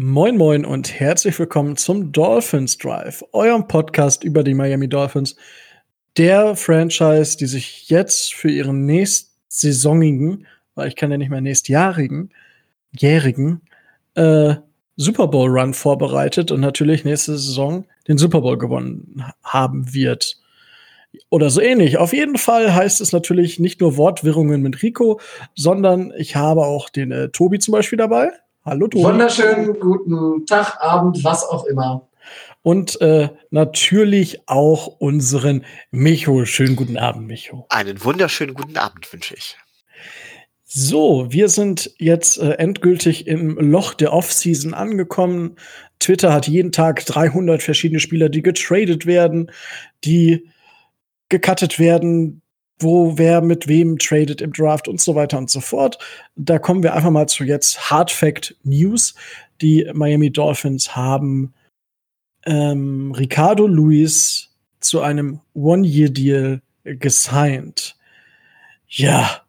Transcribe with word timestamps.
Moin 0.00 0.36
Moin 0.36 0.64
und 0.64 1.00
herzlich 1.00 1.36
willkommen 1.40 1.76
zum 1.76 2.12
Dolphins 2.12 2.78
Drive, 2.78 3.24
eurem 3.32 3.66
Podcast 3.66 4.22
über 4.22 4.44
die 4.44 4.54
Miami 4.54 4.88
Dolphins, 4.88 5.34
der 6.16 6.54
Franchise, 6.54 7.36
die 7.36 7.46
sich 7.46 7.90
jetzt 7.90 8.32
für 8.32 8.48
ihren 8.48 8.86
nächstsaisonigen, 8.86 10.46
weil 10.76 10.86
ich 10.86 10.94
kann 10.94 11.10
ja 11.10 11.18
nicht 11.18 11.30
mehr 11.30 11.40
nächstjährigen, 11.40 12.32
jährigen 12.96 13.62
äh, 14.14 14.54
Super 14.94 15.26
Bowl 15.26 15.50
Run 15.50 15.74
vorbereitet 15.74 16.52
und 16.52 16.60
natürlich 16.60 17.04
nächste 17.04 17.32
Saison 17.36 17.84
den 18.06 18.18
Super 18.18 18.42
Bowl 18.42 18.56
gewonnen 18.56 19.24
haben 19.42 19.92
wird. 19.92 20.40
Oder 21.28 21.50
so 21.50 21.60
ähnlich. 21.60 21.98
Auf 21.98 22.12
jeden 22.12 22.38
Fall 22.38 22.72
heißt 22.72 23.00
es 23.00 23.10
natürlich 23.10 23.58
nicht 23.58 23.80
nur 23.80 23.96
Wortwirrungen 23.96 24.62
mit 24.62 24.80
Rico, 24.80 25.18
sondern 25.56 26.12
ich 26.16 26.36
habe 26.36 26.64
auch 26.66 26.88
den 26.88 27.10
äh, 27.10 27.30
Tobi 27.30 27.58
zum 27.58 27.72
Beispiel 27.72 27.98
dabei. 27.98 28.30
Hallo 28.64 28.88
Tobi. 28.88 29.04
Wunderschönen 29.04 29.78
guten 29.78 30.46
Tag, 30.46 30.76
Abend, 30.80 31.22
was 31.24 31.44
auch 31.44 31.64
immer. 31.64 32.08
Und 32.62 33.00
äh, 33.00 33.30
natürlich 33.50 34.46
auch 34.46 34.86
unseren 34.86 35.64
Micho. 35.90 36.44
Schönen 36.44 36.76
guten 36.76 36.98
Abend, 36.98 37.26
Micho. 37.26 37.66
Einen 37.70 38.04
wunderschönen 38.04 38.54
guten 38.54 38.76
Abend 38.76 39.10
wünsche 39.12 39.34
ich. 39.34 39.56
So, 40.64 41.26
wir 41.30 41.48
sind 41.48 41.92
jetzt 41.96 42.36
äh, 42.38 42.50
endgültig 42.52 43.26
im 43.26 43.56
Loch 43.56 43.94
der 43.94 44.12
Offseason 44.12 44.74
angekommen. 44.74 45.56
Twitter 45.98 46.30
hat 46.32 46.46
jeden 46.46 46.72
Tag 46.72 47.06
300 47.06 47.62
verschiedene 47.62 48.00
Spieler, 48.00 48.28
die 48.28 48.42
getradet 48.42 49.06
werden, 49.06 49.50
die 50.04 50.50
gecuttet 51.30 51.78
werden, 51.78 52.42
wo 52.80 53.18
wer 53.18 53.40
mit 53.40 53.68
wem 53.68 53.98
tradet 53.98 54.40
im 54.40 54.52
Draft 54.52 54.88
und 54.88 55.00
so 55.00 55.14
weiter 55.14 55.38
und 55.38 55.50
so 55.50 55.60
fort. 55.60 55.98
Da 56.36 56.58
kommen 56.58 56.82
wir 56.82 56.94
einfach 56.94 57.10
mal 57.10 57.28
zu 57.28 57.44
jetzt 57.44 57.90
Hard 57.90 58.10
Fact 58.10 58.56
News. 58.62 59.14
Die 59.60 59.90
Miami 59.92 60.30
Dolphins 60.30 60.94
haben 60.94 61.54
ähm, 62.46 63.12
Ricardo 63.12 63.66
Luis 63.66 64.50
zu 64.80 65.00
einem 65.00 65.40
One-Year-Deal 65.54 66.62
gesigned. 66.84 67.96
Ja, 68.88 69.42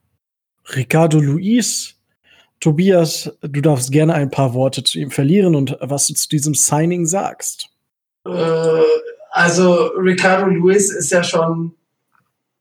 Ricardo 0.75 1.19
Luis. 1.19 1.95
Tobias, 2.59 3.31
du 3.41 3.61
darfst 3.61 3.91
gerne 3.91 4.13
ein 4.15 4.29
paar 4.29 4.53
Worte 4.53 4.83
zu 4.83 4.99
ihm 4.99 5.11
verlieren 5.11 5.55
und 5.55 5.77
was 5.79 6.07
du 6.07 6.13
zu 6.13 6.27
diesem 6.27 6.55
Signing 6.55 7.05
sagst. 7.05 7.69
Äh, 8.25 8.81
also 9.31 9.91
Ricardo 9.97 10.47
Luis 10.47 10.91
ist 10.91 11.11
ja 11.11 11.23
schon 11.23 11.73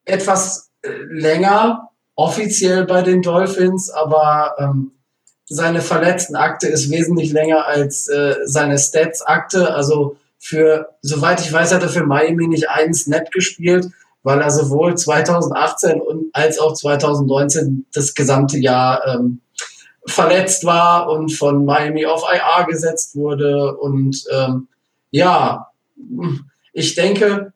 etwas 0.08 0.70
äh, 0.82 0.90
länger 1.08 1.90
offiziell 2.14 2.84
bei 2.84 3.02
den 3.02 3.22
Dolphins, 3.22 3.90
aber 3.90 4.56
ähm, 4.58 4.92
seine 5.46 5.80
verletzten 5.80 6.36
Akte 6.36 6.66
ist 6.66 6.90
wesentlich 6.90 7.32
länger 7.32 7.66
als 7.66 8.08
äh, 8.08 8.36
seine 8.44 8.76
Stats-Akte. 8.76 9.72
Also 9.72 10.16
für, 10.38 10.88
soweit 11.00 11.40
ich 11.40 11.52
weiß, 11.52 11.72
hat 11.72 11.82
er 11.82 11.88
für 11.88 12.04
Miami 12.04 12.48
nicht 12.48 12.68
einen 12.68 12.92
Snap 12.92 13.30
gespielt, 13.30 13.88
weil 14.22 14.40
er 14.40 14.50
sowohl 14.50 14.96
2018 14.96 16.00
und 16.00 16.26
als 16.34 16.58
auch 16.58 16.74
2019 16.74 17.86
das 17.92 18.14
gesamte 18.14 18.58
Jahr 18.58 19.06
ähm, 19.06 19.40
verletzt 20.06 20.64
war 20.64 21.08
und 21.08 21.32
von 21.32 21.64
Miami 21.64 22.04
auf 22.04 22.24
IR 22.30 22.66
gesetzt 22.66 23.14
wurde. 23.14 23.76
Und 23.76 24.24
ähm, 24.32 24.68
ja, 25.10 25.68
ich 26.72 26.94
denke, 26.94 27.52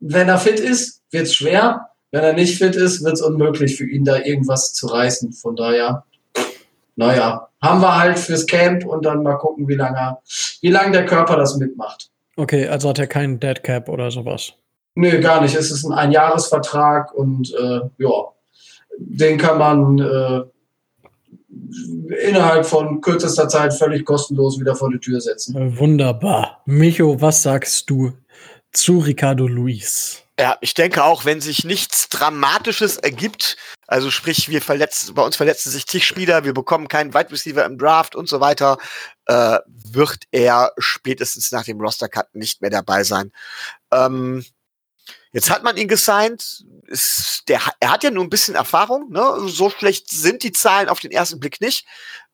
wenn 0.00 0.28
er 0.28 0.38
fit 0.38 0.58
ist, 0.60 1.01
wird 1.12 1.26
es 1.26 1.34
schwer. 1.34 1.88
Wenn 2.10 2.24
er 2.24 2.34
nicht 2.34 2.58
fit 2.58 2.76
ist, 2.76 3.02
wird 3.04 3.14
es 3.14 3.22
unmöglich 3.22 3.76
für 3.76 3.86
ihn, 3.86 4.04
da 4.04 4.18
irgendwas 4.18 4.74
zu 4.74 4.86
reißen. 4.86 5.32
Von 5.32 5.56
daher, 5.56 6.04
naja, 6.96 7.48
haben 7.60 7.80
wir 7.80 7.98
halt 7.98 8.18
fürs 8.18 8.46
Camp 8.46 8.84
und 8.84 9.04
dann 9.04 9.22
mal 9.22 9.36
gucken, 9.36 9.68
wie 9.68 9.76
lange 9.76 10.18
wie 10.60 10.70
lang 10.70 10.92
der 10.92 11.06
Körper 11.06 11.36
das 11.36 11.56
mitmacht. 11.56 12.10
Okay, 12.36 12.66
also 12.66 12.88
hat 12.88 12.98
er 12.98 13.06
keinen 13.06 13.40
Dead 13.40 13.62
Cap 13.62 13.88
oder 13.88 14.10
sowas? 14.10 14.54
Nö, 14.94 15.20
gar 15.20 15.40
nicht. 15.40 15.54
Es 15.54 15.70
ist 15.70 15.84
ein 15.84 15.92
Einjahresvertrag 15.92 17.14
und 17.14 17.54
äh, 17.54 17.80
ja, 17.98 18.10
den 18.98 19.38
kann 19.38 19.58
man 19.58 19.98
äh, 19.98 20.42
innerhalb 22.28 22.66
von 22.66 23.00
kürzester 23.00 23.48
Zeit 23.48 23.72
völlig 23.72 24.04
kostenlos 24.04 24.60
wieder 24.60 24.74
vor 24.74 24.90
die 24.90 24.98
Tür 24.98 25.20
setzen. 25.20 25.78
Wunderbar. 25.78 26.62
Micho, 26.66 27.20
was 27.20 27.42
sagst 27.42 27.88
du 27.88 28.12
zu 28.72 28.98
Ricardo 28.98 29.46
Luis? 29.46 30.22
Ja, 30.38 30.56
ich 30.60 30.74
denke 30.74 31.04
auch, 31.04 31.24
wenn 31.24 31.40
sich 31.40 31.64
nichts 31.64 32.08
Dramatisches 32.08 32.96
ergibt, 32.96 33.56
also 33.86 34.10
sprich, 34.10 34.48
wir 34.48 34.62
verletzen, 34.62 35.14
bei 35.14 35.22
uns 35.22 35.36
verletzen 35.36 35.70
sich 35.70 35.84
Tischspieler, 35.84 36.44
wir 36.44 36.54
bekommen 36.54 36.88
keinen 36.88 37.12
Wide 37.12 37.30
Receiver 37.30 37.64
im 37.64 37.76
Draft 37.76 38.16
und 38.16 38.28
so 38.28 38.40
weiter, 38.40 38.78
äh, 39.26 39.58
wird 39.66 40.24
er 40.30 40.72
spätestens 40.78 41.52
nach 41.52 41.64
dem 41.64 41.80
Roster-Cut 41.80 42.34
nicht 42.34 42.62
mehr 42.62 42.70
dabei 42.70 43.04
sein. 43.04 43.30
Ähm, 43.92 44.44
jetzt 45.32 45.50
hat 45.50 45.62
man 45.62 45.76
ihn 45.76 45.88
gesigned. 45.88 46.64
Ist, 46.86 47.44
der, 47.48 47.60
er 47.80 47.92
hat 47.92 48.02
ja 48.02 48.10
nur 48.10 48.24
ein 48.24 48.30
bisschen 48.30 48.54
Erfahrung, 48.54 49.10
ne? 49.10 49.48
So 49.48 49.70
schlecht 49.70 50.10
sind 50.10 50.42
die 50.42 50.52
Zahlen 50.52 50.88
auf 50.88 51.00
den 51.00 51.10
ersten 51.10 51.38
Blick 51.38 51.60
nicht. 51.60 51.86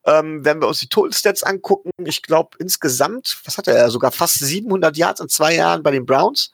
Ähm, 0.09 0.43
wenn 0.43 0.61
wir 0.61 0.69
uns 0.69 0.81
die 0.81 0.89
Total 0.89 1.13
Stats 1.13 1.43
angucken, 1.43 1.91
ich 2.07 2.23
glaube 2.23 2.57
insgesamt, 2.59 3.39
was 3.45 3.59
hat 3.59 3.69
er? 3.69 3.91
Sogar 3.91 4.11
fast 4.11 4.39
700 4.39 4.97
Yards 4.97 5.21
in 5.21 5.29
zwei 5.29 5.55
Jahren 5.55 5.83
bei 5.83 5.91
den 5.91 6.07
Browns. 6.07 6.51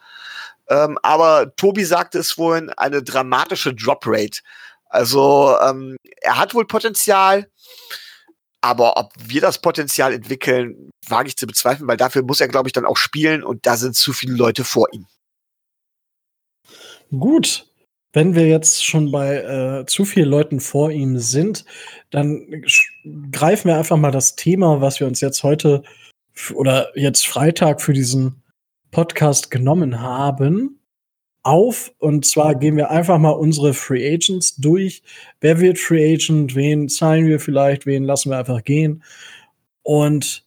Ähm, 0.68 0.98
aber 1.02 1.54
Tobi 1.54 1.84
sagte 1.84 2.18
es 2.18 2.32
vorhin, 2.32 2.70
eine 2.70 3.02
dramatische 3.02 3.72
Drop-Rate. 3.72 4.40
Also 4.86 5.56
ähm, 5.62 5.96
er 6.20 6.38
hat 6.38 6.54
wohl 6.54 6.66
Potenzial, 6.66 7.48
aber 8.60 8.96
ob 8.96 9.12
wir 9.18 9.40
das 9.40 9.60
Potenzial 9.60 10.12
entwickeln, 10.12 10.90
wage 11.06 11.28
ich 11.28 11.36
zu 11.36 11.46
bezweifeln, 11.46 11.86
weil 11.86 11.96
dafür 11.96 12.22
muss 12.22 12.40
er, 12.40 12.48
glaube 12.48 12.68
ich, 12.68 12.72
dann 12.72 12.86
auch 12.86 12.96
spielen 12.96 13.44
und 13.44 13.66
da 13.66 13.76
sind 13.76 13.94
zu 13.94 14.12
viele 14.12 14.34
Leute 14.34 14.64
vor 14.64 14.88
ihm. 14.92 15.06
Gut, 17.10 17.66
wenn 18.14 18.34
wir 18.34 18.46
jetzt 18.46 18.86
schon 18.86 19.10
bei 19.10 19.36
äh, 19.36 19.86
zu 19.86 20.04
vielen 20.04 20.30
Leuten 20.30 20.60
vor 20.60 20.90
ihm 20.90 21.18
sind, 21.18 21.64
dann 22.10 22.64
greifen 23.30 23.68
wir 23.68 23.76
einfach 23.76 23.96
mal 23.96 24.12
das 24.12 24.36
Thema, 24.36 24.80
was 24.80 25.00
wir 25.00 25.06
uns 25.06 25.20
jetzt 25.20 25.42
heute 25.42 25.82
oder 26.54 26.96
jetzt 26.96 27.26
Freitag 27.26 27.82
für 27.82 27.92
diesen 27.92 28.42
Podcast 28.92 29.50
genommen 29.50 30.00
haben, 30.00 30.78
auf. 31.42 31.92
Und 31.98 32.24
zwar 32.24 32.54
gehen 32.54 32.76
wir 32.76 32.90
einfach 32.90 33.18
mal 33.18 33.30
unsere 33.30 33.74
Free 33.74 34.14
Agents 34.14 34.56
durch. 34.56 35.02
Wer 35.40 35.58
wird 35.60 35.78
Free 35.78 36.14
Agent? 36.14 36.54
Wen 36.54 36.88
zahlen 36.88 37.26
wir 37.26 37.40
vielleicht? 37.40 37.84
Wen 37.84 38.04
lassen 38.04 38.30
wir 38.30 38.38
einfach 38.38 38.62
gehen? 38.62 39.02
Und 39.82 40.44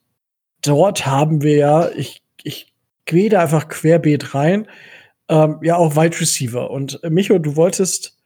dort 0.61 1.05
haben 1.05 1.43
wir 1.43 1.55
ja, 1.57 1.89
ich, 1.91 2.23
ich 2.43 2.73
gehe 3.05 3.29
da 3.29 3.41
einfach 3.41 3.67
querbeet 3.67 4.33
rein, 4.33 4.67
ähm, 5.29 5.59
ja 5.61 5.75
auch 5.75 5.95
Wide 5.95 6.19
Receiver. 6.19 6.69
Und 6.69 7.03
äh, 7.03 7.09
Micho, 7.09 7.37
du 7.39 7.55
wolltest 7.55 8.17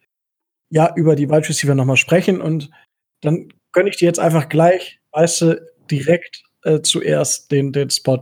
ja 0.70 0.92
über 0.96 1.16
die 1.16 1.28
Wide 1.28 1.48
Receiver 1.48 1.74
nochmal 1.74 1.96
sprechen 1.96 2.40
und 2.40 2.70
dann 3.20 3.48
gönne 3.72 3.90
ich 3.90 3.96
dir 3.96 4.06
jetzt 4.06 4.18
einfach 4.18 4.48
gleich, 4.48 5.00
weißt 5.12 5.40
du, 5.42 5.72
direkt 5.90 6.42
äh, 6.64 6.80
zuerst 6.80 7.50
den, 7.50 7.72
den 7.72 7.90
Spot. 7.90 8.20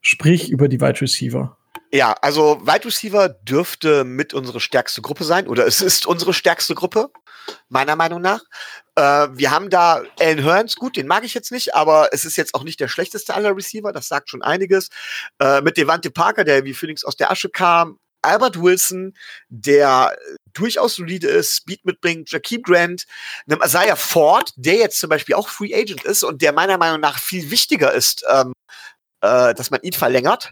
Sprich 0.00 0.50
über 0.50 0.68
die 0.68 0.80
Wide 0.80 1.00
Receiver. 1.00 1.56
Ja, 1.92 2.14
also 2.20 2.60
Wide 2.66 2.84
Receiver 2.86 3.28
dürfte 3.28 4.04
mit 4.04 4.34
unsere 4.34 4.60
stärkste 4.60 5.00
Gruppe 5.00 5.24
sein 5.24 5.46
oder 5.46 5.66
es 5.66 5.80
ist 5.80 6.06
unsere 6.06 6.34
stärkste 6.34 6.74
Gruppe, 6.74 7.10
meiner 7.68 7.96
Meinung 7.96 8.20
nach. 8.20 8.40
Äh, 8.96 9.28
wir 9.32 9.50
haben 9.50 9.70
da 9.70 10.02
Alan 10.18 10.44
Hearns, 10.44 10.76
gut, 10.76 10.96
den 10.96 11.06
mag 11.06 11.24
ich 11.24 11.34
jetzt 11.34 11.52
nicht, 11.52 11.74
aber 11.74 12.08
es 12.12 12.24
ist 12.24 12.36
jetzt 12.36 12.54
auch 12.54 12.64
nicht 12.64 12.80
der 12.80 12.88
schlechteste 12.88 13.34
aller 13.34 13.56
Receiver, 13.56 13.92
das 13.92 14.08
sagt 14.08 14.28
schon 14.28 14.42
einiges. 14.42 14.88
Äh, 15.38 15.62
mit 15.62 15.76
Devante 15.76 16.10
Parker, 16.10 16.44
der 16.44 16.64
wie 16.64 16.74
Phoenix 16.74 17.04
aus 17.04 17.16
der 17.16 17.30
Asche 17.30 17.48
kam, 17.48 17.98
Albert 18.24 18.60
Wilson, 18.60 19.14
der 19.48 20.16
durchaus 20.52 20.96
solide 20.96 21.28
ist, 21.28 21.56
Speed 21.56 21.84
mitbringt, 21.84 22.30
Jakeem 22.30 22.62
Grant, 22.62 23.04
einem 23.48 23.62
Isaiah 23.62 23.96
Ford, 23.96 24.52
der 24.56 24.74
jetzt 24.74 25.00
zum 25.00 25.10
Beispiel 25.10 25.34
auch 25.34 25.48
Free 25.48 25.74
Agent 25.74 26.04
ist 26.04 26.22
und 26.22 26.42
der 26.42 26.52
meiner 26.52 26.78
Meinung 26.78 27.00
nach 27.00 27.18
viel 27.18 27.50
wichtiger 27.50 27.92
ist 27.92 28.24
ähm, 28.30 28.52
äh, 29.24 29.54
dass 29.54 29.70
man 29.70 29.80
ihn 29.82 29.92
verlängert. 29.92 30.50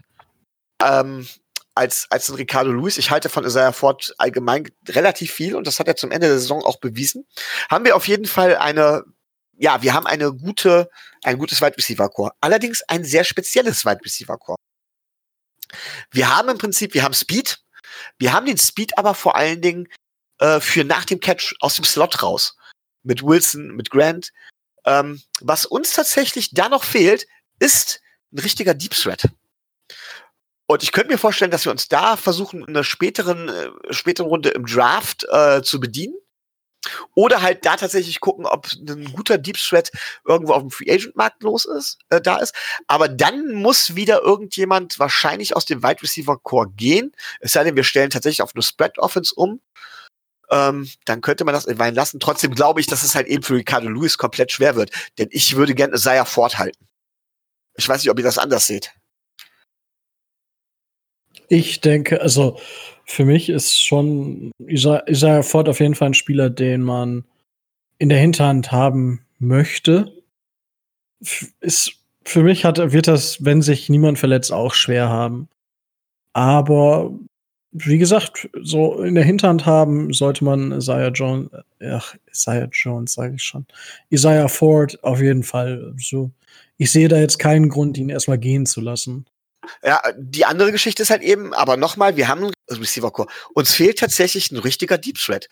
Ähm, 0.81 1.27
als, 1.75 2.07
als 2.09 2.29
ein 2.29 2.35
Ricardo 2.35 2.71
Luis. 2.71 2.97
Ich 2.97 3.09
halte 3.09 3.29
von 3.29 3.45
Isaiah 3.45 3.71
Ford 3.71 4.13
allgemein 4.17 4.69
relativ 4.87 5.31
viel 5.31 5.55
und 5.55 5.65
das 5.65 5.79
hat 5.79 5.87
er 5.87 5.95
zum 5.95 6.11
Ende 6.11 6.27
der 6.27 6.39
Saison 6.39 6.63
auch 6.63 6.79
bewiesen. 6.79 7.25
Haben 7.69 7.85
wir 7.85 7.95
auf 7.95 8.07
jeden 8.07 8.25
Fall 8.25 8.55
eine, 8.57 9.03
ja, 9.57 9.81
wir 9.81 9.93
haben 9.93 10.05
eine 10.05 10.33
gute, 10.33 10.89
ein 11.23 11.37
gutes 11.37 11.61
Wide 11.61 11.77
Receiver 11.77 12.09
Core. 12.09 12.31
Allerdings 12.41 12.83
ein 12.87 13.03
sehr 13.03 13.23
spezielles 13.23 13.85
Wide 13.85 14.01
Receiver 14.03 14.37
Core. 14.37 14.57
Wir 16.11 16.35
haben 16.35 16.49
im 16.49 16.57
Prinzip, 16.59 16.93
wir 16.93 17.03
haben 17.03 17.13
Speed. 17.13 17.62
Wir 18.17 18.33
haben 18.33 18.45
den 18.45 18.57
Speed 18.57 18.97
aber 18.97 19.13
vor 19.13 19.35
allen 19.35 19.61
Dingen 19.61 19.87
äh, 20.39 20.59
für 20.59 20.83
nach 20.83 21.05
dem 21.05 21.19
Catch 21.19 21.55
aus 21.59 21.75
dem 21.75 21.85
Slot 21.85 22.23
raus. 22.23 22.55
Mit 23.03 23.23
Wilson, 23.23 23.75
mit 23.75 23.89
Grant. 23.89 24.31
Ähm, 24.85 25.21
was 25.41 25.65
uns 25.65 25.93
tatsächlich 25.93 26.51
da 26.51 26.69
noch 26.69 26.83
fehlt, 26.83 27.27
ist 27.59 28.01
ein 28.31 28.39
richtiger 28.39 28.73
Deep 28.73 28.93
Threat. 28.95 29.29
Und 30.65 30.83
ich 30.83 30.91
könnte 30.91 31.11
mir 31.11 31.17
vorstellen, 31.17 31.51
dass 31.51 31.65
wir 31.65 31.71
uns 31.71 31.87
da 31.87 32.17
versuchen, 32.17 32.61
in 32.61 32.69
einer 32.69 32.83
späteren, 32.83 33.49
äh, 33.49 33.69
späteren 33.93 34.27
Runde 34.27 34.49
im 34.49 34.65
Draft 34.65 35.25
äh, 35.29 35.61
zu 35.61 35.79
bedienen. 35.79 36.15
Oder 37.15 37.41
halt 37.41 37.65
da 37.65 37.75
tatsächlich 37.75 38.19
gucken, 38.19 38.45
ob 38.45 38.67
ein 38.73 39.11
guter 39.13 39.37
Deep 39.37 39.57
Threat 39.57 39.91
irgendwo 40.27 40.53
auf 40.53 40.61
dem 40.61 40.71
Free 40.71 40.91
Agent 40.91 41.15
Markt 41.15 41.43
los 41.43 41.65
ist, 41.65 41.99
äh, 42.09 42.21
da 42.21 42.37
ist. 42.37 42.53
Aber 42.87 43.07
dann 43.07 43.53
muss 43.53 43.95
wieder 43.95 44.21
irgendjemand 44.21 44.99
wahrscheinlich 44.99 45.55
aus 45.55 45.65
dem 45.65 45.83
Wide 45.83 46.01
Receiver 46.01 46.37
Core 46.37 46.69
gehen. 46.75 47.13
Es 47.39 47.53
sei 47.53 47.63
denn, 47.63 47.75
wir 47.75 47.83
stellen 47.83 48.09
tatsächlich 48.09 48.41
auf 48.41 48.53
eine 48.53 48.63
Spread 48.63 48.99
Offense 48.99 49.33
um. 49.35 49.61
Ähm, 50.49 50.89
dann 51.05 51.21
könnte 51.21 51.45
man 51.45 51.53
das 51.53 51.65
entweihen 51.65 51.95
lassen. 51.95 52.19
Trotzdem 52.19 52.53
glaube 52.53 52.81
ich, 52.81 52.87
dass 52.87 53.03
es 53.03 53.15
halt 53.15 53.27
eben 53.27 53.43
für 53.43 53.55
Ricardo 53.55 53.89
Lewis 53.89 54.17
komplett 54.17 54.51
schwer 54.51 54.75
wird. 54.75 54.91
Denn 55.17 55.29
ich 55.31 55.55
würde 55.55 55.73
gerne 55.73 55.95
Isaiah 55.95 56.25
forthalten. 56.25 56.87
Ich 57.75 57.87
weiß 57.87 58.03
nicht, 58.03 58.11
ob 58.11 58.19
ihr 58.19 58.25
das 58.25 58.37
anders 58.37 58.67
seht. 58.67 58.93
Ich 61.47 61.81
denke, 61.81 62.21
also 62.21 62.59
für 63.05 63.25
mich 63.25 63.49
ist 63.49 63.79
schon 63.79 64.51
Isaiah 64.59 65.43
Ford 65.43 65.69
auf 65.69 65.79
jeden 65.79 65.95
Fall 65.95 66.09
ein 66.09 66.13
Spieler, 66.13 66.49
den 66.49 66.81
man 66.81 67.25
in 67.97 68.09
der 68.09 68.19
Hinterhand 68.19 68.71
haben 68.71 69.25
möchte. 69.39 70.23
Ist, 71.59 71.93
für 72.25 72.43
mich 72.43 72.65
hat, 72.65 72.77
wird 72.91 73.07
das, 73.07 73.43
wenn 73.43 73.61
sich 73.61 73.89
niemand 73.89 74.19
verletzt, 74.19 74.51
auch 74.51 74.73
schwer 74.73 75.09
haben. 75.09 75.47
Aber 76.33 77.11
wie 77.71 77.97
gesagt, 77.97 78.49
so 78.61 79.01
in 79.01 79.15
der 79.15 79.23
Hinterhand 79.23 79.65
haben 79.65 80.13
sollte 80.13 80.43
man 80.45 80.71
Isaiah 80.71 81.09
Jones, 81.09 81.49
ach, 81.81 82.15
Isaiah 82.31 82.69
Jones, 82.71 83.13
sage 83.13 83.35
ich 83.35 83.43
schon. 83.43 83.65
Isaiah 84.11 84.47
Ford 84.47 85.03
auf 85.03 85.21
jeden 85.21 85.43
Fall. 85.43 85.93
So, 85.97 86.31
ich 86.77 86.91
sehe 86.91 87.07
da 87.07 87.17
jetzt 87.17 87.39
keinen 87.39 87.69
Grund, 87.69 87.97
ihn 87.97 88.09
erstmal 88.09 88.37
gehen 88.37 88.65
zu 88.65 88.79
lassen. 88.79 89.25
Ja, 89.81 90.01
die 90.17 90.45
andere 90.45 90.71
Geschichte 90.71 91.03
ist 91.03 91.09
halt 91.09 91.21
eben, 91.21 91.53
aber 91.53 91.77
nochmal, 91.77 92.17
wir 92.17 92.27
haben 92.27 92.43
einen 92.43 92.53
Receiver 92.69 93.11
Core. 93.11 93.29
Uns 93.53 93.73
fehlt 93.73 93.99
tatsächlich 93.99 94.51
ein 94.51 94.57
richtiger 94.57 94.97
Deep 94.97 95.17
Threat. 95.17 95.47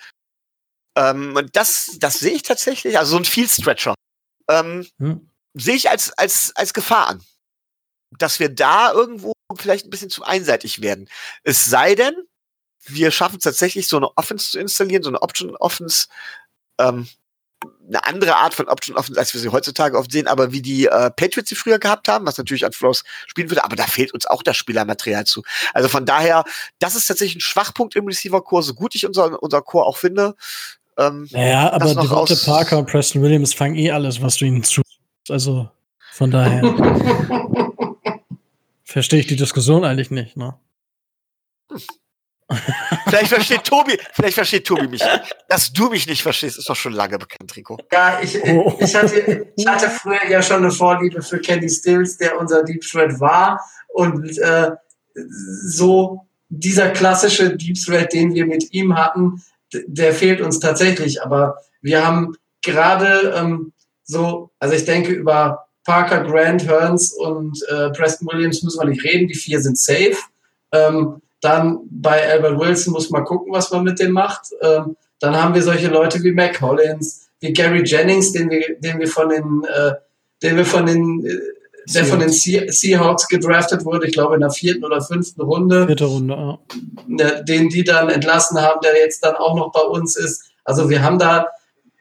Ähm, 0.96 1.36
und 1.36 1.56
das, 1.56 1.98
das 2.00 2.20
sehe 2.20 2.34
ich 2.34 2.44
tatsächlich, 2.44 2.98
also 2.98 3.12
so 3.12 3.18
ein 3.18 3.26
Field 3.26 3.50
Stretcher, 3.50 3.96
ähm, 4.50 4.88
hm. 4.98 5.30
sehe 5.54 5.76
ich 5.76 5.90
als, 5.90 6.12
als, 6.14 6.52
als 6.56 6.74
Gefahr 6.74 7.08
an. 7.08 7.24
Dass 8.18 8.40
wir 8.40 8.50
da 8.50 8.92
irgendwo 8.92 9.32
vielleicht 9.58 9.86
ein 9.86 9.90
bisschen 9.90 10.10
zu 10.10 10.24
einseitig 10.24 10.82
werden. 10.82 11.10
Es 11.44 11.66
sei 11.66 11.96
denn, 11.96 12.16
wir 12.84 13.12
schaffen 13.12 13.38
es 13.38 13.44
tatsächlich, 13.44 13.88
so 13.88 13.98
eine 13.98 14.16
Offense 14.18 14.52
zu 14.52 14.60
installieren, 14.60 15.04
so 15.04 15.10
eine 15.10 15.22
Option 15.22 15.56
Offense, 15.58 16.08
ähm, 16.80 17.08
eine 17.88 18.06
andere 18.06 18.36
Art 18.38 18.54
von 18.54 18.68
Option 18.68 18.96
Offense, 18.96 19.20
als 19.20 19.34
wir 19.34 19.42
sie 19.42 19.50
heutzutage 19.50 19.98
oft 19.98 20.12
sehen, 20.12 20.28
aber 20.28 20.52
wie 20.52 20.62
die 20.62 20.86
äh, 20.86 21.12
Patriots 21.12 21.50
sie 21.50 21.56
früher 21.56 21.80
gehabt 21.80 22.08
haben, 22.08 22.26
was 22.26 22.38
natürlich 22.38 22.66
an 22.66 22.72
Flows 22.72 23.04
spielen 23.28 23.50
würde, 23.50 23.64
aber 23.64 23.76
da 23.76 23.84
fehlt 23.84 24.14
uns 24.14 24.26
auch 24.26 24.44
das 24.44 24.58
Spielermaterial 24.58 25.26
zu. 25.26 25.44
Also 25.74 25.90
von 25.90 26.06
daher, 26.06 26.44
das 26.80 26.96
ist 26.96 27.08
tatsächlich 27.08 27.38
ein 27.38 27.42
Schwachpunkt 27.42 27.96
im 27.96 28.06
Receiver-Core, 28.06 28.64
so 28.64 28.74
gut 28.74 28.96
ich 28.96 29.06
unser, 29.06 29.42
unser 29.44 29.62
Core 29.62 29.86
auch 29.86 29.98
finde. 29.98 30.36
Ähm, 30.98 31.28
naja, 31.32 31.72
aber 31.72 31.96
Devonta 31.96 32.36
Parker 32.46 32.78
und 32.78 32.90
Preston 32.90 33.22
Williams 33.22 33.54
fangen 33.54 33.76
eh 33.76 33.92
alles, 33.92 34.22
was 34.22 34.38
du 34.38 34.46
ihnen 34.46 34.64
zu. 34.64 34.82
Also 35.30 35.70
von 36.12 36.32
daher 36.32 36.62
verstehe 38.84 39.20
ich 39.20 39.28
die 39.28 39.36
Diskussion 39.36 39.86
eigentlich 39.86 40.12
nicht, 40.12 40.38
ne? 40.38 40.56
Vielleicht 43.06 43.30
versteht 43.30 43.64
Tobi, 43.64 43.98
vielleicht 44.14 44.36
versteht 44.36 44.66
Tobi 44.66 44.88
mich. 44.88 45.04
Dass 45.48 45.72
du 45.74 45.90
mich 45.90 46.08
nicht 46.08 46.22
verstehst, 46.22 46.58
ist 46.58 46.70
doch 46.70 46.76
schon 46.76 46.94
lange 46.94 47.18
bekannt, 47.18 47.56
Rico. 47.56 47.78
Ja, 47.92 48.20
ich, 48.22 48.36
ich, 48.36 48.96
hatte, 48.96 49.48
ich 49.56 49.68
hatte 49.68 49.90
früher 49.90 50.26
ja 50.30 50.42
schon 50.42 50.58
eine 50.58 50.72
Vorliebe 50.72 51.22
für 51.22 51.40
Kenny 51.40 51.70
Stills, 51.70 52.18
der 52.18 52.40
unser 52.40 52.64
Deep 52.64 52.82
Thread 52.82 53.20
war. 53.20 53.60
Und 53.90 54.38
äh, 54.38 54.72
so 55.66 56.28
dieser 56.50 56.90
klassische 56.90 57.56
Deep 57.56 57.78
Thread, 57.84 58.14
den 58.14 58.34
wir 58.34 58.46
mit 58.46 58.74
ihm 58.74 58.98
hatten, 58.98 59.44
der 59.74 60.14
fehlt 60.14 60.42
uns 60.42 60.60
tatsächlich. 60.60 61.22
Aber 61.24 61.58
wir 61.82 62.06
haben 62.06 62.36
gerade 62.62 63.34
ähm, 63.36 63.74
so, 64.04 64.52
also 64.60 64.76
ich 64.76 64.86
denke 64.86 65.12
über 65.12 65.66
Parker, 65.84 66.24
Grant, 66.24 66.68
Hearns 66.68 67.14
und 67.14 67.58
äh, 67.70 67.90
Preston 67.92 68.28
Williams 68.32 68.62
müssen 68.64 68.80
wir 68.80 68.90
nicht 68.90 69.04
reden. 69.04 69.28
Die 69.28 69.36
vier 69.36 69.62
sind 69.62 69.78
safe. 69.78 70.18
Ähm, 70.72 71.22
dann 71.42 71.80
bei 71.90 72.30
Albert 72.30 72.60
Wilson 72.60 72.94
muss 72.94 73.10
man 73.10 73.26
gucken, 73.26 73.52
was 73.52 73.72
man 73.72 73.84
mit 73.84 74.00
dem 74.00 74.12
macht. 74.12 74.48
Ähm, 74.62 74.96
dann 75.20 75.36
haben 75.36 75.54
wir 75.54 75.62
solche 75.62 75.88
Leute 75.88 76.24
wie 76.24 76.32
Mac 76.32 76.60
Collins, 76.60 77.30
wie 77.40 77.52
Gary 77.54 77.84
Jennings, 77.84 78.32
den 78.32 78.50
wir, 78.50 78.78
den 78.80 79.00
wir 79.00 79.08
von 79.08 79.30
den, 79.30 79.64
äh, 79.64 79.94
den 80.42 80.58
wir 80.58 80.66
von 80.66 80.86
den, 80.86 81.26
äh, 81.26 81.38
der 81.94 82.06
von 82.06 82.20
den 82.20 82.30
Seahawks 82.30 83.28
gedraftet 83.28 83.84
wurde, 83.86 84.06
ich 84.06 84.14
glaube 84.14 84.36
in 84.36 84.42
der 84.42 84.52
vierten 84.52 84.86
oder 84.86 85.02
fünften 85.02 85.42
Runde. 85.42 85.88
Vierte 85.88 86.06
Runde, 86.06 86.36
ja. 86.36 86.60
Ne, 87.08 87.44
den 87.44 87.70
die 87.70 87.84
dann 87.84 88.10
entlassen 88.10 88.62
haben, 88.62 88.80
der 88.84 88.98
jetzt 88.98 89.24
dann 89.26 89.36
auch 89.36 89.56
noch 89.56 89.72
bei 89.72 89.82
uns 89.82 90.16
ist. 90.16 90.52
Also 90.64 90.90
wir 90.90 91.02
haben 91.02 91.18
da 91.18 91.48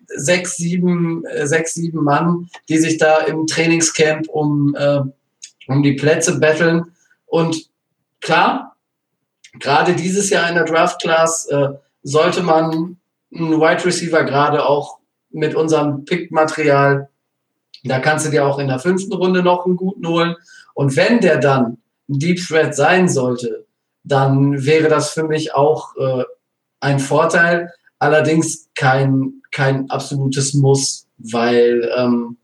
sechs, 0.07 0.57
sieben, 0.57 1.25
äh, 1.25 1.47
sechs, 1.47 1.75
sieben 1.75 2.05
Mann, 2.05 2.51
die 2.69 2.79
sich 2.79 2.99
da 2.99 3.21
im 3.21 3.47
Trainingscamp 3.47 4.29
um, 4.29 4.75
äh, 4.77 5.01
um 5.67 5.83
die 5.83 5.95
Plätze 5.95 6.39
betteln. 6.39 6.93
Und 7.27 7.71
klar, 8.21 8.70
gerade 9.59 9.95
dieses 9.95 10.31
Jahr 10.31 10.49
in 10.49 10.55
der 10.55 10.65
Draft 10.65 11.01
Class 11.01 11.47
äh, 11.47 11.71
sollte 12.03 12.43
man 12.43 12.99
einen 13.35 13.61
Wide 13.61 13.85
Receiver 13.85 14.25
gerade 14.25 14.65
auch 14.65 14.99
mit 15.31 15.55
unserem 15.55 16.05
Pick-Material, 16.05 17.09
da 17.85 17.99
kannst 18.01 18.27
du 18.27 18.31
dir 18.31 18.47
auch 18.47 18.59
in 18.59 18.69
der 18.69 18.79
fünften 18.79 19.13
Runde 19.13 19.43
noch 19.43 19.65
einen 19.65 19.77
guten 19.77 20.07
holen. 20.07 20.37
Und 20.75 20.97
wenn 20.97 21.21
der 21.21 21.39
dann 21.39 21.79
ein 22.09 22.19
Deep 22.19 22.39
Threat 22.47 22.75
sein 22.75 23.09
sollte, 23.09 23.65
dann 24.03 24.65
wäre 24.65 24.89
das 24.89 25.11
für 25.11 25.25
mich 25.25 25.55
auch 25.55 25.97
äh, 25.97 26.25
ein 26.81 26.99
Vorteil, 26.99 27.73
allerdings 27.99 28.69
kein, 28.75 29.43
kein 29.51 29.89
absolutes 29.91 30.55
Muss, 30.55 31.07
weil 31.19 31.91
ähm, 31.97 32.39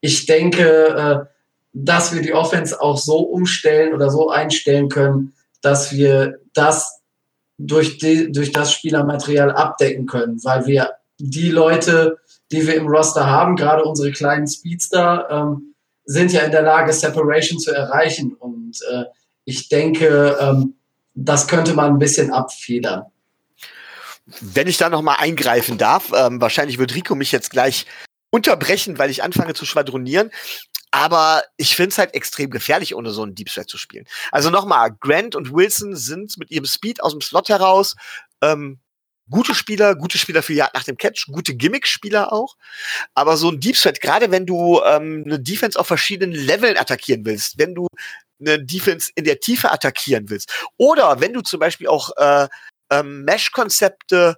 ich 0.00 0.26
denke, 0.26 0.64
äh, 0.64 1.26
dass 1.72 2.14
wir 2.14 2.22
die 2.22 2.34
Offense 2.34 2.80
auch 2.80 2.98
so 2.98 3.18
umstellen 3.18 3.94
oder 3.94 4.10
so 4.10 4.30
einstellen 4.30 4.88
können, 4.88 5.34
dass 5.60 5.92
wir 5.92 6.38
das 6.54 7.00
durch, 7.58 7.98
die, 7.98 8.30
durch 8.32 8.52
das 8.52 8.72
Spielermaterial 8.72 9.50
abdecken 9.50 10.06
können, 10.06 10.42
weil 10.44 10.66
wir 10.66 10.92
die 11.18 11.50
Leute, 11.50 12.18
die 12.52 12.66
wir 12.66 12.76
im 12.76 12.86
Roster 12.86 13.26
haben, 13.26 13.56
gerade 13.56 13.84
unsere 13.84 14.12
kleinen 14.12 14.46
Speedster, 14.46 15.26
ähm, 15.30 15.74
sind 16.04 16.32
ja 16.32 16.42
in 16.42 16.52
der 16.52 16.62
Lage, 16.62 16.92
Separation 16.92 17.58
zu 17.58 17.72
erreichen. 17.72 18.34
Und 18.34 18.78
äh, 18.90 19.04
ich 19.44 19.68
denke, 19.68 20.36
ähm, 20.40 20.74
das 21.14 21.48
könnte 21.48 21.74
man 21.74 21.92
ein 21.92 21.98
bisschen 21.98 22.32
abfedern. 22.32 23.06
Wenn 24.40 24.68
ich 24.68 24.76
da 24.76 24.88
noch 24.88 25.02
mal 25.02 25.16
eingreifen 25.16 25.78
darf, 25.78 26.12
ähm, 26.14 26.40
wahrscheinlich 26.40 26.78
wird 26.78 26.94
Rico 26.94 27.14
mich 27.14 27.32
jetzt 27.32 27.50
gleich 27.50 27.86
unterbrechen, 28.30 28.98
weil 28.98 29.10
ich 29.10 29.22
anfange 29.22 29.54
zu 29.54 29.64
schwadronieren. 29.64 30.30
Aber 30.98 31.44
ich 31.56 31.76
finde 31.76 31.90
es 31.90 31.98
halt 31.98 32.14
extrem 32.14 32.50
gefährlich, 32.50 32.92
ohne 32.92 33.12
so 33.12 33.22
einen 33.22 33.36
Deep 33.36 33.46
Threat 33.46 33.68
zu 33.68 33.78
spielen. 33.78 34.04
Also 34.32 34.50
nochmal, 34.50 34.90
Grant 34.98 35.36
und 35.36 35.52
Wilson 35.52 35.94
sind 35.94 36.36
mit 36.38 36.50
ihrem 36.50 36.64
Speed 36.64 37.00
aus 37.04 37.12
dem 37.12 37.20
Slot 37.20 37.48
heraus 37.50 37.94
ähm, 38.42 38.80
gute 39.30 39.54
Spieler, 39.54 39.94
gute 39.94 40.18
Spieler 40.18 40.42
für 40.42 40.54
Jagd 40.54 40.74
nach 40.74 40.82
dem 40.82 40.96
Catch, 40.96 41.26
gute 41.30 41.54
Gimmick-Spieler 41.54 42.32
auch. 42.32 42.56
Aber 43.14 43.36
so 43.36 43.48
ein 43.48 43.60
Deep 43.60 43.76
Threat, 43.76 44.00
gerade 44.00 44.32
wenn 44.32 44.44
du 44.44 44.80
ähm, 44.82 45.22
eine 45.24 45.38
Defense 45.38 45.78
auf 45.78 45.86
verschiedenen 45.86 46.34
Leveln 46.34 46.76
attackieren 46.76 47.24
willst, 47.24 47.58
wenn 47.58 47.76
du 47.76 47.86
eine 48.40 48.60
Defense 48.64 49.12
in 49.14 49.22
der 49.22 49.38
Tiefe 49.38 49.70
attackieren 49.70 50.28
willst, 50.30 50.52
oder 50.78 51.20
wenn 51.20 51.32
du 51.32 51.42
zum 51.42 51.60
Beispiel 51.60 51.86
auch 51.86 52.10
äh, 52.16 52.48
ähm, 52.90 53.22
Mesh-Konzepte 53.22 54.36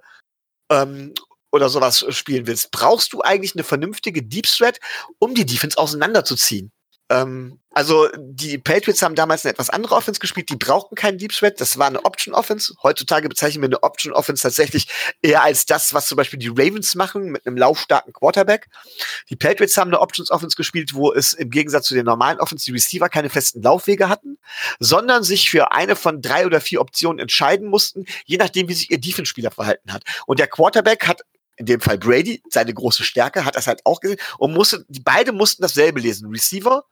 ähm, 0.71 1.15
oder 1.51 1.69
sowas 1.69 2.05
spielen 2.09 2.47
willst, 2.47 2.71
brauchst 2.71 3.13
du 3.13 3.21
eigentlich 3.21 3.55
eine 3.55 3.63
vernünftige 3.63 4.23
Deep 4.23 4.45
Threat, 4.45 4.79
um 5.19 5.35
die 5.35 5.45
Defense 5.45 5.77
auseinanderzuziehen. 5.77 6.71
Ähm, 7.11 7.59
also 7.73 8.09
die 8.17 8.57
Patriots 8.57 9.01
haben 9.01 9.15
damals 9.15 9.45
eine 9.45 9.53
etwas 9.53 9.69
andere 9.69 9.95
Offense 9.95 10.19
gespielt, 10.19 10.49
die 10.49 10.57
brauchten 10.57 10.95
keinen 10.95 11.17
Deep 11.17 11.31
Threat, 11.31 11.61
das 11.61 11.77
war 11.77 11.87
eine 11.87 12.03
Option 12.03 12.33
Offense. 12.33 12.73
Heutzutage 12.83 13.29
bezeichnen 13.29 13.61
wir 13.61 13.67
eine 13.67 13.83
Option 13.83 14.13
Offense 14.13 14.43
tatsächlich 14.43 14.87
eher 15.21 15.41
als 15.41 15.65
das, 15.65 15.93
was 15.93 16.07
zum 16.07 16.17
Beispiel 16.17 16.39
die 16.39 16.49
Ravens 16.49 16.95
machen 16.95 17.31
mit 17.31 17.45
einem 17.45 17.55
laufstarken 17.55 18.11
Quarterback. 18.11 18.67
Die 19.29 19.37
Patriots 19.37 19.77
haben 19.77 19.89
eine 19.89 20.01
Options 20.01 20.31
Offense 20.31 20.57
gespielt, 20.57 20.93
wo 20.93 21.13
es 21.13 21.33
im 21.33 21.49
Gegensatz 21.49 21.87
zu 21.87 21.93
den 21.93 22.05
normalen 22.05 22.39
Offense 22.39 22.65
die 22.65 22.71
Receiver 22.71 23.07
keine 23.07 23.29
festen 23.29 23.61
Laufwege 23.61 24.09
hatten, 24.09 24.37
sondern 24.79 25.23
sich 25.23 25.49
für 25.49 25.71
eine 25.71 25.95
von 25.95 26.21
drei 26.21 26.45
oder 26.45 26.59
vier 26.59 26.81
Optionen 26.81 27.19
entscheiden 27.19 27.67
mussten, 27.67 28.05
je 28.25 28.37
nachdem, 28.37 28.67
wie 28.67 28.73
sich 28.73 28.91
ihr 28.91 28.99
Defense-Spieler 28.99 29.51
verhalten 29.51 29.93
hat. 29.93 30.03
Und 30.25 30.39
der 30.39 30.47
Quarterback 30.47 31.07
hat 31.07 31.21
in 31.61 31.67
dem 31.67 31.79
Fall 31.79 31.99
Brady, 31.99 32.41
seine 32.49 32.73
große 32.73 33.03
Stärke, 33.03 33.45
hat 33.45 33.55
das 33.55 33.67
halt 33.67 33.85
auch 33.85 34.01
gesehen 34.01 34.19
und 34.39 34.53
musste, 34.53 34.83
die 34.89 34.99
beide 34.99 35.31
mussten 35.31 35.61
dasselbe 35.61 35.99
lesen, 35.99 36.29
Receiver 36.29 36.83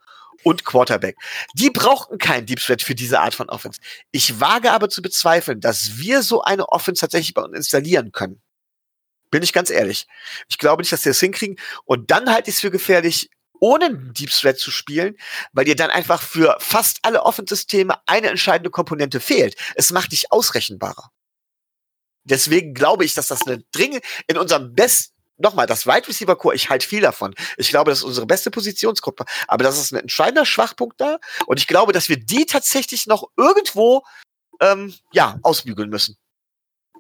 und 0.43 0.63
Quarterback. 0.63 1.17
Die 1.55 1.71
brauchten 1.71 2.19
keinen 2.19 2.45
Deep 2.45 2.59
Threat 2.59 2.83
für 2.83 2.93
diese 2.93 3.19
Art 3.19 3.33
von 3.33 3.49
Offense. 3.49 3.79
Ich 4.11 4.39
wage 4.39 4.71
aber 4.71 4.89
zu 4.89 5.01
bezweifeln, 5.01 5.59
dass 5.59 5.97
wir 5.97 6.21
so 6.21 6.43
eine 6.43 6.69
Offense 6.69 7.01
tatsächlich 7.01 7.33
bei 7.33 7.41
uns 7.41 7.55
installieren 7.55 8.11
können. 8.11 8.41
Bin 9.31 9.41
ich 9.43 9.53
ganz 9.53 9.71
ehrlich. 9.71 10.07
Ich 10.47 10.59
glaube 10.59 10.81
nicht, 10.81 10.91
dass 10.91 11.03
wir 11.03 11.11
das 11.11 11.19
hinkriegen. 11.19 11.57
Und 11.85 12.11
dann 12.11 12.31
halte 12.31 12.49
ich 12.49 12.55
es 12.55 12.61
für 12.61 12.71
gefährlich, 12.71 13.29
ohne 13.59 14.11
Deep 14.13 14.29
Threat 14.29 14.59
zu 14.59 14.69
spielen, 14.69 15.17
weil 15.51 15.65
dir 15.65 15.75
dann 15.75 15.89
einfach 15.89 16.21
für 16.21 16.55
fast 16.59 16.99
alle 17.01 17.23
Offense-Systeme 17.23 17.95
eine 18.05 18.27
entscheidende 18.27 18.69
Komponente 18.69 19.19
fehlt. 19.19 19.55
Es 19.75 19.91
macht 19.91 20.11
dich 20.11 20.31
ausrechenbarer. 20.31 21.11
Deswegen 22.23 22.73
glaube 22.73 23.05
ich, 23.05 23.13
dass 23.13 23.27
das 23.27 23.45
eine 23.45 23.63
dringend 23.71 24.03
in 24.27 24.37
unserem 24.37 24.73
besten 24.73 25.13
nochmal, 25.39 25.65
das 25.65 25.87
Wide 25.87 26.07
Receiver 26.07 26.35
Core, 26.35 26.55
ich 26.55 26.69
halte 26.69 26.87
viel 26.87 27.01
davon. 27.01 27.33
Ich 27.57 27.69
glaube, 27.69 27.91
das 27.91 27.99
ist 27.99 28.05
unsere 28.05 28.25
beste 28.25 28.51
Positionsgruppe. 28.51 29.25
Aber 29.47 29.63
das 29.63 29.79
ist 29.79 29.91
ein 29.91 30.01
entscheidender 30.01 30.45
Schwachpunkt 30.45 30.99
da. 30.99 31.17
Und 31.47 31.59
ich 31.59 31.67
glaube, 31.67 31.93
dass 31.93 32.09
wir 32.09 32.17
die 32.17 32.45
tatsächlich 32.45 33.07
noch 33.07 33.29
irgendwo, 33.37 34.03
ähm, 34.61 34.93
ja, 35.13 35.39
ausbügeln 35.41 35.89
müssen. 35.89 36.17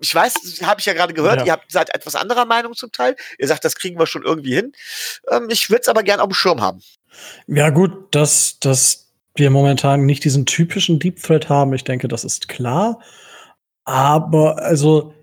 Ich 0.01 0.15
weiß, 0.15 0.61
habe 0.63 0.79
ich 0.79 0.85
ja 0.85 0.93
gerade 0.93 1.13
gehört, 1.13 1.39
ja. 1.41 1.45
ihr 1.45 1.51
habt 1.51 1.71
seid 1.71 1.93
etwas 1.93 2.15
anderer 2.15 2.45
Meinung 2.45 2.73
zum 2.73 2.91
Teil. 2.91 3.17
Ihr 3.37 3.47
sagt, 3.47 3.65
das 3.65 3.75
kriegen 3.75 3.99
wir 3.99 4.07
schon 4.07 4.23
irgendwie 4.23 4.55
hin. 4.55 4.71
Ähm, 5.29 5.49
ich 5.49 5.69
würde 5.69 5.81
es 5.81 5.89
aber 5.89 6.03
gern 6.03 6.21
auf 6.21 6.29
dem 6.29 6.33
Schirm 6.33 6.61
haben. 6.61 6.81
Ja, 7.47 7.69
gut, 7.69 8.15
dass, 8.15 8.59
dass 8.59 9.09
wir 9.35 9.49
momentan 9.49 10.05
nicht 10.05 10.23
diesen 10.23 10.45
typischen 10.45 10.99
Deep 10.99 11.21
Thread 11.21 11.49
haben, 11.49 11.73
ich 11.73 11.83
denke, 11.83 12.07
das 12.07 12.23
ist 12.23 12.47
klar. 12.47 13.01
Aber 13.85 14.57
also 14.57 15.13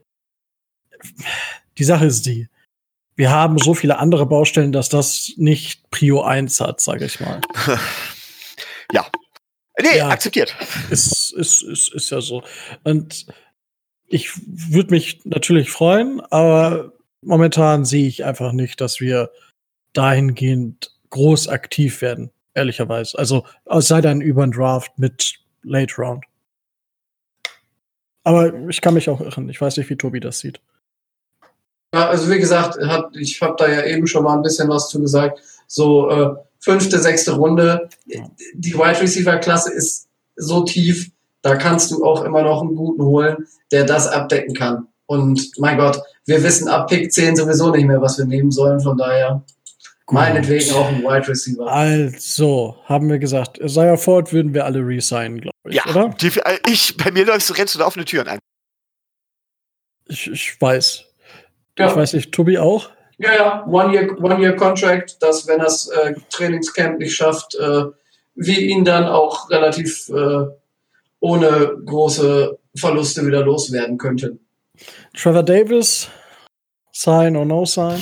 die 1.79 1.85
Sache 1.85 2.07
ist 2.07 2.27
die, 2.27 2.49
wir 3.17 3.31
haben 3.31 3.59
so 3.59 3.75
viele 3.75 3.99
andere 3.99 4.27
Baustellen, 4.27 4.73
dass 4.73 4.89
das 4.89 5.33
nicht 5.37 5.91
Prio 5.91 6.23
1 6.23 6.61
hat, 6.61 6.81
sage 6.81 7.07
ich 7.07 7.21
mal. 7.21 7.41
ja. 8.93 9.07
Nee, 9.81 9.99
ja, 9.99 10.09
akzeptiert. 10.09 10.55
Ist, 10.91 11.33
ist, 11.33 11.63
ist, 11.63 11.95
ist 11.95 12.11
ja 12.11 12.21
so. 12.21 12.43
Und 12.85 13.27
ich 14.07 14.31
würde 14.47 14.91
mich 14.91 15.21
natürlich 15.25 15.71
freuen, 15.71 16.21
aber 16.21 16.93
momentan 17.23 17.85
sehe 17.85 18.07
ich 18.07 18.25
einfach 18.25 18.53
nicht, 18.53 18.81
dass 18.81 19.01
wir 19.01 19.31
dahingehend 19.93 20.93
groß 21.11 21.49
aktiv 21.49 22.01
werden, 22.03 22.31
ehrlicherweise. 22.55 23.19
Also, 23.19 23.45
es 23.65 23.89
sei 23.89 24.01
denn 24.01 24.21
über 24.21 24.45
ein 24.45 24.53
Draft 24.53 24.99
mit 24.99 25.39
Late 25.63 25.95
Round. 25.99 26.25
Aber 28.27 28.53
ich 28.69 28.81
kann 28.81 28.95
mich 28.95 29.09
auch 29.09 29.21
irren. 29.21 29.49
Ich 29.51 29.61
weiß 29.61 29.77
nicht, 29.77 29.89
wie 29.89 29.95
Tobi 29.95 30.19
das 30.19 30.41
sieht. 30.41 30.61
Ja, 31.95 32.09
also 32.09 32.29
wie 32.29 32.41
gesagt, 32.41 32.77
hat, 32.85 33.15
ich 33.15 33.41
habe 33.41 33.55
da 33.57 33.69
ja 33.69 33.85
eben 33.85 34.09
schon 34.09 34.25
mal 34.25 34.35
ein 34.35 34.43
bisschen 34.43 34.69
was 34.69 34.89
zu 34.89 35.01
gesagt. 35.01 35.41
So 35.69 36.11
äh, 36.11 36.35
fünfte, 36.59 36.99
sechste 36.99 37.37
Runde. 37.37 37.89
Die 38.55 38.75
Wide 38.75 39.01
Receiver 39.01 39.37
Klasse 39.37 39.73
ist 39.73 40.09
so 40.35 40.65
tief, 40.65 41.13
da 41.43 41.55
kannst 41.55 41.93
du 41.93 42.05
auch 42.05 42.25
immer 42.25 42.43
noch 42.43 42.63
einen 42.63 42.75
guten 42.75 43.05
holen, 43.05 43.47
der 43.71 43.85
das 43.85 44.09
abdecken 44.09 44.55
kann. 44.55 44.89
Und 45.07 45.53
mein 45.59 45.79
Gott, 45.79 46.03
wir 46.25 46.43
wissen 46.43 46.67
ab 46.67 46.89
Pick 46.89 47.13
10 47.13 47.37
sowieso 47.37 47.71
nicht 47.71 47.87
mehr, 47.87 48.03
was 48.03 48.19
wir 48.19 48.25
nehmen 48.25 48.51
sollen. 48.51 48.81
Von 48.81 48.99
daher 48.99 49.45
Gut. 50.07 50.15
meinetwegen 50.15 50.73
auch 50.73 50.89
ein 50.89 51.03
Wide 51.03 51.27
Receiver. 51.27 51.67
Also, 51.67 52.77
haben 52.85 53.11
wir 53.11 53.19
gesagt, 53.19 53.59
sei 53.63 53.87
ja 53.87 53.97
fort, 53.97 54.33
würden 54.33 54.55
wir 54.55 54.65
alle 54.65 54.79
resignen, 54.79 55.41
glaube 55.41 55.57
ich, 55.69 55.75
ja, 55.75 55.87
oder? 55.87 56.11
Die, 56.21 56.31
ich, 56.71 56.97
bei 56.97 57.11
mir 57.11 57.27
läufst 57.27 57.51
du, 57.51 57.55
rennst 57.55 57.75
du 57.75 57.81
da 57.81 57.87
offene 57.87 58.05
Türen 58.05 58.29
ein. 58.29 58.39
Ich, 60.09 60.31
ich 60.31 60.61
weiß. 60.61 61.05
Ja. 61.77 61.89
Ich 61.89 61.97
weiß 61.97 62.13
nicht, 62.13 62.31
Tobi 62.31 62.57
auch? 62.57 62.91
Ja, 63.19 63.35
ja, 63.35 63.67
One-Year-Contract, 63.67 65.11
One 65.11 65.19
dass 65.21 65.49
wenn 65.49 65.59
das 65.59 65.89
äh, 65.89 66.15
Trainingscamp 66.31 66.99
nicht 66.99 67.17
schafft, 67.17 67.57
äh, 67.57 67.85
wir 68.37 68.59
ihn 68.59 68.85
dann 68.85 69.07
auch 69.07 69.51
relativ 69.51 70.09
äh, 70.11 70.47
ohne 71.21 71.77
große 71.85 72.59
Verluste 72.77 73.27
wieder 73.27 73.45
loswerden 73.45 73.99
könnten. 73.99 74.39
Trevor 75.15 75.43
Davis, 75.43 76.09
sign 76.93 77.37
or 77.37 77.47
no 77.47 77.65
sign? 77.65 78.01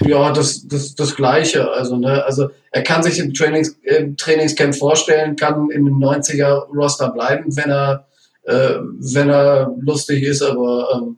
Ja, 0.00 0.32
das, 0.32 0.66
das, 0.66 0.94
das 0.94 1.14
Gleiche. 1.14 1.70
Also, 1.70 1.96
ne, 1.96 2.24
also 2.24 2.50
er 2.70 2.82
kann 2.82 3.02
sich 3.02 3.18
im, 3.18 3.34
Trainings, 3.34 3.76
im 3.82 4.16
Trainingscamp 4.16 4.74
vorstellen, 4.74 5.36
kann 5.36 5.70
im 5.70 5.86
90er-Roster 5.98 7.10
bleiben, 7.10 7.56
wenn 7.56 7.70
er, 7.70 8.06
äh, 8.44 8.76
wenn 8.80 9.28
er 9.28 9.74
lustig 9.80 10.22
ist, 10.22 10.42
aber 10.42 10.88
ähm, 10.94 11.16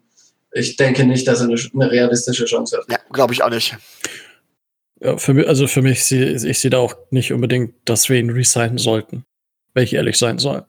ich 0.52 0.76
denke 0.76 1.04
nicht, 1.04 1.26
dass 1.26 1.40
er 1.40 1.48
eine, 1.48 1.60
eine 1.74 1.90
realistische 1.90 2.44
Chance 2.44 2.78
hat. 2.78 2.84
Ja, 2.90 2.98
glaube 3.12 3.32
ich 3.32 3.42
auch 3.42 3.50
nicht. 3.50 3.76
Ja, 5.00 5.16
für 5.18 5.34
mich, 5.34 5.46
also 5.46 5.66
für 5.66 5.82
mich, 5.82 6.10
ich 6.10 6.58
sehe 6.58 6.70
da 6.70 6.78
auch 6.78 6.94
nicht 7.10 7.32
unbedingt, 7.32 7.74
dass 7.84 8.08
wir 8.08 8.18
ihn 8.18 8.30
resignen 8.30 8.78
sollten, 8.78 9.24
wenn 9.74 9.84
ich 9.84 9.94
ehrlich 9.94 10.16
sein 10.16 10.38
soll. 10.38 10.64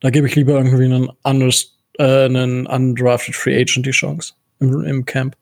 Da 0.00 0.10
gebe 0.10 0.26
ich 0.26 0.36
lieber 0.36 0.54
irgendwie 0.54 0.84
einen, 0.84 1.10
anders, 1.22 1.78
äh, 1.98 2.24
einen 2.24 2.66
undrafted 2.66 3.34
Free 3.34 3.60
Agent 3.60 3.86
die 3.86 3.92
Chance 3.92 4.34
im, 4.60 4.82
im 4.84 5.04
Camp. 5.04 5.36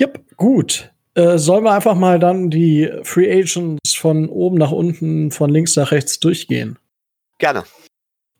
Yep, 0.00 0.36
gut. 0.36 0.90
Äh, 1.14 1.38
sollen 1.38 1.64
wir 1.64 1.72
einfach 1.72 1.94
mal 1.94 2.18
dann 2.18 2.50
die 2.50 2.90
Free 3.04 3.30
Agents 3.30 3.94
von 3.94 4.28
oben 4.28 4.58
nach 4.58 4.72
unten, 4.72 5.30
von 5.30 5.50
links 5.50 5.76
nach 5.76 5.92
rechts 5.92 6.18
durchgehen? 6.18 6.78
Gerne. 7.38 7.64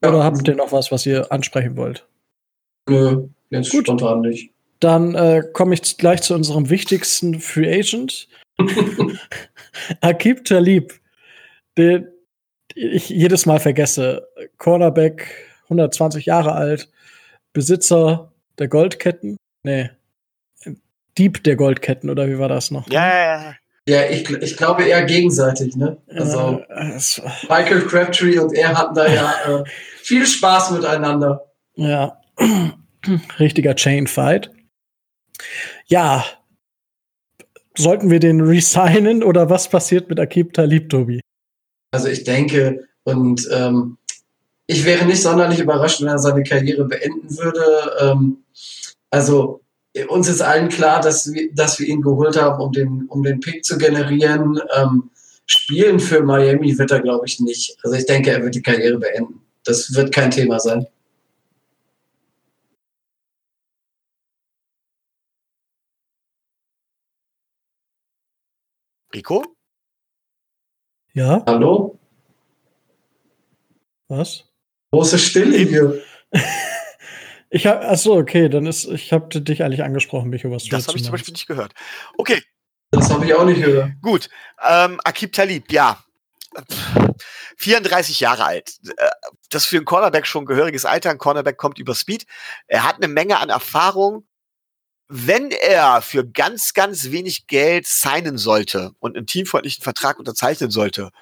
Oder 0.03 0.19
ja. 0.19 0.25
habt 0.25 0.47
ihr 0.49 0.57
noch 0.57 0.73
was, 0.73 0.91
was 0.91 1.07
ihr 1.07 1.31
ansprechen 1.31 1.77
wollt? 1.77 2.07
Nö, 2.89 3.29
jetzt 3.51 3.71
Gut. 3.71 3.87
spontan 3.87 4.23
nicht. 4.23 4.51
Dann 4.81 5.15
äh, 5.15 5.43
komme 5.53 5.75
ich 5.75 5.97
gleich 5.97 6.23
zu 6.23 6.35
unserem 6.35 6.69
wichtigsten 6.69 7.41
Free 7.41 7.73
Agent. 7.79 8.29
Akib 10.01 10.45
Talib, 10.45 10.95
den 11.79 12.09
ich 12.75 13.09
jedes 13.09 13.47
Mal 13.47 13.61
vergesse. 13.61 14.29
Cornerback, 14.59 15.29
120 15.65 16.27
Jahre 16.27 16.53
alt, 16.53 16.91
Besitzer 17.53 18.33
der 18.59 18.69
Goldketten. 18.69 19.37
Nee, 19.63 19.91
Dieb 21.19 21.45
der 21.45 21.57
Goldketten, 21.57 22.11
oder 22.11 22.29
wie 22.29 22.39
war 22.39 22.49
das 22.49 22.71
noch? 22.71 22.89
Ja, 22.91 23.07
ja, 23.07 23.25
ja. 23.25 23.55
Ja, 23.87 24.09
ich, 24.09 24.29
ich 24.31 24.57
glaube 24.57 24.85
eher 24.85 25.05
gegenseitig, 25.05 25.77
ne? 25.77 25.99
Also 26.09 26.63
Michael 27.51 27.83
Crabtree 27.83 28.39
und 28.39 28.55
er 28.55 28.79
hatten 28.79 28.95
da 28.95 29.07
ja 29.07 29.35
äh, 29.47 29.65
viel 30.03 30.27
Spaß 30.27 30.71
miteinander. 30.71 31.53
Ja, 31.75 32.19
richtiger 33.39 33.75
Chainfight. 33.75 34.51
Ja, 35.87 36.25
sollten 37.77 38.11
wir 38.11 38.21
den 38.21 38.41
resignen 38.41 39.23
oder 39.23 39.51
was 39.51 39.69
passiert 39.69 40.09
mit 40.09 40.19
Akib 40.19 40.55
Talib, 40.55 40.89
Tobi? 40.89 41.21
Also 41.91 42.09
ich 42.09 42.25
denke, 42.25 42.89
und 43.03 43.47
ähm, 43.53 43.99
ich 44.67 44.87
wäre 44.87 45.05
nicht 45.05 45.21
sonderlich 45.21 45.59
überrascht, 45.59 46.01
wenn 46.01 46.09
er 46.09 46.19
seine 46.19 46.43
Karriere 46.43 46.85
beenden 46.87 47.37
würde. 47.37 47.97
Ähm, 48.01 48.45
also 49.11 49.61
uns 50.09 50.29
ist 50.29 50.41
allen 50.41 50.69
klar, 50.69 51.01
dass 51.01 51.33
wir, 51.33 51.53
dass 51.55 51.79
wir 51.79 51.87
ihn 51.87 52.03
geholt 52.03 52.37
haben, 52.37 52.61
um 52.61 52.73
den, 52.73 53.07
um 53.09 53.23
den 53.23 53.41
Pick 53.41 53.65
zu 53.65 53.79
generieren. 53.79 54.61
Ähm, 54.77 55.11
spielen 55.47 56.01
für 56.01 56.23
Miami 56.23 56.77
wird 56.79 56.91
er, 56.91 57.01
glaube 57.01 57.27
ich, 57.27 57.41
nicht. 57.41 57.77
Also 57.83 57.97
ich 57.97 58.07
denke, 58.07 58.31
er 58.31 58.43
wird 58.43 58.55
die 58.55 58.63
Karriere 58.63 58.99
beenden. 58.99 59.43
Das 59.65 59.95
wird 59.95 60.13
kein 60.13 60.31
Thema 60.31 60.59
sein. 60.59 60.87
Rico? 69.15 69.45
Ja? 71.13 71.45
Hallo? 71.47 71.99
Was? 74.09 74.45
Große 74.91 75.19
Stille 75.19 75.59
hier. 75.59 76.03
Ich 77.55 77.69
habe, 77.69 77.87
achso, 77.87 78.17
okay, 78.17 78.49
dann 78.49 78.67
ist, 78.67 78.85
ich 78.87 79.13
habe 79.13 79.41
dich 79.41 79.63
eigentlich 79.63 79.85
angesprochen, 79.85 80.29
Micho, 80.29 80.51
was 80.51 80.65
du 80.65 80.71
Das 80.71 80.89
habe 80.89 80.99
ich 80.99 81.05
zum 81.05 81.13
Beispiel 81.13 81.35
nicht 81.35 81.47
gehört. 81.47 81.73
Okay. 82.19 82.43
Das 82.91 83.11
habe 83.11 83.25
ich 83.25 83.33
auch 83.33 83.45
nicht 83.45 83.63
gehört. 83.63 83.93
Gut. 84.03 84.29
Ähm, 84.69 85.01
Akib 85.05 85.33
Talib, 85.33 85.71
ja. 85.71 86.03
34 87.59 88.19
Jahre 88.19 88.45
alt. 88.45 88.75
Äh, 88.97 89.09
das 89.51 89.63
ist 89.63 89.69
für 89.69 89.77
einen 89.77 89.85
Cornerback 89.85 90.27
schon 90.27 90.43
ein 90.43 90.47
gehöriges 90.47 90.85
Alter. 90.85 91.11
Ein 91.11 91.19
Cornerback 91.19 91.57
kommt 91.57 91.79
über 91.79 91.95
Speed. 91.95 92.27
Er 92.67 92.83
hat 92.83 92.97
eine 92.97 93.07
Menge 93.07 93.39
an 93.39 93.51
Erfahrung. 93.51 94.27
Wenn 95.07 95.53
er 95.53 96.03
für 96.03 96.27
ganz, 96.27 96.75
ganz 96.75 97.13
wenig 97.13 97.47
Geld 97.47 97.87
signen 97.87 98.37
sollte 98.37 98.95
und 98.99 99.17
einen 99.17 99.29
teamfreundlichen 99.29 99.85
Vertrag 99.85 100.19
unterzeichnen 100.19 100.73
sollte, 100.73 101.13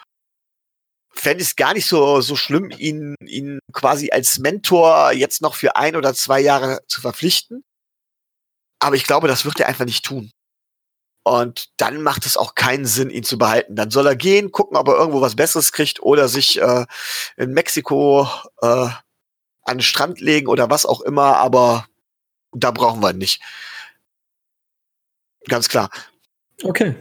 fände 1.15 1.43
ich 1.43 1.51
es 1.51 1.57
gar 1.57 1.75
nicht 1.75 1.87
so, 1.87 2.21
so 2.21 2.37
schlimm, 2.37 2.71
ihn, 2.71 3.15
ihn 3.21 3.59
quasi 3.73 4.11
als 4.11 4.39
Mentor 4.39 5.13
jetzt 5.13 5.43
noch 5.43 5.55
für 5.55 5.77
ein 5.77 5.97
oder 5.97 6.15
zwei 6.15 6.41
Jahre 6.41 6.81
zu 6.89 7.01
verpflichten. 7.01 7.65
Aber 8.81 8.97
ich 8.97 9.05
glaube, 9.05 9.29
das 9.29 9.45
wird 9.45 9.61
er 9.61 9.69
einfach 9.69 9.85
nicht 9.85 10.05
tun. 10.05 10.33
Und 11.25 11.69
dann 11.77 12.03
macht 12.03 12.27
es 12.27 12.37
auch 12.37 12.57
keinen 12.57 12.85
Sinn, 12.85 13.11
ihn 13.11 13.23
zu 13.23 13.39
behalten. 13.39 13.77
Dann 13.77 13.91
soll 13.91 14.07
er 14.07 14.17
gehen, 14.17 14.51
gucken, 14.51 14.77
ob 14.77 14.89
er 14.89 14.97
irgendwo 14.97 15.21
was 15.21 15.37
Besseres 15.37 15.71
kriegt 15.71 16.03
oder 16.03 16.29
sich 16.29 16.61
äh, 16.61 16.85
in 17.37 17.53
Mexiko 17.53 18.29
äh, 18.61 18.89
an 19.65 19.77
den 19.77 19.83
Strand 19.83 20.21
legen 20.21 20.49
oder 20.49 20.69
was 20.69 20.85
auch 20.85 21.01
immer. 21.01 21.37
Aber 21.37 21.87
da 22.51 22.73
brauchen 22.73 23.01
wir 23.01 23.11
ihn 23.11 23.19
nicht. 23.19 23.41
Ganz 25.49 25.69
klar. 25.69 25.91
Okay. 26.65 26.97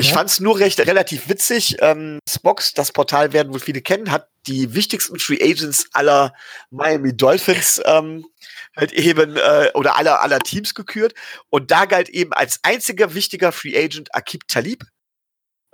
Ich 0.00 0.10
ja. 0.10 0.14
fand 0.14 0.30
es 0.30 0.38
nur 0.38 0.60
recht 0.60 0.78
relativ 0.78 1.28
witzig. 1.28 1.76
Ähm, 1.80 2.20
Spox, 2.28 2.72
das 2.72 2.92
Portal 2.92 3.32
werden 3.32 3.52
wohl 3.52 3.58
viele 3.58 3.82
kennen, 3.82 4.12
hat 4.12 4.28
die 4.46 4.72
wichtigsten 4.72 5.18
Free 5.18 5.42
Agents 5.42 5.88
aller 5.92 6.34
Miami 6.70 7.16
Dolphins 7.16 7.82
ähm, 7.84 8.24
halt 8.76 8.92
eben 8.92 9.36
äh, 9.36 9.72
oder 9.74 9.96
aller 9.96 10.22
aller 10.22 10.38
Teams 10.38 10.76
gekürt. 10.76 11.14
Und 11.50 11.72
da 11.72 11.84
galt 11.84 12.08
eben 12.10 12.32
als 12.32 12.60
einziger 12.62 13.12
wichtiger 13.14 13.50
Free 13.50 13.76
Agent 13.76 14.14
Akib 14.14 14.46
Talib, 14.46 14.84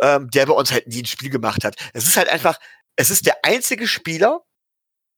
ähm, 0.01 0.31
der 0.31 0.47
bei 0.47 0.55
uns 0.55 0.73
halt 0.73 0.87
nie 0.87 1.03
ein 1.03 1.07
Spiel 1.07 1.29
gemacht 1.29 1.63
hat. 1.63 1.77
Es 1.93 2.09
ist 2.09 2.17
halt 2.17 2.31
einfach, 2.31 2.59
es 2.97 3.11
ist 3.11 3.27
der 3.27 3.45
einzige 3.45 3.87
Spieler, 3.87 4.41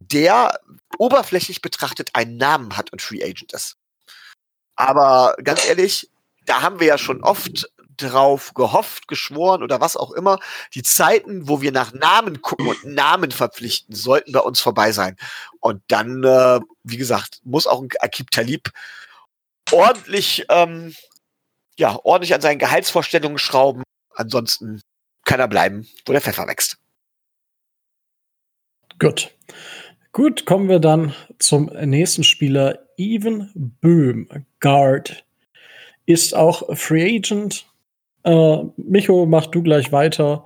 der 0.01 0.59
oberflächlich 0.99 1.63
betrachtet 1.63 2.11
einen 2.15 2.39
Namen 2.39 2.77
hat 2.77 2.91
und 2.91 3.01
Free 3.01 3.23
Agent 3.23 3.53
ist. 3.53 3.77
Aber 4.75 5.37
ganz 5.45 5.65
ehrlich, 5.65 6.11
da 6.45 6.63
haben 6.63 6.81
wir 6.81 6.89
ja 6.89 6.99
schon 6.99 7.23
oft 7.23 7.69
drauf 7.97 8.55
gehofft, 8.55 9.09
geschworen 9.09 9.63
oder 9.63 9.81
was 9.81 9.97
auch 9.97 10.13
immer. 10.13 10.39
Die 10.75 10.83
Zeiten, 10.83 11.49
wo 11.49 11.61
wir 11.61 11.73
nach 11.73 11.93
Namen 11.93 12.43
gucken 12.43 12.69
und 12.69 12.85
Namen 12.85 13.31
verpflichten, 13.31 13.95
sollten 13.95 14.33
bei 14.33 14.41
uns 14.41 14.61
vorbei 14.61 14.93
sein. 14.93 15.17
Und 15.61 15.83
dann, 15.89 16.25
äh, 16.25 16.61
wie 16.85 16.97
gesagt, 16.97 17.41
muss 17.45 17.67
auch 17.67 17.83
ein 17.83 17.89
Akib 18.01 18.31
Talib 18.31 18.71
ordentlich, 19.73 20.45
ähm, 20.49 20.95
ja, 21.79 21.99
ordentlich 22.05 22.35
an 22.35 22.41
seinen 22.41 22.59
Gehaltsvorstellungen 22.59 23.39
schrauben. 23.39 23.83
Ansonsten 24.15 24.81
kann 25.25 25.41
er 25.41 25.49
bleiben, 25.49 25.89
wo 26.07 26.13
der 26.13 26.23
Pfeffer 26.23 26.47
wächst. 26.47 26.79
Gut. 28.99 29.35
Gut, 30.13 30.47
kommen 30.47 30.71
wir 30.71 30.79
dann 30.79 31.15
zum 31.39 31.67
nächsten 31.67 32.25
Spieler. 32.25 32.79
Even 32.97 33.51
Böhm, 33.83 34.47
Guard, 34.61 35.27
ist 36.07 36.35
auch 36.35 36.75
Free 36.75 37.17
Agent. 37.17 37.66
Äh, 38.27 38.65
Micho, 38.77 39.25
mach 39.25 39.47
du 39.47 39.63
gleich 39.63 39.93
weiter. 39.93 40.45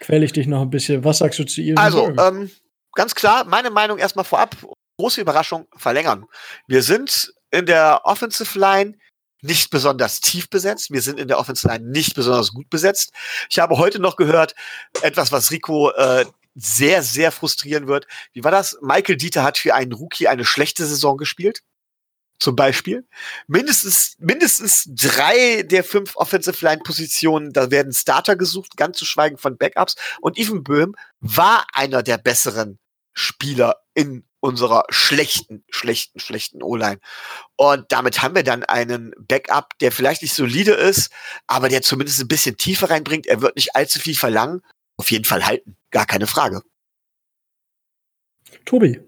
Quäle 0.00 0.24
ich 0.24 0.32
dich 0.32 0.46
noch 0.46 0.62
ein 0.62 0.70
bisschen. 0.70 1.04
Was 1.04 1.18
sagst 1.18 1.38
du 1.38 1.44
zu 1.44 1.60
Even 1.60 1.78
Also? 1.78 2.12
Ähm, 2.18 2.50
ganz 2.94 3.14
klar, 3.14 3.44
meine 3.44 3.70
Meinung 3.70 3.98
erstmal 3.98 4.24
vorab. 4.24 4.56
Große 4.98 5.20
Überraschung, 5.20 5.66
verlängern. 5.76 6.24
Wir 6.66 6.82
sind 6.82 7.32
in 7.50 7.66
der 7.66 8.00
Offensive 8.04 8.58
Line 8.58 8.94
nicht 9.42 9.70
besonders 9.70 10.20
tief 10.20 10.48
besetzt. 10.50 10.90
Wir 10.90 11.02
sind 11.02 11.20
in 11.20 11.28
der 11.28 11.38
Offensive 11.38 11.68
Line 11.68 11.90
nicht 11.90 12.14
besonders 12.14 12.52
gut 12.52 12.70
besetzt. 12.70 13.12
Ich 13.50 13.58
habe 13.58 13.76
heute 13.76 14.00
noch 14.00 14.16
gehört, 14.16 14.54
etwas, 15.02 15.30
was 15.30 15.50
Rico 15.50 15.90
äh, 15.90 16.24
sehr, 16.54 17.02
sehr 17.02 17.30
frustrieren 17.30 17.86
wird. 17.86 18.06
Wie 18.32 18.42
war 18.42 18.50
das? 18.50 18.78
Michael 18.80 19.16
Dieter 19.16 19.44
hat 19.44 19.58
für 19.58 19.74
einen 19.74 19.92
Rookie 19.92 20.26
eine 20.26 20.44
schlechte 20.44 20.84
Saison 20.86 21.16
gespielt. 21.16 21.62
Zum 22.38 22.54
Beispiel. 22.54 23.04
Mindestens, 23.48 24.16
mindestens 24.20 24.88
drei 24.88 25.64
der 25.64 25.82
fünf 25.82 26.16
Offensive 26.16 26.64
Line 26.64 26.82
Positionen, 26.84 27.52
da 27.52 27.70
werden 27.70 27.92
Starter 27.92 28.36
gesucht, 28.36 28.76
ganz 28.76 28.98
zu 28.98 29.04
schweigen 29.04 29.38
von 29.38 29.56
Backups. 29.56 29.96
Und 30.20 30.38
Even 30.38 30.62
Böhm 30.62 30.94
war 31.20 31.66
einer 31.72 32.02
der 32.02 32.18
besseren 32.18 32.78
Spieler 33.12 33.76
in 33.94 34.24
unserer 34.40 34.84
schlechten, 34.90 35.64
schlechten, 35.68 36.20
schlechten 36.20 36.62
O-Line. 36.62 37.00
Und 37.56 37.90
damit 37.90 38.22
haben 38.22 38.36
wir 38.36 38.44
dann 38.44 38.62
einen 38.62 39.12
Backup, 39.18 39.76
der 39.80 39.90
vielleicht 39.90 40.22
nicht 40.22 40.34
solide 40.34 40.72
ist, 40.72 41.10
aber 41.48 41.68
der 41.68 41.82
zumindest 41.82 42.20
ein 42.20 42.28
bisschen 42.28 42.56
tiefer 42.56 42.90
reinbringt. 42.90 43.26
Er 43.26 43.42
wird 43.42 43.56
nicht 43.56 43.74
allzu 43.74 43.98
viel 43.98 44.14
verlangen. 44.14 44.62
Auf 44.96 45.10
jeden 45.10 45.24
Fall 45.24 45.46
halten. 45.46 45.76
Gar 45.90 46.06
keine 46.06 46.26
Frage. 46.26 46.62
Tobi. 48.64 49.00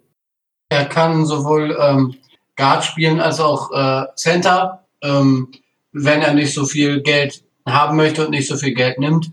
Er 0.68 0.86
kann 0.86 1.26
sowohl 1.26 1.76
ähm, 1.80 2.19
Guard 2.60 2.84
spielen 2.84 3.20
als 3.20 3.40
auch 3.40 3.72
äh, 3.72 4.06
Center, 4.16 4.84
ähm, 5.02 5.48
wenn 5.92 6.20
er 6.20 6.34
nicht 6.34 6.52
so 6.52 6.66
viel 6.66 7.00
Geld 7.00 7.42
haben 7.66 7.96
möchte 7.96 8.24
und 8.24 8.30
nicht 8.32 8.48
so 8.48 8.56
viel 8.56 8.74
Geld 8.74 8.98
nimmt. 8.98 9.30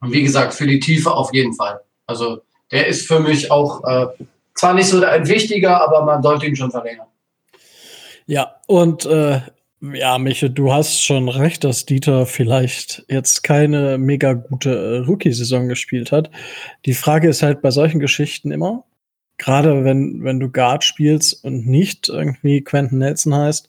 Und 0.00 0.12
wie 0.12 0.22
gesagt, 0.22 0.54
für 0.54 0.66
die 0.66 0.78
Tiefe 0.78 1.12
auf 1.12 1.34
jeden 1.34 1.54
Fall. 1.54 1.80
Also 2.06 2.42
der 2.70 2.86
ist 2.86 3.08
für 3.08 3.18
mich 3.18 3.50
auch 3.50 3.82
äh, 3.84 4.06
zwar 4.54 4.74
nicht 4.74 4.86
so 4.86 5.02
ein 5.04 5.26
wichtiger, 5.26 5.82
aber 5.82 6.04
man 6.04 6.22
sollte 6.22 6.46
ihn 6.46 6.56
schon 6.56 6.70
verlängern. 6.70 7.06
Ja, 8.26 8.54
und 8.68 9.04
äh, 9.04 9.40
ja, 9.80 10.16
Miche, 10.18 10.48
du 10.48 10.72
hast 10.72 11.04
schon 11.04 11.28
recht, 11.28 11.64
dass 11.64 11.86
Dieter 11.86 12.24
vielleicht 12.26 13.04
jetzt 13.08 13.42
keine 13.42 13.98
mega 13.98 14.34
gute 14.34 14.70
äh, 14.70 14.98
Rookie-Saison 14.98 15.66
gespielt 15.66 16.12
hat. 16.12 16.30
Die 16.86 16.94
Frage 16.94 17.28
ist 17.28 17.42
halt 17.42 17.62
bei 17.62 17.72
solchen 17.72 17.98
Geschichten 17.98 18.52
immer, 18.52 18.84
gerade 19.42 19.84
wenn, 19.84 20.22
wenn 20.22 20.38
du 20.38 20.48
Guard 20.48 20.84
spielst 20.84 21.42
und 21.44 21.66
nicht 21.66 22.08
irgendwie 22.08 22.62
Quentin 22.62 22.98
Nelson 22.98 23.34
heißt 23.34 23.68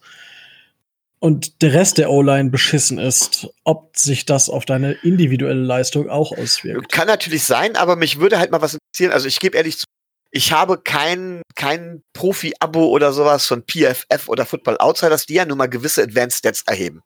und 1.20 1.62
der 1.62 1.74
Rest 1.74 1.98
der 1.98 2.12
O-Line 2.12 2.52
beschissen 2.52 3.00
ist, 3.00 3.48
ob 3.64 3.98
sich 3.98 4.26
das 4.26 4.50
auf 4.50 4.66
deine 4.66 4.92
individuelle 4.92 5.64
Leistung 5.64 6.10
auch 6.10 6.32
auswirkt. 6.38 6.92
Kann 6.92 7.08
natürlich 7.08 7.44
sein, 7.44 7.76
aber 7.76 7.96
mich 7.96 8.20
würde 8.20 8.38
halt 8.38 8.52
mal 8.52 8.62
was 8.62 8.76
interessieren. 8.76 9.12
Also 9.12 9.28
ich 9.28 9.40
gebe 9.40 9.58
ehrlich 9.58 9.80
zu, 9.80 9.86
ich 10.30 10.52
habe 10.52 10.80
kein, 10.80 11.42
kein 11.56 12.04
Profi-Abo 12.14 12.86
oder 12.86 13.12
sowas 13.12 13.48
von 13.48 13.64
PFF 13.64 14.28
oder 14.28 14.46
Football 14.46 14.78
Outsiders, 14.78 15.26
die 15.26 15.36
ja 15.36 15.46
nun 15.46 15.58
mal 15.58 15.68
gewisse 15.68 16.04
Advanced 16.04 16.40
Stats 16.40 16.64
erheben. 16.68 17.02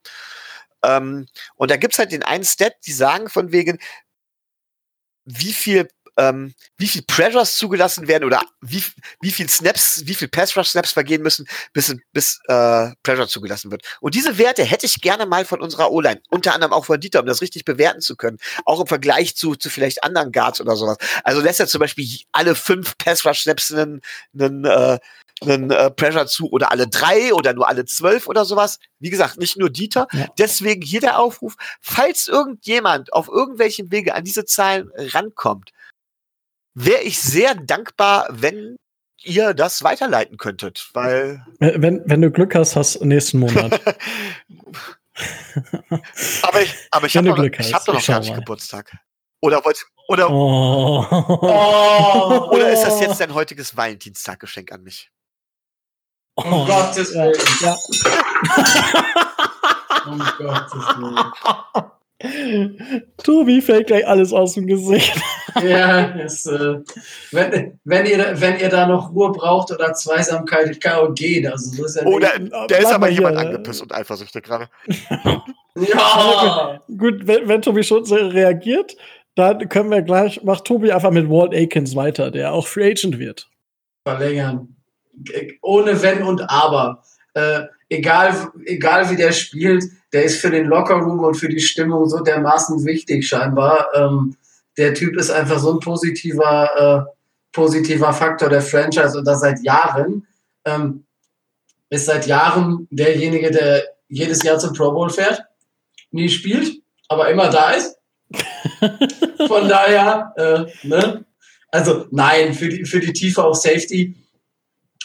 Ähm, 0.83 1.27
und 1.55 1.71
da 1.71 1.77
gibt's 1.77 1.99
halt 1.99 2.11
den 2.11 2.23
einen 2.23 2.43
Stat, 2.43 2.73
die 2.85 2.91
sagen 2.91 3.29
von 3.29 3.51
wegen, 3.51 3.79
wie 5.23 5.53
viel 5.53 5.87
ähm, 6.17 6.53
wie 6.77 6.87
viel 6.87 7.03
Pressures 7.03 7.55
zugelassen 7.57 8.07
werden 8.07 8.23
oder 8.23 8.41
wie, 8.61 8.83
wie 9.21 9.31
viel 9.31 9.47
Snaps, 9.49 10.01
wie 10.05 10.15
viel 10.15 10.27
Pass 10.27 10.57
Rush 10.57 10.69
Snaps 10.69 10.91
vergehen 10.91 11.21
müssen, 11.21 11.47
bis, 11.73 11.95
bis 12.11 12.39
äh, 12.47 12.89
Pressure 13.03 13.27
zugelassen 13.27 13.71
wird. 13.71 13.83
Und 14.01 14.15
diese 14.15 14.37
Werte 14.37 14.63
hätte 14.63 14.85
ich 14.85 15.01
gerne 15.01 15.25
mal 15.25 15.45
von 15.45 15.61
unserer 15.61 15.91
O-Line, 15.91 16.21
unter 16.29 16.53
anderem 16.53 16.73
auch 16.73 16.85
von 16.85 16.99
Dieter, 16.99 17.19
um 17.19 17.27
das 17.27 17.41
richtig 17.41 17.65
bewerten 17.65 18.01
zu 18.01 18.15
können. 18.15 18.37
Auch 18.65 18.81
im 18.81 18.87
Vergleich 18.87 19.35
zu, 19.35 19.55
zu 19.55 19.69
vielleicht 19.69 20.03
anderen 20.03 20.31
Guards 20.31 20.59
oder 20.59 20.75
sowas. 20.75 20.97
Also 21.23 21.41
lässt 21.41 21.59
er 21.59 21.67
zum 21.67 21.79
Beispiel 21.79 22.07
alle 22.31 22.55
fünf 22.55 22.97
Pass 22.97 23.25
Rush 23.25 23.41
Snaps 23.41 23.71
einen, 23.71 24.01
einen 24.33 24.65
äh, 24.65 24.99
einen 25.41 25.69
äh, 25.69 25.91
Pressure 25.91 26.25
zu 26.25 26.49
oder 26.49 26.71
alle 26.71 26.87
drei 26.87 27.31
oder 27.31 27.53
nur 27.53 27.67
alle 27.67 27.85
zwölf 27.85 28.27
oder 28.27 28.43
sowas. 28.43 28.79
Wie 28.99 29.11
gesagt, 29.11 29.37
nicht 29.37 29.55
nur 29.55 29.69
Dieter. 29.69 30.07
Ja. 30.11 30.25
Deswegen 30.39 30.81
hier 30.81 30.99
der 30.99 31.19
Aufruf, 31.19 31.55
falls 31.79 32.27
irgendjemand 32.27 33.13
auf 33.13 33.27
irgendwelchen 33.27 33.91
Wege 33.91 34.15
an 34.15 34.23
diese 34.23 34.45
Zahlen 34.45 34.89
rankommt, 34.95 35.73
wäre 36.77 37.01
ich 37.01 37.19
sehr 37.19 37.55
dankbar, 37.55 38.27
wenn 38.29 38.77
ihr 39.23 39.53
das 39.55 39.83
weiterleiten 39.83 40.37
könntet, 40.37 40.89
weil. 40.93 41.43
Wenn, 41.59 42.03
wenn 42.05 42.21
du 42.21 42.31
Glück 42.31 42.53
hast, 42.55 42.75
hast 42.75 42.95
du 42.95 43.05
nächsten 43.05 43.39
Monat. 43.39 43.81
aber 46.43 46.61
ich, 46.61 46.75
aber 46.91 47.07
ich 47.07 47.17
habe 47.17 47.29
doch, 47.29 47.43
ich 47.43 47.73
hab 47.73 47.83
doch 47.85 47.95
noch 47.95 48.05
gar 48.05 48.19
nicht 48.19 48.35
Geburtstag. 48.35 48.95
Oder 49.41 49.65
wollt 49.65 49.83
oder, 50.07 50.29
oh. 50.31 51.05
Oh. 51.11 52.49
oder 52.51 52.71
ist 52.71 52.83
das 52.83 53.01
jetzt 53.01 53.19
dein 53.19 53.33
heutiges 53.33 53.75
Valentinstaggeschenk 53.75 54.71
an 54.71 54.83
mich? 54.83 55.11
Oh, 56.35 56.43
um 56.43 56.67
Gottes 56.67 57.13
Willen. 57.13 57.35
Ja. 57.61 57.75
um 60.05 60.19
Gottes 60.37 60.73
Willen. 60.97 61.91
Tobi 63.17 63.61
fällt 63.61 63.87
gleich 63.87 64.07
alles 64.07 64.33
aus 64.33 64.53
dem 64.53 64.65
Gesicht. 64.65 65.15
ja, 65.63 66.05
ist, 66.15 66.47
äh, 66.47 66.79
wenn, 67.31 67.79
wenn, 67.83 68.05
ihr, 68.07 68.41
wenn 68.41 68.59
ihr 68.59 68.69
da 68.69 68.87
noch 68.87 69.13
Ruhe 69.13 69.31
braucht 69.31 69.71
oder 69.71 69.93
Zweisamkeit, 69.93 70.81
kann 70.81 70.99
auch 70.99 71.13
gehen. 71.13 71.45
Also, 71.45 71.71
so 71.75 71.85
ist 71.85 71.95
ja 71.95 72.05
oh, 72.05 72.17
da, 72.17 72.29
da 72.67 72.75
ist 72.75 72.87
aber 72.87 73.09
jemand 73.09 73.39
hier. 73.39 73.47
angepisst 73.47 73.83
und 73.83 73.93
eifersüchtig 73.93 74.43
gerade. 74.43 74.67
ja! 75.75 76.81
Gut, 76.87 77.27
wenn, 77.27 77.47
wenn 77.47 77.61
Tobi 77.61 77.83
schon 77.83 78.03
so 78.05 78.15
reagiert, 78.15 78.97
dann 79.35 79.69
können 79.69 79.91
wir 79.91 80.01
gleich, 80.01 80.43
macht 80.43 80.65
Tobi 80.65 80.91
einfach 80.91 81.11
mit 81.11 81.29
Walt 81.29 81.53
Akins 81.53 81.95
weiter, 81.95 82.31
der 82.31 82.53
auch 82.53 82.65
Free 82.65 82.89
Agent 82.89 83.19
wird. 83.19 83.47
Verlängern. 84.07 84.75
Ohne 85.61 86.01
Wenn 86.01 86.23
und 86.23 86.41
Aber. 86.49 87.03
Äh, 87.35 87.65
egal, 87.89 88.49
egal 88.65 89.09
wie 89.11 89.15
der 89.15 89.31
spielt, 89.31 89.83
der 90.17 90.23
ist 90.23 90.41
für 90.41 90.49
den 90.49 90.65
Lockerroom 90.65 91.19
und 91.19 91.35
für 91.35 91.47
die 91.47 91.59
Stimmung 91.59 92.09
so 92.09 92.21
dermaßen 92.21 92.83
wichtig 92.85 93.27
scheinbar. 93.27 93.85
Ähm, 93.93 94.35
der 94.75 94.95
Typ 94.95 95.15
ist 95.15 95.29
einfach 95.29 95.59
so 95.59 95.73
ein 95.73 95.79
positiver, 95.79 97.05
äh, 97.07 97.13
positiver 97.51 98.11
Faktor 98.13 98.49
der 98.49 98.63
Franchise 98.63 99.15
und 99.15 99.25
das 99.25 99.41
seit 99.41 99.61
Jahren. 99.61 100.25
Ähm, 100.65 101.05
ist 101.91 102.07
seit 102.07 102.25
Jahren 102.25 102.87
derjenige, 102.89 103.51
der 103.51 103.83
jedes 104.09 104.41
Jahr 104.41 104.57
zum 104.57 104.73
Pro 104.73 104.91
Bowl 104.91 105.11
fährt, 105.11 105.43
nie 106.09 106.29
spielt, 106.29 106.81
aber 107.09 107.29
immer 107.29 107.51
da 107.51 107.73
ist. 107.73 107.99
Von 109.47 109.69
daher, 109.69 110.33
äh, 110.35 110.87
ne? 110.87 111.25
Also 111.69 112.07
nein, 112.09 112.55
für 112.55 112.69
die, 112.69 112.85
für 112.85 112.99
die 112.99 113.13
Tiefe 113.13 113.43
auf 113.43 113.57
Safety. 113.57 114.15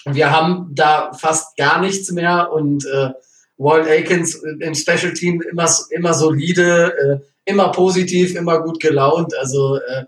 Wir 0.06 0.30
haben 0.30 0.70
da 0.72 1.12
fast 1.12 1.54
gar 1.58 1.80
nichts 1.82 2.10
mehr 2.12 2.50
und 2.50 2.86
äh, 2.86 3.10
Walt 3.62 3.88
Akins 3.88 4.34
im 4.60 4.74
Special 4.74 5.12
Team 5.12 5.42
immer, 5.42 5.68
immer 5.90 6.14
solide, 6.14 7.22
äh, 7.46 7.50
immer 7.50 7.70
positiv, 7.72 8.34
immer 8.34 8.60
gut 8.62 8.80
gelaunt. 8.80 9.36
Also 9.38 9.76
äh, 9.76 10.04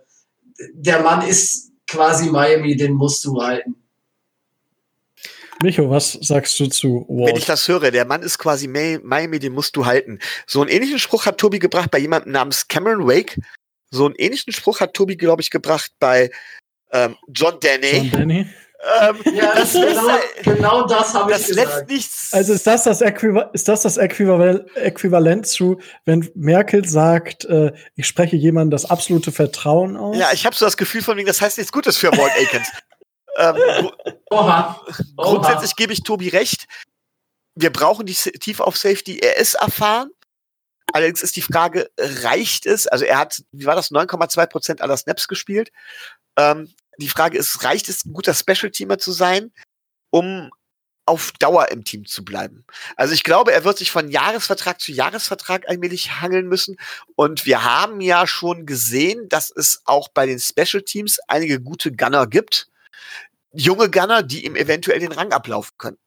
der 0.75 1.01
Mann 1.01 1.27
ist 1.27 1.73
quasi 1.87 2.29
Miami, 2.31 2.77
den 2.77 2.93
musst 2.93 3.25
du 3.25 3.41
halten. 3.41 3.77
Micho, 5.63 5.89
was 5.89 6.13
sagst 6.21 6.59
du 6.59 6.67
zu 6.67 7.07
Walt? 7.09 7.29
Wenn 7.29 7.37
ich 7.37 7.47
das 7.47 7.69
höre, 7.69 7.91
der 7.91 8.05
Mann 8.05 8.23
ist 8.23 8.39
quasi 8.39 8.67
Miami, 8.67 9.39
den 9.39 9.53
musst 9.53 9.77
du 9.77 9.87
halten. 9.87 10.19
So 10.47 10.61
einen 10.61 10.71
ähnlichen 10.71 10.99
Spruch 10.99 11.27
hat 11.27 11.39
Tobi 11.39 11.59
gebracht 11.59 11.91
bei 11.91 11.99
jemandem 11.99 12.33
namens 12.33 12.69
Cameron 12.69 13.07
Wake. 13.07 13.39
So 13.91 14.07
einen 14.07 14.17
ähnlichen 14.17 14.53
Spruch 14.53 14.81
hat 14.81 14.95
Tobi, 14.95 15.17
glaube 15.17 15.43
ich, 15.43 15.51
gebracht 15.51 15.93
bei 16.01 16.31
ähm, 16.91 17.17
John 17.29 17.55
Danny. 17.61 18.11
John 18.11 18.11
Danny. 18.11 18.47
Ähm, 19.01 19.17
ja, 19.35 19.55
das 19.55 19.73
genau, 19.73 20.19
genau 20.43 20.87
das 20.87 21.15
habe 21.15 21.33
ich 21.33 21.47
gesagt. 21.47 21.89
Nichts. 21.89 22.33
Also 22.33 22.53
ist 22.53 22.67
das 22.67 22.85
das, 22.85 23.01
Äquivalent, 23.01 23.55
ist 23.55 23.69
das, 23.69 23.83
das 23.83 23.97
Äquivalent, 23.97 24.77
Äquivalent 24.77 25.47
zu, 25.47 25.81
wenn 26.05 26.31
Merkel 26.35 26.87
sagt, 26.87 27.47
äh, 27.47 27.73
ich 27.95 28.07
spreche 28.07 28.37
jemandem 28.37 28.71
das 28.71 28.85
absolute 28.85 29.33
Vertrauen 29.33 29.97
aus? 29.97 30.17
Ja, 30.19 30.33
ich 30.33 30.45
habe 30.45 30.55
so 30.55 30.67
das 30.67 30.77
Gefühl 30.77 31.03
von 31.03 31.17
wegen, 31.17 31.27
das 31.27 31.41
heißt 31.41 31.57
nichts 31.57 31.73
Gutes 31.73 31.97
für 31.97 32.13
Walt 32.13 32.33
Akins. 32.33 32.69
ähm, 33.39 33.91
Oha. 34.31 34.81
Oha. 34.81 34.85
Grundsätzlich 35.17 35.77
gebe 35.77 35.93
ich 35.93 36.03
Tobi 36.03 36.29
recht. 36.29 36.67
Wir 37.55 37.73
brauchen 37.73 38.05
die 38.05 38.15
Tiefe 38.15 38.67
auf 38.67 38.77
Safety. 38.77 39.19
Er 39.19 39.37
ist 39.37 39.55
erfahren. 39.55 40.11
Allerdings 40.93 41.23
ist 41.23 41.37
die 41.37 41.43
Frage, 41.43 41.91
reicht 41.99 42.67
es? 42.67 42.87
Also 42.87 43.05
er 43.05 43.19
hat, 43.19 43.43
wie 43.53 43.65
war 43.65 43.75
das, 43.75 43.91
9,2 43.91 44.47
Prozent 44.47 44.83
aller 44.83 44.97
Snaps 44.97 45.27
gespielt. 45.27 45.73
Ähm, 46.37 46.73
die 46.99 47.09
Frage 47.09 47.39
ist, 47.39 47.65
reicht 47.65 47.89
es, 47.89 48.05
ein 48.05 48.13
guter 48.13 48.35
Special-Teamer 48.35 48.99
zu 48.99 49.13
sein, 49.13 49.53
um 50.11 50.51
auf 51.07 51.33
Dauer 51.33 51.69
im 51.71 51.85
Team 51.85 52.07
zu 52.07 52.25
bleiben. 52.25 52.65
Also 52.97 53.13
ich 53.13 53.25
glaube, 53.25 53.53
er 53.53 53.65
wird 53.65 53.79
sich 53.79 53.91
von 53.91 54.11
Jahresvertrag 54.11 54.81
zu 54.81 54.93
Jahresvertrag 54.93 55.69
allmählich 55.69 56.21
hangeln 56.21 56.49
müssen. 56.49 56.77
Und 57.15 57.45
wir 57.45 57.65
haben 57.65 58.01
ja 58.01 58.27
schon 58.27 58.65
gesehen, 58.65 59.29
dass 59.29 59.53
es 59.55 59.83
auch 59.85 60.09
bei 60.09 60.27
den 60.27 60.41
Special 60.41 60.83
Teams 60.83 61.19
einige 61.29 61.61
gute 61.61 61.93
Gunner 61.93 62.27
gibt. 62.27 62.69
Junge 63.53 63.91
Gunner, 63.91 64.23
die 64.23 64.47
ihm 64.47 64.57
eventuell 64.57 64.99
den 64.99 65.13
Rang 65.13 65.33
ablaufen 65.33 65.75
können. 65.77 65.99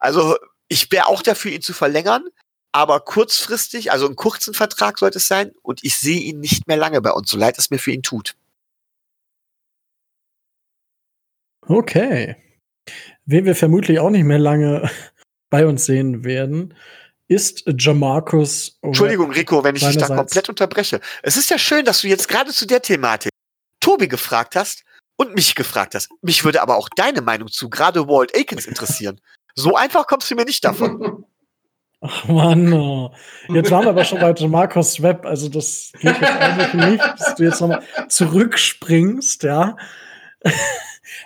Also 0.00 0.36
ich 0.68 0.90
wäre 0.90 1.06
auch 1.06 1.22
dafür, 1.22 1.52
ihn 1.52 1.62
zu 1.62 1.72
verlängern. 1.72 2.24
Aber 2.72 3.00
kurzfristig, 3.00 3.92
also 3.92 4.06
einen 4.06 4.16
kurzen 4.16 4.54
Vertrag 4.54 4.98
sollte 4.98 5.18
es 5.18 5.28
sein. 5.28 5.52
Und 5.62 5.84
ich 5.84 5.96
sehe 5.96 6.20
ihn 6.20 6.40
nicht 6.40 6.66
mehr 6.66 6.78
lange 6.78 7.00
bei 7.00 7.12
uns, 7.12 7.30
so 7.30 7.36
leid 7.36 7.58
es 7.58 7.70
mir 7.70 7.78
für 7.78 7.92
ihn 7.92 8.02
tut. 8.02 8.34
Okay. 11.66 12.36
Wen 13.24 13.44
wir 13.44 13.54
vermutlich 13.54 13.98
auch 14.00 14.10
nicht 14.10 14.24
mehr 14.24 14.38
lange 14.38 14.90
bei 15.50 15.66
uns 15.66 15.84
sehen 15.84 16.24
werden, 16.24 16.74
ist 17.28 17.64
Jamarcus. 17.78 18.78
Entschuldigung, 18.82 19.30
Rico, 19.30 19.64
wenn 19.64 19.76
ich 19.76 19.86
dich 19.86 19.96
da 19.96 20.14
komplett 20.14 20.48
unterbreche. 20.48 21.00
Es 21.22 21.36
ist 21.36 21.50
ja 21.50 21.58
schön, 21.58 21.84
dass 21.84 22.00
du 22.00 22.08
jetzt 22.08 22.28
gerade 22.28 22.50
zu 22.50 22.66
der 22.66 22.82
Thematik 22.82 23.30
Tobi 23.80 24.08
gefragt 24.08 24.56
hast 24.56 24.84
und 25.16 25.34
mich 25.34 25.54
gefragt 25.54 25.94
hast. 25.94 26.10
Mich 26.20 26.44
würde 26.44 26.62
aber 26.62 26.76
auch 26.76 26.88
deine 26.94 27.20
Meinung 27.20 27.48
zu 27.48 27.70
gerade 27.70 28.06
Walt 28.08 28.36
Akins 28.36 28.66
interessieren. 28.66 29.20
So 29.54 29.76
einfach 29.76 30.06
kommst 30.06 30.30
du 30.30 30.34
mir 30.34 30.44
nicht 30.44 30.64
davon. 30.64 31.24
Ach 32.04 32.26
Mann, 32.26 32.72
oh. 32.72 33.14
jetzt 33.48 33.70
waren 33.70 33.84
wir 33.84 33.90
aber 33.90 34.04
schon 34.04 34.18
bei 34.18 34.32
Jamarcus 34.32 35.00
Web, 35.02 35.24
also 35.24 35.48
das 35.48 35.92
geht 36.00 36.20
jetzt 36.20 36.32
eigentlich 36.32 36.74
nicht, 36.74 37.00
dass 37.00 37.34
du 37.36 37.44
jetzt 37.44 37.60
nochmal 37.60 37.84
zurückspringst, 38.08 39.44
ja. 39.44 39.76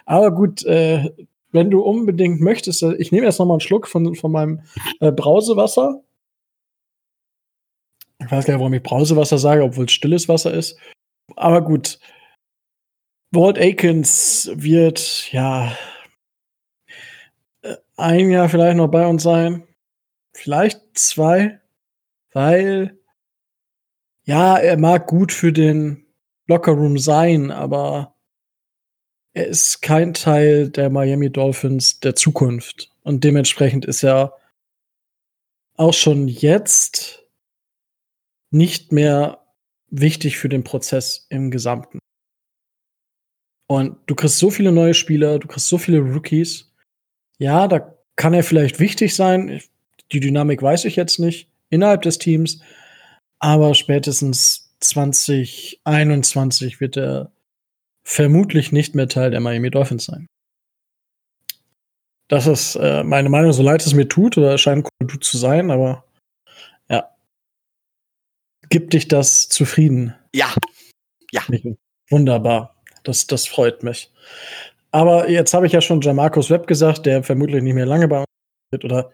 Aber 0.04 0.30
gut, 0.32 0.64
äh, 0.64 1.10
wenn 1.52 1.70
du 1.70 1.80
unbedingt 1.80 2.40
möchtest, 2.40 2.82
äh, 2.82 2.94
ich 2.96 3.12
nehme 3.12 3.26
erst 3.26 3.38
noch 3.38 3.46
mal 3.46 3.54
einen 3.54 3.60
Schluck 3.60 3.88
von, 3.88 4.14
von 4.14 4.32
meinem 4.32 4.62
äh, 5.00 5.12
Brausewasser. 5.12 6.02
Ich 8.18 8.30
weiß 8.30 8.46
gar 8.46 8.54
nicht, 8.54 8.60
warum 8.60 8.74
ich 8.74 8.82
Brausewasser 8.82 9.38
sage, 9.38 9.62
obwohl 9.62 9.86
es 9.86 9.92
stilles 9.92 10.28
Wasser 10.28 10.52
ist. 10.52 10.78
Aber 11.34 11.62
gut. 11.62 11.98
Walt 13.32 13.58
Akins 13.58 14.50
wird, 14.54 15.30
ja, 15.32 15.76
äh, 17.62 17.76
ein 17.96 18.30
Jahr 18.30 18.48
vielleicht 18.48 18.76
noch 18.76 18.88
bei 18.88 19.06
uns 19.06 19.22
sein. 19.22 19.66
Vielleicht 20.34 20.80
zwei. 20.94 21.60
Weil, 22.32 22.98
ja, 24.24 24.58
er 24.58 24.78
mag 24.78 25.06
gut 25.06 25.32
für 25.32 25.52
den 25.52 26.06
Lockerroom 26.46 26.98
sein, 26.98 27.50
aber 27.50 28.15
er 29.36 29.46
ist 29.48 29.82
kein 29.82 30.14
Teil 30.14 30.70
der 30.70 30.88
Miami 30.88 31.30
Dolphins 31.30 32.00
der 32.00 32.16
Zukunft. 32.16 32.90
Und 33.02 33.22
dementsprechend 33.22 33.84
ist 33.84 34.02
er 34.02 34.32
auch 35.74 35.92
schon 35.92 36.26
jetzt 36.26 37.22
nicht 38.50 38.92
mehr 38.92 39.44
wichtig 39.88 40.38
für 40.38 40.48
den 40.48 40.64
Prozess 40.64 41.26
im 41.28 41.50
Gesamten. 41.50 41.98
Und 43.66 43.98
du 44.06 44.14
kriegst 44.14 44.38
so 44.38 44.48
viele 44.48 44.72
neue 44.72 44.94
Spieler, 44.94 45.38
du 45.38 45.48
kriegst 45.48 45.68
so 45.68 45.76
viele 45.76 45.98
Rookies. 45.98 46.72
Ja, 47.36 47.68
da 47.68 47.94
kann 48.16 48.32
er 48.32 48.42
vielleicht 48.42 48.80
wichtig 48.80 49.14
sein. 49.14 49.60
Die 50.12 50.20
Dynamik 50.20 50.62
weiß 50.62 50.86
ich 50.86 50.96
jetzt 50.96 51.18
nicht 51.18 51.50
innerhalb 51.68 52.00
des 52.00 52.16
Teams. 52.16 52.62
Aber 53.38 53.74
spätestens 53.74 54.74
2021 54.80 56.80
wird 56.80 56.96
er 56.96 57.35
vermutlich 58.06 58.70
nicht 58.70 58.94
mehr 58.94 59.08
Teil 59.08 59.32
der 59.32 59.40
Miami 59.40 59.68
Dolphins 59.68 60.04
sein. 60.04 60.28
Das 62.28 62.46
ist 62.46 62.76
äh, 62.76 63.02
meine 63.02 63.28
Meinung, 63.28 63.52
so 63.52 63.62
leid 63.62 63.84
es 63.84 63.94
mir 63.94 64.08
tut, 64.08 64.38
oder 64.38 64.56
scheint 64.58 64.88
gut 65.00 65.24
zu 65.24 65.36
sein, 65.36 65.70
aber 65.70 66.04
ja. 66.88 67.10
Gibt 68.68 68.92
dich 68.92 69.08
das 69.08 69.48
zufrieden? 69.48 70.14
Ja. 70.32 70.54
Ja. 71.32 71.42
Wunderbar. 72.08 72.76
Das, 73.02 73.26
das 73.26 73.48
freut 73.48 73.82
mich. 73.82 74.12
Aber 74.92 75.28
jetzt 75.28 75.52
habe 75.52 75.66
ich 75.66 75.72
ja 75.72 75.80
schon 75.80 76.00
Jamarcus 76.00 76.48
Webb 76.48 76.68
gesagt, 76.68 77.06
der 77.06 77.24
vermutlich 77.24 77.62
nicht 77.62 77.74
mehr 77.74 77.86
lange 77.86 78.06
bei 78.08 78.20
uns 78.20 78.26
wird 78.70 78.84
oder 78.84 79.12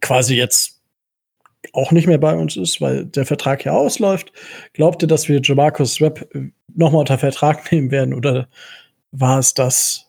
quasi 0.00 0.34
jetzt 0.34 0.77
auch 1.72 1.90
nicht 1.92 2.06
mehr 2.06 2.18
bei 2.18 2.34
uns 2.34 2.56
ist, 2.56 2.80
weil 2.80 3.04
der 3.04 3.26
Vertrag 3.26 3.64
ja 3.64 3.72
ausläuft. 3.72 4.32
Glaubt 4.72 5.02
ihr, 5.02 5.08
dass 5.08 5.28
wir 5.28 5.40
Jamarcus 5.42 6.00
Webb 6.00 6.28
nochmal 6.74 7.00
unter 7.00 7.18
Vertrag 7.18 7.70
nehmen 7.72 7.90
werden 7.90 8.14
oder 8.14 8.48
war 9.10 9.38
es 9.38 9.54
das? 9.54 10.04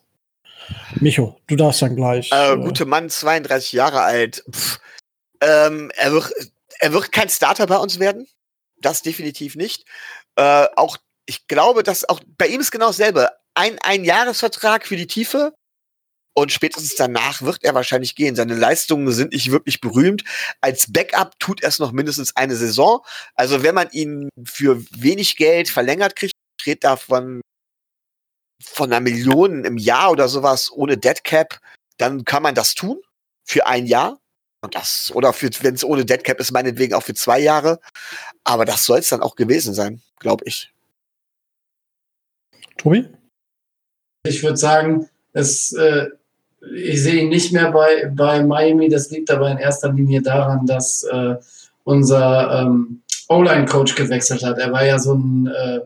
Micho, 0.96 1.40
du 1.48 1.56
darfst 1.56 1.82
dann 1.82 1.96
gleich. 1.96 2.30
Äh, 2.32 2.52
äh, 2.52 2.56
gute 2.56 2.86
Mann, 2.86 3.10
32 3.10 3.72
Jahre 3.72 4.02
alt. 4.02 4.44
Ähm, 5.40 5.90
er, 5.96 6.12
wird, 6.12 6.32
er 6.78 6.92
wird 6.92 7.10
kein 7.10 7.28
Starter 7.28 7.66
bei 7.66 7.76
uns 7.76 7.98
werden. 7.98 8.26
Das 8.80 9.02
definitiv 9.02 9.56
nicht. 9.56 9.84
Äh, 10.36 10.66
auch 10.76 10.96
ich 11.26 11.46
glaube, 11.46 11.82
dass 11.82 12.08
auch 12.08 12.20
bei 12.38 12.48
ihm 12.48 12.60
ist 12.60 12.70
genau 12.70 12.88
dasselbe. 12.88 13.30
Ein, 13.54 13.78
ein 13.82 14.04
Jahresvertrag 14.04 14.86
für 14.86 14.96
die 14.96 15.06
Tiefe 15.06 15.52
und 16.34 16.52
spätestens 16.52 16.94
danach 16.94 17.42
wird 17.42 17.62
er 17.64 17.74
wahrscheinlich 17.74 18.14
gehen. 18.14 18.36
Seine 18.36 18.54
Leistungen 18.54 19.10
sind 19.12 19.32
nicht 19.32 19.50
wirklich 19.50 19.80
berühmt. 19.80 20.24
Als 20.60 20.92
Backup 20.92 21.38
tut 21.38 21.62
er 21.62 21.68
es 21.68 21.78
noch 21.78 21.92
mindestens 21.92 22.36
eine 22.36 22.56
Saison. 22.56 23.04
Also 23.34 23.62
wenn 23.62 23.74
man 23.74 23.90
ihn 23.90 24.28
für 24.44 24.82
wenig 24.90 25.36
Geld 25.36 25.68
verlängert 25.68 26.16
kriegt, 26.16 26.34
steht 26.60 26.84
davon 26.84 27.40
von 28.62 28.92
einer 28.92 29.00
Million 29.00 29.64
im 29.64 29.78
Jahr 29.78 30.10
oder 30.10 30.28
sowas 30.28 30.70
ohne 30.70 30.96
Deadcap, 30.96 31.60
dann 31.96 32.24
kann 32.24 32.42
man 32.42 32.54
das 32.54 32.74
tun 32.74 33.00
für 33.46 33.66
ein 33.66 33.86
Jahr. 33.86 34.18
Und 34.62 34.74
das, 34.74 35.10
oder 35.14 35.34
wenn 35.60 35.74
es 35.74 35.84
ohne 35.84 36.04
Deadcap 36.04 36.38
ist, 36.38 36.52
meinetwegen 36.52 36.94
auch 36.94 37.02
für 37.02 37.14
zwei 37.14 37.40
Jahre. 37.40 37.80
Aber 38.44 38.66
das 38.66 38.84
soll 38.84 38.98
es 38.98 39.08
dann 39.08 39.22
auch 39.22 39.34
gewesen 39.34 39.74
sein, 39.74 40.02
glaube 40.18 40.44
ich. 40.46 40.70
Tobi? 42.76 43.08
Ich 44.26 44.42
würde 44.42 44.58
sagen, 44.58 45.08
es 45.32 45.72
äh, 45.72 46.08
ich 46.74 47.02
sehe 47.02 47.22
ihn 47.22 47.28
nicht 47.28 47.52
mehr 47.52 47.70
bei, 47.72 48.10
bei 48.14 48.42
Miami. 48.42 48.88
Das 48.88 49.10
liegt 49.10 49.30
aber 49.30 49.50
in 49.50 49.58
erster 49.58 49.92
Linie 49.92 50.22
daran, 50.22 50.66
dass 50.66 51.02
äh, 51.04 51.36
unser 51.84 52.62
ähm, 52.62 53.02
O-Line-Coach 53.28 53.94
gewechselt 53.94 54.42
hat. 54.42 54.58
Er 54.58 54.72
war 54.72 54.84
ja 54.84 54.98
so 54.98 55.14
ein, 55.14 55.46
äh, 55.46 55.80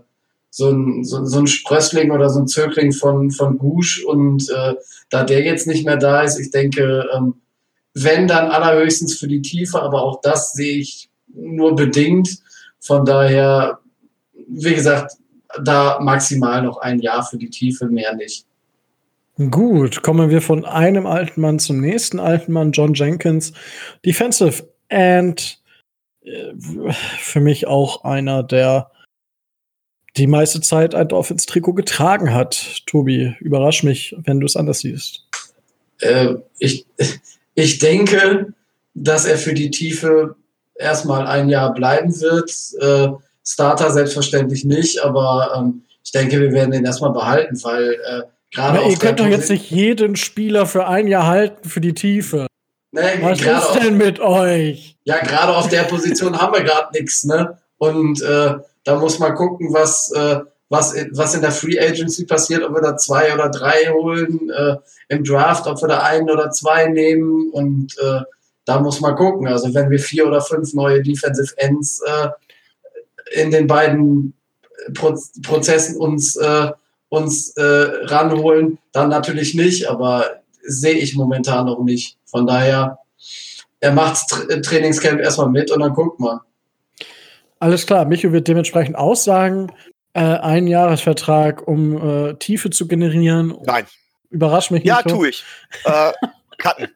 so 0.50 0.70
ein, 0.70 1.04
so, 1.04 1.24
so, 1.24 1.38
ein 1.38 1.46
Sprössling 1.46 2.10
oder 2.10 2.30
so 2.30 2.40
ein 2.40 2.48
Zögling 2.48 2.92
von, 2.92 3.30
von 3.30 3.58
Gush 3.58 4.04
und 4.04 4.48
äh, 4.50 4.74
da 5.10 5.24
der 5.24 5.42
jetzt 5.42 5.66
nicht 5.66 5.84
mehr 5.84 5.96
da 5.96 6.22
ist, 6.22 6.38
ich 6.38 6.50
denke, 6.50 7.08
ähm, 7.14 7.34
wenn 7.94 8.26
dann 8.26 8.50
allerhöchstens 8.50 9.18
für 9.18 9.28
die 9.28 9.42
Tiefe, 9.42 9.80
aber 9.80 10.02
auch 10.02 10.20
das 10.20 10.52
sehe 10.52 10.78
ich 10.78 11.10
nur 11.34 11.74
bedingt. 11.74 12.38
Von 12.80 13.04
daher, 13.04 13.78
wie 14.48 14.74
gesagt, 14.74 15.16
da 15.62 15.98
maximal 16.00 16.62
noch 16.62 16.78
ein 16.78 16.98
Jahr 16.98 17.24
für 17.24 17.38
die 17.38 17.50
Tiefe, 17.50 17.86
mehr 17.86 18.14
nicht. 18.14 18.46
Gut, 19.36 20.02
kommen 20.02 20.30
wir 20.30 20.40
von 20.40 20.64
einem 20.64 21.06
alten 21.06 21.40
Mann 21.40 21.58
zum 21.58 21.80
nächsten 21.80 22.20
alten 22.20 22.52
Mann, 22.52 22.70
John 22.70 22.94
Jenkins. 22.94 23.52
Defensive 24.04 24.68
End, 24.88 25.58
äh, 26.22 26.52
für 27.18 27.40
mich 27.40 27.66
auch 27.66 28.04
einer, 28.04 28.44
der 28.44 28.92
die 30.16 30.28
meiste 30.28 30.60
Zeit 30.60 30.94
ein 30.94 31.08
Dolphins-Trikot 31.08 31.72
getragen 31.72 32.32
hat. 32.32 32.82
Tobi, 32.86 33.34
überrasch 33.40 33.82
mich, 33.82 34.14
wenn 34.24 34.38
du 34.38 34.46
es 34.46 34.54
anders 34.54 34.80
siehst. 34.80 35.24
Äh, 36.00 36.34
ich, 36.58 36.86
ich 37.54 37.78
denke, 37.80 38.52
dass 38.94 39.24
er 39.24 39.36
für 39.36 39.54
die 39.54 39.70
Tiefe 39.70 40.36
erstmal 40.76 41.26
ein 41.26 41.48
Jahr 41.48 41.74
bleiben 41.74 42.20
wird. 42.20 42.52
Äh, 42.80 43.08
Starter 43.46 43.92
selbstverständlich 43.92 44.64
nicht, 44.64 45.02
aber 45.02 45.54
ähm, 45.58 45.82
ich 46.04 46.12
denke, 46.12 46.40
wir 46.40 46.52
werden 46.52 46.72
ihn 46.72 46.84
erstmal 46.84 47.12
behalten, 47.12 47.62
weil 47.62 47.92
äh, 47.92 48.22
Gerade 48.54 48.88
ihr 48.88 48.96
könnt 48.96 49.20
doch 49.20 49.26
jetzt 49.26 49.50
nicht 49.50 49.70
jeden 49.70 50.16
Spieler 50.16 50.66
für 50.66 50.86
ein 50.86 51.08
Jahr 51.08 51.26
halten 51.26 51.68
für 51.68 51.80
die 51.80 51.92
Tiefe. 51.92 52.46
Nee, 52.92 53.00
Was 53.20 53.40
ist 53.40 53.82
denn 53.82 53.96
mit 53.96 54.20
euch? 54.20 54.96
Ja, 55.04 55.18
gerade 55.18 55.56
auf 55.56 55.68
der 55.68 55.82
Position 55.82 56.38
haben 56.40 56.54
wir 56.54 56.62
gerade 56.62 56.96
nichts, 56.96 57.24
ne? 57.24 57.58
Und 57.76 58.22
äh, 58.22 58.54
da 58.84 58.96
muss 58.96 59.18
man 59.18 59.34
gucken, 59.34 59.72
was, 59.72 60.12
äh, 60.12 60.40
was, 60.68 60.94
was 61.10 61.34
in 61.34 61.40
der 61.40 61.50
Free 61.50 61.78
Agency 61.78 62.24
passiert, 62.24 62.62
ob 62.62 62.74
wir 62.74 62.80
da 62.80 62.96
zwei 62.96 63.34
oder 63.34 63.50
drei 63.50 63.88
holen 63.92 64.50
äh, 64.50 64.76
im 65.08 65.24
Draft, 65.24 65.66
ob 65.66 65.82
wir 65.82 65.88
da 65.88 66.02
einen 66.02 66.30
oder 66.30 66.50
zwei 66.50 66.86
nehmen 66.86 67.50
und 67.50 67.98
äh, 67.98 68.20
da 68.64 68.80
muss 68.80 69.00
man 69.00 69.16
gucken. 69.16 69.48
Also 69.48 69.74
wenn 69.74 69.90
wir 69.90 69.98
vier 69.98 70.26
oder 70.26 70.40
fünf 70.40 70.72
neue 70.74 71.02
Defensive 71.02 71.52
Ends 71.56 72.00
äh, 72.06 72.28
in 73.32 73.50
den 73.50 73.66
beiden 73.66 74.34
Pro 74.94 75.18
Prozessen 75.42 75.96
uns 75.96 76.36
äh, 76.36 76.70
uns 77.14 77.50
äh, 77.56 77.62
ranholen, 77.62 78.78
dann 78.92 79.08
natürlich 79.08 79.54
nicht, 79.54 79.88
aber 79.88 80.40
sehe 80.62 80.94
ich 80.94 81.14
momentan 81.14 81.66
noch 81.66 81.82
nicht. 81.82 82.18
Von 82.24 82.46
daher, 82.46 82.98
er 83.80 83.92
macht 83.92 84.28
Tra 84.28 84.60
Trainingscamp 84.60 85.20
erstmal 85.20 85.50
mit 85.50 85.70
und 85.70 85.80
dann 85.80 85.94
guckt 85.94 86.20
mal. 86.20 86.40
Alles 87.58 87.86
klar, 87.86 88.04
Micho 88.04 88.32
wird 88.32 88.48
dementsprechend 88.48 88.96
aussagen, 88.96 89.72
äh, 90.12 90.20
ein 90.20 90.66
Jahresvertrag, 90.66 91.66
um 91.66 92.28
äh, 92.28 92.34
Tiefe 92.34 92.70
zu 92.70 92.86
generieren. 92.86 93.56
Nein. 93.64 93.86
Überrasch 94.30 94.70
mich 94.70 94.82
nicht. 94.82 94.88
Ja, 94.88 95.02
tue 95.02 95.28
ich. 95.28 95.44
äh, 95.84 96.12
cutten. 96.64 96.88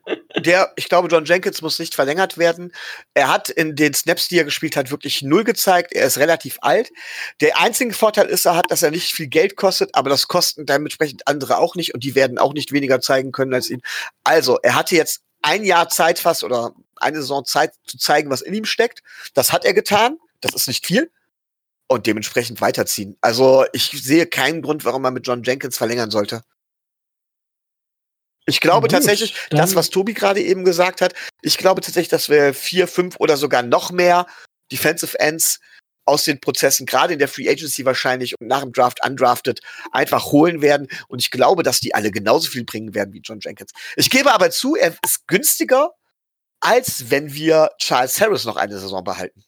Der, 0.44 0.72
ich 0.76 0.88
glaube, 0.88 1.08
John 1.08 1.24
Jenkins 1.24 1.62
muss 1.62 1.78
nicht 1.78 1.94
verlängert 1.94 2.38
werden. 2.38 2.72
Er 3.14 3.28
hat 3.28 3.50
in 3.50 3.76
den 3.76 3.92
Snaps, 3.92 4.28
die 4.28 4.38
er 4.38 4.44
gespielt 4.44 4.76
hat, 4.76 4.90
wirklich 4.90 5.22
null 5.22 5.44
gezeigt. 5.44 5.92
Er 5.92 6.06
ist 6.06 6.18
relativ 6.18 6.58
alt. 6.62 6.90
Der 7.40 7.58
einzige 7.60 7.92
Vorteil 7.92 8.26
ist, 8.26 8.46
er 8.46 8.56
hat, 8.56 8.70
dass 8.70 8.82
er 8.82 8.90
nicht 8.90 9.12
viel 9.12 9.26
Geld 9.28 9.56
kostet, 9.56 9.94
aber 9.94 10.10
das 10.10 10.26
kosten 10.28 10.64
dementsprechend 10.64 11.26
andere 11.26 11.58
auch 11.58 11.74
nicht 11.74 11.94
und 11.94 12.02
die 12.02 12.14
werden 12.14 12.38
auch 12.38 12.54
nicht 12.54 12.72
weniger 12.72 13.00
zeigen 13.00 13.30
können 13.32 13.52
als 13.52 13.68
ihn. 13.68 13.82
Also, 14.24 14.58
er 14.62 14.74
hatte 14.74 14.96
jetzt 14.96 15.20
ein 15.42 15.64
Jahr 15.64 15.88
Zeit 15.88 16.18
fast 16.18 16.44
oder 16.44 16.72
eine 16.96 17.18
Saison 17.18 17.44
Zeit 17.44 17.74
zu 17.86 17.98
zeigen, 17.98 18.30
was 18.30 18.40
in 18.40 18.54
ihm 18.54 18.64
steckt. 18.64 19.02
Das 19.34 19.52
hat 19.52 19.64
er 19.64 19.74
getan. 19.74 20.18
Das 20.40 20.54
ist 20.54 20.68
nicht 20.68 20.86
viel. 20.86 21.10
Und 21.88 22.06
dementsprechend 22.06 22.60
weiterziehen. 22.60 23.16
Also, 23.20 23.64
ich 23.72 23.90
sehe 23.90 24.26
keinen 24.26 24.62
Grund, 24.62 24.84
warum 24.84 25.02
man 25.02 25.14
mit 25.14 25.26
John 25.26 25.42
Jenkins 25.42 25.76
verlängern 25.76 26.10
sollte. 26.10 26.42
Ich 28.48 28.60
glaube 28.60 28.86
Gut, 28.86 28.92
tatsächlich, 28.92 29.34
das, 29.50 29.74
was 29.74 29.90
Tobi 29.90 30.14
gerade 30.14 30.40
eben 30.40 30.64
gesagt 30.64 31.02
hat, 31.02 31.12
ich 31.42 31.58
glaube 31.58 31.82
tatsächlich, 31.82 32.08
dass 32.08 32.30
wir 32.30 32.54
vier, 32.54 32.88
fünf 32.88 33.16
oder 33.18 33.36
sogar 33.36 33.62
noch 33.62 33.90
mehr 33.90 34.26
Defensive 34.72 35.18
Ends 35.20 35.60
aus 36.06 36.24
den 36.24 36.40
Prozessen, 36.40 36.86
gerade 36.86 37.12
in 37.12 37.18
der 37.18 37.28
Free 37.28 37.46
Agency 37.46 37.84
wahrscheinlich 37.84 38.40
und 38.40 38.48
nach 38.48 38.62
dem 38.62 38.72
Draft 38.72 39.06
undrafted, 39.06 39.60
einfach 39.92 40.32
holen 40.32 40.62
werden. 40.62 40.88
Und 41.08 41.20
ich 41.20 41.30
glaube, 41.30 41.62
dass 41.62 41.80
die 41.80 41.94
alle 41.94 42.10
genauso 42.10 42.48
viel 42.48 42.64
bringen 42.64 42.94
werden 42.94 43.12
wie 43.12 43.20
John 43.20 43.40
Jenkins. 43.40 43.72
Ich 43.96 44.08
gebe 44.08 44.32
aber 44.32 44.50
zu, 44.50 44.74
er 44.74 44.94
ist 45.04 45.28
günstiger, 45.28 45.90
als 46.60 47.10
wenn 47.10 47.34
wir 47.34 47.70
Charles 47.78 48.18
Harris 48.18 48.46
noch 48.46 48.56
eine 48.56 48.78
Saison 48.78 49.04
behalten. 49.04 49.44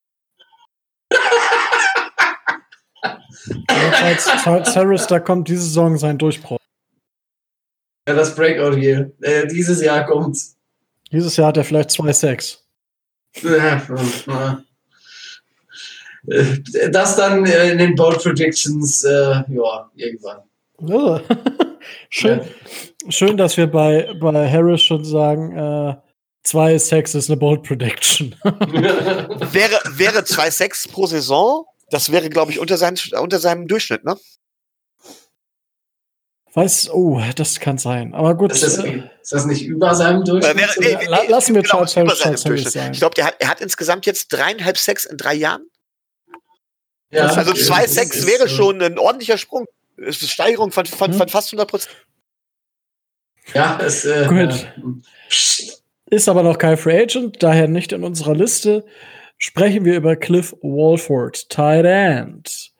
Charles, 3.67 4.27
Charles 4.43 4.77
Harris, 4.77 5.07
da 5.07 5.19
kommt 5.21 5.49
diese 5.49 5.63
Saison 5.63 5.97
sein 5.97 6.19
Durchbruch. 6.19 6.60
Ja, 8.09 8.15
das 8.15 8.35
Breakout 8.35 8.77
hier. 8.77 9.13
Äh, 9.21 9.47
dieses 9.47 9.83
Jahr 9.83 10.07
kommt's. 10.07 10.57
Dieses 11.13 11.37
Jahr 11.37 11.49
hat 11.49 11.57
er 11.57 11.65
vielleicht 11.65 11.91
zwei 11.91 12.13
Sex. 12.13 12.65
Das 16.91 17.17
dann 17.17 17.47
äh, 17.47 17.71
in 17.71 17.79
den 17.79 17.95
Bold 17.95 18.23
Predictions, 18.23 19.05
äh, 19.05 19.43
ja, 19.49 19.91
irgendwann. 19.95 20.39
Ja. 20.81 21.21
schön, 22.11 22.41
ja. 22.41 23.11
schön, 23.11 23.37
dass 23.37 23.57
wir 23.57 23.67
bei, 23.67 24.13
bei 24.21 24.51
Harris 24.51 24.83
schon 24.83 25.05
sagen, 25.05 25.57
äh, 25.57 25.97
zwei 26.43 26.79
Sex 26.79 27.15
ist 27.15 27.31
eine 27.31 27.37
Bold 27.37 27.63
Prediction. 27.63 28.35
wäre, 28.45 29.81
wäre 29.93 30.25
zwei 30.25 30.51
Sex 30.51 30.87
pro 30.89 31.07
Saison, 31.07 31.65
das 31.91 32.13
wäre, 32.13 32.29
glaube 32.29 32.53
ich, 32.53 32.59
unter, 32.59 32.77
sein, 32.77 32.97
unter 33.21 33.39
seinem 33.39 33.67
Durchschnitt, 33.67 34.05
ne? 34.05 34.17
Weiß, 36.53 36.91
oh, 36.91 37.23
das 37.37 37.61
kann 37.61 37.79
sein. 37.79 38.13
Aber 38.13 38.35
gut. 38.35 38.53
Ist 38.53 38.65
das, 38.65 38.79
äh, 38.79 39.03
ist 39.23 39.33
das 39.33 39.47
nicht 39.47 39.65
über 39.65 39.95
seinem 39.95 40.25
Durchschnitt? 40.25 40.57
Äh, 40.57 40.81
nee, 40.81 40.97
nee, 40.97 41.09
nee, 41.09 41.29
Lassen 41.29 41.55
wir 41.55 41.63
genau, 41.63 41.85
Charles 41.85 42.45
Harris 42.45 42.73
sein. 42.73 42.93
Ich 42.93 42.99
glaube, 42.99 43.17
er 43.19 43.27
hat, 43.27 43.37
er 43.39 43.49
hat 43.49 43.61
insgesamt 43.61 44.05
jetzt 44.07 44.29
dreieinhalb 44.29 44.77
Sex 44.77 45.05
in 45.05 45.17
drei 45.17 45.35
Jahren. 45.35 45.65
Ja, 47.11 47.27
also 47.27 47.53
zwei 47.53 47.87
Sex 47.87 48.27
wäre 48.27 48.49
schon 48.49 48.83
ein 48.83 48.99
ordentlicher 48.99 49.39
Sprung. 49.39 49.67
Das 49.97 50.17
ist 50.17 50.23
eine 50.23 50.29
Steigerung 50.29 50.73
von, 50.73 50.87
von, 50.87 51.13
hm. 51.13 51.19
von 51.19 51.29
fast 51.29 51.49
100 51.49 51.69
Prozent. 51.69 51.97
Ja, 53.55 53.79
es 53.83 54.05
äh, 54.05 54.27
Gut. 54.29 54.73
Ist 56.11 56.29
aber 56.29 56.43
noch 56.43 56.59
kein 56.59 56.77
Free 56.77 57.03
Agent, 57.03 57.43
daher 57.43 57.69
nicht 57.69 57.93
in 57.93 58.03
unserer 58.03 58.35
Liste. 58.35 58.85
Sprechen 59.39 59.85
wir 59.85 59.97
über 59.97 60.17
Cliff 60.17 60.55
Walford, 60.61 61.49
Tight 61.49 61.85
End. 61.85 62.73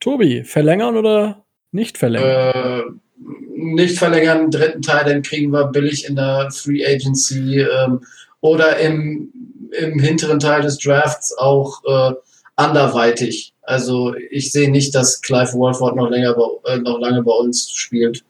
Tobi, 0.00 0.44
verlängern 0.44 0.96
oder 0.96 1.44
nicht 1.72 1.98
verlängern? 1.98 2.54
Äh, 2.54 3.05
nicht 3.18 3.98
verlängern, 3.98 4.50
dritten 4.50 4.82
Teil, 4.82 5.04
den 5.04 5.22
kriegen 5.22 5.50
wir 5.50 5.66
billig 5.66 6.06
in 6.06 6.16
der 6.16 6.50
Free 6.50 6.84
Agency 6.84 7.60
ähm, 7.60 8.04
oder 8.40 8.78
im, 8.78 9.32
im 9.72 9.98
hinteren 9.98 10.38
Teil 10.38 10.62
des 10.62 10.78
Drafts 10.78 11.36
auch 11.36 11.82
äh, 11.84 12.14
anderweitig. 12.56 13.54
Also 13.62 14.14
ich 14.30 14.52
sehe 14.52 14.70
nicht, 14.70 14.94
dass 14.94 15.20
Clive 15.20 15.52
Walford 15.54 15.96
noch 15.96 16.08
länger 16.08 16.34
bei, 16.34 16.72
äh, 16.72 16.78
noch 16.78 17.00
lange 17.00 17.22
bei 17.22 17.32
uns 17.32 17.70
spielt. 17.70 18.24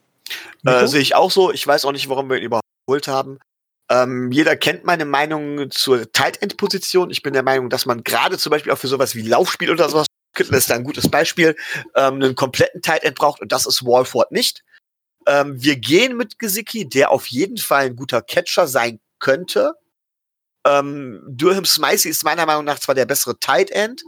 Äh, 0.65 0.87
sehe 0.87 1.01
ich 1.01 1.15
auch 1.15 1.31
so. 1.31 1.51
Ich 1.51 1.65
weiß 1.65 1.85
auch 1.85 1.91
nicht, 1.91 2.09
warum 2.09 2.29
wir 2.29 2.37
ihn 2.37 2.43
überhaupt 2.43 2.65
geholt 2.87 3.07
haben. 3.07 3.39
Ähm, 3.89 4.31
jeder 4.31 4.57
kennt 4.57 4.83
meine 4.83 5.05
Meinung 5.05 5.71
zur 5.71 6.11
Tight 6.11 6.41
End 6.41 6.57
Position. 6.57 7.09
Ich 7.09 7.23
bin 7.23 7.33
der 7.33 7.43
Meinung, 7.43 7.69
dass 7.69 7.85
man 7.85 8.03
gerade 8.03 8.37
zum 8.37 8.49
Beispiel 8.49 8.73
auch 8.73 8.77
für 8.77 8.87
sowas 8.87 9.15
wie 9.15 9.21
Laufspiel 9.21 9.71
oder 9.71 9.87
sowas, 9.87 10.07
das 10.37 10.49
ist 10.49 10.69
da 10.69 10.75
ein 10.75 10.83
gutes 10.83 11.09
Beispiel, 11.09 11.55
ähm, 11.95 12.15
einen 12.15 12.35
kompletten 12.35 12.81
Tight 12.81 13.03
End 13.03 13.15
braucht 13.15 13.41
und 13.41 13.51
das 13.51 13.65
ist 13.65 13.85
Walford 13.85 14.31
nicht. 14.31 14.63
Ähm, 15.27 15.61
wir 15.61 15.75
gehen 15.75 16.15
mit 16.15 16.39
Gesicki, 16.39 16.87
der 16.87 17.11
auf 17.11 17.27
jeden 17.27 17.57
Fall 17.57 17.87
ein 17.87 17.95
guter 17.95 18.21
Catcher 18.21 18.65
sein 18.67 18.99
könnte. 19.19 19.73
Ähm, 20.65 21.21
Durham 21.27 21.65
Smicey 21.65 22.09
ist 22.09 22.23
meiner 22.23 22.45
Meinung 22.45 22.65
nach 22.65 22.79
zwar 22.79 22.95
der 22.95 23.05
bessere 23.05 23.37
Tight 23.39 23.69
End, 23.69 24.03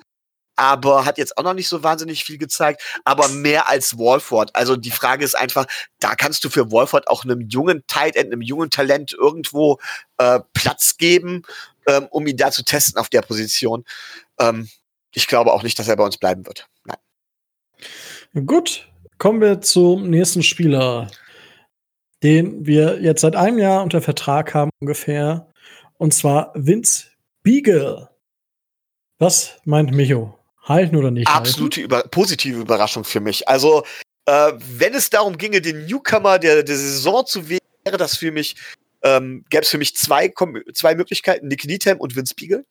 aber 0.56 1.06
hat 1.06 1.18
jetzt 1.18 1.38
auch 1.38 1.44
noch 1.44 1.54
nicht 1.54 1.68
so 1.70 1.84
wahnsinnig 1.84 2.24
viel 2.24 2.38
gezeigt, 2.38 2.82
aber 3.06 3.28
mehr 3.30 3.68
als 3.70 3.98
Walford. 3.98 4.56
Also 4.56 4.76
die 4.76 4.92
Frage 4.92 5.24
ist 5.24 5.36
einfach, 5.36 5.66
da 6.00 6.16
kannst 6.16 6.44
du 6.44 6.50
für 6.50 6.72
Walford 6.72 7.08
auch 7.08 7.24
einem 7.24 7.42
jungen 7.42 7.84
Tight 7.88 8.16
End, 8.16 8.32
einem 8.32 8.42
jungen 8.42 8.70
Talent 8.70 9.14
irgendwo 9.14 9.80
äh, 10.18 10.40
Platz 10.54 10.98
geben, 10.98 11.44
ähm, 11.88 12.08
um 12.12 12.28
ihn 12.28 12.38
da 12.38 12.52
zu 12.52 12.64
testen 12.64 12.98
auf 12.98 13.10
der 13.10 13.22
Position. 13.22 13.86
Ähm, 14.40 14.70
ich 15.14 15.28
glaube 15.28 15.54
auch 15.54 15.64
nicht, 15.64 15.80
dass 15.80 15.88
er 15.88 15.96
bei 15.96 16.04
uns 16.04 16.18
bleiben 16.18 16.46
wird. 16.46 16.68
Nein. 16.86 18.46
Gut, 18.46 18.90
Kommen 19.20 19.42
wir 19.42 19.60
zum 19.60 20.10
nächsten 20.10 20.44
Spieler, 20.44 21.12
den 22.24 22.66
wir 22.66 23.02
jetzt 23.02 23.20
seit 23.20 23.36
einem 23.36 23.58
Jahr 23.58 23.84
unter 23.84 24.02
Vertrag 24.02 24.54
haben 24.54 24.72
ungefähr. 24.80 25.52
Und 25.98 26.14
zwar 26.14 26.54
Vince 26.56 27.08
Beagle. 27.44 28.10
Was 29.18 29.58
meint 29.66 29.92
Micho? 29.92 30.40
Halten 30.64 30.96
oder 30.96 31.12
nicht? 31.12 31.28
Absolute 31.28 31.82
über 31.82 32.04
positive 32.04 32.62
Überraschung 32.62 33.04
für 33.04 33.20
mich. 33.20 33.46
Also, 33.50 33.84
äh, 34.26 34.54
wenn 34.58 34.94
es 34.94 35.10
darum 35.10 35.38
ginge, 35.38 35.60
den 35.60 35.86
Newcomer 35.86 36.40
der, 36.40 36.64
der 36.64 36.78
Saison 36.78 37.26
zu 37.26 37.50
wählen, 37.50 37.60
wäre 37.84 37.98
das 37.98 38.16
für 38.16 38.32
mich, 38.32 38.56
ähm, 39.04 39.44
gäbe 39.50 39.64
es 39.64 39.70
für 39.70 39.78
mich 39.78 39.98
zwei, 39.98 40.32
zwei 40.74 40.96
Möglichkeiten, 40.96 41.50
Nick 41.50 41.66
Needham 41.66 41.98
und 41.98 42.16
Vince 42.16 42.36
Beagle. 42.36 42.64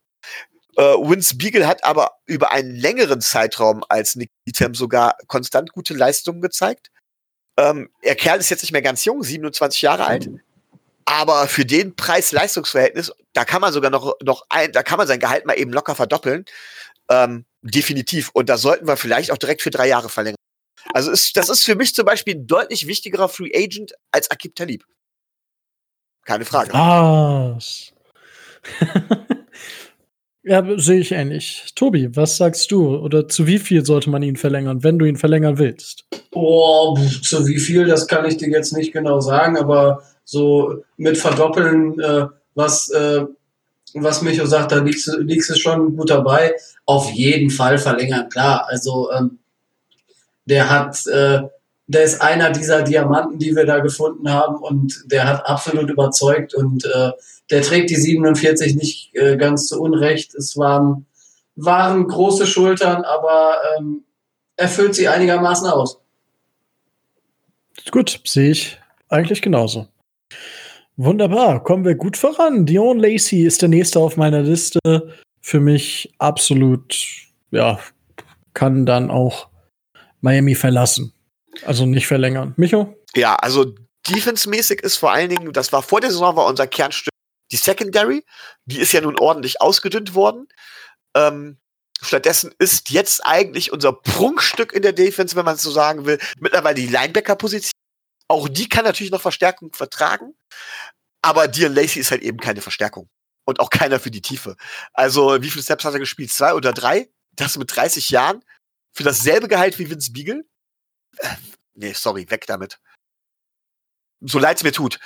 Äh, 0.78 0.82
Vince 0.82 1.36
Beagle 1.36 1.66
hat 1.66 1.82
aber 1.82 2.12
über 2.26 2.52
einen 2.52 2.76
längeren 2.76 3.20
Zeitraum 3.20 3.84
als 3.88 4.14
Nick 4.14 4.30
Needham 4.46 4.74
sogar 4.74 5.16
konstant 5.26 5.72
gute 5.72 5.92
Leistungen 5.92 6.40
gezeigt. 6.40 6.92
Ähm, 7.58 7.90
er 8.00 8.14
Kerl 8.14 8.38
ist 8.38 8.48
jetzt 8.48 8.62
nicht 8.62 8.70
mehr 8.70 8.82
ganz 8.82 9.04
jung, 9.04 9.24
27 9.24 9.82
Jahre 9.82 10.06
alt. 10.06 10.30
Aber 11.04 11.48
für 11.48 11.64
den 11.64 11.96
Preis-Leistungs-Verhältnis, 11.96 13.10
da 13.32 13.44
kann 13.44 13.60
man 13.60 13.72
sogar 13.72 13.90
noch, 13.90 14.14
noch 14.22 14.44
ein, 14.50 14.70
da 14.70 14.84
kann 14.84 14.98
man 14.98 15.08
sein 15.08 15.18
Gehalt 15.18 15.46
mal 15.46 15.58
eben 15.58 15.72
locker 15.72 15.96
verdoppeln. 15.96 16.44
Ähm, 17.10 17.44
definitiv. 17.62 18.30
Und 18.32 18.48
da 18.48 18.56
sollten 18.56 18.86
wir 18.86 18.96
vielleicht 18.96 19.32
auch 19.32 19.38
direkt 19.38 19.62
für 19.62 19.70
drei 19.70 19.88
Jahre 19.88 20.08
verlängern. 20.08 20.36
Also 20.94 21.10
ist, 21.10 21.36
das 21.36 21.48
ist 21.48 21.64
für 21.64 21.74
mich 21.74 21.92
zum 21.92 22.04
Beispiel 22.04 22.36
ein 22.36 22.46
deutlich 22.46 22.86
wichtigerer 22.86 23.28
Free 23.28 23.50
Agent 23.52 23.94
als 24.12 24.30
Akib 24.30 24.54
Talib. 24.54 24.84
Keine 26.24 26.44
Frage. 26.44 26.72
Was? 26.72 27.92
Ja, 30.48 30.64
sehe 30.78 31.00
ich 31.00 31.12
ähnlich. 31.12 31.66
Tobi, 31.74 32.08
was 32.16 32.38
sagst 32.38 32.70
du? 32.70 32.96
Oder 32.96 33.28
zu 33.28 33.46
wie 33.46 33.58
viel 33.58 33.84
sollte 33.84 34.08
man 34.08 34.22
ihn 34.22 34.36
verlängern, 34.36 34.82
wenn 34.82 34.98
du 34.98 35.04
ihn 35.04 35.16
verlängern 35.16 35.58
willst? 35.58 36.06
Oh, 36.32 36.96
zu 37.22 37.46
wie 37.46 37.58
viel, 37.58 37.84
das 37.84 38.06
kann 38.06 38.24
ich 38.24 38.38
dir 38.38 38.48
jetzt 38.48 38.72
nicht 38.72 38.94
genau 38.94 39.20
sagen, 39.20 39.58
aber 39.58 40.02
so 40.24 40.82
mit 40.96 41.18
Verdoppeln, 41.18 42.00
äh, 42.00 42.28
was, 42.54 42.88
äh, 42.88 43.26
was 43.92 44.22
Micho 44.22 44.46
sagt, 44.46 44.72
da 44.72 44.78
liegst, 44.78 45.14
liegst 45.18 45.50
du 45.50 45.54
schon 45.54 45.94
gut 45.94 46.08
dabei. 46.08 46.54
Auf 46.86 47.10
jeden 47.10 47.50
Fall 47.50 47.76
verlängern, 47.76 48.30
klar. 48.30 48.66
Also 48.70 49.10
ähm, 49.12 49.40
der 50.46 50.70
hat, 50.70 51.06
äh, 51.08 51.42
der 51.88 52.02
ist 52.04 52.22
einer 52.22 52.52
dieser 52.52 52.82
Diamanten, 52.82 53.38
die 53.38 53.54
wir 53.54 53.66
da 53.66 53.80
gefunden 53.80 54.32
haben 54.32 54.56
und 54.56 55.04
der 55.12 55.28
hat 55.28 55.44
absolut 55.44 55.90
überzeugt 55.90 56.54
und 56.54 56.86
äh, 56.86 57.12
der 57.50 57.62
trägt 57.62 57.90
die 57.90 57.96
47 57.96 58.76
nicht 58.76 59.14
äh, 59.14 59.36
ganz 59.36 59.66
zu 59.68 59.80
Unrecht. 59.80 60.34
Es 60.34 60.56
waren, 60.56 61.06
waren 61.56 62.06
große 62.06 62.46
Schultern, 62.46 63.02
aber 63.04 63.58
ähm, 63.78 64.04
er 64.56 64.68
füllt 64.68 64.94
sie 64.94 65.08
einigermaßen 65.08 65.66
aus. 65.66 66.00
Gut, 67.90 68.20
sehe 68.24 68.50
ich 68.50 68.78
eigentlich 69.08 69.40
genauso. 69.40 69.88
Wunderbar, 70.96 71.62
kommen 71.62 71.84
wir 71.84 71.94
gut 71.94 72.16
voran. 72.16 72.66
Dion 72.66 72.98
Lacey 72.98 73.46
ist 73.46 73.62
der 73.62 73.68
nächste 73.68 74.00
auf 74.00 74.16
meiner 74.16 74.42
Liste. 74.42 74.80
Für 75.40 75.60
mich 75.60 76.12
absolut, 76.18 76.96
ja, 77.50 77.78
kann 78.52 78.84
dann 78.84 79.10
auch 79.10 79.48
Miami 80.20 80.56
verlassen. 80.56 81.14
Also 81.64 81.86
nicht 81.86 82.06
verlängern. 82.06 82.52
Micho? 82.56 82.94
Ja, 83.14 83.36
also 83.36 83.74
defense-mäßig 84.08 84.80
ist 84.80 84.96
vor 84.96 85.12
allen 85.12 85.30
Dingen, 85.30 85.52
das 85.52 85.72
war 85.72 85.82
vor 85.82 86.00
der 86.00 86.10
Saison 86.10 86.36
war 86.36 86.46
unser 86.46 86.66
Kernstück 86.66 87.14
die 87.50 87.56
Secondary. 87.56 88.24
Die 88.64 88.78
ist 88.78 88.92
ja 88.92 89.00
nun 89.00 89.18
ordentlich 89.18 89.60
ausgedünnt 89.60 90.14
worden. 90.14 90.48
Ähm, 91.14 91.58
stattdessen 92.00 92.54
ist 92.58 92.90
jetzt 92.90 93.24
eigentlich 93.26 93.72
unser 93.72 93.92
Prunkstück 93.92 94.72
in 94.72 94.82
der 94.82 94.92
Defense, 94.92 95.36
wenn 95.36 95.44
man 95.44 95.56
es 95.56 95.62
so 95.62 95.70
sagen 95.70 96.06
will, 96.06 96.18
mittlerweile 96.38 96.76
die 96.76 96.86
Linebacker-Position. 96.86 97.72
Auch 98.28 98.48
die 98.48 98.68
kann 98.68 98.84
natürlich 98.84 99.10
noch 99.10 99.22
Verstärkung 99.22 99.72
vertragen. 99.72 100.34
Aber 101.22 101.48
Dion 101.48 101.74
Lacey 101.74 102.00
ist 102.00 102.10
halt 102.10 102.22
eben 102.22 102.38
keine 102.38 102.60
Verstärkung. 102.60 103.08
Und 103.44 103.60
auch 103.60 103.70
keiner 103.70 103.98
für 103.98 104.10
die 104.10 104.20
Tiefe. 104.20 104.56
Also, 104.92 105.42
wie 105.42 105.50
viele 105.50 105.64
Steps 105.64 105.84
hat 105.84 105.94
er 105.94 105.98
gespielt? 105.98 106.30
Zwei 106.30 106.52
oder 106.52 106.72
drei? 106.74 107.08
Das 107.32 107.56
mit 107.56 107.74
30 107.74 108.10
Jahren? 108.10 108.44
Für 108.92 109.04
dasselbe 109.04 109.48
Gehalt 109.48 109.78
wie 109.78 109.88
Vince 109.88 110.12
Beagle? 110.12 110.44
Äh, 111.16 111.36
nee, 111.74 111.92
sorry, 111.94 112.30
weg 112.30 112.46
damit. 112.46 112.78
So 114.20 114.38
leid 114.38 114.58
es 114.58 114.64
mir 114.64 114.72
tut. 114.72 114.98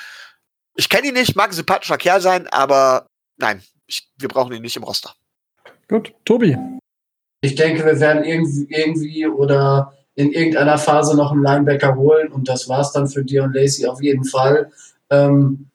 Ich 0.74 0.88
kenne 0.88 1.08
ihn 1.08 1.14
nicht, 1.14 1.36
mag 1.36 1.50
ein 1.50 1.54
sympathischer 1.54 1.98
Kerl 1.98 2.20
sein, 2.20 2.46
aber 2.48 3.06
nein, 3.36 3.62
ich, 3.86 4.08
wir 4.18 4.28
brauchen 4.28 4.52
ihn 4.54 4.62
nicht 4.62 4.76
im 4.76 4.84
Roster. 4.84 5.14
Gut, 5.88 6.14
Tobi. 6.24 6.56
Ich 7.42 7.54
denke, 7.56 7.84
wir 7.84 8.00
werden 8.00 8.24
irgendwie, 8.24 8.72
irgendwie 8.72 9.26
oder 9.26 9.92
in 10.14 10.32
irgendeiner 10.32 10.78
Phase 10.78 11.16
noch 11.16 11.32
einen 11.32 11.42
Linebacker 11.42 11.96
holen 11.96 12.32
und 12.32 12.48
das 12.48 12.68
war's 12.68 12.92
dann 12.92 13.08
für 13.08 13.24
Dion 13.24 13.52
Lacey 13.52 13.86
auf 13.86 14.02
jeden 14.02 14.24
Fall. 14.24 14.70
Ähm, 15.10 15.68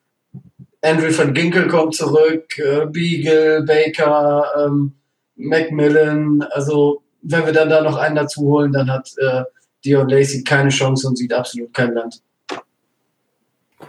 Andrew 0.81 1.15
van 1.15 1.33
Ginkel 1.33 1.67
kommt 1.67 1.95
zurück, 1.95 2.57
äh, 2.57 2.85
Beagle, 2.85 3.63
Baker, 3.63 4.45
ähm, 4.65 4.93
Macmillan. 5.35 6.41
Also, 6.51 7.03
wenn 7.21 7.45
wir 7.45 7.53
dann 7.53 7.69
da 7.69 7.81
noch 7.81 7.97
einen 7.97 8.15
dazu 8.15 8.41
holen, 8.41 8.71
dann 8.71 8.89
hat 8.89 9.11
äh, 9.17 9.43
Dion 9.83 10.07
Lacey 10.07 10.43
keine 10.43 10.69
Chance 10.69 11.07
und 11.07 11.17
sieht 11.17 11.33
absolut 11.33 11.73
kein 11.73 11.93
Land. 11.93 12.21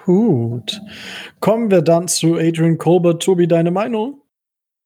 Gut. 0.09 0.81
Kommen 1.39 1.71
wir 1.71 1.83
dann 1.83 2.09
zu 2.09 2.37
Adrian 2.37 2.79
Colbert. 2.79 3.23
Tobi, 3.23 3.47
deine 3.47 3.71
Meinung? 3.71 4.23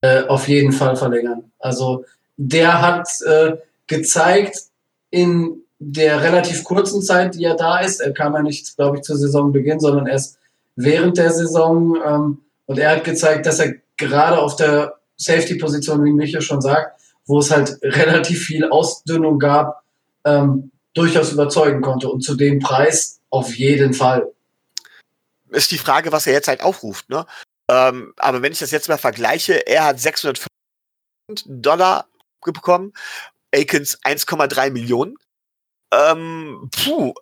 Äh, 0.01 0.25
auf 0.25 0.49
jeden 0.49 0.73
Fall 0.73 0.97
verlängern. 0.97 1.53
Also, 1.61 2.05
der 2.37 2.83
hat 2.83 3.09
äh, 3.25 3.53
gezeigt 3.87 4.57
in 5.11 5.63
der 5.79 6.25
relativ 6.25 6.65
kurzen 6.65 7.03
Zeit, 7.03 7.37
die 7.37 7.45
er 7.45 7.55
da 7.55 7.79
ist, 7.79 8.01
er 8.01 8.13
kam 8.13 8.35
ja 8.35 8.43
nicht, 8.43 8.77
glaube 8.77 8.97
ich, 8.97 9.05
zu 9.05 9.15
Saisonbeginn, 9.15 9.79
sondern 9.79 10.09
erst 10.09 10.39
während 10.75 11.17
der 11.19 11.31
Saison. 11.31 11.97
Ähm, 12.05 12.39
und 12.67 12.81
er 12.81 12.97
hat 12.97 13.05
gezeigt, 13.05 13.47
dass 13.47 13.61
er 13.61 13.75
gerade 13.97 14.41
auf 14.41 14.57
der 14.57 14.97
Safety-Position, 15.19 16.05
wie 16.05 16.11
Michael 16.11 16.43
schon 16.43 16.61
sagt, 16.61 17.01
wo 17.27 17.39
es 17.39 17.53
halt 17.53 17.79
relativ 17.81 18.43
viel 18.43 18.69
Ausdünnung 18.69 19.39
gab, 19.39 19.85
ähm, 20.25 20.73
durchaus 20.95 21.31
überzeugen 21.31 21.81
konnte. 21.81 22.09
Und 22.09 22.23
zu 22.23 22.35
dem 22.35 22.59
Preis 22.59 23.21
auf 23.31 23.55
jeden 23.55 23.95
Fall. 23.95 24.32
Ist 25.53 25.71
die 25.71 25.79
Frage, 25.79 26.12
was 26.12 26.27
er 26.27 26.33
jetzt 26.33 26.49
halt 26.49 26.62
aufruft, 26.62 27.09
ne? 27.09 27.27
Ähm, 27.71 28.12
aber 28.17 28.43
wenn 28.43 28.53
ich 28.53 28.59
das 28.59 28.71
jetzt 28.71 28.88
mal 28.88 28.99
vergleiche, 28.99 29.67
er 29.67 29.85
hat 29.85 30.01
600 30.01 30.47
Dollar 31.47 32.09
bekommen, 32.45 32.93
Akins 33.55 33.99
1,3 34.03 34.71
Millionen. 34.71 35.17
Ähm, 35.93 36.71
puh, 36.73 37.15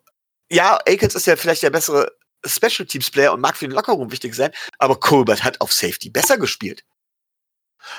ja, 0.51 0.79
Akins 0.87 1.15
ist 1.15 1.27
ja 1.27 1.37
vielleicht 1.37 1.63
der 1.63 1.71
bessere 1.71 2.13
Special 2.47 2.87
Teams 2.87 3.11
Player 3.11 3.33
und 3.33 3.41
mag 3.41 3.57
für 3.57 3.67
den 3.67 3.75
Lockerroom 3.75 4.11
wichtig 4.13 4.35
sein, 4.35 4.53
aber 4.79 4.99
Colbert 4.99 5.45
hat 5.45 5.61
auf 5.61 5.73
Safety 5.73 6.09
besser 6.09 6.39
gespielt. 6.39 6.85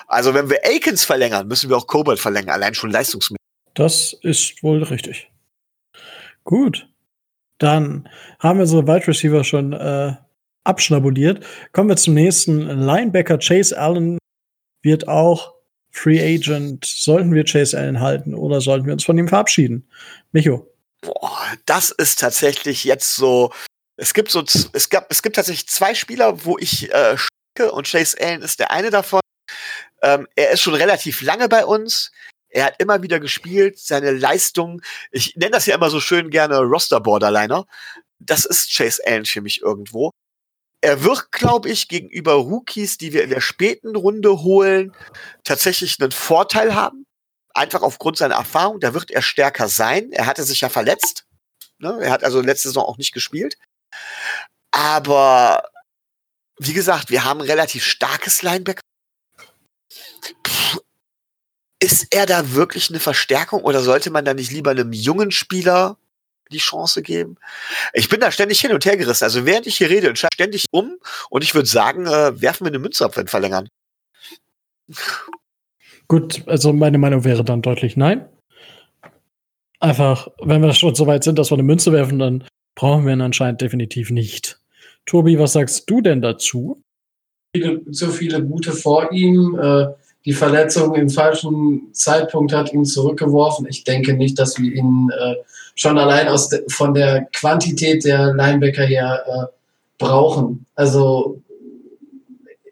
Also 0.08 0.34
wenn 0.34 0.50
wir 0.50 0.63
Akins 0.65 1.06
verlängern, 1.06 1.48
müssen 1.48 1.70
wir 1.70 1.78
auch 1.78 1.88
Colbert 1.88 2.20
verlängern, 2.20 2.54
allein 2.56 2.74
schon 2.74 2.91
leistungsmäßig. 2.91 3.38
Das 3.74 4.13
ist 4.22 4.62
wohl 4.63 4.84
richtig. 4.84 5.32
Gut. 6.44 6.88
Dann 7.62 8.10
haben 8.39 8.60
wir 8.60 8.65
so 8.65 8.88
Wide 8.88 9.08
Receiver 9.08 9.43
schon 9.43 9.74
äh, 9.74 10.13
abschnabuliert. 10.63 11.45
Kommen 11.74 11.89
wir 11.89 11.97
zum 11.97 12.13
nächsten. 12.15 12.62
Linebacker 12.62 13.38
Chase 13.38 13.78
Allen 13.78 14.17
wird 14.82 15.08
auch 15.08 15.54
Free 15.91 16.19
Agent. 16.19 16.86
Sollten 16.86 17.34
wir 17.34 17.43
Chase 17.43 17.78
Allen 17.78 18.00
halten 18.00 18.34
oder 18.34 18.62
sollten 18.62 18.86
wir 18.86 18.93
uns 18.93 19.04
von 19.04 19.17
ihm 19.17 19.28
verabschieden? 19.28 19.88
Micho. 20.32 20.67
Boah, 21.02 21.39
das 21.65 21.91
ist 21.91 22.19
tatsächlich 22.19 22.84
jetzt 22.84 23.15
so 23.15 23.52
es 24.02 24.15
gibt 24.15 24.32
so, 24.32 24.43
es 24.74 24.89
gab, 24.89 25.12
es 25.12 25.21
gibt 25.21 25.36
tatsächlich 25.36 25.67
zwei 25.67 25.93
Spieler, 25.93 26.43
wo 26.43 26.58
ich 26.58 26.91
äh, 26.91 27.17
schicke 27.17 27.71
und 27.71 27.88
Chase 27.88 28.17
Allen 28.19 28.41
ist 28.41 28.60
der 28.60 28.71
eine 28.71 28.89
davon. 28.89 29.19
Ähm, 30.02 30.28
er 30.36 30.50
ist 30.50 30.62
schon 30.62 30.74
relativ 30.74 31.21
lange 31.21 31.47
bei 31.47 31.63
uns. 31.63 32.12
Er 32.52 32.66
hat 32.66 32.76
immer 32.80 33.02
wieder 33.02 33.20
gespielt, 33.20 33.80
seine 33.80 34.12
Leistung, 34.12 34.82
ich 35.12 35.36
nenne 35.36 35.52
das 35.52 35.66
ja 35.66 35.76
immer 35.76 35.90
so 35.90 36.00
schön 36.00 36.30
gerne 36.30 36.60
Roster-Borderliner. 36.60 37.66
Das 38.20 38.46
ist 38.46 38.76
Chase 38.76 39.02
Allen 39.06 39.26
für 39.26 39.42
mich 39.42 39.62
irgendwo. 39.62 40.12
Er 40.82 41.04
wird, 41.04 41.32
glaube 41.32 41.70
ich, 41.70 41.88
gegenüber 41.88 42.34
Rookies, 42.34 42.98
die 42.98 43.14
wir 43.14 43.24
in 43.24 43.30
der 43.30 43.42
späten 43.42 43.96
Runde 43.96 44.42
holen, 44.42 44.94
tatsächlich 45.44 45.98
einen 46.00 46.12
Vorteil 46.12 46.76
haben. 46.76 47.06
Einfach 47.54 47.82
aufgrund 47.82 48.18
seiner 48.18 48.36
Erfahrung. 48.36 48.80
Da 48.80 48.94
wird 48.94 49.12
er 49.12 49.22
stärker 49.22 49.68
sein. 49.68 50.12
Er 50.12 50.26
hatte 50.26 50.44
sich 50.44 50.62
ja 50.62 50.70
verletzt. 50.70 51.26
Ne? 51.78 52.00
Er 52.02 52.12
hat 52.12 52.24
also 52.24 52.42
letzte 52.42 52.70
Saison 52.70 52.86
auch 52.86 52.98
nicht 52.98 53.14
gespielt. 53.14 53.58
Aber 54.72 55.70
wie 56.58 56.74
gesagt, 56.74 57.10
wir 57.10 57.26
haben 57.26 57.42
ein 57.42 57.48
relativ 57.48 57.84
starkes 57.84 58.42
Linebacker. 58.42 58.82
Ist 61.82 62.13
er 62.13 62.28
da 62.28 62.54
wirklich 62.54 62.91
eine 62.91 63.00
Verstärkung 63.00 63.63
oder 63.63 63.82
sollte 63.82 64.12
man 64.12 64.24
da 64.24 64.36
nicht 64.36 64.52
lieber 64.52 64.70
einem 64.70 64.94
jungen 64.94 65.32
Spieler 65.32 65.98
die 66.52 66.60
Chance 66.60 67.02
geben? 67.02 67.38
Ich 67.94 68.08
bin 68.08 68.20
da 68.20 68.32
ständig 68.32 68.62
hin 68.62 68.72
und 68.72 68.86
her 68.86 68.98
gerissen. 68.98 69.24
Also 69.24 69.48
während 69.48 69.65
ich 69.65 69.78
hier 69.78 69.89
rede, 69.89 70.08
entscheide 70.08 70.36
ständig 70.36 70.65
um 70.70 70.98
und 71.32 71.44
ich 71.44 71.56
würde 71.56 71.67
sagen, 71.67 72.06
äh, 72.06 72.39
werfen 72.39 72.65
wir 72.65 72.72
eine 72.72 72.78
Münze 72.78 73.04
ab, 73.04 73.17
wenn 73.17 73.28
verlängern. 73.28 73.67
Gut, 76.08 76.44
also 76.46 76.72
meine 76.72 77.00
Meinung 77.00 77.24
wäre 77.24 77.44
dann 77.44 77.63
deutlich 77.63 77.98
nein. 77.98 78.30
Einfach, 79.80 80.28
wenn 80.39 80.62
wir 80.62 80.74
schon 80.74 80.94
so 80.94 81.08
weit 81.08 81.24
sind, 81.24 81.39
dass 81.39 81.50
wir 81.50 81.56
eine 81.56 81.63
Münze 81.63 81.91
werfen, 81.91 82.20
dann 82.20 82.44
brauchen 82.76 83.08
wir 83.08 83.13
ihn 83.13 83.22
anscheinend 83.22 83.62
definitiv 83.62 84.12
nicht. 84.12 84.60
Tobi, 85.08 85.39
was 85.39 85.54
sagst 85.54 85.89
du 85.89 86.02
denn 86.02 86.22
dazu? 86.22 86.84
So 87.89 88.10
viele 88.10 88.44
gute 88.44 88.72
vor 88.72 89.12
ihm. 89.12 89.58
Äh, 89.60 89.88
die 90.26 90.34
Verletzung 90.34 90.96
im 90.96 91.10
falschen 91.10 91.94
Zeitpunkt 91.94 92.54
hat 92.54 92.74
ihn 92.74 92.86
zurückgeworfen. 92.86 93.66
Ich 93.68 93.84
denke 93.84 94.14
nicht, 94.14 94.38
dass 94.38 94.60
wir 94.60 94.72
ihn 94.72 95.10
äh, 95.18 95.36
schon 95.76 95.98
allein 95.98 96.28
aus 96.28 96.50
de, 96.50 96.64
von 96.70 96.94
der 96.94 97.28
Quantität 97.34 98.06
der 98.06 98.34
Linebacker 98.34 98.86
her 98.86 99.24
äh, 99.26 99.46
brauchen. 99.98 100.66
Also 100.76 101.42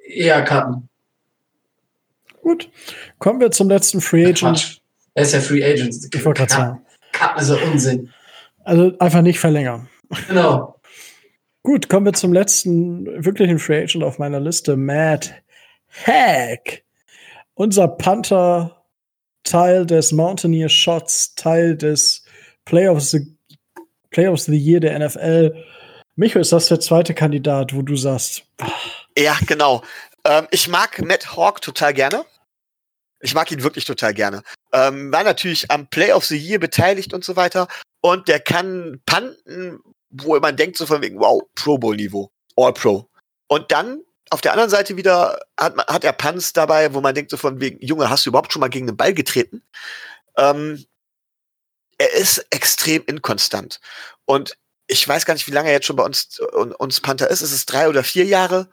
eher 0.07 0.43
cutten. 0.43 0.87
Gut. 2.41 2.69
Kommen 3.17 3.39
wir 3.39 3.51
zum 3.51 3.69
letzten 3.69 4.01
Free 4.01 4.25
Agent. 4.25 4.39
Quatsch. 4.39 4.77
Er 5.15 5.23
ist 5.23 5.33
ja 5.33 5.39
Free 5.39 5.63
Agent. 5.63 5.95
Ich 6.13 6.25
wollte 6.25 6.39
gerade 6.39 6.53
sagen. 6.53 6.81
Cutten 7.11 7.41
ist 7.41 7.49
ja 7.49 7.55
Unsinn. 7.71 8.09
Also 8.63 8.93
einfach 8.99 9.21
nicht 9.21 9.39
verlängern. 9.39 9.89
Genau. 10.27 10.75
Gut, 11.63 11.89
kommen 11.89 12.05
wir 12.05 12.13
zum 12.13 12.31
letzten 12.31 13.05
wirklichen 13.23 13.59
Free 13.59 13.83
Agent 13.83 14.03
auf 14.03 14.19
meiner 14.19 14.39
Liste. 14.39 14.77
Matt 14.77 15.33
Hack. 16.05 16.83
Unser 17.59 17.89
Panther, 17.89 18.85
Teil 19.43 19.85
des 19.85 20.13
Mountaineer 20.13 20.69
Shots, 20.69 21.35
Teil 21.35 21.75
des 21.75 22.23
Play 22.63 22.87
of 22.87 23.01
the, 23.01 24.55
Year 24.55 24.79
der 24.79 24.97
NFL. 24.97 25.65
Micho, 26.15 26.39
ist 26.39 26.53
das 26.53 26.67
der 26.67 26.79
zweite 26.79 27.13
Kandidat, 27.13 27.75
wo 27.75 27.81
du 27.81 27.97
sagst? 27.97 28.43
Ja, 29.17 29.37
genau. 29.45 29.83
Ähm, 30.23 30.47
ich 30.51 30.69
mag 30.69 31.01
Matt 31.03 31.35
Hawk 31.35 31.61
total 31.61 31.93
gerne. 31.93 32.23
Ich 33.19 33.33
mag 33.33 33.51
ihn 33.51 33.61
wirklich 33.61 33.83
total 33.83 34.13
gerne. 34.13 34.41
Ähm, 34.71 35.11
war 35.11 35.25
natürlich 35.25 35.69
am 35.69 35.89
Play 35.89 36.13
of 36.13 36.23
the 36.23 36.37
Year 36.37 36.59
beteiligt 36.59 37.13
und 37.13 37.25
so 37.25 37.35
weiter. 37.35 37.67
Und 37.99 38.29
der 38.29 38.39
kann 38.39 39.01
panten, 39.05 39.81
wo 40.11 40.39
man 40.39 40.55
denkt 40.55 40.77
so 40.77 40.85
von 40.85 41.01
wegen, 41.01 41.19
wow, 41.19 41.41
Pro 41.55 41.77
Bowl 41.77 41.97
Niveau, 41.97 42.31
All 42.55 42.71
Pro. 42.71 43.09
Und 43.49 43.69
dann 43.73 43.99
auf 44.29 44.41
der 44.41 44.51
anderen 44.51 44.69
Seite 44.69 44.97
wieder 44.97 45.39
hat, 45.59 45.75
hat 45.87 46.03
er 46.03 46.13
Punts 46.13 46.53
dabei, 46.53 46.93
wo 46.93 47.01
man 47.01 47.15
denkt 47.15 47.31
so 47.31 47.37
von 47.37 47.59
wegen, 47.59 47.83
Junge, 47.85 48.09
hast 48.09 48.25
du 48.25 48.29
überhaupt 48.29 48.53
schon 48.53 48.59
mal 48.59 48.69
gegen 48.69 48.87
den 48.87 48.97
Ball 48.97 49.13
getreten? 49.13 49.63
Ähm, 50.37 50.85
er 51.97 52.13
ist 52.13 52.45
extrem 52.49 53.03
inkonstant. 53.05 53.79
Und 54.25 54.57
ich 54.87 55.07
weiß 55.07 55.25
gar 55.25 55.33
nicht, 55.33 55.47
wie 55.47 55.51
lange 55.51 55.69
er 55.69 55.75
jetzt 55.75 55.85
schon 55.85 55.95
bei 55.95 56.03
uns, 56.03 56.39
uns 56.39 57.01
Panther 57.01 57.29
ist. 57.29 57.41
Es 57.41 57.51
ist 57.51 57.65
drei 57.67 57.89
oder 57.89 58.03
vier 58.03 58.25
Jahre. 58.25 58.69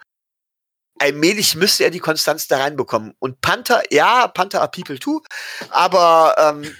Allmählich 0.99 1.57
müsste 1.57 1.85
er 1.85 1.91
die 1.91 1.99
Konstanz 1.99 2.49
da 2.49 2.59
reinbekommen. 2.59 3.15
Und 3.19 3.41
Panther, 3.43 3.83
ja, 3.93 4.29
Panther 4.29 4.63
are 4.63 4.71
people 4.71 4.99
too, 4.99 5.23
aber 5.69 6.35
ähm, 6.39 6.75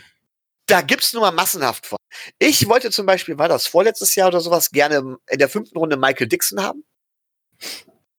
da 0.67 0.81
gibt's 0.81 1.13
nun 1.13 1.21
mal 1.23 1.33
massenhaft 1.33 1.87
von. 1.87 1.99
Ich 2.39 2.67
wollte 2.69 2.91
zum 2.91 3.05
Beispiel, 3.05 3.39
war 3.39 3.49
das 3.49 3.67
vorletztes 3.67 4.15
Jahr 4.15 4.29
oder 4.29 4.41
sowas, 4.41 4.71
gerne 4.71 5.19
in 5.29 5.39
der 5.39 5.49
fünften 5.49 5.77
Runde 5.79 5.97
Michael 5.97 6.29
Dixon 6.29 6.63
haben. 6.63 6.85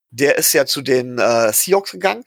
Der 0.09 0.37
ist 0.37 0.53
ja 0.53 0.65
zu 0.65 0.81
den 0.81 1.19
äh, 1.19 1.51
Seahawks 1.51 1.91
gegangen. 1.91 2.23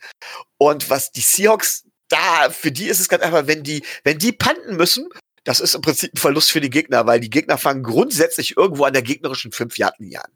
Und 0.57 0.89
was 0.89 1.11
die 1.11 1.21
Seahawks 1.21 1.85
da, 2.09 2.49
für 2.49 2.71
die 2.71 2.87
ist 2.87 2.99
es 2.99 3.09
ganz 3.09 3.23
einfach, 3.23 3.47
wenn 3.47 3.63
die, 3.63 3.83
wenn 4.03 4.19
die 4.19 4.31
panten 4.31 4.75
müssen, 4.75 5.07
das 5.43 5.59
ist 5.59 5.73
im 5.73 5.81
Prinzip 5.81 6.13
ein 6.13 6.17
Verlust 6.17 6.51
für 6.51 6.61
die 6.61 6.69
Gegner, 6.69 7.07
weil 7.07 7.19
die 7.19 7.29
Gegner 7.29 7.57
fangen 7.57 7.83
grundsätzlich 7.83 8.57
irgendwo 8.57 8.83
an 8.83 8.93
der 8.93 9.01
gegnerischen 9.01 9.51
5 9.51 9.77
Yard 9.77 9.97
linie 9.99 10.23
an. 10.23 10.31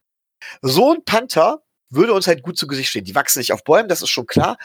So 0.62 0.94
ein 0.94 1.04
Panther 1.06 1.64
würde 1.90 2.14
uns 2.14 2.28
halt 2.28 2.44
gut 2.44 2.58
zu 2.58 2.68
Gesicht 2.68 2.90
stehen. 2.90 3.06
Die 3.06 3.16
wachsen 3.16 3.40
nicht 3.40 3.54
auf 3.54 3.64
Bäumen, 3.64 3.90
das 3.90 4.02
ist 4.02 4.10
schon 4.10 4.26
klar. 4.26 4.58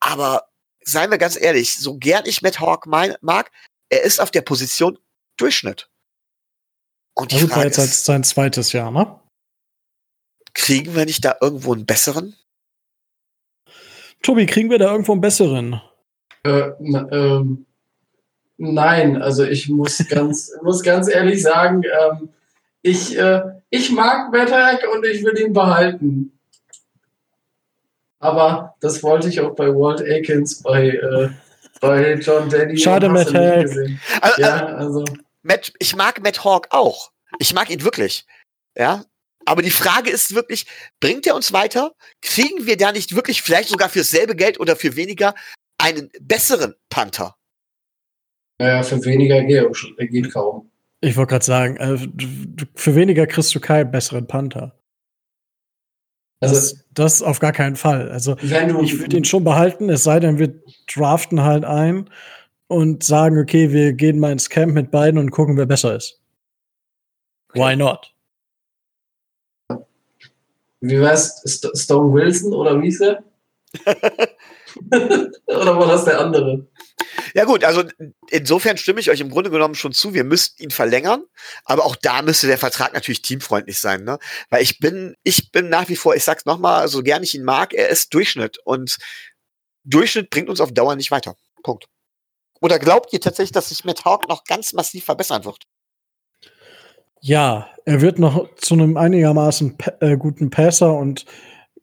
Aber 0.00 0.48
seien 0.82 1.10
wir 1.10 1.18
ganz 1.18 1.40
ehrlich, 1.40 1.74
so 1.74 1.96
gern 1.96 2.26
ich 2.26 2.42
Matt 2.42 2.60
Hawk 2.60 2.86
mag, 2.86 3.50
er 3.88 4.02
ist 4.02 4.20
auf 4.20 4.30
der 4.30 4.42
Position 4.42 4.98
Durchschnitt. 5.36 5.88
Und 7.14 7.32
die 7.32 7.36
ja, 7.36 7.46
Frage 7.46 7.66
jetzt 7.66 7.78
ist, 7.78 8.04
sein 8.04 8.24
zweites 8.24 8.72
Jahr, 8.72 8.90
ne? 8.90 9.20
Kriegen 10.54 10.94
wir 10.94 11.04
nicht 11.04 11.24
da 11.24 11.36
irgendwo 11.40 11.72
einen 11.74 11.86
besseren? 11.86 12.36
Tobi, 14.22 14.46
kriegen 14.46 14.70
wir 14.70 14.78
da 14.78 14.90
irgendwo 14.90 15.12
einen 15.12 15.20
besseren? 15.20 15.80
Äh, 16.44 16.70
ähm, 16.80 17.66
nein, 18.56 19.20
also 19.20 19.44
ich 19.44 19.68
muss 19.68 19.98
ganz, 20.08 20.52
muss 20.62 20.82
ganz 20.82 21.08
ehrlich 21.08 21.42
sagen, 21.42 21.82
ähm, 21.82 22.30
ich, 22.82 23.18
äh, 23.18 23.42
ich 23.70 23.90
mag 23.90 24.32
Matt 24.32 24.52
und 24.94 25.04
ich 25.06 25.24
will 25.24 25.38
ihn 25.38 25.52
behalten. 25.52 26.38
Aber 28.18 28.74
das 28.80 29.02
wollte 29.02 29.28
ich 29.28 29.40
auch 29.40 29.54
bei 29.54 29.68
Walt 29.68 30.00
Akins, 30.00 30.62
bei, 30.62 30.88
äh, 30.88 31.28
bei 31.80 32.14
John 32.14 32.48
Denny. 32.48 32.78
Schade, 32.78 33.08
Matt 33.10 33.34
Hack. 33.34 33.68
Also, 34.22 34.40
ja, 34.40 34.66
also. 34.66 35.04
Matt, 35.42 35.72
ich 35.78 35.94
mag 35.94 36.22
Matt 36.22 36.42
Hawk 36.44 36.68
auch. 36.70 37.10
Ich 37.38 37.52
mag 37.52 37.68
ihn 37.68 37.84
wirklich. 37.84 38.24
Ja. 38.76 39.04
Aber 39.46 39.62
die 39.62 39.70
Frage 39.70 40.10
ist 40.10 40.34
wirklich, 40.34 40.66
bringt 41.00 41.26
er 41.26 41.34
uns 41.34 41.52
weiter? 41.52 41.94
Kriegen 42.22 42.66
wir 42.66 42.76
da 42.76 42.92
nicht 42.92 43.14
wirklich 43.14 43.42
vielleicht 43.42 43.68
sogar 43.68 43.88
für 43.88 44.00
dasselbe 44.00 44.36
Geld 44.36 44.58
oder 44.60 44.76
für 44.76 44.96
weniger 44.96 45.34
einen 45.78 46.10
besseren 46.20 46.74
Panther? 46.88 47.36
Naja, 48.58 48.82
für 48.82 49.04
weniger 49.04 49.42
geht 49.42 50.32
kaum. 50.32 50.70
Ich 51.00 51.16
wollte 51.16 51.30
gerade 51.30 51.44
sagen, 51.44 51.76
äh, 51.76 51.98
für 52.74 52.94
weniger 52.94 53.26
kriegst 53.26 53.54
du 53.54 53.60
keinen 53.60 53.90
besseren 53.90 54.26
Panther. 54.26 54.78
Also, 56.40 56.54
das, 56.54 56.84
das 56.92 57.22
auf 57.22 57.40
gar 57.40 57.52
keinen 57.52 57.76
Fall. 57.76 58.10
Also, 58.10 58.36
ich 58.38 58.50
würde 58.98 59.16
ihn 59.16 59.24
schon 59.24 59.44
behalten, 59.44 59.90
es 59.90 60.04
sei 60.04 60.20
denn, 60.20 60.38
wir 60.38 60.54
draften 60.92 61.42
halt 61.42 61.64
ein 61.64 62.08
und 62.68 63.04
sagen, 63.04 63.38
okay, 63.38 63.72
wir 63.72 63.92
gehen 63.92 64.18
mal 64.18 64.32
ins 64.32 64.48
Camp 64.48 64.72
mit 64.72 64.90
beiden 64.90 65.18
und 65.18 65.30
gucken, 65.30 65.56
wer 65.56 65.66
besser 65.66 65.94
ist. 65.96 66.22
Why 67.52 67.76
not? 67.76 68.13
Wie 70.84 71.00
wär's? 71.00 71.40
Stone 71.74 72.12
Wilson 72.12 72.52
oder 72.52 72.80
wie 72.80 72.88
ist 72.88 73.00
er? 73.00 73.24
oder 75.46 75.78
war 75.78 75.88
das 75.88 76.04
der 76.04 76.20
andere? 76.20 76.66
Ja 77.32 77.44
gut, 77.44 77.64
also 77.64 77.84
insofern 78.28 78.76
stimme 78.76 79.00
ich 79.00 79.10
euch 79.10 79.20
im 79.20 79.30
Grunde 79.30 79.50
genommen 79.50 79.74
schon 79.74 79.92
zu. 79.92 80.12
Wir 80.12 80.24
müssten 80.24 80.62
ihn 80.62 80.70
verlängern, 80.70 81.24
aber 81.64 81.86
auch 81.86 81.96
da 81.96 82.20
müsste 82.20 82.48
der 82.48 82.58
Vertrag 82.58 82.92
natürlich 82.92 83.22
teamfreundlich 83.22 83.78
sein, 83.78 84.04
ne? 84.04 84.18
Weil 84.50 84.62
ich 84.62 84.78
bin, 84.78 85.16
ich 85.22 85.50
bin 85.50 85.70
nach 85.70 85.88
wie 85.88 85.96
vor, 85.96 86.14
ich 86.14 86.24
sag's 86.24 86.44
nochmal, 86.44 86.86
so 86.88 87.02
gern 87.02 87.22
ich 87.22 87.34
ihn 87.34 87.44
mag, 87.44 87.72
er 87.72 87.88
ist 87.88 88.12
Durchschnitt 88.12 88.58
und 88.64 88.98
Durchschnitt 89.84 90.28
bringt 90.28 90.50
uns 90.50 90.60
auf 90.60 90.72
Dauer 90.72 90.96
nicht 90.96 91.10
weiter. 91.10 91.34
Punkt. 91.62 91.86
Oder 92.60 92.78
glaubt 92.78 93.12
ihr 93.12 93.20
tatsächlich, 93.20 93.52
dass 93.52 93.70
sich 93.70 93.84
mit 93.84 94.04
Hawk 94.04 94.28
noch 94.28 94.44
ganz 94.44 94.74
massiv 94.74 95.04
verbessern 95.04 95.44
wird? 95.44 95.64
Ja, 97.26 97.68
er 97.86 98.02
wird 98.02 98.18
noch 98.18 98.54
zu 98.56 98.74
einem 98.74 98.98
einigermaßen 98.98 99.78
äh, 100.00 100.18
guten 100.18 100.50
Passer 100.50 100.92
und 100.92 101.24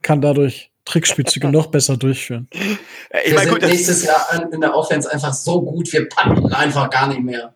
kann 0.03 0.21
dadurch 0.21 0.71
Trickspielzüge 0.85 1.49
noch 1.49 1.65
besser 1.71 1.97
durchführen. 1.97 2.47
Ich 2.51 3.31
wir 3.31 3.33
mein, 3.33 3.45
sind 3.45 3.59
gut, 3.59 3.61
nächstes 3.63 4.05
Jahr 4.05 4.53
in 4.53 4.61
der 4.61 4.75
Offense 4.75 5.11
einfach 5.11 5.33
so 5.33 5.63
gut, 5.63 5.91
wir 5.91 6.07
packen 6.09 6.53
einfach 6.53 6.91
gar 6.91 7.07
nicht 7.07 7.21
mehr. 7.21 7.55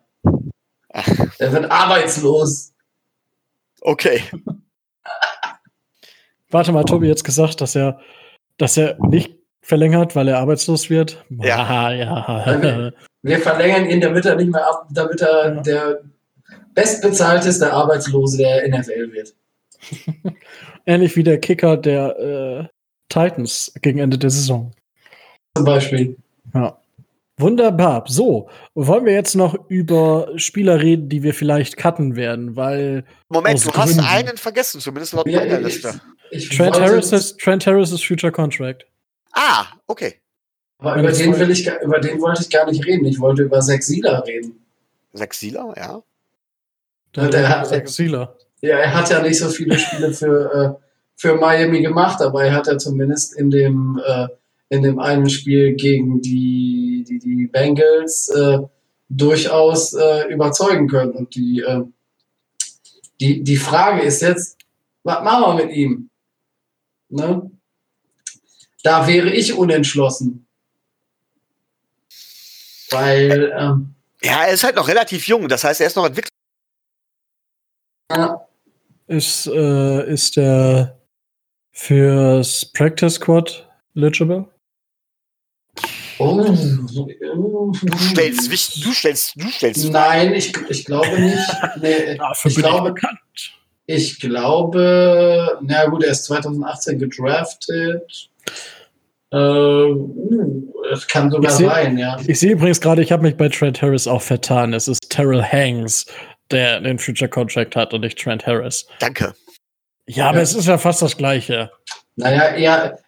Er 1.38 1.52
wird 1.52 1.70
arbeitslos. 1.70 2.72
Okay. 3.82 4.20
Warte 6.50 6.72
mal, 6.72 6.82
Tobi 6.82 7.06
jetzt 7.06 7.22
gesagt, 7.22 7.60
dass 7.60 7.76
er, 7.76 8.00
dass 8.56 8.76
er 8.76 8.96
nicht 8.98 9.36
verlängert, 9.60 10.16
weil 10.16 10.26
er 10.26 10.40
arbeitslos 10.40 10.90
wird. 10.90 11.24
Ja, 11.28 11.92
ja. 11.92 12.60
Wir, 12.60 12.94
wir 13.22 13.38
verlängern 13.38 13.88
ihn, 13.88 14.00
damit 14.00 14.26
er 14.26 14.34
nicht 14.34 14.50
mehr 14.50 14.66
ab, 14.66 14.88
damit 14.90 15.20
er 15.20 15.54
ja. 15.54 15.62
der 15.62 16.00
bestbezahlteste 16.76 17.72
Arbeitslose 17.72 18.38
der 18.38 18.68
NFL 18.68 19.12
wird. 19.12 19.34
Ähnlich 20.86 21.16
wie 21.16 21.24
der 21.24 21.40
Kicker 21.40 21.76
der 21.76 22.18
äh, 22.18 22.68
Titans 23.08 23.72
gegen 23.82 23.98
Ende 23.98 24.18
der 24.18 24.30
Saison. 24.30 24.72
Zum 25.56 25.64
Beispiel. 25.64 26.16
Ja. 26.54 26.78
Wunderbar. 27.38 28.04
So, 28.06 28.48
wollen 28.74 29.04
wir 29.04 29.12
jetzt 29.12 29.34
noch 29.34 29.68
über 29.68 30.30
Spieler 30.36 30.80
reden, 30.80 31.08
die 31.08 31.22
wir 31.22 31.34
vielleicht 31.34 31.76
cutten 31.76 32.16
werden, 32.16 32.56
weil. 32.56 33.04
Moment, 33.28 33.64
du 33.64 33.72
hast 33.72 33.98
einen 33.98 34.38
vergessen, 34.38 34.80
zumindest 34.80 35.12
laut 35.12 35.26
ja, 35.26 35.40
meiner 35.40 35.60
Liste. 35.60 36.00
Ich, 36.30 36.50
ich 36.50 36.56
Trent, 36.56 36.80
Harris 36.80 37.12
ist, 37.12 37.38
Trent 37.38 37.66
Harris 37.66 37.92
ist 37.92 38.06
Future 38.06 38.32
Contract. 38.32 38.86
Ah, 39.32 39.66
okay. 39.86 40.14
Aber 40.78 40.96
über 40.96 41.12
den, 41.12 41.38
will 41.38 41.50
ich, 41.50 41.66
über 41.82 42.00
den 42.00 42.20
wollte 42.20 42.42
ich 42.42 42.50
gar 42.50 42.70
nicht 42.70 42.84
reden. 42.86 43.04
Ich 43.06 43.18
wollte 43.20 43.42
über 43.42 43.60
Sieler 43.62 44.24
reden. 44.26 44.64
Sieler, 45.32 45.74
ja. 45.76 46.02
Der, 47.16 47.28
der 47.30 47.48
hat, 47.48 47.88
Sieler. 47.88 48.36
Ja, 48.60 48.78
er 48.78 48.94
hat 48.94 49.10
ja 49.10 49.22
nicht 49.22 49.38
so 49.38 49.48
viele 49.48 49.78
Spiele 49.78 50.12
für. 50.12 50.78
Äh, 50.80 50.86
für 51.16 51.34
Miami 51.34 51.80
gemacht, 51.80 52.20
aber 52.20 52.44
er 52.44 52.52
hat 52.52 52.66
ja 52.66 52.78
zumindest 52.78 53.34
in 53.36 53.50
dem, 53.50 54.00
äh, 54.04 54.28
in 54.68 54.82
dem 54.82 54.98
einen 54.98 55.28
Spiel 55.28 55.74
gegen 55.74 56.20
die, 56.20 57.04
die, 57.08 57.18
die 57.18 57.46
Bengals 57.46 58.28
äh, 58.28 58.58
durchaus 59.08 59.94
äh, 59.94 60.28
überzeugen 60.32 60.88
können. 60.88 61.12
Und 61.12 61.34
die, 61.34 61.60
äh, 61.60 61.82
die, 63.20 63.42
die 63.42 63.56
Frage 63.56 64.02
ist 64.02 64.20
jetzt, 64.20 64.58
was 65.02 65.22
machen 65.24 65.56
wir 65.56 65.64
mit 65.64 65.74
ihm? 65.74 66.10
Ne? 67.08 67.50
Da 68.82 69.06
wäre 69.06 69.30
ich 69.30 69.54
unentschlossen. 69.54 70.46
Weil. 72.90 73.52
Ähm, 73.56 73.94
ja, 74.22 74.44
er 74.44 74.52
ist 74.52 74.64
halt 74.64 74.76
noch 74.76 74.88
relativ 74.88 75.26
jung, 75.26 75.48
das 75.48 75.64
heißt, 75.64 75.80
er 75.80 75.86
ist 75.86 75.96
noch 75.96 76.06
entwickelt. 76.06 76.35
Ja. 78.10 78.46
Ist, 79.08 79.46
äh, 79.46 80.12
ist 80.12 80.36
der 80.36 80.98
Fürs 81.72 82.64
Practice 82.72 83.14
Squad 83.14 83.68
eligible? 83.94 84.46
Oh, 86.18 86.42
du 86.42 87.98
stellst, 87.98 88.50
du 88.50 88.92
stellst, 88.92 89.34
du 89.36 89.48
stellst. 89.48 89.92
Nein, 89.92 90.32
ich, 90.32 90.52
ich 90.70 90.84
glaube 90.86 91.20
nicht. 91.20 91.38
Nee, 91.80 92.14
Dafür 92.18 92.50
ich, 92.50 92.56
glaube, 92.56 92.94
ich, 93.34 93.52
ich 93.86 94.20
glaube, 94.20 95.58
na 95.60 95.86
gut, 95.86 96.04
er 96.04 96.12
ist 96.12 96.24
2018 96.24 96.98
gedraftet. 96.98 98.30
Äh, 99.30 99.36
uh, 99.36 100.72
es 100.90 101.06
kann 101.06 101.30
sogar 101.30 101.50
seh, 101.52 101.66
sein, 101.66 101.98
ja. 101.98 102.16
Ich 102.26 102.40
sehe 102.40 102.52
übrigens 102.52 102.80
gerade, 102.80 103.02
ich 103.02 103.12
habe 103.12 103.24
mich 103.24 103.36
bei 103.36 103.48
Trent 103.50 103.82
Harris 103.82 104.06
auch 104.06 104.22
vertan. 104.22 104.72
Es 104.72 104.88
ist 104.88 105.10
Terrell 105.10 105.42
Hanks, 105.42 106.06
der 106.50 106.80
den 106.80 106.98
Future 106.98 107.28
Contract 107.28 107.76
hat 107.76 107.92
und 107.92 108.00
nicht 108.02 108.18
Trent 108.18 108.46
Harris. 108.46 108.86
Danke. 108.98 109.34
Ja, 110.06 110.28
aber 110.28 110.38
ja. 110.38 110.42
es 110.42 110.54
ist 110.54 110.66
ja 110.66 110.78
fast 110.78 111.02
das 111.02 111.16
Gleiche. 111.16 111.70
Naja, 112.16 112.54
eher, 112.54 112.98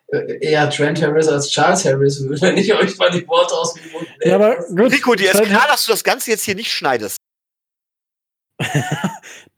eher 0.40 0.70
Trent 0.70 1.00
Harris 1.02 1.28
als 1.28 1.48
Charles 1.50 1.84
Harris, 1.84 2.22
wenn 2.40 2.56
ich 2.56 2.72
euch 2.74 2.96
mal 2.98 3.10
die 3.10 3.26
Worte 3.26 3.54
aus 3.54 3.74
dem 3.74 3.90
Mund 3.92 4.08
nehme. 4.18 4.30
Ja, 4.30 4.34
aber 4.34 4.56
gut, 4.56 4.92
Rico, 4.92 5.14
dir 5.14 5.32
ist 5.32 5.42
klar, 5.42 5.66
dass 5.68 5.86
du 5.86 5.92
das 5.92 6.04
Ganze 6.04 6.30
jetzt 6.30 6.44
hier 6.44 6.54
nicht 6.54 6.72
schneidest. 6.72 7.16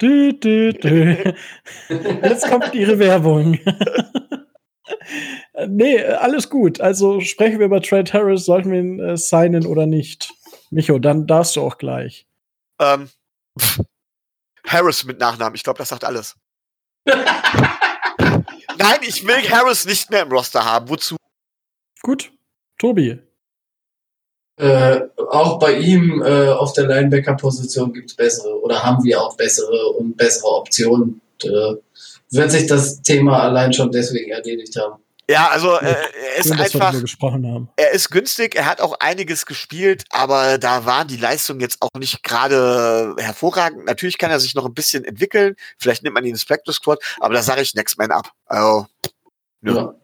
dü, 0.03 0.33
dü, 0.35 0.75
dü. 0.75 1.33
Jetzt 2.23 2.49
kommt 2.49 2.75
ihre 2.75 2.99
Werbung. 2.99 3.59
nee, 5.67 6.03
alles 6.05 6.51
gut. 6.51 6.81
Also 6.83 7.21
sprechen 7.21 7.59
wir 7.59 7.67
über 7.67 7.81
Trent 7.81 8.13
Harris, 8.13 8.45
sollten 8.45 8.71
wir 8.71 8.79
ihn 8.79 9.01
äh, 9.01 9.17
signen 9.17 9.65
oder 9.67 9.87
nicht? 9.87 10.33
Micho, 10.71 10.99
dann 10.99 11.27
darfst 11.27 11.57
du 11.57 11.63
auch 11.63 11.79
gleich. 11.79 12.27
Ähm, 12.79 13.09
Harris 14.67 15.05
mit 15.05 15.19
Nachnamen, 15.19 15.55
ich 15.55 15.63
glaube, 15.63 15.79
das 15.79 15.89
sagt 15.89 16.05
alles. 16.05 16.37
Nein, 17.05 19.01
ich 19.03 19.27
will 19.27 19.51
Harris 19.51 19.85
nicht 19.85 20.11
mehr 20.11 20.23
im 20.23 20.31
Roster 20.31 20.65
haben. 20.65 20.89
Wozu? 20.89 21.17
Gut. 22.03 22.33
Tobi. 22.79 23.19
Äh, 24.57 25.01
auch 25.31 25.59
bei 25.59 25.79
ihm 25.79 26.23
äh, 26.23 26.49
auf 26.49 26.73
der 26.75 26.87
Linebacker-Position 26.87 27.93
gibt 27.93 28.11
es 28.11 28.17
bessere 28.17 28.61
oder 28.61 28.83
haben 28.83 29.03
wir 29.05 29.21
auch 29.21 29.37
bessere 29.37 29.89
und 29.99 30.17
bessere 30.17 30.49
Optionen. 30.49 31.21
Und, 31.43 31.45
äh, 31.45 31.77
wird 32.31 32.51
sich 32.51 32.67
das 32.67 33.03
Thema 33.03 33.43
allein 33.43 33.73
schon 33.73 33.91
deswegen 33.91 34.31
erledigt 34.31 34.77
haben. 34.77 35.03
Ja, 35.31 35.49
also 35.49 35.79
äh, 35.79 35.85
er 35.85 36.37
ist 36.39 36.49
Schön, 36.49 36.61
einfach. 36.61 36.93
Er 37.77 37.91
ist 37.93 38.11
günstig, 38.11 38.57
er 38.57 38.67
hat 38.67 38.81
auch 38.81 38.97
einiges 38.99 39.47
gespielt, 39.47 40.03
aber 40.11 40.59
da 40.59 40.87
waren 40.87 41.07
die 41.07 41.19
Leistungen 41.19 41.61
jetzt 41.61 41.81
auch 41.81 41.97
nicht 41.97 42.25
gerade 42.25 43.15
hervorragend. 43.17 43.85
Natürlich 43.85 44.19
kann 44.19 44.33
er 44.33 44.41
sich 44.41 44.57
noch 44.57 44.67
ein 44.67 44.75
bisschen 44.75 45.05
entwickeln. 45.05 45.55
Vielleicht 45.79 46.03
nimmt 46.03 46.15
man 46.15 46.25
ihn 46.25 46.31
ins 46.31 46.45
Practice 46.45 46.75
Squad, 46.75 46.99
aber 47.21 47.35
da 47.35 47.43
sage 47.43 47.63
ich 47.63 47.77
Next 47.77 47.97
Man 47.97 48.11
ab. 48.11 48.33
Also, 48.47 48.89
ja. 49.63 49.95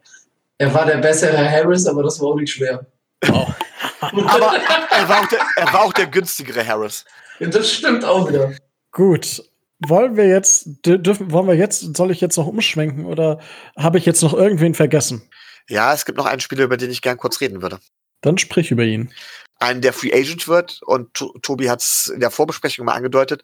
Er 0.59 0.73
war 0.73 0.85
der 0.85 0.99
bessere 0.99 1.51
Harris, 1.51 1.85
aber 1.87 2.03
das 2.03 2.21
war 2.21 2.29
auch 2.29 2.35
nicht 2.35 2.53
schwer. 2.53 2.85
Oh. 3.29 3.47
Aber 3.99 4.55
er 4.91 5.09
war, 5.09 5.21
auch 5.21 5.27
der, 5.27 5.39
er 5.55 5.73
war 5.73 5.81
auch 5.81 5.93
der 5.93 6.05
günstigere 6.05 6.65
Harris. 6.65 7.03
Das 7.39 7.71
stimmt 7.71 8.05
auch 8.05 8.29
wieder. 8.29 8.53
Gut. 8.91 9.43
Wollen 9.79 10.17
wir 10.17 10.27
jetzt, 10.27 10.67
dürfen, 10.85 11.31
wollen 11.31 11.47
wir 11.47 11.55
jetzt, 11.55 11.95
soll 11.95 12.11
ich 12.11 12.19
jetzt 12.19 12.37
noch 12.37 12.47
umschwenken 12.47 13.05
oder 13.05 13.39
habe 13.77 13.99
ich 13.99 14.05
jetzt 14.05 14.23
noch 14.23 14.33
irgendwen 14.33 14.73
vergessen? 14.73 15.21
Ja, 15.69 15.93
es 15.93 16.05
gibt 16.05 16.17
noch 16.17 16.25
einen 16.25 16.39
Spieler, 16.39 16.63
über 16.63 16.77
den 16.77 16.89
ich 16.89 17.01
gern 17.01 17.17
kurz 17.17 17.41
reden 17.41 17.61
würde. 17.61 17.79
Dann 18.21 18.37
sprich 18.37 18.71
über 18.71 18.83
ihn. 18.83 19.13
Einen, 19.59 19.81
der 19.81 19.93
Free 19.93 20.13
Agent 20.13 20.47
wird 20.47 20.81
und 20.83 21.13
Tobi 21.13 21.69
hat 21.69 21.81
es 21.81 22.07
in 22.07 22.19
der 22.19 22.31
Vorbesprechung 22.31 22.85
mal 22.85 22.93
angedeutet, 22.93 23.41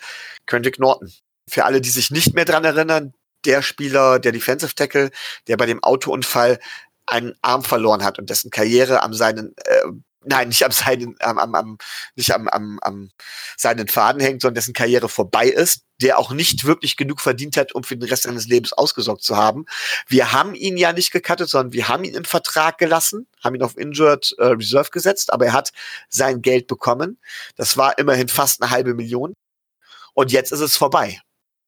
Kendrick 0.48 0.80
Norton. 0.80 1.12
Für 1.50 1.66
alle, 1.66 1.82
die 1.82 1.90
sich 1.90 2.12
nicht 2.12 2.34
mehr 2.34 2.46
dran 2.46 2.64
erinnern, 2.64 3.14
der 3.46 3.62
Spieler, 3.62 4.20
der 4.20 4.32
Defensive 4.32 4.74
Tackle, 4.74 5.12
der 5.48 5.58
bei 5.58 5.66
dem 5.66 5.84
Autounfall 5.84 6.60
einen 7.06 7.34
Arm 7.42 7.64
verloren 7.64 8.04
hat 8.04 8.18
und 8.18 8.30
dessen 8.30 8.50
Karriere 8.50 9.04
am 9.04 9.14
seinen 9.14 9.54
äh, 9.66 9.82
nein, 10.26 10.50
nicht 10.50 10.64
am 10.64 10.72
seinen, 10.72 11.16
am, 11.20 11.38
am, 11.38 11.56
am, 11.56 11.78
nicht 12.16 12.34
am, 12.34 12.48
am, 12.48 12.80
am 12.82 13.12
seinen 13.58 13.88
Faden 13.88 14.22
hängt, 14.22 14.42
sondern 14.42 14.56
dessen 14.56 14.74
Karriere 14.74 15.10
vorbei 15.10 15.48
ist, 15.48 15.82
der 16.02 16.18
auch 16.18 16.32
nicht 16.32 16.66
wirklich 16.66 16.98
genug 16.98 17.22
verdient 17.22 17.58
hat, 17.58 17.74
um 17.74 17.84
für 17.84 17.96
den 17.96 18.08
Rest 18.08 18.24
seines 18.24 18.48
Lebens 18.48 18.74
ausgesorgt 18.74 19.24
zu 19.24 19.38
haben. 19.38 19.66
Wir 20.08 20.32
haben 20.32 20.56
ihn 20.56 20.78
ja 20.78 20.94
nicht 20.94 21.12
gecuttet, 21.12 21.50
sondern 21.50 21.74
wir 21.74 21.88
haben 21.88 22.04
ihn 22.04 22.16
im 22.16 22.26
Vertrag 22.26 22.78
gelassen, 22.78 23.28
haben 23.44 23.56
ihn 23.56 23.64
auf 23.64 23.78
Injured 23.78 24.36
äh, 24.38 24.46
Reserve 24.46 24.90
gesetzt, 24.92 25.32
aber 25.32 25.48
er 25.48 25.54
hat 25.54 25.72
sein 26.10 26.42
Geld 26.42 26.68
bekommen. 26.68 27.20
Das 27.56 27.78
war 27.78 27.98
immerhin 27.98 28.28
fast 28.28 28.62
eine 28.62 28.72
halbe 28.72 28.94
Million. 28.94 29.34
Und 30.14 30.32
jetzt 30.32 30.52
ist 30.52 30.60
es 30.60 30.78
vorbei. 30.78 31.20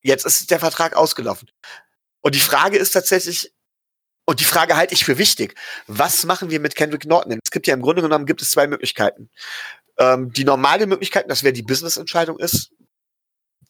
Jetzt 0.01 0.25
ist 0.25 0.51
der 0.51 0.59
Vertrag 0.59 0.95
ausgelaufen. 0.95 1.49
Und 2.21 2.35
die 2.35 2.39
Frage 2.39 2.77
ist 2.77 2.91
tatsächlich, 2.91 3.54
und 4.25 4.39
die 4.39 4.45
Frage 4.45 4.75
halte 4.75 4.93
ich 4.93 5.05
für 5.05 5.17
wichtig. 5.17 5.55
Was 5.87 6.25
machen 6.25 6.49
wir 6.49 6.59
mit 6.59 6.75
Kendrick 6.75 7.05
Norton? 7.05 7.39
Es 7.43 7.51
gibt 7.51 7.67
ja 7.67 7.73
im 7.73 7.81
Grunde 7.81 8.01
genommen 8.01 8.25
gibt 8.25 8.41
es 8.41 8.51
zwei 8.51 8.67
Möglichkeiten. 8.67 9.29
Ähm, 9.97 10.31
die 10.33 10.43
normale 10.43 10.87
Möglichkeit, 10.87 11.29
das 11.29 11.43
wäre 11.43 11.53
die 11.53 11.63
Business-Entscheidung 11.63 12.39
ist, 12.39 12.71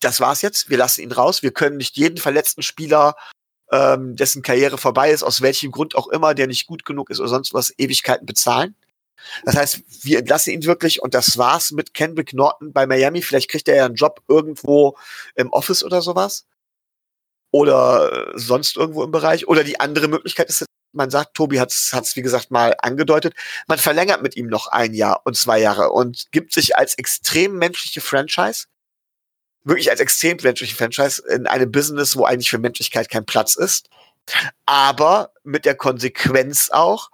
das 0.02 0.20
war's 0.20 0.42
jetzt, 0.42 0.70
wir 0.70 0.78
lassen 0.78 1.02
ihn 1.02 1.12
raus. 1.12 1.44
Wir 1.44 1.52
können 1.52 1.78
nicht 1.78 1.98
jeden 1.98 2.18
verletzten 2.18 2.62
Spieler, 2.62 3.16
ähm, 3.72 4.16
dessen 4.16 4.42
Karriere 4.42 4.78
vorbei 4.78 5.12
ist, 5.12 5.24
aus 5.24 5.42
welchem 5.42 5.72
Grund 5.72 5.96
auch 5.96 6.08
immer, 6.08 6.34
der 6.34 6.48
nicht 6.48 6.68
gut 6.68 6.86
genug 6.86 7.10
ist 7.10 7.20
oder 7.20 7.30
sonst 7.30 7.54
was, 7.54 7.74
Ewigkeiten 7.78 8.26
bezahlen. 8.26 8.76
Das 9.44 9.56
heißt, 9.56 9.82
wir 10.04 10.20
entlassen 10.20 10.54
ihn 10.54 10.66
wirklich 10.66 11.02
und 11.02 11.14
das 11.14 11.38
war's 11.38 11.72
mit 11.72 11.94
Kendrick 11.94 12.34
Norton 12.34 12.74
bei 12.74 12.86
Miami. 12.86 13.22
Vielleicht 13.22 13.50
kriegt 13.50 13.68
er 13.68 13.76
ja 13.76 13.86
einen 13.86 13.96
Job 13.96 14.22
irgendwo 14.28 14.98
im 15.36 15.52
Office 15.52 15.84
oder 15.84 16.02
sowas 16.02 16.46
oder 17.56 18.12
äh, 18.12 18.32
sonst 18.36 18.76
irgendwo 18.76 19.02
im 19.06 19.12
Bereich. 19.12 19.48
Oder 19.48 19.64
die 19.64 19.80
andere 19.80 20.10
Möglichkeit 20.10 20.50
ist, 20.50 20.66
man 20.92 21.10
sagt, 21.10 21.36
Tobi 21.36 21.62
hat 21.62 21.72
es, 21.72 22.16
wie 22.16 22.22
gesagt, 22.22 22.52
mal 22.52 22.76
angedeutet, 22.80 23.34
man 23.68 23.78
verlängert 23.78 24.22
mit 24.22 24.36
ihm 24.36 24.48
noch 24.48 24.68
ein 24.68 24.94
Jahr 24.94 25.22
und 25.24 25.38
zwei 25.38 25.60
Jahre 25.60 25.92
und 25.92 26.26
gibt 26.32 26.52
sich 26.52 26.76
als 26.76 26.98
extrem 26.98 27.58
menschliche 27.58 28.02
Franchise, 28.02 28.66
wirklich 29.64 29.90
als 29.90 30.02
extrem 30.02 30.38
menschliche 30.44 30.76
Franchise 30.76 31.24
in 31.30 31.48
einem 31.48 31.72
Business, 31.72 32.18
wo 32.18 32.26
eigentlich 32.26 32.50
für 32.50 32.58
Menschlichkeit 32.58 33.10
kein 33.10 33.26
Platz 33.26 33.56
ist, 33.56 33.88
aber 34.66 35.32
mit 35.44 35.64
der 35.64 35.76
Konsequenz 35.76 36.72
auch, 36.72 37.10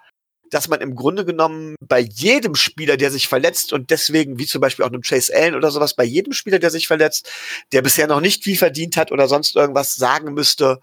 dass 0.51 0.67
man 0.67 0.81
im 0.81 0.95
Grunde 0.95 1.25
genommen 1.25 1.75
bei 1.79 1.99
jedem 1.99 2.53
Spieler, 2.55 2.97
der 2.97 3.09
sich 3.09 3.27
verletzt 3.27 3.73
und 3.73 3.89
deswegen, 3.89 4.37
wie 4.37 4.45
zum 4.45 4.61
Beispiel 4.61 4.85
auch 4.85 4.89
einem 4.89 5.01
Chase 5.01 5.33
Allen 5.35 5.55
oder 5.55 5.71
sowas, 5.71 5.95
bei 5.95 6.03
jedem 6.03 6.33
Spieler, 6.33 6.59
der 6.59 6.69
sich 6.69 6.87
verletzt, 6.87 7.31
der 7.71 7.81
bisher 7.81 8.07
noch 8.07 8.21
nicht 8.21 8.43
viel 8.43 8.57
verdient 8.57 8.97
hat 8.97 9.11
oder 9.11 9.27
sonst 9.27 9.55
irgendwas 9.55 9.95
sagen 9.95 10.33
müsste, 10.33 10.79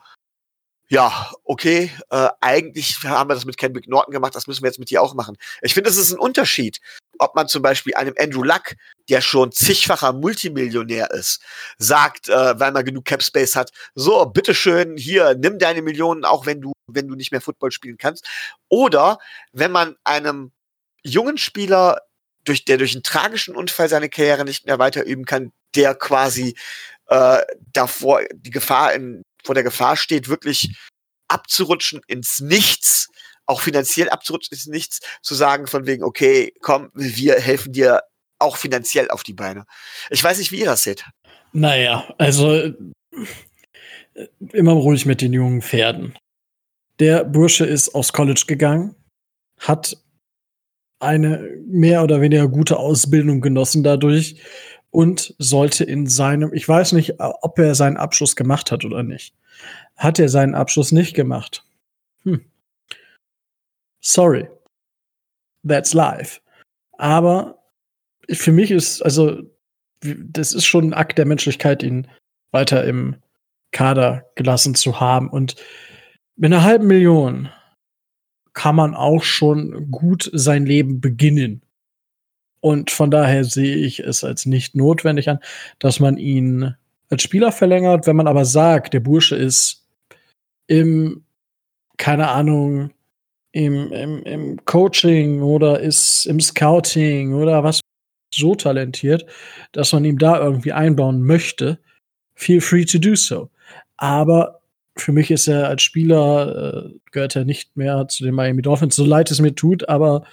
ja, 0.90 1.30
okay, 1.44 1.90
äh, 2.08 2.28
eigentlich 2.40 3.04
haben 3.04 3.28
wir 3.28 3.34
das 3.34 3.44
mit 3.44 3.58
Kendrick 3.58 3.88
Norton 3.88 4.12
gemacht, 4.12 4.34
das 4.34 4.46
müssen 4.46 4.62
wir 4.62 4.68
jetzt 4.68 4.78
mit 4.78 4.88
dir 4.88 5.02
auch 5.02 5.14
machen. 5.14 5.36
Ich 5.60 5.74
finde, 5.74 5.90
es 5.90 5.98
ist 5.98 6.12
ein 6.12 6.18
Unterschied, 6.18 6.80
ob 7.18 7.34
man 7.34 7.46
zum 7.46 7.60
Beispiel 7.60 7.94
einem 7.94 8.14
Andrew 8.18 8.42
Luck, 8.42 8.74
der 9.10 9.20
schon 9.20 9.52
zigfacher 9.52 10.14
Multimillionär 10.14 11.10
ist, 11.10 11.42
sagt, 11.76 12.30
äh, 12.30 12.58
weil 12.58 12.72
man 12.72 12.86
genug 12.86 13.04
Cap 13.04 13.22
Space 13.22 13.54
hat, 13.54 13.70
so, 13.94 14.24
bitteschön, 14.26 14.96
hier, 14.96 15.34
nimm 15.34 15.58
deine 15.58 15.82
Millionen, 15.82 16.24
auch 16.24 16.46
wenn 16.46 16.62
du, 16.62 16.72
wenn 16.88 17.08
du 17.08 17.14
nicht 17.14 17.32
mehr 17.32 17.40
Football 17.40 17.70
spielen 17.70 17.98
kannst. 17.98 18.26
Oder 18.68 19.18
wenn 19.52 19.70
man 19.70 19.96
einem 20.04 20.52
jungen 21.02 21.38
Spieler, 21.38 22.02
durch, 22.44 22.64
der 22.64 22.78
durch 22.78 22.94
einen 22.94 23.02
tragischen 23.02 23.54
Unfall 23.54 23.88
seine 23.88 24.08
Karriere 24.08 24.44
nicht 24.44 24.66
mehr 24.66 24.78
weiterüben 24.78 25.24
kann, 25.24 25.52
der 25.74 25.94
quasi 25.94 26.56
äh, 27.08 27.38
davor 27.72 28.22
die 28.32 28.50
Gefahr 28.50 28.94
in 28.94 29.22
vor 29.44 29.54
der 29.54 29.64
Gefahr 29.64 29.96
steht, 29.96 30.28
wirklich 30.28 30.76
abzurutschen 31.28 32.00
ins 32.06 32.40
Nichts, 32.40 33.08
auch 33.46 33.60
finanziell 33.60 34.08
abzurutschen 34.10 34.56
ins 34.56 34.66
Nichts, 34.66 35.00
zu 35.22 35.34
sagen 35.34 35.66
von 35.66 35.86
wegen, 35.86 36.02
okay, 36.02 36.52
komm, 36.60 36.90
wir 36.94 37.34
helfen 37.40 37.72
dir 37.72 38.02
auch 38.38 38.56
finanziell 38.56 39.10
auf 39.10 39.22
die 39.22 39.34
Beine. 39.34 39.64
Ich 40.10 40.22
weiß 40.22 40.38
nicht, 40.38 40.52
wie 40.52 40.60
ihr 40.60 40.66
das 40.66 40.82
seht. 40.82 41.04
Naja, 41.52 42.12
also 42.18 42.52
äh, 42.52 42.74
immer 44.52 44.72
ruhig 44.72 45.06
mit 45.06 45.20
den 45.20 45.32
jungen 45.32 45.62
Pferden. 45.62 46.16
Der 46.98 47.24
Bursche 47.24 47.64
ist 47.64 47.94
aufs 47.94 48.12
College 48.12 48.44
gegangen, 48.46 48.94
hat 49.60 49.96
eine 51.00 51.38
mehr 51.66 52.02
oder 52.02 52.20
weniger 52.20 52.48
gute 52.48 52.76
Ausbildung 52.76 53.40
genossen 53.40 53.84
dadurch 53.84 54.40
und 54.90 55.34
sollte 55.38 55.84
in 55.84 56.06
seinem, 56.06 56.52
ich 56.52 56.68
weiß 56.68 56.92
nicht, 56.92 57.14
ob 57.18 57.58
er 57.58 57.74
seinen 57.74 57.96
Abschluss 57.96 58.36
gemacht 58.36 58.72
hat 58.72 58.84
oder 58.84 59.02
nicht. 59.02 59.34
Hat 59.96 60.18
er 60.18 60.28
seinen 60.28 60.54
Abschluss 60.54 60.92
nicht 60.92 61.14
gemacht? 61.14 61.64
Hm. 62.24 62.44
Sorry. 64.00 64.48
That's 65.66 65.92
life. 65.92 66.40
Aber 66.96 67.58
für 68.30 68.52
mich 68.52 68.70
ist, 68.70 69.02
also, 69.02 69.42
das 70.00 70.52
ist 70.52 70.66
schon 70.66 70.86
ein 70.86 70.94
Akt 70.94 71.18
der 71.18 71.26
Menschlichkeit, 71.26 71.82
ihn 71.82 72.08
weiter 72.50 72.84
im 72.84 73.16
Kader 73.72 74.24
gelassen 74.34 74.74
zu 74.74 75.00
haben. 75.00 75.28
Und 75.28 75.56
mit 76.38 76.52
einer 76.52 76.62
halben 76.62 76.86
Million 76.86 77.48
kann 78.52 78.76
man 78.76 78.94
auch 78.94 79.22
schon 79.22 79.90
gut 79.90 80.30
sein 80.32 80.66
Leben 80.66 81.00
beginnen. 81.00 81.62
Und 82.60 82.90
von 82.90 83.10
daher 83.10 83.44
sehe 83.44 83.76
ich 83.76 84.00
es 84.00 84.24
als 84.24 84.46
nicht 84.46 84.74
notwendig 84.74 85.28
an, 85.28 85.40
dass 85.78 86.00
man 86.00 86.16
ihn 86.16 86.74
als 87.10 87.22
Spieler 87.22 87.52
verlängert. 87.52 88.06
Wenn 88.06 88.16
man 88.16 88.26
aber 88.28 88.44
sagt, 88.44 88.94
der 88.94 89.00
Bursche 89.00 89.36
ist 89.36 89.84
im, 90.66 91.24
keine 91.96 92.28
Ahnung, 92.28 92.90
im, 93.52 93.92
im, 93.92 94.22
im 94.22 94.64
Coaching 94.64 95.42
oder 95.42 95.80
ist 95.80 96.26
im 96.26 96.40
Scouting 96.40 97.34
oder 97.34 97.64
was 97.64 97.80
so 98.32 98.54
talentiert, 98.54 99.26
dass 99.72 99.92
man 99.92 100.04
ihm 100.04 100.18
da 100.18 100.38
irgendwie 100.38 100.72
einbauen 100.72 101.22
möchte, 101.22 101.78
feel 102.34 102.60
free 102.60 102.84
to 102.84 102.98
do 102.98 103.16
so. 103.16 103.50
Aber 103.96 104.57
für 105.00 105.12
mich 105.12 105.30
ist 105.30 105.48
er 105.48 105.68
als 105.68 105.82
Spieler, 105.82 106.86
äh, 106.86 106.98
gehört 107.12 107.36
er 107.36 107.44
nicht 107.44 107.76
mehr 107.76 108.08
zu 108.08 108.24
den 108.24 108.34
Miami 108.34 108.62
Dolphins, 108.62 108.96
so 108.96 109.04
leid 109.04 109.30
es 109.30 109.40
mir 109.40 109.54
tut, 109.54 109.88
aber 109.88 110.24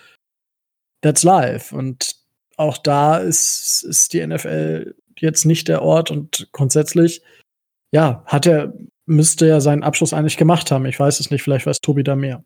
that's 1.01 1.23
life. 1.23 1.75
Und 1.75 2.15
auch 2.57 2.77
da 2.77 3.17
ist, 3.17 3.85
ist 3.87 4.13
die 4.13 4.25
NFL 4.25 4.95
jetzt 5.19 5.45
nicht 5.45 5.67
der 5.67 5.81
Ort 5.81 6.11
und 6.11 6.49
grundsätzlich, 6.51 7.21
ja, 7.91 8.23
hat 8.25 8.45
er, 8.45 8.73
müsste 9.05 9.47
er 9.47 9.61
seinen 9.61 9.83
Abschluss 9.83 10.13
eigentlich 10.13 10.37
gemacht 10.37 10.71
haben. 10.71 10.85
Ich 10.85 10.99
weiß 10.99 11.19
es 11.19 11.31
nicht, 11.31 11.43
vielleicht 11.43 11.65
weiß 11.65 11.81
Tobi 11.81 12.03
da 12.03 12.15
mehr. 12.15 12.43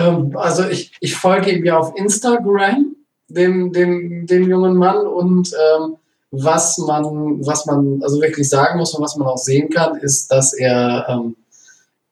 Ähm, 0.00 0.36
also 0.36 0.68
ich, 0.68 0.92
ich 1.00 1.14
folge 1.14 1.50
ihm 1.50 1.64
ja 1.64 1.78
auf 1.78 1.96
Instagram, 1.96 2.94
dem, 3.28 3.72
dem, 3.72 4.26
dem 4.26 4.48
jungen 4.48 4.76
Mann, 4.76 5.06
und 5.06 5.52
ähm, 5.52 5.96
was 6.32 6.78
man, 6.78 7.46
was 7.46 7.66
man 7.66 8.02
also 8.02 8.20
wirklich 8.20 8.48
sagen 8.48 8.78
muss 8.78 8.94
und 8.94 9.02
was 9.04 9.16
man 9.16 9.28
auch 9.28 9.38
sehen 9.38 9.68
kann, 9.68 9.98
ist, 9.98 10.32
dass 10.32 10.54
er 10.54 11.06
ähm, 11.08 11.36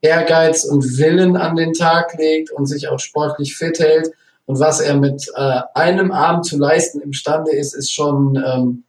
Ehrgeiz 0.03 0.65
und 0.65 0.99
Willen 0.99 1.37
an 1.37 1.57
den 1.57 1.73
Tag 1.73 2.17
legt 2.19 2.51
und 2.53 2.67
sich 2.67 2.89
auch 2.89 3.01
sportlich 3.01 3.57
fit 3.57 3.81
hält 3.81 4.13
und 4.45 4.61
was 4.61 4.81
er 4.81 4.97
mit 4.97 5.31
äh, 5.35 5.61
einem 5.75 6.13
Abend 6.13 6.45
zu 6.45 6.59
leisten 6.59 7.01
imstande 7.01 7.53
ist, 7.53 7.75
ist 7.75 7.93
schon 7.93 8.37
ähm, 8.45 8.85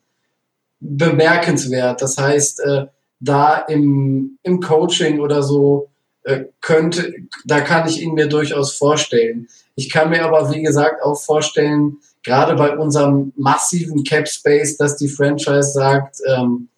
bemerkenswert. 0.79 2.01
Das 2.01 2.17
heißt, 2.17 2.59
äh, 2.61 2.85
da 3.19 3.57
im, 3.57 4.37
im 4.43 4.59
Coaching 4.59 5.19
oder 5.19 5.43
so 5.43 5.89
äh, 6.23 6.45
könnte, 6.59 7.13
da 7.45 7.61
kann 7.61 7.87
ich 7.87 8.01
ihn 8.01 8.15
mir 8.15 8.27
durchaus 8.27 8.73
vorstellen. 8.73 9.47
Ich 9.75 9.89
kann 9.89 10.09
mir 10.09 10.25
aber, 10.25 10.51
wie 10.51 10.61
gesagt, 10.61 11.03
auch 11.03 11.19
vorstellen, 11.21 11.97
gerade 12.23 12.55
bei 12.55 12.77
unserem 12.77 13.33
massiven 13.35 14.03
Cap 14.03 14.27
Space, 14.27 14.77
dass 14.77 14.97
die 14.97 15.09
Franchise 15.09 15.71
sagt, 15.73 16.17
ähm, 16.27 16.69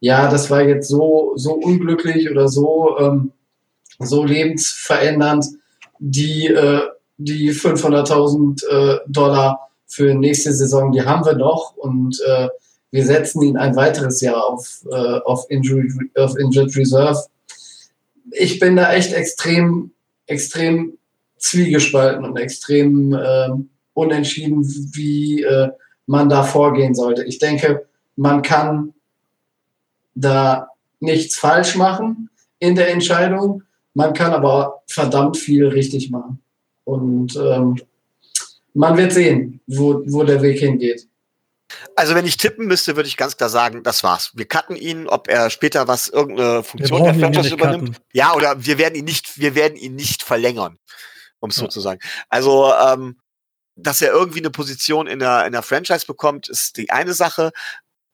ja, 0.00 0.28
das 0.28 0.50
war 0.50 0.62
jetzt 0.62 0.88
so, 0.88 1.32
so 1.36 1.54
unglücklich 1.54 2.30
oder 2.30 2.48
so, 2.48 2.96
ähm, 2.98 3.32
so 3.98 4.24
lebensverändernd, 4.24 5.46
die 5.98 6.46
äh, 6.48 6.82
die 7.24 7.52
500.000 7.52 8.66
äh, 8.66 8.98
Dollar 9.06 9.70
für 9.86 10.14
nächste 10.14 10.52
Saison, 10.52 10.92
die 10.92 11.02
haben 11.02 11.24
wir 11.24 11.34
noch 11.34 11.76
und 11.76 12.20
äh, 12.26 12.48
wir 12.90 13.04
setzen 13.06 13.42
ihn 13.42 13.56
ein 13.56 13.76
weiteres 13.76 14.20
Jahr 14.20 14.44
auf, 14.46 14.84
äh, 14.90 14.94
auf, 15.24 15.46
Injury, 15.48 15.88
auf 16.16 16.36
Injured 16.36 16.76
Reserve. 16.76 17.24
Ich 18.32 18.58
bin 18.58 18.76
da 18.76 18.92
echt 18.92 19.12
extrem, 19.12 19.92
extrem 20.26 20.98
zwiegespalten 21.38 22.24
und 22.24 22.36
extrem, 22.36 23.14
äh, 23.14 23.48
unentschieden, 23.94 24.64
wie 24.92 25.42
äh, 25.42 25.70
man 26.06 26.28
da 26.28 26.42
vorgehen 26.42 26.94
sollte. 26.94 27.24
Ich 27.24 27.38
denke, 27.38 27.86
man 28.16 28.42
kann 28.42 28.94
da 30.14 30.68
nichts 31.00 31.38
falsch 31.38 31.76
machen 31.76 32.30
in 32.58 32.74
der 32.74 32.90
Entscheidung. 32.90 33.62
Man 33.94 34.14
kann 34.14 34.32
aber 34.32 34.82
verdammt 34.86 35.36
viel 35.36 35.66
richtig 35.66 36.10
machen. 36.10 36.42
Und 36.84 37.36
ähm, 37.36 37.80
man 38.74 38.96
wird 38.96 39.12
sehen, 39.12 39.60
wo, 39.66 40.02
wo 40.06 40.24
der 40.24 40.42
Weg 40.42 40.60
hingeht. 40.60 41.06
Also 41.96 42.14
wenn 42.14 42.26
ich 42.26 42.36
tippen 42.36 42.66
müsste, 42.66 42.96
würde 42.96 43.08
ich 43.08 43.16
ganz 43.16 43.36
klar 43.36 43.48
sagen, 43.48 43.82
das 43.82 44.02
war's. 44.02 44.32
Wir 44.34 44.46
cutten 44.46 44.76
ihn, 44.76 45.08
ob 45.08 45.28
er 45.28 45.50
später 45.50 45.88
was 45.88 46.08
irgendeine 46.08 46.62
Funktion 46.62 47.04
der 47.04 47.14
Franchise 47.14 47.54
übernimmt. 47.54 47.92
Cutten. 47.92 48.04
Ja, 48.12 48.34
oder 48.34 48.64
wir 48.64 48.78
werden 48.78 48.94
ihn 48.94 49.04
nicht, 49.04 49.38
wir 49.38 49.54
werden 49.54 49.76
ihn 49.76 49.94
nicht 49.94 50.22
verlängern, 50.22 50.78
um 51.40 51.50
es 51.50 51.56
ja. 51.56 51.62
so 51.62 51.68
zu 51.68 51.80
sagen. 51.80 52.00
Also 52.28 52.72
ähm, 52.72 53.16
dass 53.76 54.02
er 54.02 54.12
irgendwie 54.12 54.40
eine 54.40 54.50
Position 54.50 55.06
in 55.06 55.18
der 55.18 55.46
in 55.46 55.52
der 55.52 55.62
Franchise 55.62 56.06
bekommt, 56.06 56.48
ist 56.48 56.76
die 56.76 56.90
eine 56.90 57.14
Sache. 57.14 57.52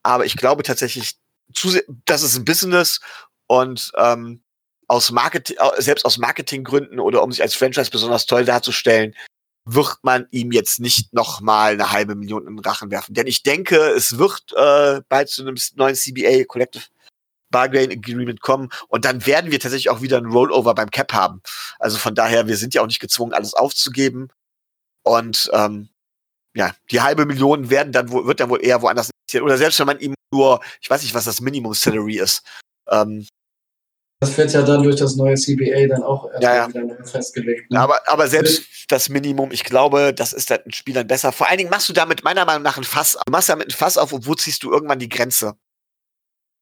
Aber 0.02 0.24
ich 0.24 0.36
glaube 0.36 0.62
tatsächlich, 0.62 1.16
das 2.04 2.22
ist 2.22 2.36
ein 2.36 2.44
Business 2.44 3.00
und 3.46 3.92
ähm, 3.96 4.42
aus 4.86 5.10
Marketing, 5.10 5.56
selbst 5.76 6.04
aus 6.04 6.18
Marketinggründen 6.18 7.00
oder 7.00 7.22
um 7.22 7.30
sich 7.30 7.42
als 7.42 7.54
Franchise 7.54 7.90
besonders 7.90 8.26
toll 8.26 8.44
darzustellen, 8.44 9.14
wird 9.64 9.98
man 10.02 10.26
ihm 10.30 10.50
jetzt 10.50 10.80
nicht 10.80 11.12
noch 11.12 11.40
mal 11.40 11.72
eine 11.72 11.92
halbe 11.92 12.14
Million 12.14 12.46
in 12.46 12.56
den 12.56 12.64
Rachen 12.64 12.90
werfen. 12.90 13.14
Denn 13.14 13.26
ich 13.26 13.42
denke, 13.42 13.76
es 13.76 14.16
wird 14.16 14.42
äh, 14.56 15.02
bald 15.08 15.28
zu 15.28 15.42
einem 15.42 15.56
neuen 15.76 15.94
CBA 15.94 16.44
Collective 16.44 16.84
Bargain 17.50 17.90
Agreement 17.90 18.40
kommen 18.40 18.68
und 18.88 19.04
dann 19.04 19.26
werden 19.26 19.50
wir 19.50 19.60
tatsächlich 19.60 19.90
auch 19.90 20.02
wieder 20.02 20.18
ein 20.18 20.26
Rollover 20.26 20.74
beim 20.74 20.90
Cap 20.90 21.12
haben. 21.12 21.42
Also 21.78 21.98
von 21.98 22.14
daher, 22.14 22.46
wir 22.46 22.56
sind 22.56 22.74
ja 22.74 22.82
auch 22.82 22.86
nicht 22.86 23.00
gezwungen, 23.00 23.32
alles 23.32 23.54
aufzugeben. 23.54 24.28
Und 25.04 25.50
ähm, 25.52 25.88
ja, 26.54 26.74
die 26.90 27.00
halbe 27.00 27.26
Million 27.26 27.70
werden 27.70 27.92
dann 27.92 28.10
wohl, 28.10 28.26
wird 28.26 28.40
dann 28.40 28.50
wohl 28.50 28.64
eher 28.64 28.82
woanders 28.82 29.10
investiert. 29.10 29.44
Oder 29.44 29.58
selbst 29.58 29.78
wenn 29.78 29.86
man 29.86 30.00
ihm 30.00 30.14
nur, 30.32 30.60
ich 30.80 30.90
weiß 30.90 31.02
nicht, 31.02 31.14
was 31.14 31.24
das 31.24 31.40
Minimum 31.40 31.74
Salary 31.74 32.18
ist. 32.18 32.42
Ähm, 32.90 33.26
das 34.20 34.36
wird 34.36 34.52
ja 34.52 34.62
dann 34.62 34.82
durch 34.82 34.96
das 34.96 35.14
neue 35.14 35.36
CBA 35.36 35.86
dann 35.86 36.02
auch 36.02 36.28
ja, 36.40 36.56
ja. 36.56 36.68
wieder 36.68 37.04
festgelegt. 37.04 37.70
Ne? 37.70 37.78
Aber, 37.78 38.00
aber 38.08 38.26
selbst 38.26 38.64
das 38.88 39.08
Minimum, 39.08 39.52
ich 39.52 39.62
glaube, 39.62 40.12
das 40.12 40.32
ist 40.32 40.50
den 40.50 40.72
Spielern 40.72 41.06
besser. 41.06 41.30
Vor 41.30 41.48
allen 41.48 41.58
Dingen 41.58 41.70
machst 41.70 41.88
du 41.88 41.92
damit 41.92 42.24
meiner 42.24 42.44
Meinung 42.44 42.64
nach 42.64 42.76
ein 42.76 42.84
Fass 42.84 43.14
auf. 43.14 43.22
Du 43.26 43.30
machst 43.30 43.48
damit 43.48 43.68
ein 43.68 43.76
Fass 43.76 43.96
auf 43.96 44.12
und 44.12 44.26
wo 44.26 44.34
ziehst 44.34 44.64
du 44.64 44.72
irgendwann 44.72 44.98
die 44.98 45.08
Grenze? 45.08 45.54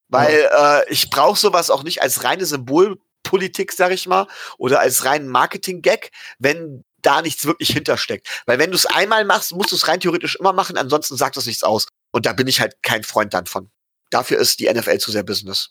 Weil 0.09 0.43
ja. 0.43 0.81
äh, 0.81 0.93
ich 0.93 1.09
brauche 1.09 1.39
sowas 1.39 1.71
auch 1.71 1.83
nicht 1.83 2.03
als 2.03 2.25
reine 2.25 2.45
Symbolpolitik, 2.45 3.73
sag 3.73 3.91
ich 3.91 4.07
mal, 4.07 4.27
oder 4.59 4.81
als 4.81 5.07
reinen 5.07 5.29
Marketing-Gag, 5.29 6.11
wenn 6.39 6.85
da 7.07 7.23
nichts 7.23 7.47
wirklich 7.47 7.71
hintersteckt. 7.71 8.43
Weil 8.47 8.59
wenn 8.59 8.71
du 8.71 8.77
es 8.77 8.87
einmal 8.87 9.25
machst, 9.25 9.55
musst 9.55 9.73
du 9.73 9.77
es 9.77 9.89
rein 9.89 10.01
theoretisch 10.01 10.37
immer 10.37 10.53
machen, 10.53 10.77
ansonsten 10.77 11.17
sagt 11.17 11.37
das 11.37 11.47
nichts 11.47 11.63
aus. 11.63 11.87
Und 12.13 12.27
da 12.27 12.33
bin 12.33 12.49
ich 12.49 12.61
halt 12.61 12.75
kein 12.83 13.03
Freund 13.03 13.33
dann 13.35 13.47
von. 13.47 13.71
Dafür 14.11 14.39
ist 14.39 14.61
die 14.61 14.73
NFL 14.73 14.99
zu 14.99 15.11
sehr 15.11 15.23
Business. 15.23 15.71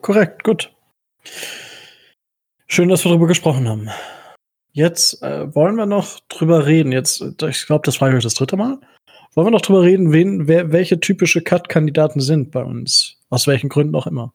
Korrekt, 0.00 0.44
gut. 0.44 0.72
Schön, 2.66 2.88
dass 2.88 3.04
wir 3.04 3.10
darüber 3.10 3.26
gesprochen 3.26 3.68
haben. 3.68 3.90
Jetzt 4.72 5.22
äh, 5.22 5.54
wollen 5.54 5.76
wir 5.76 5.86
noch 5.86 6.20
drüber 6.28 6.66
reden. 6.66 6.90
Jetzt, 6.90 7.20
ich 7.20 7.66
glaube, 7.66 7.82
das 7.84 8.00
war 8.00 8.12
ich 8.12 8.22
das 8.22 8.34
dritte 8.34 8.56
Mal. 8.56 8.78
Wollen 9.34 9.46
wir 9.46 9.52
noch 9.52 9.62
drüber 9.62 9.82
reden, 9.82 10.12
wen, 10.12 10.48
wer, 10.48 10.72
welche 10.72 11.00
typische 11.00 11.42
Cut-Kandidaten 11.42 12.20
sind 12.20 12.50
bei 12.50 12.62
uns? 12.62 13.16
Aus 13.30 13.46
welchen 13.46 13.68
Gründen 13.68 13.94
auch 13.94 14.06
immer. 14.06 14.32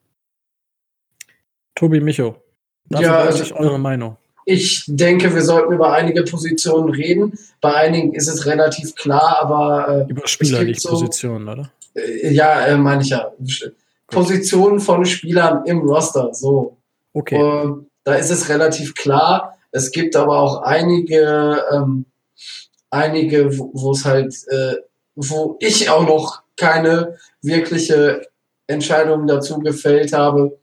Tobi 1.74 2.00
Micho. 2.00 2.42
Dafür 2.86 3.06
ja, 3.06 3.18
also, 3.18 3.54
eure 3.54 3.78
Meinung. 3.78 4.16
Ich 4.50 4.82
denke, 4.88 5.32
wir 5.32 5.42
sollten 5.42 5.72
über 5.72 5.92
einige 5.92 6.24
Positionen 6.24 6.90
reden. 6.92 7.38
Bei 7.60 7.72
einigen 7.74 8.14
ist 8.14 8.26
es 8.26 8.46
relativ 8.46 8.96
klar, 8.96 9.38
aber. 9.42 10.06
Äh, 10.08 10.10
über 10.10 10.26
Spieler, 10.26 10.64
nicht 10.64 10.80
so, 10.80 10.90
Positionen, 10.90 11.48
oder? 11.48 11.70
Äh, 11.94 12.32
ja, 12.32 12.66
äh, 12.66 12.76
meine 12.76 13.02
ich 13.02 13.10
ja. 13.10 13.30
Positionen 14.08 14.80
von 14.80 15.04
Spielern 15.06 15.64
im 15.66 15.78
Roster, 15.82 16.34
so. 16.34 16.76
Okay. 17.12 17.40
Und 17.40 17.90
da 18.02 18.14
ist 18.14 18.30
es 18.30 18.48
relativ 18.48 18.96
klar. 18.96 19.56
Es 19.70 19.92
gibt 19.92 20.16
aber 20.16 20.40
auch 20.40 20.62
einige, 20.62 21.62
ähm, 21.72 22.06
einige, 22.90 23.56
wo 23.56 23.92
es 23.92 24.04
halt, 24.04 24.34
äh, 24.48 24.74
wo 25.14 25.58
ich 25.60 25.88
auch 25.90 26.08
noch 26.08 26.42
keine 26.56 27.18
wirkliche 27.40 28.22
Entscheidung 28.66 29.28
dazu 29.28 29.60
gefällt 29.60 30.12
habe 30.12 30.58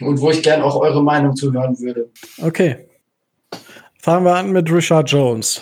und 0.00 0.18
wo 0.22 0.30
ich 0.30 0.42
gern 0.42 0.62
auch 0.62 0.76
eure 0.76 1.02
Meinung 1.02 1.36
zu 1.36 1.52
hören 1.52 1.78
würde. 1.78 2.08
Okay. 2.40 2.88
Fangen 4.02 4.24
wir 4.24 4.34
an 4.34 4.50
mit 4.50 4.68
Richard 4.68 5.08
Jones. 5.08 5.60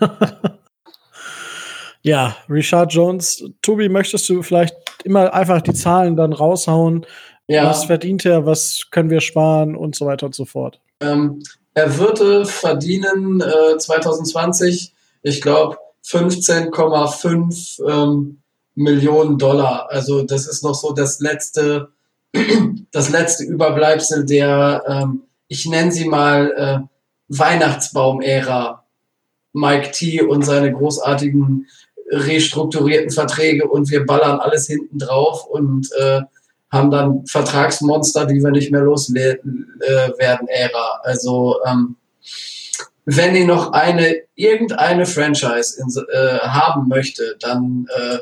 ja, 2.02 2.36
Richard 2.48 2.92
Jones. 2.92 3.42
Tobi, 3.62 3.88
möchtest 3.88 4.28
du 4.28 4.44
vielleicht 4.44 4.76
immer 5.02 5.34
einfach 5.34 5.60
die 5.60 5.74
Zahlen 5.74 6.14
dann 6.14 6.32
raushauen? 6.32 7.04
Ja. 7.48 7.68
Was 7.68 7.86
verdient 7.86 8.24
er, 8.24 8.46
was 8.46 8.86
können 8.92 9.10
wir 9.10 9.20
sparen 9.20 9.74
und 9.74 9.96
so 9.96 10.06
weiter 10.06 10.26
und 10.26 10.36
so 10.36 10.44
fort? 10.44 10.80
Ähm, 11.00 11.42
er 11.74 11.98
würde 11.98 12.46
verdienen 12.46 13.40
äh, 13.40 13.76
2020, 13.76 14.94
ich 15.22 15.40
glaube, 15.40 15.76
15,5 16.06 17.90
ähm, 17.90 18.40
Millionen 18.76 19.36
Dollar. 19.36 19.88
Also 19.90 20.22
das 20.22 20.46
ist 20.46 20.62
noch 20.62 20.76
so 20.76 20.92
das 20.92 21.18
letzte, 21.18 21.88
das 22.92 23.10
letzte 23.10 23.42
Überbleibsel 23.42 24.24
der, 24.24 24.84
ähm, 24.86 25.24
ich 25.48 25.66
nenne 25.66 25.90
sie 25.90 26.08
mal 26.08 26.52
äh, 26.56 26.86
Weihnachtsbaum-Ära. 27.30 28.84
Mike 29.52 29.90
T 29.90 30.22
und 30.22 30.44
seine 30.44 30.72
großartigen 30.72 31.66
restrukturierten 32.10 33.10
Verträge 33.10 33.68
und 33.68 33.90
wir 33.90 34.04
ballern 34.04 34.38
alles 34.38 34.66
hinten 34.66 34.98
drauf 34.98 35.46
und 35.46 35.88
äh, 35.98 36.20
haben 36.70 36.90
dann 36.90 37.26
Vertragsmonster, 37.26 38.26
die 38.26 38.42
wir 38.42 38.50
nicht 38.50 38.70
mehr 38.70 38.82
loswerden, 38.82 39.80
äh, 39.80 40.10
Ära. 40.18 41.00
Also 41.02 41.56
ähm, 41.66 41.96
wenn 43.04 43.34
ihr 43.34 43.46
noch 43.46 43.72
eine 43.72 44.22
irgendeine 44.34 45.06
Franchise 45.06 45.80
in, 45.80 45.88
äh, 46.12 46.38
haben 46.40 46.88
möchte, 46.88 47.36
dann 47.40 47.86
äh, 47.96 48.18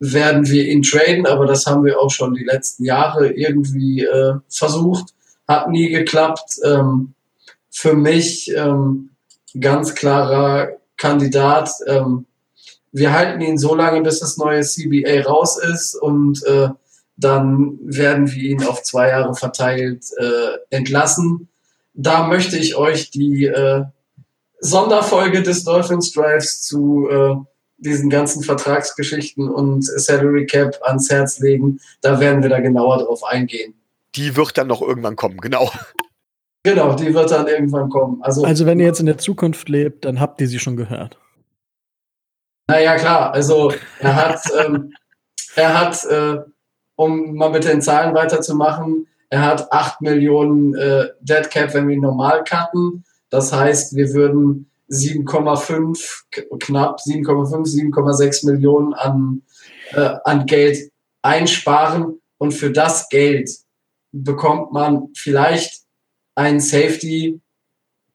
werden 0.00 0.48
wir 0.48 0.66
ihn 0.66 0.82
traden, 0.82 1.26
aber 1.26 1.46
das 1.46 1.66
haben 1.66 1.84
wir 1.84 2.00
auch 2.00 2.10
schon 2.10 2.34
die 2.34 2.44
letzten 2.44 2.84
Jahre 2.84 3.30
irgendwie 3.32 4.04
äh, 4.04 4.34
versucht, 4.48 5.14
hat 5.46 5.68
nie 5.70 5.88
geklappt. 5.88 6.56
Ähm, 6.64 7.13
für 7.74 7.94
mich 7.94 8.50
ähm, 8.56 9.10
ganz 9.60 9.94
klarer 9.94 10.68
Kandidat. 10.96 11.70
Ähm, 11.86 12.24
wir 12.92 13.12
halten 13.12 13.40
ihn 13.40 13.58
so 13.58 13.74
lange, 13.74 14.00
bis 14.02 14.20
das 14.20 14.36
neue 14.36 14.62
CBA 14.62 15.22
raus 15.22 15.58
ist 15.58 15.96
und 15.96 16.42
äh, 16.44 16.68
dann 17.16 17.78
werden 17.82 18.30
wir 18.30 18.42
ihn 18.42 18.64
auf 18.64 18.82
zwei 18.84 19.08
Jahre 19.08 19.34
verteilt 19.34 20.04
äh, 20.16 20.76
entlassen. 20.76 21.48
Da 21.94 22.28
möchte 22.28 22.56
ich 22.56 22.76
euch 22.76 23.10
die 23.10 23.46
äh, 23.46 23.82
Sonderfolge 24.60 25.42
des 25.42 25.64
Dolphins 25.64 26.12
Drives 26.12 26.62
zu 26.62 27.08
äh, 27.10 27.34
diesen 27.78 28.08
ganzen 28.08 28.44
Vertragsgeschichten 28.44 29.48
und 29.48 29.82
Salary 29.84 30.46
Cap 30.46 30.78
ans 30.82 31.10
Herz 31.10 31.40
legen. 31.40 31.80
Da 32.02 32.20
werden 32.20 32.42
wir 32.42 32.50
da 32.50 32.60
genauer 32.60 32.98
drauf 32.98 33.24
eingehen. 33.24 33.74
Die 34.14 34.36
wird 34.36 34.56
dann 34.56 34.68
noch 34.68 34.80
irgendwann 34.80 35.16
kommen, 35.16 35.38
genau. 35.38 35.72
Genau, 36.64 36.94
die 36.94 37.12
wird 37.14 37.30
dann 37.30 37.46
irgendwann 37.46 37.90
kommen. 37.90 38.22
Also, 38.22 38.42
also 38.44 38.64
wenn 38.64 38.80
ihr 38.80 38.86
jetzt 38.86 39.00
in 39.00 39.06
der 39.06 39.18
Zukunft 39.18 39.68
lebt, 39.68 40.06
dann 40.06 40.18
habt 40.18 40.40
ihr 40.40 40.48
sie 40.48 40.58
schon 40.58 40.76
gehört. 40.76 41.18
Naja, 42.66 42.96
klar. 42.96 43.32
Also 43.34 43.72
er 44.00 44.16
hat, 44.16 44.40
ähm, 44.66 44.94
er 45.54 45.78
hat 45.78 46.04
äh, 46.06 46.38
um 46.96 47.34
mal 47.34 47.50
mit 47.50 47.64
den 47.64 47.82
Zahlen 47.82 48.14
weiterzumachen, 48.14 49.06
er 49.28 49.42
hat 49.42 49.72
8 49.72 50.00
Millionen 50.00 50.74
äh, 50.74 51.08
Dead 51.20 51.50
Cap, 51.50 51.74
wenn 51.74 51.88
wir 51.88 51.96
ihn 51.96 52.02
normal 52.02 52.44
cutten. 52.44 53.04
Das 53.30 53.52
heißt, 53.52 53.96
wir 53.96 54.12
würden 54.14 54.70
7,5, 54.90 56.22
knapp 56.60 57.00
7,5, 57.00 57.92
7,6 57.92 58.46
Millionen 58.46 58.94
an, 58.94 59.42
äh, 59.92 60.16
an 60.24 60.46
Geld 60.46 60.90
einsparen. 61.22 62.20
Und 62.38 62.52
für 62.52 62.70
das 62.70 63.08
Geld 63.08 63.50
bekommt 64.12 64.72
man 64.72 65.08
vielleicht 65.16 65.83
einen 66.34 66.60
Safety, 66.60 67.40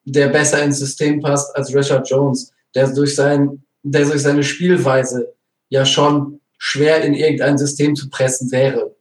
der 0.05 0.29
besser 0.29 0.63
ins 0.63 0.79
System 0.79 1.21
passt 1.21 1.55
als 1.55 1.73
Richard 1.73 2.09
Jones, 2.09 2.51
der 2.75 2.93
durch, 2.93 3.15
sein, 3.15 3.63
der 3.83 4.05
durch 4.05 4.21
seine 4.21 4.43
Spielweise 4.43 5.33
ja 5.69 5.85
schon 5.85 6.39
schwer 6.57 7.03
in 7.03 7.13
irgendein 7.13 7.57
System 7.57 7.95
zu 7.95 8.09
pressen 8.09 8.51
wäre. 8.51 8.95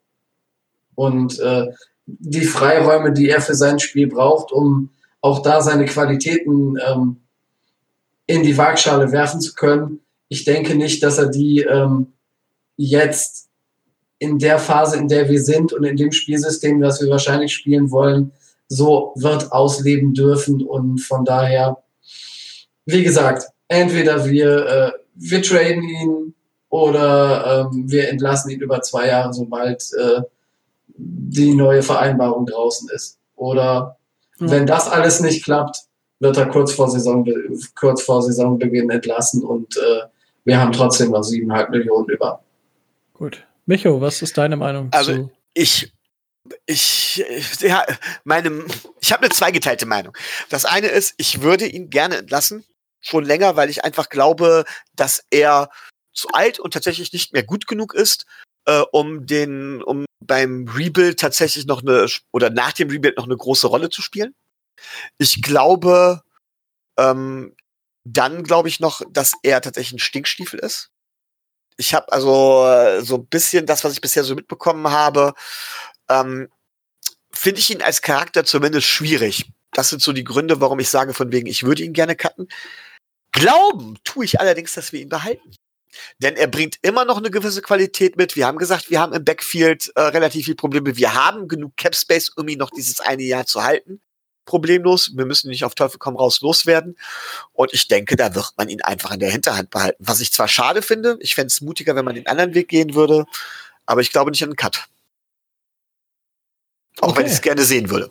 Und 0.95 1.39
äh, 1.41 1.67
die 2.07 2.45
Freiräume, 2.45 3.13
die 3.13 3.29
er 3.29 3.41
für 3.41 3.55
sein 3.55 3.79
Spiel 3.79 4.07
braucht, 4.07 4.53
um 4.53 4.91
auch 5.21 5.43
da 5.43 5.61
seine 5.61 5.85
Qualitäten 5.85 6.77
ähm, 6.87 7.17
in 8.27 8.43
die 8.43 8.57
Waagschale 8.57 9.11
werfen 9.13 9.41
zu 9.41 9.55
können, 9.55 10.01
ich 10.29 10.45
denke 10.45 10.75
nicht, 10.75 11.03
dass 11.03 11.19
er 11.19 11.29
die 11.29 11.61
ähm, 11.61 12.13
jetzt 12.77 13.49
in 14.19 14.39
der 14.39 14.59
Phase, 14.59 14.97
in 14.97 15.09
der 15.09 15.29
wir 15.29 15.41
sind 15.41 15.73
und 15.73 15.85
in 15.85 15.97
dem 15.97 16.13
Spielsystem, 16.13 16.81
das 16.81 17.01
wir 17.01 17.09
wahrscheinlich 17.09 17.55
spielen 17.55 17.91
wollen, 17.91 18.33
so 18.69 19.13
wird 19.17 19.51
ausleben 19.53 20.15
dürfen. 20.15 20.63
Und 20.63 20.99
von 20.99 21.25
daher, 21.25 21.79
wie 22.87 23.03
gesagt, 23.03 23.45
entweder 23.69 24.27
wir, 24.27 24.67
äh, 24.67 24.93
wir 25.15 25.43
traden 25.43 25.83
ihn 25.83 26.35
oder 26.69 27.71
ähm, 27.73 27.91
wir 27.91 28.09
entlassen 28.09 28.51
ihn 28.51 28.61
über 28.61 28.83
zwei 28.83 29.09
Jahre, 29.09 29.33
sobald 29.33 29.83
äh, 29.99 30.23
die 30.97 31.55
neue 31.55 31.83
Vereinbarung 31.83 32.47
draußen 32.47 32.89
ist. 32.91 33.19
Oder 33.37 33.97
ja. 34.39 34.51
wenn 34.51 34.67
das 34.67 34.89
alles 34.89 35.21
nicht 35.21 35.45
klappt, 35.45 35.85
wird 36.21 36.37
er 36.37 36.47
kurz 36.47 36.73
vor, 36.73 36.91
Saison, 36.91 37.27
kurz 37.77 38.03
vor 38.03 38.23
Saisonbeginn 38.23 38.91
entlassen 38.91 39.45
und 39.45 39.77
äh, 39.77 40.07
wir 40.45 40.61
haben 40.61 40.73
trotzdem 40.73 41.11
noch 41.11 41.23
siebeneinhalb 41.23 41.71
Millionen 41.71 42.09
über. 42.09 42.43
Gut. 43.15 43.45
Micho, 43.67 44.01
was 44.01 44.23
ist 44.23 44.39
deine 44.39 44.57
Meinung 44.57 44.89
also, 44.93 45.13
zu? 45.13 45.31
Ich 45.53 45.93
ich, 46.67 47.25
ja, 47.61 47.85
meine, 48.25 48.65
ich 49.01 49.13
habe 49.13 49.25
eine 49.25 49.35
zweigeteilte 49.35 49.87
Meinung. 49.87 50.17
Das 50.49 50.65
eine 50.65 50.89
ist, 50.89 51.15
ich 51.17 51.43
würde 51.43 51.67
ihn 51.67 51.91
gerne 51.91 52.19
entlassen, 52.19 52.65
schon 53.01 53.25
länger, 53.25 53.57
weil 53.57 53.71
ich 53.71 53.85
einfach 53.85 54.09
glaube, 54.09 54.65
dass 54.95 55.25
er 55.31 55.71
zu 56.13 56.29
alt 56.33 56.59
und 56.59 56.73
tatsächlich 56.73 57.13
nicht 57.13 57.33
mehr 57.33 57.45
gut 57.45 57.67
genug 57.67 57.95
ist, 57.95 58.27
äh, 58.67 58.83
um 58.93 59.27
den, 59.27 59.83
um 59.83 60.05
beim 60.21 60.67
Rebuild 60.69 61.21
tatsächlich 61.21 61.67
noch 61.67 61.83
eine 61.83 62.07
oder 62.33 62.51
nach 62.51 62.73
dem 62.73 62.91
Rebuild 62.91 63.17
noch 63.17 63.25
eine 63.25 63.37
große 63.37 63.67
Rolle 63.67 63.89
zu 63.89 64.03
spielen. 64.03 64.35
Ich 65.19 65.43
glaube, 65.43 66.23
ähm, 66.99 67.55
dann 68.05 68.43
glaube 68.43 68.69
ich 68.69 68.81
noch, 68.81 69.03
dass 69.11 69.35
er 69.43 69.61
tatsächlich 69.61 69.95
ein 69.95 69.99
Stinkstiefel 70.01 70.59
ist. 70.61 70.91
Ich 71.77 71.95
habe 71.95 72.11
also 72.13 72.67
äh, 72.67 73.03
so 73.03 73.17
ein 73.17 73.27
bisschen 73.27 73.67
das, 73.67 73.85
was 73.85 73.93
ich 73.93 74.01
bisher 74.01 74.25
so 74.25 74.35
mitbekommen 74.35 74.91
habe, 74.91 75.35
ähm, 76.09 76.49
finde 77.33 77.61
ich 77.61 77.71
ihn 77.71 77.83
als 77.83 78.03
Charakter 78.03 78.45
zumindest 78.45 78.87
schwierig. 78.87 79.51
Das 79.73 79.91
sind 79.91 80.03
so 80.03 80.13
die 80.13 80.25
Gründe, 80.25 80.61
warum 80.61 80.81
ich 80.81 80.89
sage, 80.89 81.15
von 81.15 81.31
wegen, 81.33 81.47
ich 81.47 81.63
würde 81.63 81.83
ihn 81.83 81.93
gerne 81.93 82.17
cutten. 82.17 82.49
Glauben 83.33 83.99
tue 84.05 84.25
ich 84.25 84.41
allerdings, 84.41 84.73
dass 84.75 84.93
wir 84.93 85.01
ihn 85.01 85.09
behalten. 85.09 85.55
Denn 86.19 86.37
er 86.37 86.47
bringt 86.47 86.77
immer 86.83 87.05
noch 87.05 87.19
eine 87.19 87.31
gewisse 87.31 87.63
Qualität 87.63 88.17
mit. 88.17 88.37
Wir 88.37 88.47
haben 88.47 88.59
gesagt, 88.59 88.91
wir 88.91 89.01
haben 89.01 89.13
im 89.13 89.25
Backfield 89.25 89.93
äh, 89.95 90.03
relativ 90.03 90.47
viel 90.47 90.55
Probleme. 90.55 90.97
Wir 90.97 91.15
haben 91.15 91.49
genug 91.49 91.77
Cap 91.77 91.95
Space, 91.95 92.31
um 92.31 92.49
ihn 92.49 92.59
noch 92.59 92.71
dieses 92.71 93.01
eine 93.01 93.23
Jahr 93.23 93.47
zu 93.47 93.63
halten 93.63 94.01
problemlos. 94.49 95.13
Wir 95.15 95.27
müssen 95.27 95.51
nicht 95.51 95.65
auf 95.65 95.75
Teufel 95.75 95.99
komm 95.99 96.17
raus 96.17 96.41
loswerden. 96.41 96.97
Und 97.53 97.73
ich 97.73 97.87
denke, 97.87 98.17
da 98.17 98.35
wird 98.35 98.55
man 98.57 98.69
ihn 98.69 98.83
einfach 98.83 99.13
in 99.13 99.21
der 99.21 99.31
Hinterhand 99.31 99.71
behalten. 99.71 100.03
Was 100.05 100.21
ich 100.21 100.33
zwar 100.33 100.49
schade 100.49 100.83
finde, 100.83 101.19
ich 101.21 101.35
fände 101.35 101.49
es 101.49 101.61
mutiger, 101.61 101.95
wenn 101.95 102.05
man 102.05 102.15
den 102.15 102.27
anderen 102.27 102.55
Weg 102.55 102.69
gehen 102.69 102.95
würde, 102.95 103.27
aber 103.87 104.01
ich 104.01 104.11
glaube 104.11 104.31
nicht 104.31 104.43
an 104.43 104.49
einen 104.49 104.57
Cut. 104.57 104.89
Auch 107.01 107.09
okay. 107.09 107.19
wenn 107.19 107.27
ich 107.27 107.33
es 107.33 107.43
gerne 107.43 107.63
sehen 107.63 107.91
würde. 107.91 108.09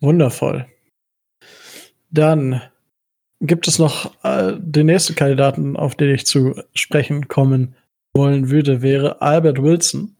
Wundervoll. 0.00 0.66
Dann 2.10 2.62
gibt 3.40 3.68
es 3.68 3.78
noch 3.78 4.12
äh, 4.24 4.54
den 4.58 4.86
nächsten 4.86 5.14
Kandidaten, 5.14 5.76
auf 5.76 5.94
den 5.94 6.14
ich 6.14 6.26
zu 6.26 6.60
sprechen 6.74 7.28
kommen 7.28 7.76
wollen 8.14 8.50
würde, 8.50 8.82
wäre 8.82 9.22
Albert 9.22 9.62
Wilson 9.62 10.16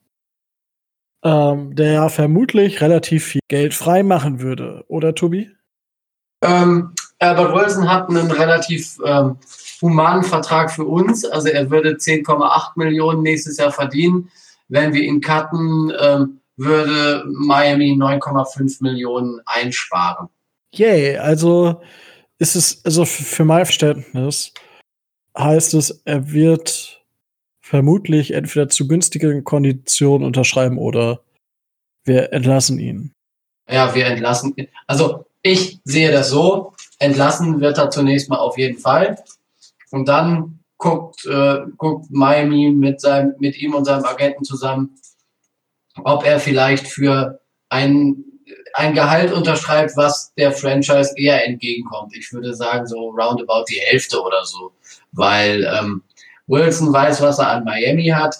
ähm, 1.22 1.74
der 1.74 1.92
ja 1.92 2.08
vermutlich 2.08 2.80
relativ 2.80 3.26
viel 3.26 3.40
Geld 3.48 3.74
frei 3.74 4.02
machen 4.02 4.40
würde, 4.40 4.84
oder 4.88 5.14
Tobi? 5.14 5.50
Ähm, 6.42 6.94
Albert 7.18 7.54
Wilson 7.54 7.88
hat 7.88 8.08
einen 8.08 8.30
relativ 8.30 8.98
ähm, 9.04 9.36
humanen 9.82 10.24
Vertrag 10.24 10.70
für 10.70 10.84
uns. 10.84 11.24
Also 11.24 11.48
er 11.48 11.70
würde 11.70 11.92
10,8 11.96 12.72
Millionen 12.76 13.22
nächstes 13.22 13.58
Jahr 13.58 13.72
verdienen. 13.72 14.30
Wenn 14.68 14.94
wir 14.94 15.02
ihn 15.02 15.20
cutten, 15.20 15.92
ähm, 16.00 16.39
würde 16.60 17.24
Miami 17.26 17.92
9,5 17.92 18.82
Millionen 18.82 19.40
einsparen. 19.46 20.28
Yay, 20.72 21.16
also 21.16 21.80
ist 22.38 22.54
es, 22.54 22.84
also 22.84 23.04
für 23.04 23.44
mein 23.44 23.64
Verständnis 23.64 24.52
heißt 25.36 25.74
es, 25.74 26.02
er 26.04 26.32
wird 26.32 27.02
vermutlich 27.60 28.32
entweder 28.32 28.68
zu 28.68 28.86
günstigeren 28.86 29.44
Konditionen 29.44 30.26
unterschreiben 30.26 30.76
oder 30.76 31.20
wir 32.04 32.32
entlassen 32.32 32.78
ihn. 32.78 33.14
Ja, 33.68 33.94
wir 33.94 34.06
entlassen 34.06 34.52
ihn. 34.56 34.68
Also 34.86 35.26
ich 35.42 35.80
sehe 35.84 36.12
das 36.12 36.30
so, 36.30 36.74
entlassen 36.98 37.60
wird 37.60 37.78
er 37.78 37.90
zunächst 37.90 38.28
mal 38.28 38.38
auf 38.38 38.58
jeden 38.58 38.78
Fall. 38.78 39.16
Und 39.90 40.08
dann 40.08 40.60
guckt, 40.76 41.24
äh, 41.26 41.60
guckt 41.76 42.10
Miami 42.10 42.70
mit, 42.70 43.00
seinem, 43.00 43.34
mit 43.38 43.56
ihm 43.56 43.74
und 43.74 43.84
seinem 43.84 44.04
Agenten 44.04 44.44
zusammen, 44.44 44.96
ob 46.04 46.24
er 46.24 46.40
vielleicht 46.40 46.86
für 46.86 47.40
ein, 47.68 48.24
ein 48.74 48.94
Gehalt 48.94 49.32
unterschreibt, 49.32 49.96
was 49.96 50.32
der 50.34 50.52
Franchise 50.52 51.12
eher 51.16 51.46
entgegenkommt. 51.46 52.16
Ich 52.16 52.32
würde 52.32 52.54
sagen, 52.54 52.86
so 52.86 53.10
roundabout 53.10 53.64
die 53.68 53.80
Hälfte 53.80 54.20
oder 54.20 54.44
so. 54.44 54.72
Weil 55.12 55.64
ähm, 55.64 56.02
Wilson 56.46 56.92
weiß, 56.92 57.20
was 57.22 57.38
er 57.38 57.50
an 57.50 57.64
Miami 57.64 58.08
hat. 58.08 58.36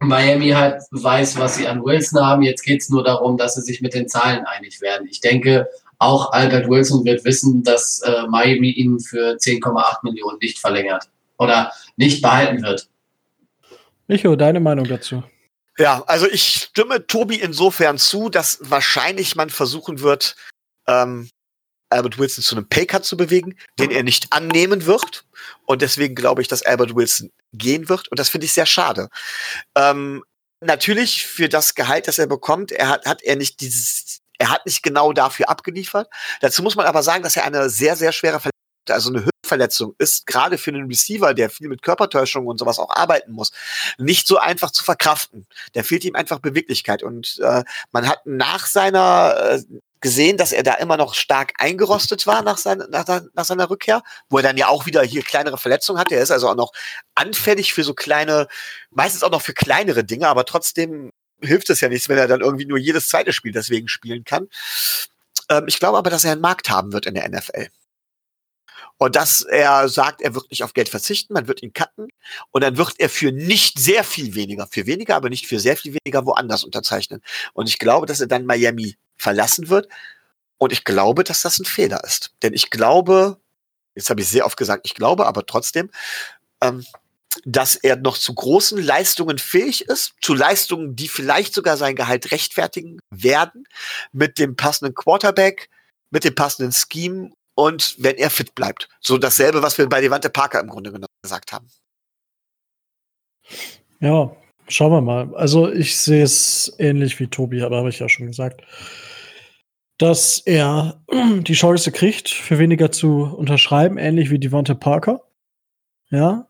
Miami 0.00 0.50
hat, 0.50 0.82
weiß, 0.90 1.38
was 1.38 1.56
sie 1.56 1.68
an 1.68 1.84
Wilson 1.84 2.24
haben. 2.24 2.42
Jetzt 2.42 2.62
geht 2.62 2.82
es 2.82 2.90
nur 2.90 3.04
darum, 3.04 3.36
dass 3.36 3.54
sie 3.54 3.62
sich 3.62 3.80
mit 3.80 3.94
den 3.94 4.08
Zahlen 4.08 4.44
einig 4.46 4.80
werden. 4.80 5.06
Ich 5.08 5.20
denke, 5.20 5.68
auch 5.98 6.32
Albert 6.32 6.68
Wilson 6.68 7.04
wird 7.04 7.24
wissen, 7.24 7.62
dass 7.62 8.00
äh, 8.02 8.26
Miami 8.28 8.70
ihn 8.70 8.98
für 8.98 9.36
10,8 9.36 9.98
Millionen 10.02 10.38
nicht 10.38 10.58
verlängert 10.58 11.04
oder 11.38 11.72
nicht 11.96 12.20
behalten 12.20 12.62
wird. 12.62 12.88
Micho, 14.08 14.34
deine 14.34 14.58
Meinung 14.58 14.86
dazu? 14.86 15.22
Ja, 15.82 16.04
also 16.06 16.28
ich 16.28 16.68
stimme 16.70 17.08
Tobi 17.08 17.40
insofern 17.40 17.98
zu, 17.98 18.28
dass 18.28 18.58
wahrscheinlich 18.60 19.34
man 19.34 19.50
versuchen 19.50 19.98
wird, 19.98 20.36
ähm, 20.86 21.28
Albert 21.90 22.20
Wilson 22.20 22.44
zu 22.44 22.54
einem 22.54 22.68
Paycut 22.68 23.04
zu 23.04 23.16
bewegen, 23.16 23.58
den 23.80 23.90
er 23.90 24.04
nicht 24.04 24.32
annehmen 24.32 24.86
wird. 24.86 25.24
Und 25.66 25.82
deswegen 25.82 26.14
glaube 26.14 26.40
ich, 26.40 26.46
dass 26.46 26.62
Albert 26.62 26.94
Wilson 26.94 27.32
gehen 27.52 27.88
wird. 27.88 28.06
Und 28.12 28.20
das 28.20 28.28
finde 28.28 28.44
ich 28.44 28.52
sehr 28.52 28.64
schade. 28.64 29.08
Ähm, 29.76 30.22
natürlich 30.60 31.26
für 31.26 31.48
das 31.48 31.74
Gehalt, 31.74 32.06
das 32.06 32.20
er 32.20 32.28
bekommt, 32.28 32.70
er 32.70 32.88
hat, 32.88 33.04
hat 33.04 33.20
er 33.24 33.34
nicht 33.34 33.60
dieses, 33.60 34.20
er 34.38 34.50
hat 34.50 34.64
nicht 34.66 34.84
genau 34.84 35.12
dafür 35.12 35.50
abgeliefert. 35.50 36.08
Dazu 36.42 36.62
muss 36.62 36.76
man 36.76 36.86
aber 36.86 37.02
sagen, 37.02 37.24
dass 37.24 37.34
er 37.34 37.42
eine 37.42 37.68
sehr, 37.68 37.96
sehr 37.96 38.12
schwere 38.12 38.38
Verletzung, 38.38 38.51
also 38.88 39.10
eine 39.10 39.24
Hüftverletzung 39.24 39.94
ist, 39.98 40.26
gerade 40.26 40.58
für 40.58 40.70
einen 40.70 40.86
Receiver, 40.86 41.34
der 41.34 41.50
viel 41.50 41.68
mit 41.68 41.82
Körpertäuschung 41.82 42.46
und 42.46 42.58
sowas 42.58 42.78
auch 42.78 42.94
arbeiten 42.94 43.32
muss, 43.32 43.52
nicht 43.98 44.26
so 44.26 44.38
einfach 44.38 44.70
zu 44.70 44.84
verkraften. 44.84 45.46
Da 45.74 45.82
fehlt 45.82 46.04
ihm 46.04 46.14
einfach 46.14 46.38
Beweglichkeit. 46.38 47.02
Und 47.02 47.38
äh, 47.42 47.64
man 47.92 48.08
hat 48.08 48.26
nach 48.26 48.66
seiner 48.66 49.34
äh, 49.38 49.62
gesehen, 50.00 50.36
dass 50.36 50.52
er 50.52 50.64
da 50.64 50.74
immer 50.74 50.96
noch 50.96 51.14
stark 51.14 51.52
eingerostet 51.58 52.26
war 52.26 52.42
nach, 52.42 52.58
sein, 52.58 52.82
nach, 52.90 53.06
nach 53.34 53.44
seiner 53.44 53.70
Rückkehr, 53.70 54.02
wo 54.28 54.38
er 54.38 54.42
dann 54.42 54.56
ja 54.56 54.68
auch 54.68 54.84
wieder 54.84 55.02
hier 55.02 55.22
kleinere 55.22 55.58
Verletzungen 55.58 55.98
hatte. 55.98 56.16
Er 56.16 56.22
ist 56.22 56.32
also 56.32 56.48
auch 56.48 56.56
noch 56.56 56.72
anfällig 57.14 57.72
für 57.72 57.84
so 57.84 57.94
kleine, 57.94 58.48
meistens 58.90 59.22
auch 59.22 59.30
noch 59.30 59.42
für 59.42 59.54
kleinere 59.54 60.04
Dinge, 60.04 60.28
aber 60.28 60.44
trotzdem 60.44 61.12
hilft 61.40 61.70
es 61.70 61.80
ja 61.80 61.88
nichts, 61.88 62.08
wenn 62.08 62.18
er 62.18 62.28
dann 62.28 62.40
irgendwie 62.40 62.66
nur 62.66 62.78
jedes 62.78 63.08
zweite 63.08 63.32
Spiel 63.32 63.52
deswegen 63.52 63.88
spielen 63.88 64.24
kann. 64.24 64.48
Ähm, 65.48 65.64
ich 65.68 65.78
glaube 65.78 65.98
aber, 65.98 66.10
dass 66.10 66.24
er 66.24 66.32
einen 66.32 66.40
Markt 66.40 66.68
haben 66.68 66.92
wird 66.92 67.06
in 67.06 67.14
der 67.14 67.28
NFL. 67.28 67.68
Und 69.02 69.16
dass 69.16 69.42
er 69.42 69.88
sagt, 69.88 70.22
er 70.22 70.36
wird 70.36 70.48
nicht 70.52 70.62
auf 70.62 70.74
Geld 70.74 70.88
verzichten, 70.88 71.34
man 71.34 71.48
wird 71.48 71.60
ihn 71.60 71.72
cutten 71.72 72.06
und 72.52 72.62
dann 72.62 72.76
wird 72.76 72.94
er 72.98 73.08
für 73.08 73.32
nicht 73.32 73.80
sehr 73.80 74.04
viel 74.04 74.36
weniger, 74.36 74.68
für 74.68 74.86
weniger, 74.86 75.16
aber 75.16 75.28
nicht 75.28 75.48
für 75.48 75.58
sehr 75.58 75.76
viel 75.76 75.98
weniger 76.04 76.24
woanders 76.24 76.62
unterzeichnen. 76.62 77.20
Und 77.52 77.68
ich 77.68 77.80
glaube, 77.80 78.06
dass 78.06 78.20
er 78.20 78.28
dann 78.28 78.46
Miami 78.46 78.96
verlassen 79.16 79.68
wird. 79.70 79.88
Und 80.56 80.72
ich 80.72 80.84
glaube, 80.84 81.24
dass 81.24 81.42
das 81.42 81.58
ein 81.58 81.64
Fehler 81.64 82.04
ist. 82.04 82.32
Denn 82.44 82.54
ich 82.54 82.70
glaube, 82.70 83.40
jetzt 83.96 84.08
habe 84.08 84.20
ich 84.20 84.28
sehr 84.28 84.46
oft 84.46 84.56
gesagt, 84.56 84.86
ich 84.86 84.94
glaube 84.94 85.26
aber 85.26 85.46
trotzdem, 85.46 85.90
ähm, 86.60 86.86
dass 87.44 87.74
er 87.74 87.96
noch 87.96 88.16
zu 88.16 88.32
großen 88.32 88.80
Leistungen 88.80 89.38
fähig 89.38 89.88
ist, 89.88 90.12
zu 90.20 90.32
Leistungen, 90.32 90.94
die 90.94 91.08
vielleicht 91.08 91.54
sogar 91.54 91.76
sein 91.76 91.96
Gehalt 91.96 92.30
rechtfertigen 92.30 93.00
werden, 93.10 93.64
mit 94.12 94.38
dem 94.38 94.54
passenden 94.54 94.94
Quarterback, 94.94 95.70
mit 96.10 96.22
dem 96.22 96.36
passenden 96.36 96.70
Scheme 96.70 97.32
und 97.54 97.96
wenn 97.98 98.16
er 98.16 98.30
fit 98.30 98.54
bleibt. 98.54 98.88
So 99.00 99.18
dasselbe, 99.18 99.62
was 99.62 99.78
wir 99.78 99.88
bei 99.88 100.00
Devante 100.00 100.30
Parker 100.30 100.60
im 100.60 100.68
Grunde 100.68 100.90
genommen 100.90 101.06
gesagt 101.22 101.52
haben. 101.52 101.68
Ja, 104.00 104.34
schauen 104.68 104.92
wir 104.92 105.00
mal. 105.00 105.34
Also 105.34 105.70
ich 105.70 105.96
sehe 105.96 106.24
es 106.24 106.74
ähnlich 106.78 107.18
wie 107.20 107.28
Tobi, 107.28 107.62
aber 107.62 107.78
habe 107.78 107.88
ich 107.90 107.98
ja 107.98 108.08
schon 108.08 108.26
gesagt 108.26 108.62
dass 110.02 110.38
er 110.40 111.00
die 111.42 111.52
Chance 111.52 111.92
kriegt, 111.92 112.28
für 112.28 112.58
weniger 112.58 112.90
zu 112.90 113.22
unterschreiben, 113.22 113.98
ähnlich 113.98 114.30
wie 114.30 114.40
Devonta 114.40 114.74
Parker. 114.74 115.22
Ja, 116.10 116.48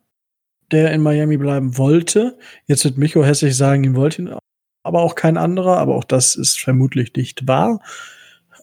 der 0.72 0.90
in 0.92 1.02
Miami 1.02 1.36
bleiben 1.36 1.76
wollte. 1.76 2.38
Jetzt 2.66 2.84
wird 2.84 2.96
Micho 2.96 3.22
hässlich 3.22 3.54
sagen, 3.54 3.84
ihn 3.84 3.94
wollte 3.94 4.22
ihn 4.22 4.34
aber 4.82 5.02
auch 5.02 5.14
kein 5.14 5.36
anderer, 5.36 5.76
aber 5.76 5.94
auch 5.94 6.04
das 6.04 6.34
ist 6.34 6.58
vermutlich 6.58 7.12
nicht 7.14 7.46
wahr. 7.46 7.80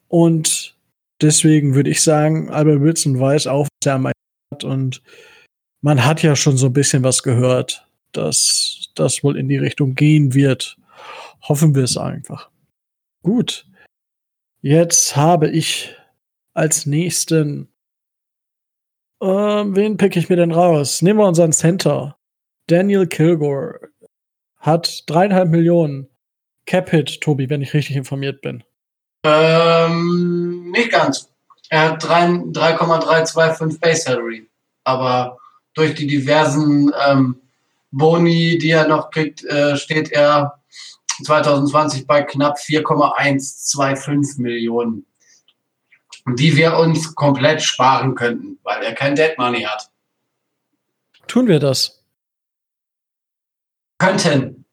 Und 0.07 0.75
deswegen 1.21 1.75
würde 1.75 1.89
ich 1.89 2.01
sagen, 2.01 2.49
Albert 2.49 2.81
Wilson 2.81 3.19
weiß 3.19 3.47
auch, 3.47 3.63
was 3.63 3.87
er 3.87 3.95
am 3.95 4.03
Miami 4.03 4.13
hat 4.53 4.63
und 4.63 5.01
man 5.81 6.05
hat 6.05 6.23
ja 6.23 6.35
schon 6.35 6.57
so 6.57 6.67
ein 6.67 6.73
bisschen 6.73 7.03
was 7.03 7.23
gehört, 7.23 7.87
dass 8.11 8.91
das 8.95 9.23
wohl 9.23 9.37
in 9.37 9.47
die 9.47 9.57
Richtung 9.57 9.95
gehen 9.95 10.33
wird. 10.33 10.77
Hoffen 11.41 11.75
wir 11.75 11.83
es 11.83 11.97
einfach. 11.97 12.49
Gut. 13.23 13.65
Jetzt 14.61 15.15
habe 15.15 15.49
ich 15.49 15.95
als 16.53 16.85
nächsten 16.85 17.69
Ähm, 19.21 19.75
wen 19.75 19.97
pick 19.97 20.15
ich 20.15 20.29
mir 20.29 20.37
denn 20.37 20.51
raus? 20.51 21.01
Nehmen 21.01 21.19
wir 21.19 21.27
unseren 21.27 21.51
Center. 21.51 22.17
Daniel 22.67 23.05
Kilgore 23.07 23.89
hat 24.57 25.03
dreieinhalb 25.07 25.49
Millionen. 25.49 26.07
Cap-Hit, 26.65 27.21
Tobi, 27.21 27.49
wenn 27.49 27.61
ich 27.61 27.73
richtig 27.73 27.95
informiert 27.95 28.41
bin. 28.41 28.63
Ähm, 29.23 30.71
nicht 30.71 30.91
ganz. 30.91 31.29
Er 31.69 31.91
hat 31.91 32.03
3,325 32.03 33.79
Base 33.79 34.01
Salary. 34.01 34.47
Aber 34.83 35.37
durch 35.73 35.95
die 35.95 36.07
diversen 36.07 36.91
ähm, 37.07 37.41
Boni, 37.91 38.57
die 38.57 38.71
er 38.71 38.87
noch 38.87 39.11
kriegt, 39.11 39.43
äh, 39.45 39.77
steht 39.77 40.11
er 40.11 40.59
2020 41.23 42.07
bei 42.07 42.23
knapp 42.23 42.59
4,125 42.59 44.39
Millionen, 44.39 45.05
die 46.35 46.55
wir 46.55 46.77
uns 46.77 47.13
komplett 47.15 47.61
sparen 47.61 48.15
könnten, 48.15 48.57
weil 48.63 48.83
er 48.83 48.93
kein 48.93 49.15
Dead 49.15 49.37
Money 49.37 49.63
hat. 49.63 49.89
Tun 51.27 51.47
wir 51.47 51.59
das? 51.59 52.03
Könnten. 53.97 54.65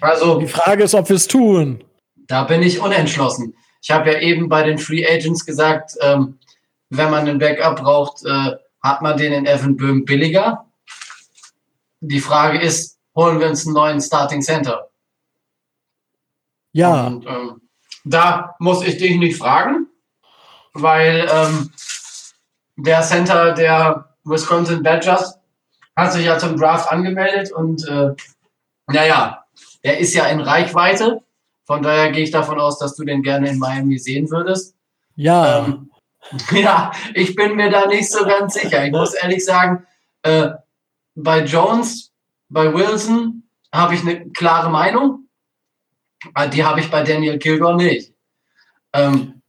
Also 0.00 0.40
die 0.40 0.48
Frage 0.48 0.84
ist, 0.84 0.94
ob 0.94 1.08
wir 1.08 1.16
es 1.16 1.28
tun. 1.28 1.84
Da 2.30 2.44
bin 2.44 2.62
ich 2.62 2.78
unentschlossen. 2.78 3.56
Ich 3.82 3.90
habe 3.90 4.12
ja 4.12 4.20
eben 4.20 4.48
bei 4.48 4.62
den 4.62 4.78
Free 4.78 5.04
Agents 5.04 5.44
gesagt, 5.44 5.96
ähm, 6.00 6.38
wenn 6.88 7.10
man 7.10 7.26
einen 7.26 7.40
Backup 7.40 7.80
braucht, 7.80 8.24
äh, 8.24 8.52
hat 8.80 9.02
man 9.02 9.16
den 9.16 9.32
in 9.32 9.46
Evan 9.46 9.76
Böhm 9.76 10.04
billiger. 10.04 10.64
Die 11.98 12.20
Frage 12.20 12.60
ist, 12.60 13.00
holen 13.16 13.40
wir 13.40 13.48
uns 13.48 13.66
einen 13.66 13.74
neuen 13.74 14.00
Starting 14.00 14.42
Center? 14.42 14.90
Ja. 16.70 17.08
Und, 17.08 17.26
ähm, 17.26 17.62
da 18.04 18.54
muss 18.60 18.86
ich 18.86 18.98
dich 18.98 19.16
nicht 19.16 19.36
fragen, 19.36 19.88
weil 20.72 21.28
ähm, 21.32 21.72
der 22.76 23.02
Center 23.02 23.54
der 23.54 24.14
Wisconsin 24.22 24.84
Badgers 24.84 25.36
hat 25.96 26.12
sich 26.12 26.26
ja 26.26 26.38
zum 26.38 26.56
Draft 26.56 26.92
angemeldet 26.92 27.50
und 27.50 27.84
äh, 27.88 28.14
naja, 28.86 29.44
der 29.82 29.98
ist 29.98 30.14
ja 30.14 30.26
in 30.26 30.40
Reichweite. 30.40 31.24
Von 31.70 31.84
daher 31.84 32.10
gehe 32.10 32.24
ich 32.24 32.32
davon 32.32 32.58
aus, 32.58 32.80
dass 32.80 32.96
du 32.96 33.04
den 33.04 33.22
gerne 33.22 33.48
in 33.48 33.60
Miami 33.60 33.96
sehen 33.96 34.28
würdest. 34.28 34.74
Ja. 35.14 35.64
Ähm, 35.64 35.88
ja, 36.50 36.90
ich 37.14 37.36
bin 37.36 37.54
mir 37.54 37.70
da 37.70 37.86
nicht 37.86 38.10
so 38.10 38.24
ganz 38.24 38.54
sicher. 38.54 38.84
Ich 38.84 38.90
muss 38.90 39.14
ehrlich 39.14 39.44
sagen, 39.44 39.86
äh, 40.22 40.48
bei 41.14 41.44
Jones, 41.44 42.10
bei 42.48 42.74
Wilson 42.74 43.44
habe 43.72 43.94
ich 43.94 44.00
eine 44.00 44.28
klare 44.30 44.68
Meinung. 44.68 45.28
Ah, 46.34 46.48
die 46.48 46.64
habe 46.64 46.80
ich 46.80 46.90
bei 46.90 47.04
Daniel 47.04 47.38
Kilgore 47.38 47.76
nicht. 47.76 48.14
Ähm, 48.92 49.40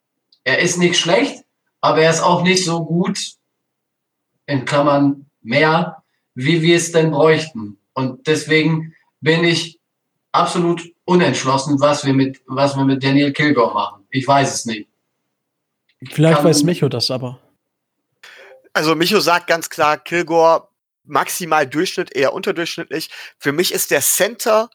er 0.44 0.60
ist 0.60 0.78
nicht 0.78 1.00
schlecht, 1.00 1.44
aber 1.80 2.04
er 2.04 2.12
ist 2.12 2.22
auch 2.22 2.44
nicht 2.44 2.64
so 2.64 2.86
gut, 2.86 3.18
in 4.46 4.66
Klammern 4.66 5.26
mehr, 5.42 6.04
wie 6.36 6.62
wir 6.62 6.78
es 6.78 6.92
denn 6.92 7.10
bräuchten. 7.10 7.80
Und 7.96 8.28
deswegen 8.28 8.94
bin 9.22 9.44
ich 9.44 9.81
absolut 10.32 10.94
unentschlossen, 11.06 11.80
was 11.80 12.06
wir 12.06 12.14
mit, 12.14 12.42
was 12.46 12.76
wir 12.76 12.86
mit 12.86 13.04
Daniel 13.04 13.34
Kilgore 13.34 13.74
machen. 13.74 14.06
Ich 14.10 14.28
weiß 14.28 14.54
es 14.54 14.66
nicht. 14.66 14.88
Vielleicht 16.10 16.38
Kann, 16.38 16.46
weiß 16.46 16.64
Micho 16.64 16.90
das 16.90 17.12
aber. 17.12 17.40
Also 18.74 18.96
Micho 18.96 19.20
sagt 19.20 19.48
ganz 19.48 19.70
klar, 19.70 19.98
Kilgore 19.98 20.68
maximal 21.04 21.68
Durchschnitt, 21.68 22.16
eher 22.16 22.34
unterdurchschnittlich. 22.34 23.10
Für 23.38 23.52
mich 23.52 23.74
ist 23.74 23.92
der 23.92 24.02
Center 24.02 24.70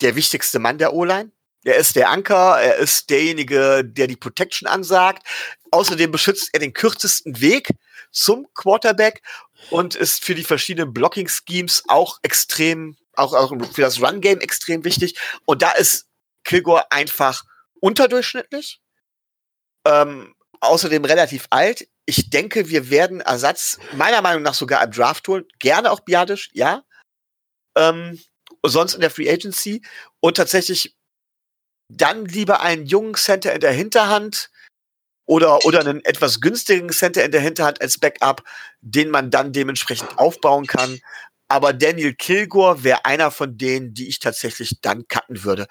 der 0.00 0.16
wichtigste 0.16 0.58
Mann 0.58 0.78
der 0.78 0.92
O-Line. 0.92 1.30
Er 1.64 1.76
ist 1.76 1.96
der 1.96 2.10
Anker, 2.10 2.60
er 2.60 2.76
ist 2.76 3.10
derjenige, 3.10 3.82
der 3.84 4.06
die 4.06 4.16
Protection 4.16 4.68
ansagt. 4.68 5.26
Außerdem 5.70 6.12
beschützt 6.12 6.50
er 6.52 6.60
den 6.60 6.72
kürzesten 6.72 7.40
Weg 7.40 7.70
zum 8.10 8.46
Quarterback 8.54 9.22
und 9.70 9.94
ist 9.94 10.24
für 10.24 10.34
die 10.34 10.44
verschiedenen 10.44 10.92
Blocking-Schemes 10.92 11.84
auch 11.88 12.18
extrem, 12.22 12.96
auch, 13.14 13.32
auch 13.32 13.52
für 13.72 13.80
das 13.80 14.00
Run-Game 14.00 14.40
extrem 14.40 14.84
wichtig. 14.84 15.18
Und 15.44 15.62
da 15.62 15.72
ist 15.72 16.06
Kilgore 16.44 16.90
einfach 16.90 17.44
unterdurchschnittlich. 17.80 18.80
Ähm, 19.86 20.34
außerdem 20.60 21.04
relativ 21.04 21.46
alt. 21.50 21.88
Ich 22.06 22.30
denke, 22.30 22.68
wir 22.68 22.90
werden 22.90 23.20
Ersatz, 23.20 23.78
meiner 23.92 24.22
Meinung 24.22 24.42
nach 24.42 24.54
sogar 24.54 24.82
im 24.82 24.90
Draft 24.90 25.26
holen. 25.28 25.44
Gerne 25.58 25.90
auch 25.90 26.00
Biadisch, 26.00 26.50
ja. 26.52 26.84
Ähm, 27.76 28.20
sonst 28.64 28.94
in 28.94 29.00
der 29.00 29.10
Free 29.10 29.30
Agency. 29.30 29.82
Und 30.20 30.36
tatsächlich 30.36 30.96
dann 31.88 32.24
lieber 32.26 32.60
einen 32.60 32.86
jungen 32.86 33.14
Center 33.14 33.52
in 33.52 33.60
der 33.60 33.72
Hinterhand 33.72 34.50
oder, 35.26 35.64
oder 35.64 35.80
einen 35.80 36.04
etwas 36.04 36.40
günstigen 36.40 36.90
Center 36.90 37.24
in 37.24 37.32
der 37.32 37.40
Hinterhand 37.40 37.80
als 37.80 37.98
Backup, 37.98 38.42
den 38.80 39.10
man 39.10 39.30
dann 39.30 39.52
dementsprechend 39.52 40.18
aufbauen 40.18 40.66
kann. 40.66 41.00
Aber 41.48 41.72
Daniel 41.72 42.14
Kilgore 42.14 42.82
wäre 42.82 43.04
einer 43.04 43.30
von 43.30 43.56
denen, 43.56 43.94
die 43.94 44.08
ich 44.08 44.18
tatsächlich 44.18 44.80
dann 44.80 45.06
cutten 45.08 45.44
würde. 45.44 45.66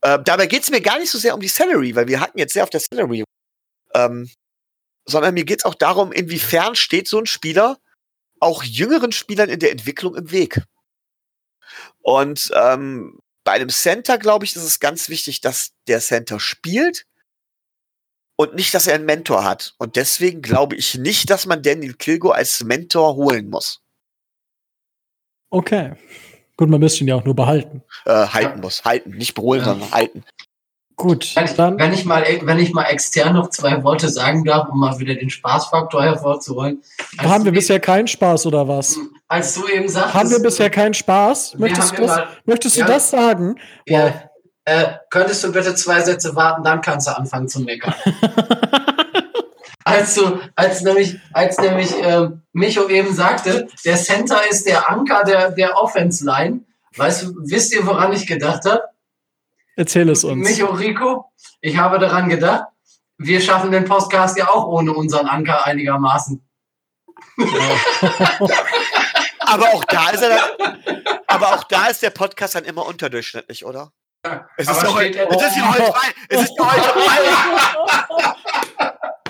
Äh, 0.00 0.18
dabei 0.24 0.46
geht 0.46 0.62
es 0.62 0.70
mir 0.70 0.80
gar 0.80 0.98
nicht 0.98 1.10
so 1.10 1.18
sehr 1.18 1.34
um 1.34 1.40
die 1.40 1.48
Salary, 1.48 1.94
weil 1.94 2.08
wir 2.08 2.20
hatten 2.20 2.38
jetzt 2.38 2.52
sehr 2.52 2.64
auf 2.64 2.70
der 2.70 2.80
Salary. 2.80 3.24
Ähm, 3.94 4.30
sondern 5.06 5.34
mir 5.34 5.44
geht 5.44 5.60
es 5.60 5.64
auch 5.64 5.74
darum, 5.74 6.12
inwiefern 6.12 6.74
steht 6.74 7.08
so 7.08 7.18
ein 7.18 7.26
Spieler 7.26 7.78
auch 8.40 8.62
jüngeren 8.62 9.12
Spielern 9.12 9.48
in 9.48 9.60
der 9.60 9.70
Entwicklung 9.70 10.14
im 10.16 10.30
Weg. 10.30 10.62
Und 12.00 12.50
ähm, 12.54 13.18
bei 13.44 13.52
einem 13.52 13.68
Center, 13.68 14.18
glaube 14.18 14.44
ich, 14.44 14.56
ist 14.56 14.62
es 14.62 14.80
ganz 14.80 15.08
wichtig, 15.08 15.40
dass 15.40 15.72
der 15.86 16.00
Center 16.00 16.40
spielt 16.40 17.04
und 18.40 18.54
nicht, 18.54 18.72
dass 18.72 18.86
er 18.86 18.94
einen 18.94 19.04
Mentor 19.04 19.44
hat. 19.44 19.74
Und 19.76 19.96
deswegen 19.96 20.40
glaube 20.40 20.74
ich 20.74 20.96
nicht, 20.96 21.28
dass 21.28 21.44
man 21.44 21.62
Daniel 21.62 21.92
Kilgo 21.92 22.30
als 22.30 22.64
Mentor 22.64 23.14
holen 23.14 23.50
muss. 23.50 23.82
Okay. 25.50 25.92
Gut, 26.56 26.70
man 26.70 26.80
müsste 26.80 27.04
ihn 27.04 27.08
ja 27.08 27.16
auch 27.16 27.24
nur 27.24 27.36
behalten. 27.36 27.82
Äh, 28.06 28.12
halten 28.12 28.60
muss. 28.60 28.82
Halten. 28.82 29.10
Nicht 29.10 29.34
beholen, 29.34 29.60
ja. 29.60 29.66
sondern 29.66 29.90
halten. 29.90 30.24
Gut, 30.96 31.36
wenn 31.36 31.44
ich, 31.44 31.52
dann. 31.52 31.78
Wenn 31.78 31.92
ich, 31.92 32.06
mal, 32.06 32.24
wenn 32.40 32.58
ich 32.58 32.72
mal 32.72 32.84
extern 32.84 33.34
noch 33.34 33.50
zwei 33.50 33.84
Worte 33.84 34.08
sagen 34.08 34.42
darf, 34.44 34.70
um 34.70 34.80
mal 34.80 34.98
wieder 34.98 35.16
den 35.16 35.28
Spaßfaktor 35.28 36.02
hervorzuholen. 36.02 36.82
Haben 37.18 37.44
wir 37.44 37.52
bisher 37.52 37.78
keinen 37.78 38.06
Spaß 38.06 38.46
oder 38.46 38.66
was? 38.66 38.98
Als 39.28 39.54
du 39.54 39.68
eben 39.68 39.88
sagst. 39.88 40.14
Haben 40.14 40.30
wir 40.30 40.40
bisher 40.40 40.70
keinen 40.70 40.94
Spaß? 40.94 41.58
Möchtest, 41.58 41.92
du 41.92 42.02
das, 42.02 42.16
mal, 42.16 42.28
möchtest 42.46 42.76
du 42.76 42.80
ja, 42.80 42.86
das 42.86 43.10
sagen? 43.10 43.56
Ja. 43.86 44.04
Wow. 44.06 44.29
Äh, 44.70 44.98
könntest 45.10 45.42
du 45.42 45.50
bitte 45.50 45.74
zwei 45.74 46.00
Sätze 46.00 46.36
warten, 46.36 46.62
dann 46.62 46.80
kannst 46.80 47.08
du 47.08 47.16
anfangen 47.16 47.48
zu 47.48 47.58
meckern. 47.58 47.92
als 49.84 50.14
du, 50.14 50.38
als 50.54 50.82
nämlich, 50.82 51.18
als 51.32 51.58
nämlich 51.58 51.92
äh, 52.00 52.28
Micho 52.52 52.88
eben 52.88 53.12
sagte, 53.12 53.66
der 53.84 53.96
Center 53.96 54.48
ist 54.48 54.68
der 54.68 54.88
Anker 54.88 55.24
der, 55.24 55.50
der 55.50 55.76
Offense 55.76 56.24
Line. 56.24 56.60
Weißt 56.96 57.24
du, 57.24 57.34
wisst 57.40 57.74
ihr, 57.74 57.84
woran 57.84 58.12
ich 58.12 58.28
gedacht 58.28 58.64
habe? 58.64 58.84
Erzähl 59.74 60.08
es 60.08 60.22
uns. 60.22 60.48
Micho 60.48 60.66
Rico, 60.66 61.32
ich 61.60 61.76
habe 61.76 61.98
daran 61.98 62.28
gedacht, 62.28 62.66
wir 63.18 63.40
schaffen 63.40 63.72
den 63.72 63.86
Podcast 63.86 64.38
ja 64.38 64.50
auch 64.50 64.68
ohne 64.68 64.92
unseren 64.92 65.26
Anker 65.26 65.66
einigermaßen. 65.66 66.48
aber 69.40 69.64
auch 69.74 69.84
da 69.86 70.10
ist 70.10 70.22
er 70.22 70.28
dann, 70.28 70.38
aber 71.26 71.56
auch 71.56 71.64
da 71.64 71.88
ist 71.88 72.04
der 72.04 72.10
Podcast 72.10 72.54
dann 72.54 72.64
immer 72.64 72.86
unterdurchschnittlich, 72.86 73.64
oder? 73.64 73.90
Es 74.22 74.68
ist, 74.68 74.82
ja 74.82 74.94
heute, 74.94 75.18
es 75.18 75.42
ist 75.42 75.56
ja 75.56 75.74
heute, 75.74 75.94
es 76.28 76.42
ist 76.42 76.52
ja 76.58 76.72
heute, 76.72 76.92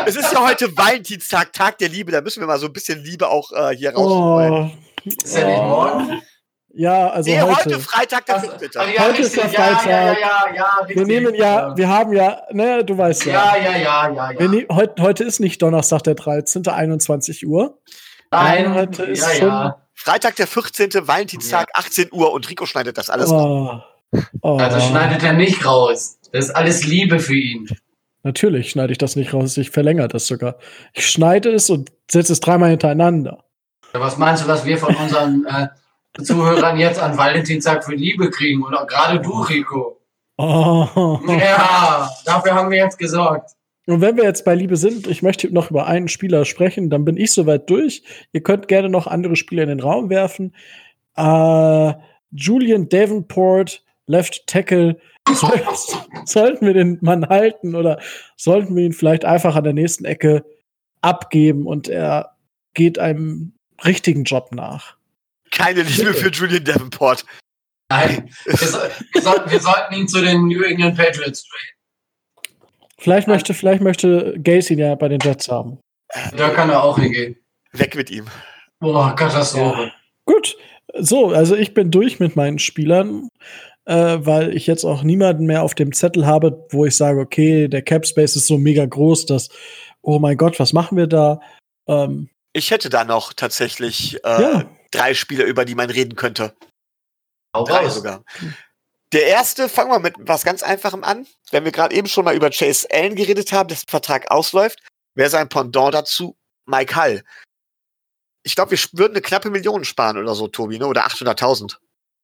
es 0.04 0.16
ist 0.16 0.32
ja 0.32 0.48
heute 0.48 0.76
Valentinstag, 0.76 1.52
Tag 1.52 1.78
der 1.78 1.88
Liebe. 1.88 2.10
Da 2.10 2.20
müssen 2.20 2.40
wir 2.40 2.48
mal 2.48 2.58
so 2.58 2.66
ein 2.66 2.72
bisschen 2.72 2.98
Liebe 2.98 3.28
auch 3.28 3.52
äh, 3.52 3.76
hier 3.76 3.94
rausholen. 3.94 4.52
Oh. 4.52 4.70
Ist 5.04 5.36
ja 5.36 5.46
nicht 5.46 5.62
morgen? 5.62 6.22
Ja, 6.72 7.08
also 7.10 7.30
nee, 7.30 7.40
heute. 7.40 7.54
heute 7.54 7.80
Freitag 7.80 8.26
der 8.26 8.40
5. 8.40 8.52
Also, 8.52 8.78
ja, 8.92 9.04
heute 9.04 9.22
ist 9.22 9.36
der 9.36 9.48
Freitag. 9.48 9.86
Ja, 9.86 10.18
ja, 10.18 10.54
ja, 10.54 10.78
wir 10.88 11.04
nehmen 11.04 11.34
ja, 11.36 11.76
wir 11.76 11.88
haben 11.88 12.12
ja, 12.12 12.42
ne, 12.50 12.84
du 12.84 12.98
weißt 12.98 13.26
ja. 13.26 13.56
Ja, 13.56 13.62
ja, 13.62 13.76
ja, 13.76 14.08
ja. 14.08 14.30
ja. 14.32 14.48
Ne, 14.48 14.66
heute, 14.72 15.02
heute 15.02 15.22
ist 15.22 15.38
nicht 15.38 15.62
Donnerstag 15.62 16.02
der 16.02 16.16
13. 16.16 16.66
21 16.66 17.46
Uhr. 17.46 17.78
Nein, 18.32 18.74
heute 18.74 19.04
ist 19.04 19.22
ja, 19.22 19.34
schon 19.34 19.72
Freitag 19.94 20.34
der 20.36 20.48
14. 20.48 21.06
Valentinstag 21.06 21.68
18 21.74 22.08
Uhr 22.12 22.32
und 22.32 22.48
Rico 22.50 22.66
schneidet 22.66 22.98
das 22.98 23.08
alles 23.08 23.30
oh. 23.30 23.80
Oh. 24.42 24.56
Also 24.56 24.80
schneidet 24.80 25.22
er 25.22 25.32
nicht 25.32 25.64
raus. 25.64 26.18
Das 26.32 26.46
ist 26.46 26.50
alles 26.52 26.86
Liebe 26.86 27.18
für 27.18 27.36
ihn. 27.36 27.68
Natürlich 28.22 28.70
schneide 28.70 28.92
ich 28.92 28.98
das 28.98 29.16
nicht 29.16 29.32
raus, 29.32 29.56
ich 29.56 29.70
verlängere 29.70 30.08
das 30.08 30.26
sogar. 30.26 30.56
Ich 30.92 31.08
schneide 31.08 31.50
es 31.50 31.70
und 31.70 31.90
setze 32.10 32.32
es 32.32 32.40
dreimal 32.40 32.70
hintereinander. 32.70 33.44
Was 33.92 34.18
meinst 34.18 34.44
du, 34.44 34.48
was 34.48 34.64
wir 34.66 34.78
von 34.78 34.94
unseren 34.94 35.46
äh, 35.46 35.68
Zuhörern 36.18 36.78
jetzt 36.78 37.00
an 37.00 37.16
Valentinstag 37.16 37.84
für 37.84 37.94
Liebe 37.94 38.30
kriegen 38.30 38.64
oder 38.64 38.86
gerade 38.86 39.20
du, 39.20 39.42
Rico. 39.42 40.00
Oh. 40.36 41.20
Ja, 41.28 42.10
dafür 42.24 42.54
haben 42.54 42.70
wir 42.70 42.78
jetzt 42.78 42.98
gesorgt. 42.98 43.50
Und 43.86 44.00
wenn 44.00 44.16
wir 44.16 44.24
jetzt 44.24 44.44
bei 44.44 44.54
Liebe 44.54 44.76
sind, 44.76 45.06
ich 45.06 45.22
möchte 45.22 45.52
noch 45.52 45.70
über 45.70 45.86
einen 45.86 46.08
Spieler 46.08 46.44
sprechen, 46.44 46.90
dann 46.90 47.04
bin 47.04 47.16
ich 47.16 47.32
soweit 47.32 47.68
durch. 47.68 48.02
Ihr 48.32 48.42
könnt 48.42 48.68
gerne 48.68 48.88
noch 48.88 49.06
andere 49.06 49.36
Spieler 49.36 49.64
in 49.64 49.68
den 49.68 49.80
Raum 49.80 50.10
werfen. 50.10 50.54
Äh, 51.16 51.94
Julian 52.30 52.88
Davenport, 52.88 53.82
Left 54.10 54.46
Tackle. 54.46 55.00
Soll, 55.32 55.62
sollten 56.24 56.66
wir 56.66 56.74
den 56.74 56.98
Mann 57.02 57.28
halten 57.28 57.74
oder 57.76 58.00
sollten 58.36 58.74
wir 58.74 58.84
ihn 58.84 58.92
vielleicht 58.92 59.24
einfach 59.24 59.54
an 59.54 59.64
der 59.64 59.72
nächsten 59.72 60.04
Ecke 60.04 60.44
abgeben 61.02 61.66
und 61.66 61.88
er 61.88 62.36
geht 62.74 62.98
einem 62.98 63.52
richtigen 63.84 64.24
Job 64.24 64.48
nach. 64.52 64.96
Keine 65.50 65.82
Liebe 65.82 66.14
für 66.14 66.30
Julian 66.30 66.64
Davenport. 66.64 67.24
Nein, 67.90 68.30
wir, 68.44 68.56
so, 68.56 68.78
wir, 69.12 69.22
sollten, 69.22 69.50
wir, 69.50 69.60
sollten 69.60 69.94
ihn 69.94 70.08
zu 70.08 70.20
den 70.20 70.46
New 70.46 70.62
England 70.62 70.96
Patriots 70.96 71.44
traden. 71.44 72.56
Vielleicht 72.98 73.28
möchte, 73.28 73.54
vielleicht 73.54 73.82
möchte 73.82 74.34
Gates 74.42 74.70
ihn 74.70 74.78
ja 74.78 74.94
bei 74.94 75.08
den 75.08 75.20
Jets 75.20 75.48
haben. 75.48 75.78
Da 76.36 76.50
kann 76.50 76.70
er 76.70 76.82
auch 76.82 76.98
hingehen. 76.98 77.36
Weg 77.72 77.94
mit 77.96 78.10
ihm. 78.10 78.26
Boah, 78.80 79.14
Katastrophe. 79.14 79.84
Ja. 79.84 79.92
Gut, 80.24 80.56
so, 80.98 81.28
also 81.28 81.56
ich 81.56 81.74
bin 81.74 81.90
durch 81.90 82.20
mit 82.20 82.36
meinen 82.36 82.58
Spielern, 82.58 83.28
äh, 83.90 84.24
weil 84.24 84.56
ich 84.56 84.68
jetzt 84.68 84.84
auch 84.84 85.02
niemanden 85.02 85.46
mehr 85.46 85.64
auf 85.64 85.74
dem 85.74 85.92
Zettel 85.92 86.24
habe, 86.24 86.64
wo 86.70 86.86
ich 86.86 86.96
sage, 86.96 87.18
okay, 87.18 87.66
der 87.66 87.82
Cap 87.82 88.06
Space 88.06 88.36
ist 88.36 88.46
so 88.46 88.56
mega 88.56 88.86
groß, 88.86 89.26
dass, 89.26 89.48
oh 90.00 90.20
mein 90.20 90.36
Gott, 90.36 90.60
was 90.60 90.72
machen 90.72 90.96
wir 90.96 91.08
da? 91.08 91.40
Ähm, 91.88 92.30
ich 92.52 92.70
hätte 92.70 92.88
da 92.88 93.04
noch 93.04 93.32
tatsächlich 93.32 94.24
äh, 94.24 94.42
ja. 94.42 94.70
drei 94.92 95.12
Spieler, 95.14 95.44
über 95.44 95.64
die 95.64 95.74
man 95.74 95.90
reden 95.90 96.14
könnte. 96.14 96.54
Auch 97.50 97.66
drei 97.66 97.86
raus. 97.86 97.96
sogar. 97.96 98.24
Der 99.12 99.26
erste, 99.26 99.68
fangen 99.68 99.90
wir 99.90 99.98
mit 99.98 100.14
was 100.20 100.44
ganz 100.44 100.62
Einfachem 100.62 101.02
an. 101.02 101.26
Wenn 101.50 101.64
wir 101.64 101.72
gerade 101.72 101.96
eben 101.96 102.06
schon 102.06 102.24
mal 102.24 102.36
über 102.36 102.50
Chase 102.50 102.86
Allen 102.92 103.16
geredet 103.16 103.50
haben, 103.50 103.68
dass 103.68 103.86
der 103.86 103.90
Vertrag 103.90 104.30
ausläuft, 104.30 104.78
wäre 105.16 105.30
sein 105.30 105.48
Pendant 105.48 105.94
dazu 105.94 106.36
Mike 106.64 106.94
Hull. 106.94 107.24
Ich 108.44 108.54
glaube, 108.54 108.70
wir 108.70 108.78
würden 108.92 109.14
eine 109.14 109.22
knappe 109.22 109.50
Million 109.50 109.84
sparen 109.84 110.16
oder 110.16 110.36
so, 110.36 110.46
Tobi, 110.46 110.78
ne? 110.78 110.86
oder 110.86 111.06
800.000. 111.08 111.76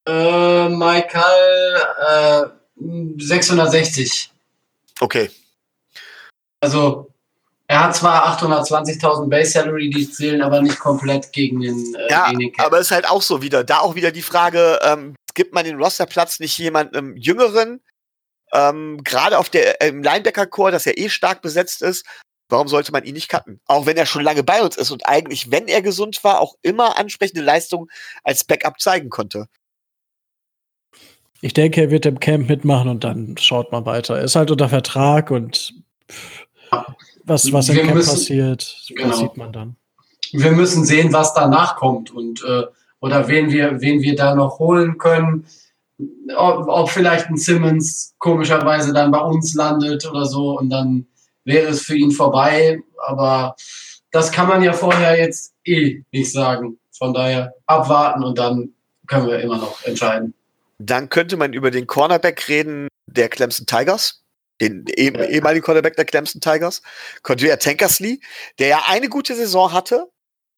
Äh, 0.06 0.68
Mike 0.68 1.18
Hull, 1.18 2.50
äh, 2.78 3.16
660. 3.18 4.32
Okay. 5.00 5.30
Also, 6.60 7.10
er 7.68 7.84
hat 7.84 7.96
zwar 7.96 8.38
820.000 8.38 9.28
Base 9.28 9.50
Salary, 9.50 9.90
die 9.90 10.10
zählen 10.10 10.42
aber 10.42 10.62
nicht 10.62 10.78
komplett 10.78 11.32
gegen 11.32 11.60
den. 11.60 11.94
Äh, 11.94 12.10
ja, 12.10 12.28
gegen 12.28 12.38
den 12.38 12.52
aber 12.58 12.78
es 12.78 12.86
ist 12.86 12.92
halt 12.92 13.08
auch 13.08 13.22
so 13.22 13.42
wieder. 13.42 13.64
Da 13.64 13.78
auch 13.78 13.94
wieder 13.94 14.12
die 14.12 14.22
Frage: 14.22 14.78
ähm, 14.82 15.16
Gibt 15.34 15.52
man 15.52 15.64
den 15.64 15.80
Rosterplatz 15.80 16.38
nicht 16.38 16.56
jemandem 16.58 17.16
Jüngeren? 17.16 17.80
Ähm, 18.52 19.02
Gerade 19.02 19.38
auf 19.38 19.50
der 19.50 19.82
äh, 19.82 19.88
im 19.88 20.02
Linebacker-Core, 20.02 20.70
das 20.70 20.84
ja 20.84 20.92
eh 20.94 21.08
stark 21.08 21.42
besetzt 21.42 21.82
ist, 21.82 22.06
warum 22.48 22.68
sollte 22.68 22.92
man 22.92 23.04
ihn 23.04 23.14
nicht 23.14 23.28
cutten? 23.28 23.60
Auch 23.66 23.86
wenn 23.86 23.96
er 23.96 24.06
schon 24.06 24.22
lange 24.22 24.44
bei 24.44 24.62
uns 24.62 24.76
ist 24.76 24.92
und 24.92 25.06
eigentlich, 25.06 25.50
wenn 25.50 25.66
er 25.66 25.82
gesund 25.82 26.22
war, 26.22 26.40
auch 26.40 26.54
immer 26.62 26.96
ansprechende 26.96 27.42
Leistungen 27.42 27.88
als 28.22 28.44
Backup 28.44 28.80
zeigen 28.80 29.10
konnte. 29.10 29.48
Ich 31.40 31.52
denke, 31.52 31.82
er 31.82 31.90
wird 31.90 32.06
im 32.06 32.20
Camp 32.20 32.48
mitmachen 32.48 32.88
und 32.88 33.04
dann 33.04 33.36
schaut 33.38 33.72
man 33.72 33.84
weiter. 33.84 34.16
Er 34.16 34.24
ist 34.24 34.36
halt 34.36 34.50
unter 34.50 34.68
Vertrag 34.68 35.30
und 35.30 35.74
was, 37.24 37.52
was 37.52 37.68
im 37.68 37.76
Camp 37.76 37.94
müssen, 37.94 38.10
passiert, 38.10 38.76
genau. 38.88 39.10
das 39.10 39.18
sieht 39.18 39.36
man 39.36 39.52
dann. 39.52 39.76
Wir 40.32 40.52
müssen 40.52 40.84
sehen, 40.84 41.12
was 41.12 41.34
danach 41.34 41.76
kommt 41.76 42.10
und 42.10 42.42
äh, 42.44 42.64
oder 43.00 43.28
wen 43.28 43.50
wir, 43.50 43.80
wen 43.80 44.00
wir 44.02 44.16
da 44.16 44.34
noch 44.34 44.58
holen 44.58 44.98
können. 44.98 45.46
Ob, 46.36 46.68
ob 46.68 46.90
vielleicht 46.90 47.28
ein 47.28 47.36
Simmons 47.36 48.14
komischerweise 48.18 48.92
dann 48.92 49.10
bei 49.10 49.20
uns 49.20 49.54
landet 49.54 50.08
oder 50.10 50.26
so 50.26 50.58
und 50.58 50.70
dann 50.70 51.06
wäre 51.44 51.68
es 51.68 51.82
für 51.82 51.96
ihn 51.96 52.10
vorbei. 52.10 52.80
Aber 53.06 53.54
das 54.10 54.32
kann 54.32 54.48
man 54.48 54.62
ja 54.62 54.72
vorher 54.72 55.18
jetzt 55.18 55.54
eh 55.64 56.02
nicht 56.12 56.32
sagen. 56.32 56.78
Von 56.92 57.14
daher 57.14 57.54
abwarten 57.66 58.24
und 58.24 58.38
dann 58.38 58.70
können 59.06 59.26
wir 59.26 59.38
immer 59.40 59.58
noch 59.58 59.82
entscheiden. 59.84 60.34
Dann 60.78 61.08
könnte 61.08 61.36
man 61.36 61.52
über 61.52 61.70
den 61.70 61.86
Cornerback 61.86 62.48
reden 62.48 62.88
der 63.06 63.28
Clemson 63.28 63.66
Tigers, 63.66 64.22
den 64.60 64.84
eh, 64.88 65.12
ja. 65.12 65.24
ehemaligen 65.24 65.64
Cornerback 65.64 65.96
der 65.96 66.04
Clemson 66.04 66.40
Tigers, 66.40 66.82
Cordrea 67.22 67.56
Tankersley, 67.56 68.20
der 68.58 68.68
ja 68.68 68.82
eine 68.86 69.08
gute 69.08 69.34
Saison 69.34 69.72
hatte 69.72 70.06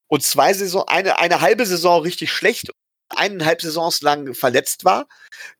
und 0.08 0.22
zwei 0.22 0.52
Saison, 0.52 0.84
eine, 0.88 1.18
eine 1.18 1.40
halbe 1.40 1.66
Saison 1.66 2.02
richtig 2.02 2.32
schlecht, 2.32 2.70
eineinhalb 3.10 3.62
Saisons 3.62 4.00
lang 4.02 4.34
verletzt 4.34 4.84
war, 4.84 5.06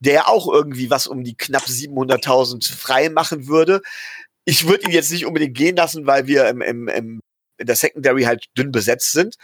der 0.01 0.29
auch 0.29 0.53
irgendwie 0.53 0.91
was 0.91 1.07
um 1.07 1.25
die 1.25 1.37
knapp 1.37 1.65
700.000 1.65 2.75
frei 2.75 3.09
machen 3.09 3.47
würde. 3.47 3.83
Ich 4.45 4.67
würde 4.67 4.85
ihn 4.85 4.93
jetzt 4.93 5.11
nicht 5.11 5.27
unbedingt 5.27 5.57
gehen 5.57 5.77
lassen, 5.77 6.07
weil 6.07 6.27
wir 6.27 6.49
im, 6.49 6.61
im, 6.63 6.89
im, 6.89 7.21
in 7.59 7.67
der 7.67 7.77
Secondary 7.77 8.25
halt 8.25 8.47
dünn 8.57 8.73
besetzt 8.73 9.13
sind. 9.13 9.37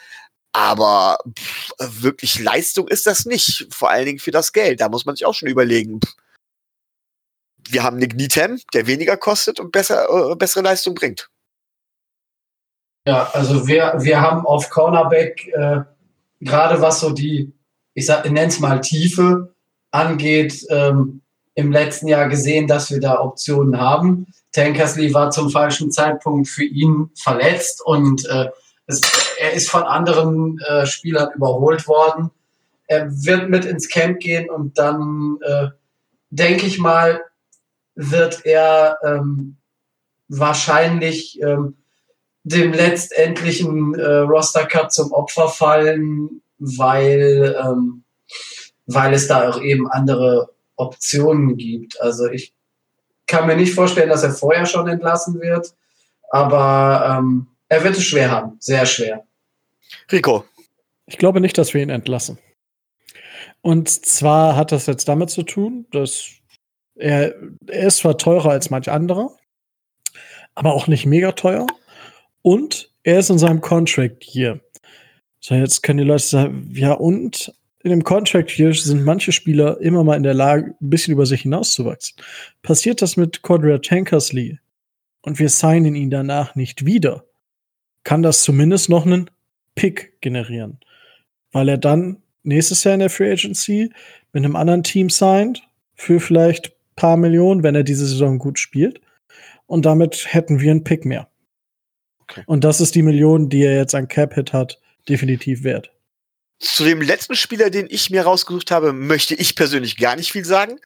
Aber 0.55 1.19
pff, 1.37 1.73
wirklich 1.81 2.39
Leistung 2.39 2.87
ist 2.87 3.07
das 3.07 3.27
nicht. 3.27 3.67
Vor 3.71 3.91
allen 3.91 4.07
Dingen 4.07 4.21
für 4.21 4.31
das 4.31 4.53
Geld. 4.53 4.81
Da 4.81 4.89
muss 4.89 5.05
man 5.05 5.17
sich 5.17 5.27
auch 5.27 5.35
schon 5.35 5.49
überlegen. 5.49 5.99
Wir 7.69 7.83
haben 7.83 7.97
Nick 7.97 8.15
Needham, 8.15 8.61
der 8.73 8.87
weniger 8.87 9.17
kostet 9.17 9.59
und 9.59 9.73
besser, 9.73 10.07
äh, 10.31 10.37
bessere 10.37 10.63
Leistung 10.63 10.95
bringt. 10.95 11.29
Ja, 13.07 13.31
also 13.33 13.67
wir, 13.67 13.95
wir 13.99 14.21
haben 14.21 14.47
auf 14.47 14.71
Cornerback 14.71 15.47
äh, 15.49 15.81
gerade 16.41 16.81
was 16.81 17.01
so 17.01 17.11
die, 17.11 17.53
ich 17.95 18.07
sag, 18.07 18.25
nenne 18.25 18.47
es 18.47 18.61
mal 18.61 18.81
Tiefe 18.81 19.55
angeht, 19.91 20.65
ähm, 20.71 21.23
im 21.57 21.73
letzten 21.73 22.07
Jahr 22.07 22.29
gesehen, 22.29 22.67
dass 22.69 22.91
wir 22.91 23.01
da 23.01 23.21
Optionen 23.21 23.81
haben. 23.81 24.27
Tankersley 24.53 25.13
war 25.15 25.31
zum 25.31 25.51
falschen 25.51 25.91
Zeitpunkt 25.91 26.49
für 26.49 26.65
ihn 26.65 27.11
verletzt 27.17 27.83
und 27.85 28.25
äh, 28.27 28.49
es, 28.87 29.01
er 29.39 29.53
ist 29.53 29.71
von 29.71 29.83
anderen 29.83 30.59
äh, 30.61 30.87
Spielern 30.87 31.33
überholt 31.35 31.87
worden. 31.89 32.31
Er 32.87 33.11
wird 33.11 33.49
mit 33.49 33.65
ins 33.65 33.89
Camp 33.89 34.21
gehen 34.21 34.51
und 34.51 34.79
dann, 34.79 35.39
äh, 35.43 35.69
denke 36.31 36.67
ich 36.67 36.79
mal, 36.79 37.23
wird 37.95 38.45
er 38.45 38.99
ähm, 39.05 39.57
wahrscheinlich 40.29 41.41
ähm, 41.41 41.77
dem 42.43 42.73
letztendlichen 42.73 43.95
äh, 43.95 44.17
Roster 44.19 44.67
Cut 44.67 44.93
zum 44.93 45.13
Opfer 45.13 45.49
fallen, 45.49 46.43
weil, 46.59 47.57
ähm, 47.65 48.05
weil 48.87 49.15
es 49.15 49.29
da 49.29 49.49
auch 49.49 49.61
eben 49.61 49.91
andere 49.91 50.51
Optionen 50.77 51.57
gibt. 51.57 52.01
Also 52.01 52.27
ich 52.27 52.55
kann 53.27 53.47
mir 53.47 53.57
nicht 53.57 53.75
vorstellen, 53.75 54.11
dass 54.11 54.25
er 54.25 54.33
vorher 54.33 54.67
schon 54.67 54.89
entlassen 54.89 55.41
wird, 55.41 55.75
aber 56.31 57.19
ähm, 57.19 57.47
er 57.69 57.85
wird 57.85 57.97
es 57.97 58.05
schwer 58.05 58.31
haben, 58.31 58.57
sehr 58.61 58.87
schwer. 58.87 59.27
Rico. 60.11 60.45
Ich 61.07 61.19
glaube 61.19 61.41
nicht, 61.41 61.59
dass 61.59 61.75
wir 61.75 61.83
ihn 61.83 61.91
entlassen. 61.91 62.39
Und 63.61 63.89
zwar 63.89 64.57
hat 64.57 64.73
das 64.73 64.87
jetzt 64.87 65.09
damit 65.09 65.31
zu 65.31 65.43
tun, 65.43 65.87
dass 65.91 66.31
er, 66.97 67.35
er 67.67 67.87
ist 67.87 67.99
zwar 67.99 68.19
teurer 68.19 68.51
als 68.51 68.71
manch 68.71 68.91
andere, 68.91 69.31
aber 70.55 70.75
auch 70.75 70.87
nicht 70.87 71.07
mega 71.07 71.33
teuer. 71.33 71.67
Und 72.43 72.91
er 73.03 73.19
ist 73.19 73.31
in 73.31 73.39
seinem 73.39 73.61
Contract 73.61 74.23
hier. 74.23 74.61
So, 75.41 75.55
jetzt 75.55 75.83
können 75.83 75.99
die 75.99 76.05
Leute 76.05 76.25
sagen, 76.25 76.71
ja, 76.75 76.93
und 76.93 77.55
in 77.83 77.91
dem 77.91 78.05
Contract 78.05 78.51
hier 78.51 78.73
sind 78.73 79.05
manche 79.05 79.31
Spieler 79.31 79.79
immer 79.81 80.05
mal 80.05 80.17
in 80.17 80.23
der 80.23 80.35
Lage, 80.35 80.75
ein 80.81 80.91
bisschen 80.91 81.13
über 81.13 81.27
sich 81.27 81.43
hinauszuwachsen. 81.43 82.17
Passiert 82.63 83.03
das 83.03 83.17
mit 83.17 83.43
Cordrea 83.43 83.79
Tankersley 83.79 84.59
und 85.21 85.39
wir 85.39 85.51
signen 85.51 85.95
ihn 85.95 86.11
danach 86.11 86.55
nicht 86.55 86.87
wieder, 86.87 87.25
kann 88.05 88.23
das 88.23 88.43
zumindest 88.43 88.89
noch 88.89 89.07
einen 89.07 89.31
Pick 89.75 90.21
generieren. 90.21 90.79
Weil 91.53 91.69
er 91.69 91.79
dann 91.79 92.23
nächstes 92.43 92.85
Jahr 92.85 92.95
in 92.95 93.01
der 93.01 93.11
Free 93.11 93.33
Agency 93.33 93.91
mit 94.33 94.45
einem 94.45 94.57
anderen 94.57 94.83
Team 94.83 95.11
signed 95.11 95.63
für 95.95 96.21
vielleicht 96.21 96.73
paar 96.97 97.17
Millionen, 97.17 97.63
wenn 97.63 97.75
er 97.75 97.83
diese 97.83 98.07
Saison 98.07 98.39
gut 98.39 98.59
spielt. 98.59 99.01
Und 99.67 99.87
damit 99.87 100.33
hätten 100.33 100.61
wir 100.61 100.71
einen 100.71 100.85
Pick 100.85 101.05
mehr. 101.05 101.29
Okay. 102.19 102.43
Und 102.47 102.65
das 102.65 102.81
ist 102.81 102.95
die 102.95 103.03
Million, 103.03 103.49
die 103.49 103.63
er 103.63 103.77
jetzt 103.77 103.95
an 103.95 104.09
Cap-Hit 104.09 104.53
hat, 104.53 104.81
definitiv 105.09 105.65
wert. 105.65 105.91
Zu 106.59 106.85
dem 106.85 107.03
letzten 107.03 107.35
Spieler, 107.35 107.71
den 107.71 107.87
ich 107.91 108.11
mir 108.11 108.23
rausgesucht 108.23 108.71
habe, 108.71 108.93
möchte 108.93 109.35
ich 109.35 109.57
persönlich 109.57 109.97
gar 109.97 110.17
nicht 110.17 110.33
viel 110.33 110.45
sagen. 110.45 110.79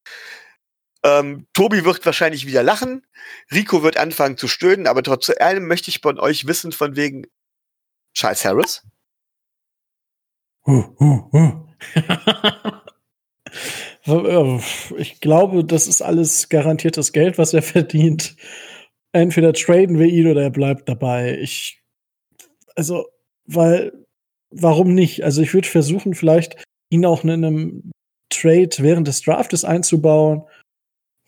Ähm, 1.05 1.46
Tobi 1.53 1.84
wird 1.84 2.05
wahrscheinlich 2.05 2.46
wieder 2.46 2.62
lachen. 2.62 3.07
Rico 3.53 3.82
wird 3.82 3.96
anfangen 3.96 4.36
zu 4.36 4.49
stöhnen, 4.49 4.86
aber 4.86 5.03
trotz 5.03 5.30
allem 5.30 5.66
möchte 5.66 5.90
ich 5.90 6.01
von 6.01 6.18
euch 6.18 6.46
wissen, 6.46 6.72
von 6.72 6.96
wegen 6.96 7.26
Charles 8.14 8.44
Harris. 8.44 8.82
Uh, 10.66 10.84
uh, 11.01 11.30
uh. 11.32 11.68
ich 14.96 15.20
glaube, 15.20 15.64
das 15.64 15.86
ist 15.86 16.03
alles 16.03 16.49
garantiertes 16.49 17.12
Geld, 17.12 17.38
was 17.38 17.55
er 17.55 17.62
verdient. 17.62 18.36
Entweder 19.12 19.53
traden 19.53 19.99
wir 19.99 20.07
ihn 20.07 20.26
oder 20.28 20.42
er 20.42 20.51
bleibt 20.51 20.88
dabei. 20.88 21.38
Ich, 21.38 21.80
also, 22.74 23.07
weil, 23.46 23.92
warum 24.51 24.94
nicht? 24.94 25.24
Also, 25.24 25.42
ich 25.42 25.55
würde 25.55 25.68
versuchen, 25.68 26.14
vielleicht 26.14 26.62
ihn 26.90 27.07
auch 27.07 27.24
in 27.24 27.30
einem 27.30 27.92
Trade 28.28 28.70
während 28.78 29.09
des 29.09 29.22
Draftes 29.22 29.64
einzubauen 29.64 30.42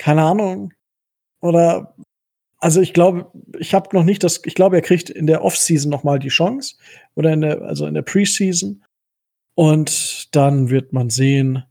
keine 0.01 0.23
Ahnung. 0.23 0.73
Oder 1.41 1.95
also 2.59 2.81
ich 2.81 2.93
glaube, 2.93 3.31
ich 3.59 3.75
habe 3.75 3.95
noch 3.97 4.05
nicht 4.05 4.25
das, 4.25 4.41
ich 4.45 4.55
glaube, 4.55 4.77
er 4.77 4.83
kriegt 4.83 5.09
in 5.11 5.27
der 5.27 5.45
Offseason 5.45 5.91
noch 5.91 6.05
mal 6.05 6.19
die 6.19 6.29
Chance 6.29 6.77
oder 7.15 7.33
in 7.33 7.43
der, 7.43 7.63
also 7.63 7.87
in 7.87 7.95
der 7.95 8.03
Preseason. 8.03 8.85
Und 9.55 10.35
dann 10.35 10.71
wird 10.71 10.93
man 10.93 11.11
sehen, 11.11 11.65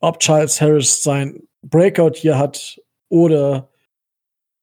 ob 0.00 0.20
Charles 0.20 0.60
Harris 0.60 1.02
sein 1.02 1.42
Breakout 1.62 2.14
hier 2.16 2.38
hat 2.38 2.80
oder 3.08 3.70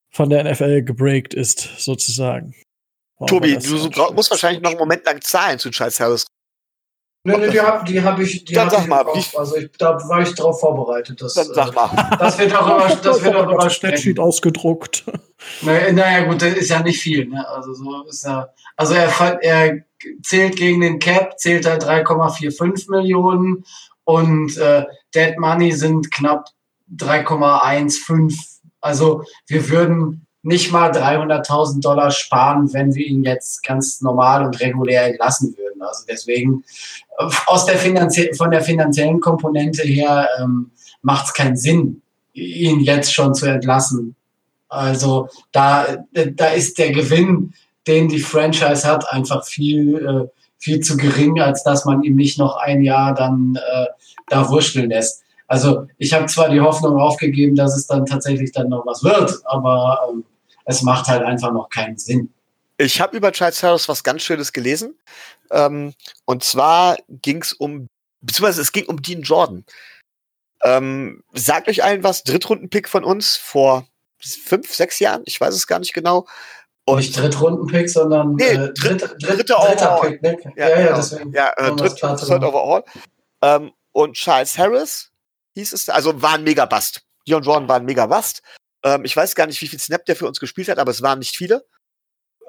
von 0.09 0.29
der 0.29 0.43
NFL 0.43 0.83
gebreakt 0.83 1.33
ist, 1.33 1.59
sozusagen. 1.77 2.53
Tobi, 3.27 3.57
du 3.57 4.13
musst 4.13 4.31
wahrscheinlich 4.31 4.61
noch 4.61 4.71
einen 4.71 4.79
Moment 4.79 5.05
lang 5.05 5.21
zahlen 5.21 5.59
zu 5.59 5.69
Charles 5.69 5.99
Harris. 5.99 6.25
Nee, 7.23 7.37
nee, 7.37 7.49
die 7.51 7.61
habe 7.61 7.85
die 7.85 8.01
hab 8.01 8.19
ich. 8.19 8.45
Die 8.45 8.53
Dann 8.53 8.65
hab 8.65 8.73
sag 8.73 8.81
ich 8.81 8.87
mal, 8.87 9.03
Kopf. 9.03 9.37
Also 9.37 9.57
ich, 9.57 9.71
da 9.77 9.97
war 10.09 10.21
ich 10.21 10.33
drauf 10.33 10.59
vorbereitet. 10.59 11.21
Dass, 11.21 11.35
Dann 11.35 11.53
sag 11.53 11.69
äh, 11.69 11.75
mal. 11.75 12.17
dass 12.17 12.39
wir 12.39 12.47
darüber, 12.47 12.95
dass 12.95 13.23
wir 13.23 13.31
darüber 13.31 13.63
das 13.63 13.75
Statsheet 13.75 13.99
sprechen. 13.99 14.19
ausgedruckt. 14.19 15.03
Naja, 15.61 15.91
naja, 15.91 16.23
gut, 16.25 16.41
das 16.41 16.53
ist 16.53 16.69
ja 16.69 16.81
nicht 16.81 16.99
viel. 16.99 17.27
Ne? 17.27 17.47
Also 17.47 17.73
so 17.73 18.03
ist 18.09 18.25
ja. 18.25 18.49
Also 18.75 18.95
er, 18.95 19.39
er 19.43 19.83
zählt 20.23 20.55
gegen 20.55 20.81
den 20.81 20.97
Cap, 20.97 21.37
zählt 21.39 21.67
er 21.67 21.79
3,45 21.79 22.89
Millionen 22.89 23.65
und 24.03 24.57
äh, 24.57 24.85
Dead 25.13 25.37
Money 25.37 25.73
sind 25.73 26.11
knapp 26.11 26.47
3,15. 26.95 28.35
Also 28.79 29.23
wir 29.45 29.69
würden 29.69 30.25
nicht 30.43 30.71
mal 30.71 30.91
300.000 30.91 31.81
Dollar 31.81 32.09
sparen, 32.09 32.73
wenn 32.73 32.95
wir 32.95 33.05
ihn 33.05 33.23
jetzt 33.23 33.63
ganz 33.63 34.01
normal 34.01 34.43
und 34.43 34.59
regulär 34.59 35.05
entlassen 35.05 35.55
würden. 35.55 35.70
Also 35.83 36.05
deswegen 36.09 36.63
äh, 37.17 37.29
aus 37.47 37.65
der 37.65 37.77
von 37.77 38.51
der 38.51 38.61
finanziellen 38.61 39.19
Komponente 39.19 39.83
her 39.83 40.27
ähm, 40.39 40.71
macht 41.01 41.27
es 41.27 41.33
keinen 41.33 41.57
Sinn, 41.57 42.01
ihn 42.33 42.79
jetzt 42.79 43.13
schon 43.13 43.33
zu 43.33 43.45
entlassen. 43.45 44.15
Also 44.69 45.27
da, 45.51 46.05
da 46.13 46.47
ist 46.47 46.77
der 46.77 46.91
Gewinn, 46.91 47.53
den 47.87 48.07
die 48.07 48.19
Franchise 48.19 48.87
hat, 48.87 49.11
einfach 49.11 49.45
viel, 49.45 49.97
äh, 49.97 50.27
viel 50.59 50.79
zu 50.79 50.95
gering, 50.95 51.41
als 51.41 51.63
dass 51.63 51.85
man 51.85 52.03
ihm 52.03 52.15
nicht 52.15 52.37
noch 52.37 52.55
ein 52.57 52.81
Jahr 52.81 53.13
dann 53.13 53.55
äh, 53.55 53.87
da 54.27 54.49
wurschteln 54.49 54.89
lässt. 54.89 55.23
Also 55.47 55.87
ich 55.97 56.13
habe 56.13 56.27
zwar 56.27 56.49
die 56.49 56.61
Hoffnung 56.61 56.97
aufgegeben, 56.97 57.55
dass 57.55 57.75
es 57.75 57.85
dann 57.85 58.05
tatsächlich 58.05 58.53
dann 58.53 58.69
noch 58.69 58.85
was 58.85 59.03
wird, 59.03 59.41
aber 59.43 59.99
ähm, 60.09 60.23
es 60.63 60.81
macht 60.81 61.07
halt 61.07 61.23
einfach 61.23 61.51
noch 61.51 61.67
keinen 61.69 61.97
Sinn. 61.97 62.29
Ich 62.81 62.99
habe 62.99 63.15
über 63.17 63.31
Charles 63.31 63.61
Harris 63.63 63.87
was 63.87 64.03
ganz 64.03 64.23
Schönes 64.23 64.53
gelesen. 64.53 64.97
Ähm, 65.51 65.93
und 66.25 66.43
zwar 66.43 66.97
ging 67.09 67.41
es 67.41 67.53
um, 67.53 67.87
beziehungsweise 68.21 68.61
es 68.61 68.71
ging 68.71 68.85
um 68.87 69.01
Dean 69.01 69.21
Jordan. 69.21 69.65
Ähm, 70.63 71.23
sagt 71.33 71.67
euch 71.67 71.83
allen 71.83 72.03
was, 72.03 72.23
Drittrunden-Pick 72.23 72.87
von 72.89 73.03
uns 73.03 73.35
vor 73.35 73.85
fünf, 74.19 74.73
sechs 74.73 74.99
Jahren, 74.99 75.23
ich 75.25 75.39
weiß 75.41 75.53
es 75.55 75.65
gar 75.67 75.79
nicht 75.79 75.93
genau. 75.93 76.27
Und 76.85 76.97
Nicht 76.97 77.17
Drittrunden-Pick, 77.17 77.89
sondern 77.89 78.35
Nee, 78.35 78.45
äh, 78.45 78.57
dritt- 78.73 79.01
dritt, 79.01 79.23
dritter 79.23 79.43
dritter 79.59 79.95
Overall. 79.99 80.11
Pick. 80.17 80.21
Ne? 80.45 80.53
Ja, 80.55 80.69
Ja, 80.69 80.79
ja, 80.79 80.85
genau. 80.87 80.95
deswegen. 80.97 81.33
ja, 81.33 81.53
äh, 81.57 81.75
dritt, 81.75 81.95
third 81.97 82.19
machen. 82.29 82.43
overall. 82.43 82.83
Ähm, 83.41 83.71
und 83.91 84.13
Charles 84.15 84.57
Harris 84.57 85.11
hieß 85.55 85.73
es, 85.73 85.89
also 85.89 86.21
war 86.21 86.33
ein 86.35 86.43
Mega-Bust. 86.43 87.01
Dion 87.27 87.43
Jordan 87.43 87.67
war 87.67 87.75
ein 87.77 87.85
Mega-Bust. 87.85 88.41
Ähm, 88.83 89.05
ich 89.05 89.15
weiß 89.15 89.35
gar 89.35 89.45
nicht, 89.47 89.61
wie 89.61 89.67
viel 89.67 89.79
Snap 89.79 90.05
der 90.05 90.15
für 90.15 90.27
uns 90.27 90.39
gespielt 90.39 90.69
hat, 90.69 90.79
aber 90.79 90.91
es 90.91 91.01
waren 91.01 91.19
nicht 91.19 91.35
viele. 91.35 91.65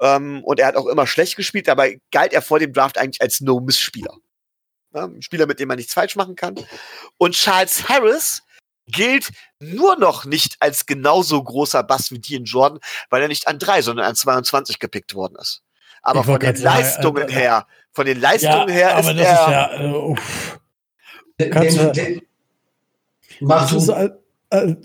Ähm, 0.03 0.43
und 0.43 0.59
er 0.59 0.67
hat 0.67 0.75
auch 0.75 0.87
immer 0.87 1.07
schlecht 1.07 1.37
gespielt, 1.37 1.67
dabei 1.69 2.01
galt 2.11 2.33
er 2.33 2.41
vor 2.41 2.59
dem 2.59 2.73
Draft 2.73 2.97
eigentlich 2.97 3.21
als 3.21 3.39
No-Miss-Spieler. 3.39 4.17
Ja, 4.93 5.05
ein 5.05 5.21
Spieler, 5.21 5.47
mit 5.47 5.59
dem 5.61 5.69
man 5.69 5.77
nichts 5.77 5.93
falsch 5.93 6.17
machen 6.17 6.35
kann. 6.35 6.55
Und 7.17 7.35
Charles 7.35 7.87
Harris 7.87 8.43
gilt 8.85 9.29
nur 9.59 9.95
noch 9.97 10.25
nicht 10.25 10.57
als 10.59 10.85
genauso 10.85 11.41
großer 11.41 11.83
Bust 11.83 12.11
wie 12.11 12.19
Dean 12.19 12.43
Jordan, 12.43 12.79
weil 13.09 13.21
er 13.21 13.29
nicht 13.29 13.47
an 13.47 13.59
drei, 13.59 13.81
sondern 13.81 14.05
an 14.05 14.15
22 14.15 14.77
gepickt 14.77 15.15
worden 15.15 15.37
ist. 15.39 15.63
Aber 16.01 16.19
Ich 16.19 16.25
von 16.25 16.37
den 16.37 16.41
grad 16.41 16.57
sagen, 16.57 16.83
Leistungen 16.83 17.29
äh, 17.29 17.31
her, 17.31 17.67
von 17.93 18.05
den 18.05 18.19
Leistungen 18.19 18.69
her 18.69 18.97
aber 18.97 19.11
ist 19.11 19.19
das 19.19 19.27
er 19.27 19.33
ist 19.33 19.49
ja. 19.49 20.11
Äh. 20.11 20.15
Den, 21.39 21.51
Kannst 21.51 21.77
den, 21.77 21.85
du- 21.85 21.91
den, 21.93 22.21
mach 23.39 23.71
ist, 23.71 23.87
du. 23.87 23.93
äh, 24.49 24.75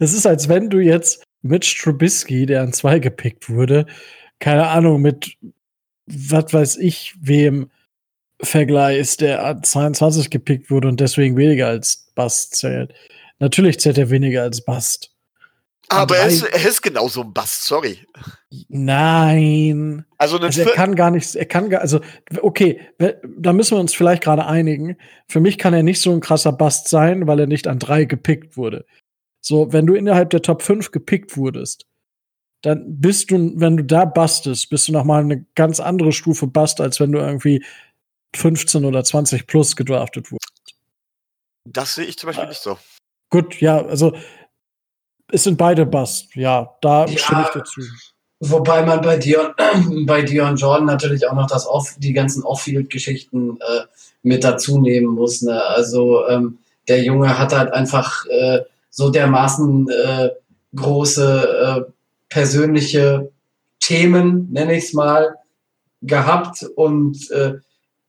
das 0.00 0.12
ist, 0.14 0.26
als 0.26 0.48
wenn 0.48 0.70
du 0.70 0.78
jetzt 0.78 1.22
Mitch 1.46 1.80
Trubisky, 1.82 2.46
der 2.46 2.62
an 2.62 2.72
zwei 2.72 2.98
gepickt 2.98 3.48
wurde, 3.48 3.86
keine 4.38 4.68
Ahnung, 4.68 5.02
mit 5.02 5.36
was 6.06 6.52
weiß 6.52 6.76
ich 6.76 7.14
wem 7.20 7.70
vergleichst, 8.40 9.20
der 9.22 9.44
an 9.44 9.62
22 9.62 10.30
gepickt 10.30 10.70
wurde 10.70 10.88
und 10.88 11.00
deswegen 11.00 11.36
weniger 11.36 11.68
als 11.68 12.10
Bust 12.14 12.56
zählt. 12.56 12.92
Natürlich 13.38 13.80
zählt 13.80 13.98
er 13.98 14.10
weniger 14.10 14.42
als 14.42 14.64
Bust. 14.64 15.12
Aber 15.88 16.16
er 16.16 16.26
ist, 16.26 16.42
er 16.42 16.68
ist 16.68 16.82
genauso 16.82 17.22
ein 17.22 17.32
Bust, 17.32 17.64
sorry. 17.64 17.98
Nein. 18.68 20.04
Also, 20.18 20.38
Also 20.38 20.62
er 20.62 20.72
kann 20.72 20.96
gar 20.96 21.12
nichts, 21.12 21.34
er 21.36 21.46
kann 21.46 21.70
gar, 21.70 21.80
also 21.80 22.00
okay, 22.42 22.80
da 22.98 23.52
müssen 23.52 23.76
wir 23.76 23.80
uns 23.80 23.94
vielleicht 23.94 24.24
gerade 24.24 24.46
einigen. 24.46 24.96
Für 25.28 25.38
mich 25.38 25.58
kann 25.58 25.74
er 25.74 25.84
nicht 25.84 26.00
so 26.00 26.12
ein 26.12 26.20
krasser 26.20 26.52
Bust 26.52 26.88
sein, 26.88 27.26
weil 27.28 27.38
er 27.38 27.46
nicht 27.46 27.68
an 27.68 27.78
drei 27.78 28.04
gepickt 28.04 28.56
wurde. 28.56 28.84
So, 29.46 29.72
wenn 29.72 29.86
du 29.86 29.94
innerhalb 29.94 30.30
der 30.30 30.42
Top 30.42 30.60
5 30.60 30.90
gepickt 30.90 31.36
wurdest, 31.36 31.86
dann 32.62 33.00
bist 33.00 33.30
du, 33.30 33.52
wenn 33.54 33.76
du 33.76 33.84
da 33.84 34.04
bustest, 34.04 34.70
bist 34.70 34.88
du 34.88 34.92
noch 34.92 35.04
mal 35.04 35.20
eine 35.22 35.44
ganz 35.54 35.78
andere 35.78 36.10
Stufe 36.10 36.48
Bust, 36.48 36.80
als 36.80 36.98
wenn 36.98 37.12
du 37.12 37.20
irgendwie 37.20 37.64
15 38.34 38.84
oder 38.84 39.04
20 39.04 39.46
plus 39.46 39.76
gedraftet 39.76 40.32
wurdest. 40.32 40.74
das 41.64 41.94
sehe 41.94 42.06
ich 42.06 42.18
zum 42.18 42.26
Beispiel 42.26 42.48
nicht 42.48 42.60
so. 42.60 42.76
Gut, 43.30 43.60
ja, 43.60 43.86
also 43.86 44.16
es 45.30 45.44
sind 45.44 45.56
beide 45.58 45.86
Bust, 45.86 46.34
ja, 46.34 46.76
da 46.80 47.06
Ja. 47.06 47.16
stimme 47.16 47.42
ich 47.42 47.50
dazu. 47.50 47.80
Wobei 48.40 48.84
man 48.84 49.00
bei 49.00 49.16
Dion, 49.16 49.54
bei 50.06 50.22
Dion 50.22 50.56
Jordan 50.56 50.86
natürlich 50.86 51.24
auch 51.28 51.34
noch 51.34 51.46
das 51.46 51.68
Off, 51.68 51.94
die 51.98 52.12
ganzen 52.12 52.42
Off-Field-Geschichten 52.42 53.58
äh, 53.60 53.84
mit 54.24 54.42
dazu 54.42 54.80
nehmen 54.80 55.14
muss. 55.14 55.42
Ne? 55.42 55.62
Also 55.62 56.26
ähm, 56.26 56.58
der 56.88 57.04
Junge 57.04 57.38
hat 57.38 57.54
halt 57.56 57.72
einfach 57.72 58.26
äh, 58.26 58.60
so 58.96 59.10
dermaßen 59.10 59.88
äh, 59.90 60.30
große 60.74 61.86
äh, 61.86 61.92
persönliche 62.30 63.30
Themen, 63.78 64.48
nenne 64.50 64.74
ich 64.74 64.84
es 64.84 64.92
mal, 64.94 65.36
gehabt 66.00 66.64
und 66.76 67.30
äh, 67.30 67.54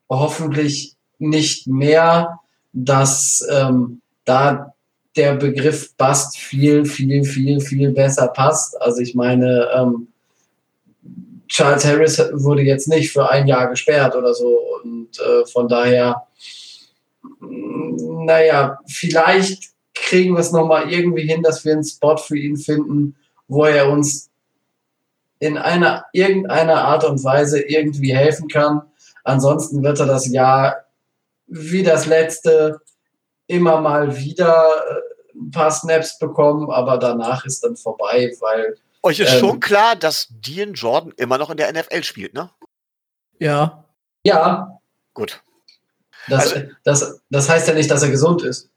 hoffentlich 0.10 0.96
nicht 1.20 1.68
mehr, 1.68 2.40
dass 2.72 3.46
ähm, 3.52 4.02
da 4.24 4.74
der 5.18 5.36
Begriff 5.36 5.94
Bust 5.98 6.38
viel, 6.38 6.86
viel, 6.86 7.26
viel, 7.26 7.60
viel 7.60 7.92
besser 7.92 8.30
passt. 8.30 8.80
Also 8.82 9.02
ich 9.02 9.14
meine, 9.14 9.68
ähm, 9.76 10.08
Charles 11.50 11.84
Harris 11.84 12.18
wurde 12.32 12.62
jetzt 12.62 12.88
nicht 12.88 13.12
für 13.12 13.30
ein 13.30 13.46
Jahr 13.48 13.68
gesperrt 13.68 14.16
oder 14.16 14.34
so 14.34 14.58
und 14.84 15.10
äh, 15.20 15.46
von 15.48 15.68
daher, 15.68 16.24
mh, 17.42 18.24
naja, 18.26 18.80
vielleicht 18.88 19.77
kriegen 20.04 20.34
wir 20.36 20.40
es 20.40 20.52
nochmal 20.52 20.92
irgendwie 20.92 21.28
hin, 21.28 21.42
dass 21.44 21.64
wir 21.66 21.74
einen 21.74 21.84
Spot 21.84 22.18
für 22.18 22.38
ihn 22.38 22.58
finden, 22.58 23.16
wo 23.48 23.66
er 23.66 23.90
uns 23.90 24.30
in 25.40 25.58
einer 25.58 26.06
irgendeiner 26.14 26.82
Art 26.84 27.04
und 27.04 27.24
Weise 27.24 27.62
irgendwie 27.62 28.16
helfen 28.16 28.48
kann. 28.48 28.82
Ansonsten 29.24 29.84
wird 29.84 30.00
er 30.00 30.06
das 30.08 30.28
Jahr 30.28 30.86
wie 31.48 31.84
das 31.84 32.06
letzte 32.08 32.80
immer 33.48 33.80
mal 33.80 34.18
wieder 34.18 34.66
äh, 34.90 35.38
ein 35.38 35.52
paar 35.52 35.72
Snaps 35.72 36.18
bekommen, 36.20 36.70
aber 36.72 36.98
danach 36.98 37.46
ist 37.46 37.64
dann 37.64 37.78
vorbei, 37.78 38.34
weil 38.42 38.76
Euch 39.04 39.20
ist 39.20 39.32
Ähm. 39.34 39.40
schon 39.40 39.60
klar, 39.62 39.96
dass 39.96 40.28
Dean 40.30 40.74
Jordan 40.74 41.14
immer 41.16 41.38
noch 41.38 41.50
in 41.50 41.56
der 41.58 41.72
NFL 41.72 42.04
spielt, 42.04 42.34
ne? 42.34 42.50
Ja, 43.40 43.86
ja, 44.24 44.78
Gut. 45.14 45.42
das, 46.28 46.54
Also- 46.54 46.68
das, 46.84 47.22
das 47.30 47.48
heißt 47.50 47.68
ja 47.70 47.74
nicht, 47.76 47.90
dass 47.90 48.04
er 48.04 48.10
gesund 48.10 48.42
ist. 48.44 48.70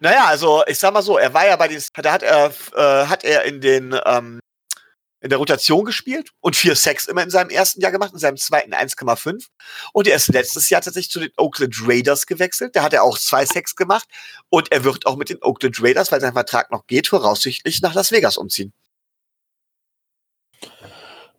Naja, 0.00 0.26
also 0.26 0.62
ich 0.66 0.78
sag 0.78 0.92
mal 0.92 1.02
so, 1.02 1.18
er 1.18 1.32
war 1.34 1.46
ja 1.46 1.56
bei 1.56 1.68
den, 1.68 1.82
da 1.94 2.12
hat 2.12 2.22
er, 2.22 2.52
äh, 2.74 3.06
hat 3.06 3.24
er 3.24 3.44
in 3.44 3.60
den, 3.60 3.98
ähm, 4.04 4.40
in 5.20 5.30
der 5.30 5.38
Rotation 5.38 5.84
gespielt 5.84 6.30
und 6.40 6.54
vier 6.54 6.76
Sacks 6.76 7.06
immer 7.06 7.22
in 7.22 7.30
seinem 7.30 7.50
ersten 7.50 7.80
Jahr 7.80 7.90
gemacht, 7.90 8.12
in 8.12 8.18
seinem 8.18 8.36
zweiten 8.36 8.72
1,5. 8.72 9.48
Und 9.92 10.06
er 10.06 10.16
ist 10.16 10.28
letztes 10.28 10.70
Jahr 10.70 10.80
tatsächlich 10.80 11.10
zu 11.10 11.20
den 11.20 11.32
Oakland 11.36 11.74
Raiders 11.84 12.26
gewechselt. 12.26 12.76
Da 12.76 12.82
hat 12.82 12.92
er 12.92 13.02
auch 13.02 13.18
zwei 13.18 13.44
Sacks 13.44 13.74
gemacht. 13.74 14.06
Und 14.48 14.70
er 14.70 14.84
wird 14.84 15.06
auch 15.06 15.16
mit 15.16 15.28
den 15.28 15.42
Oakland 15.42 15.82
Raiders, 15.82 16.12
weil 16.12 16.20
sein 16.20 16.34
Vertrag 16.34 16.70
noch 16.70 16.86
geht, 16.86 17.08
voraussichtlich 17.08 17.82
nach 17.82 17.94
Las 17.94 18.12
Vegas 18.12 18.36
umziehen. 18.36 18.72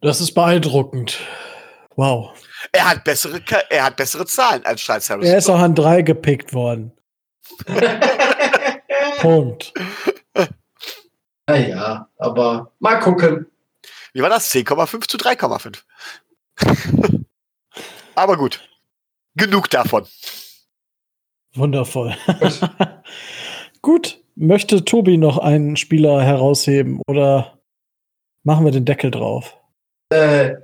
das 0.02 0.19
ist 0.19 0.34
beeindruckend. 0.34 1.19
Wow. 1.95 2.31
Er 2.72 2.90
hat 2.90 3.03
bessere, 3.03 3.41
er 3.69 3.84
hat 3.86 3.95
bessere 3.95 4.26
Zahlen 4.26 4.65
als 4.65 4.81
Charles 4.81 5.10
Harris. 5.10 5.27
Er 5.27 5.38
ist 5.38 5.49
auch 5.49 5.60
an 5.60 5.76
drei 5.76 6.02
gepickt 6.02 6.53
worden. 6.53 6.91
Punkt. 9.19 9.73
naja, 11.48 12.10
aber 12.18 12.72
mal 12.80 12.99
gucken. 12.99 13.48
Wie 14.14 14.22
war 14.22 14.30
das? 14.30 14.53
10,5 14.53 15.07
zu 15.07 15.18
3,5. 15.18 15.84
Aber 18.15 18.38
gut. 18.38 18.68
Genug 19.36 19.69
davon. 19.69 20.06
Wundervoll. 21.53 22.15
Gut. 23.81 24.22
Möchte 24.36 24.86
Tobi 24.86 25.18
noch 25.18 25.38
einen 25.38 25.76
Spieler 25.76 26.22
herausheben 26.22 27.02
oder 27.07 27.60
machen 28.44 28.64
wir 28.65 28.72
den 28.72 28.86
Deckel 28.86 29.11
drauf? 29.11 29.57
Äh, 30.10 30.56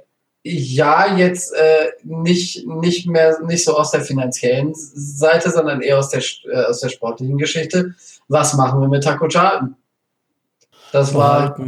ja, 0.48 1.16
jetzt 1.16 1.56
äh, 1.56 1.88
nicht, 2.04 2.68
nicht 2.68 3.08
mehr 3.08 3.42
nicht 3.42 3.66
so 3.66 3.76
aus 3.76 3.90
der 3.90 4.02
finanziellen 4.02 4.74
Seite, 4.76 5.50
sondern 5.50 5.82
eher 5.82 5.98
aus 5.98 6.10
der, 6.10 6.22
äh, 6.44 6.66
aus 6.66 6.82
der 6.82 6.90
sportlichen 6.90 7.40
Geschichte. 7.40 7.96
Was 8.28 8.54
machen 8.54 8.80
wir 8.80 8.88
mit 8.88 9.04
Taco 9.04 9.28
Charlton? 9.28 9.76
Das 10.92 11.16
war, 11.16 11.60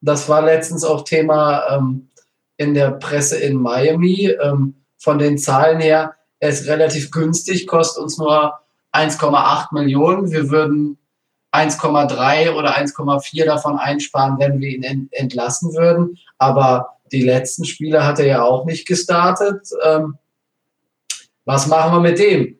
das 0.00 0.28
war 0.28 0.42
letztens 0.42 0.82
auch 0.82 1.04
Thema 1.04 1.62
ähm, 1.70 2.08
in 2.56 2.74
der 2.74 2.90
Presse 2.90 3.38
in 3.38 3.54
Miami. 3.54 4.36
Ähm, 4.42 4.74
von 4.98 5.20
den 5.20 5.38
Zahlen 5.38 5.78
her, 5.78 6.16
er 6.40 6.48
ist 6.48 6.66
relativ 6.66 7.12
günstig, 7.12 7.68
kostet 7.68 8.02
uns 8.02 8.18
nur 8.18 8.54
1,8 8.92 9.68
Millionen. 9.70 10.32
Wir 10.32 10.50
würden 10.50 10.98
1,3 11.52 12.50
oder 12.50 12.76
1,4 12.76 13.44
davon 13.44 13.78
einsparen, 13.78 14.40
wenn 14.40 14.60
wir 14.60 14.70
ihn 14.70 15.08
entlassen 15.12 15.72
würden. 15.72 16.18
Aber 16.36 16.97
die 17.12 17.22
letzten 17.22 17.64
Spiele 17.64 18.04
hat 18.04 18.18
er 18.18 18.26
ja 18.26 18.42
auch 18.42 18.64
nicht 18.64 18.86
gestartet. 18.86 19.68
Ähm, 19.84 20.18
was 21.44 21.66
machen 21.66 21.92
wir 21.92 22.00
mit 22.00 22.18
dem? 22.18 22.58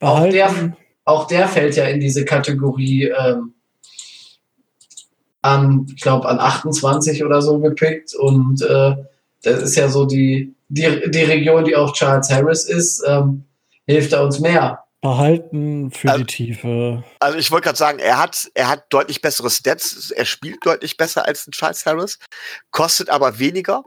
Auch 0.00 0.28
der, 0.28 0.76
auch 1.04 1.26
der 1.26 1.48
fällt 1.48 1.76
ja 1.76 1.84
in 1.84 2.00
diese 2.00 2.24
Kategorie 2.24 3.04
ähm, 3.04 3.54
an, 5.42 5.86
ich 5.94 6.02
glaube, 6.02 6.28
an 6.28 6.38
28 6.38 7.24
oder 7.24 7.42
so 7.42 7.58
gepickt. 7.60 8.14
Und 8.14 8.62
äh, 8.62 8.96
das 9.42 9.62
ist 9.62 9.76
ja 9.76 9.88
so 9.88 10.06
die, 10.06 10.54
die, 10.68 11.10
die 11.10 11.22
Region, 11.22 11.64
die 11.64 11.76
auch 11.76 11.92
Charles 11.92 12.30
Harris 12.30 12.64
ist. 12.64 13.02
Ähm, 13.06 13.44
hilft 13.86 14.12
er 14.12 14.24
uns 14.24 14.40
mehr. 14.40 14.85
Behalten 15.06 15.90
für 15.92 16.10
also, 16.10 16.24
die 16.24 16.26
Tiefe. 16.26 17.04
Also 17.20 17.38
ich 17.38 17.50
wollte 17.50 17.64
gerade 17.66 17.78
sagen, 17.78 17.98
er 17.98 18.18
hat, 18.18 18.50
er 18.54 18.68
hat 18.68 18.86
deutlich 18.90 19.22
bessere 19.22 19.50
Stats, 19.50 20.10
er 20.10 20.24
spielt 20.24 20.66
deutlich 20.66 20.96
besser 20.96 21.26
als 21.26 21.46
ein 21.46 21.52
Charles 21.52 21.86
Harris, 21.86 22.18
kostet 22.72 23.08
aber 23.08 23.38
weniger. 23.38 23.84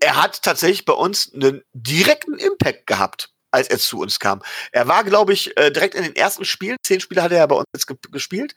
Er 0.00 0.22
hat 0.22 0.42
tatsächlich 0.42 0.84
bei 0.84 0.94
uns 0.94 1.32
einen 1.34 1.62
direkten 1.74 2.38
Impact 2.38 2.86
gehabt, 2.86 3.30
als 3.50 3.68
er 3.68 3.78
zu 3.78 4.00
uns 4.00 4.18
kam. 4.18 4.42
Er 4.72 4.88
war, 4.88 5.04
glaube 5.04 5.34
ich, 5.34 5.56
äh, 5.58 5.70
direkt 5.70 5.94
in 5.94 6.02
den 6.02 6.16
ersten 6.16 6.44
Spielen, 6.46 6.76
zehn 6.84 7.00
Spiele 7.00 7.22
hat 7.22 7.32
er 7.32 7.38
ja 7.38 7.46
bei 7.46 7.56
uns 7.56 7.66
jetzt 7.74 7.86
gespielt. 8.10 8.54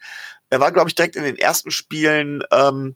Er 0.49 0.61
war, 0.61 0.71
glaube 0.71 0.89
ich, 0.89 0.95
direkt 0.95 1.17
in 1.17 1.23
den 1.23 1.37
ersten 1.37 1.71
Spielen 1.71 2.41
ähm, 2.51 2.95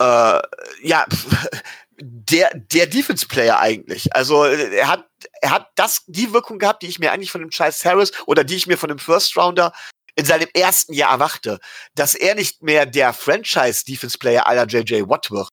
äh, 0.00 0.40
ja, 0.82 1.06
der, 1.98 2.50
der 2.54 2.86
Defense-Player 2.86 3.58
eigentlich. 3.58 4.14
Also 4.14 4.44
er 4.44 4.88
hat, 4.88 5.06
er 5.40 5.50
hat 5.50 5.70
das, 5.76 6.04
die 6.06 6.32
Wirkung 6.32 6.58
gehabt, 6.58 6.82
die 6.82 6.88
ich 6.88 6.98
mir 6.98 7.12
eigentlich 7.12 7.30
von 7.30 7.40
dem 7.40 7.50
Charles 7.50 7.84
Harris 7.84 8.12
oder 8.26 8.44
die 8.44 8.56
ich 8.56 8.66
mir 8.66 8.76
von 8.76 8.88
dem 8.88 8.98
First 8.98 9.36
Rounder 9.36 9.72
in 10.14 10.24
seinem 10.24 10.48
ersten 10.54 10.94
Jahr 10.94 11.12
erwachte, 11.12 11.58
dass 11.94 12.14
er 12.14 12.34
nicht 12.34 12.62
mehr 12.62 12.86
der 12.86 13.12
Franchise-Defense-Player 13.12 14.46
aller 14.46 14.66
JJ 14.66 15.08
Watt 15.08 15.30
wird. 15.30 15.48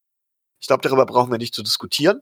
Ich 0.59 0.67
glaube, 0.67 0.81
darüber 0.81 1.05
brauchen 1.05 1.31
wir 1.31 1.37
nicht 1.37 1.53
zu 1.53 1.63
diskutieren. 1.63 2.21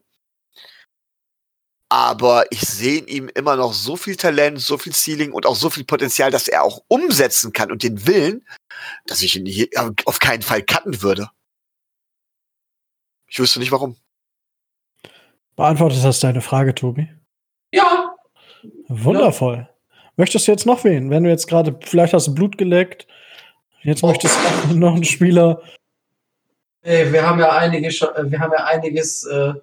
Aber 1.88 2.46
ich 2.50 2.60
sehe 2.62 3.00
in 3.00 3.06
ihm 3.06 3.28
immer 3.28 3.54
noch 3.54 3.74
so 3.74 3.96
viel 3.96 4.16
Talent, 4.16 4.60
so 4.60 4.78
viel 4.78 4.94
Ceiling 4.94 5.30
und 5.32 5.44
auch 5.44 5.54
so 5.54 5.68
viel 5.68 5.84
Potenzial, 5.84 6.30
dass 6.30 6.48
er 6.48 6.62
auch 6.62 6.82
umsetzen 6.88 7.52
kann 7.52 7.70
und 7.70 7.82
den 7.82 8.06
Willen, 8.06 8.46
dass 9.04 9.22
ich 9.22 9.36
ihn 9.36 9.44
hier 9.44 9.68
auf 10.06 10.18
keinen 10.18 10.42
Fall 10.42 10.62
cutten 10.62 11.02
würde. 11.02 11.28
Ich 13.32 13.38
wüsste 13.38 13.60
nicht 13.60 13.72
warum. 13.72 13.96
Beantwortet 15.56 16.04
das 16.04 16.20
deine 16.20 16.42
Frage, 16.42 16.74
Tobi? 16.74 17.08
Ja. 17.72 18.14
Wundervoll. 18.88 19.56
Ja. 19.56 19.68
Möchtest 20.16 20.46
du 20.46 20.52
jetzt 20.52 20.66
noch 20.66 20.84
wen? 20.84 21.08
Wenn 21.08 21.24
du 21.24 21.30
jetzt 21.30 21.48
gerade, 21.48 21.78
vielleicht 21.82 22.12
hast 22.12 22.26
du 22.26 22.34
Blut 22.34 22.58
geleckt, 22.58 23.06
jetzt 23.84 24.04
oh. 24.04 24.08
möchtest 24.08 24.36
du 24.68 24.74
noch 24.74 24.94
einen 24.94 25.04
Spieler. 25.04 25.62
Hey, 26.82 27.10
wir 27.10 27.26
haben 27.26 27.40
ja 27.40 27.52
einiges, 27.52 28.02
wir 28.02 28.38
haben 28.38 28.52
ja 28.52 28.64
einiges 28.66 29.24
äh, 29.24 29.54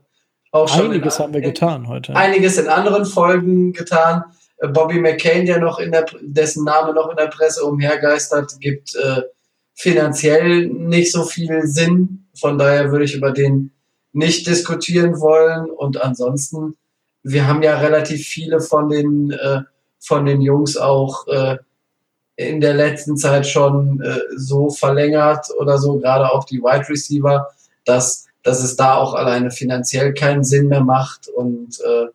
auch 0.50 0.68
schon. 0.68 0.86
Einiges 0.90 1.18
in, 1.18 1.24
haben 1.26 1.34
wir 1.36 1.42
getan 1.42 1.88
heute. 1.88 2.16
Einiges 2.16 2.58
in 2.58 2.68
anderen 2.68 3.06
Folgen 3.06 3.74
getan. 3.74 4.24
Äh, 4.58 4.70
Bobby 4.70 5.00
McCain, 5.00 5.46
der 5.46 5.60
noch 5.60 5.78
in 5.78 5.92
der, 5.92 6.08
dessen 6.22 6.64
Name 6.64 6.92
noch 6.96 7.12
in 7.12 7.18
der 7.18 7.28
Presse 7.28 7.64
umhergeistert, 7.64 8.52
gibt 8.60 8.96
äh, 8.96 9.22
finanziell 9.76 10.66
nicht 10.66 11.12
so 11.12 11.24
viel 11.24 11.68
Sinn. 11.68 12.29
Von 12.40 12.58
daher 12.58 12.92
würde 12.92 13.06
ich 13.06 13.16
über 13.16 13.32
den 13.32 13.72
nicht 14.14 14.48
diskutieren 14.48 15.20
wollen. 15.20 15.70
Und 15.70 16.02
ansonsten, 16.02 16.76
wir 17.24 17.48
haben 17.48 17.64
ja 17.64 17.78
relativ 17.80 18.28
viele 18.28 18.60
von 18.60 18.90
den, 18.90 19.32
äh, 19.32 19.62
von 20.00 20.26
den 20.26 20.42
Jungs 20.42 20.78
auch 20.78 21.28
äh, 21.28 21.58
in 22.36 22.62
der 22.62 22.74
letzten 22.74 23.18
Zeit 23.18 23.46
schon 23.46 24.02
äh, 24.02 24.20
so 24.36 24.70
verlängert 24.70 25.48
oder 25.60 25.78
so, 25.78 25.98
gerade 25.98 26.32
auch 26.32 26.46
die 26.46 26.62
Wide 26.62 26.88
Receiver, 26.88 27.50
dass, 27.86 28.28
dass 28.44 28.64
es 28.64 28.76
da 28.78 28.96
auch 28.96 29.14
alleine 29.14 29.52
finanziell 29.52 30.14
keinen 30.14 30.44
Sinn 30.44 30.70
mehr 30.70 30.84
macht. 30.84 31.28
Und 31.28 31.80
äh, 31.82 32.08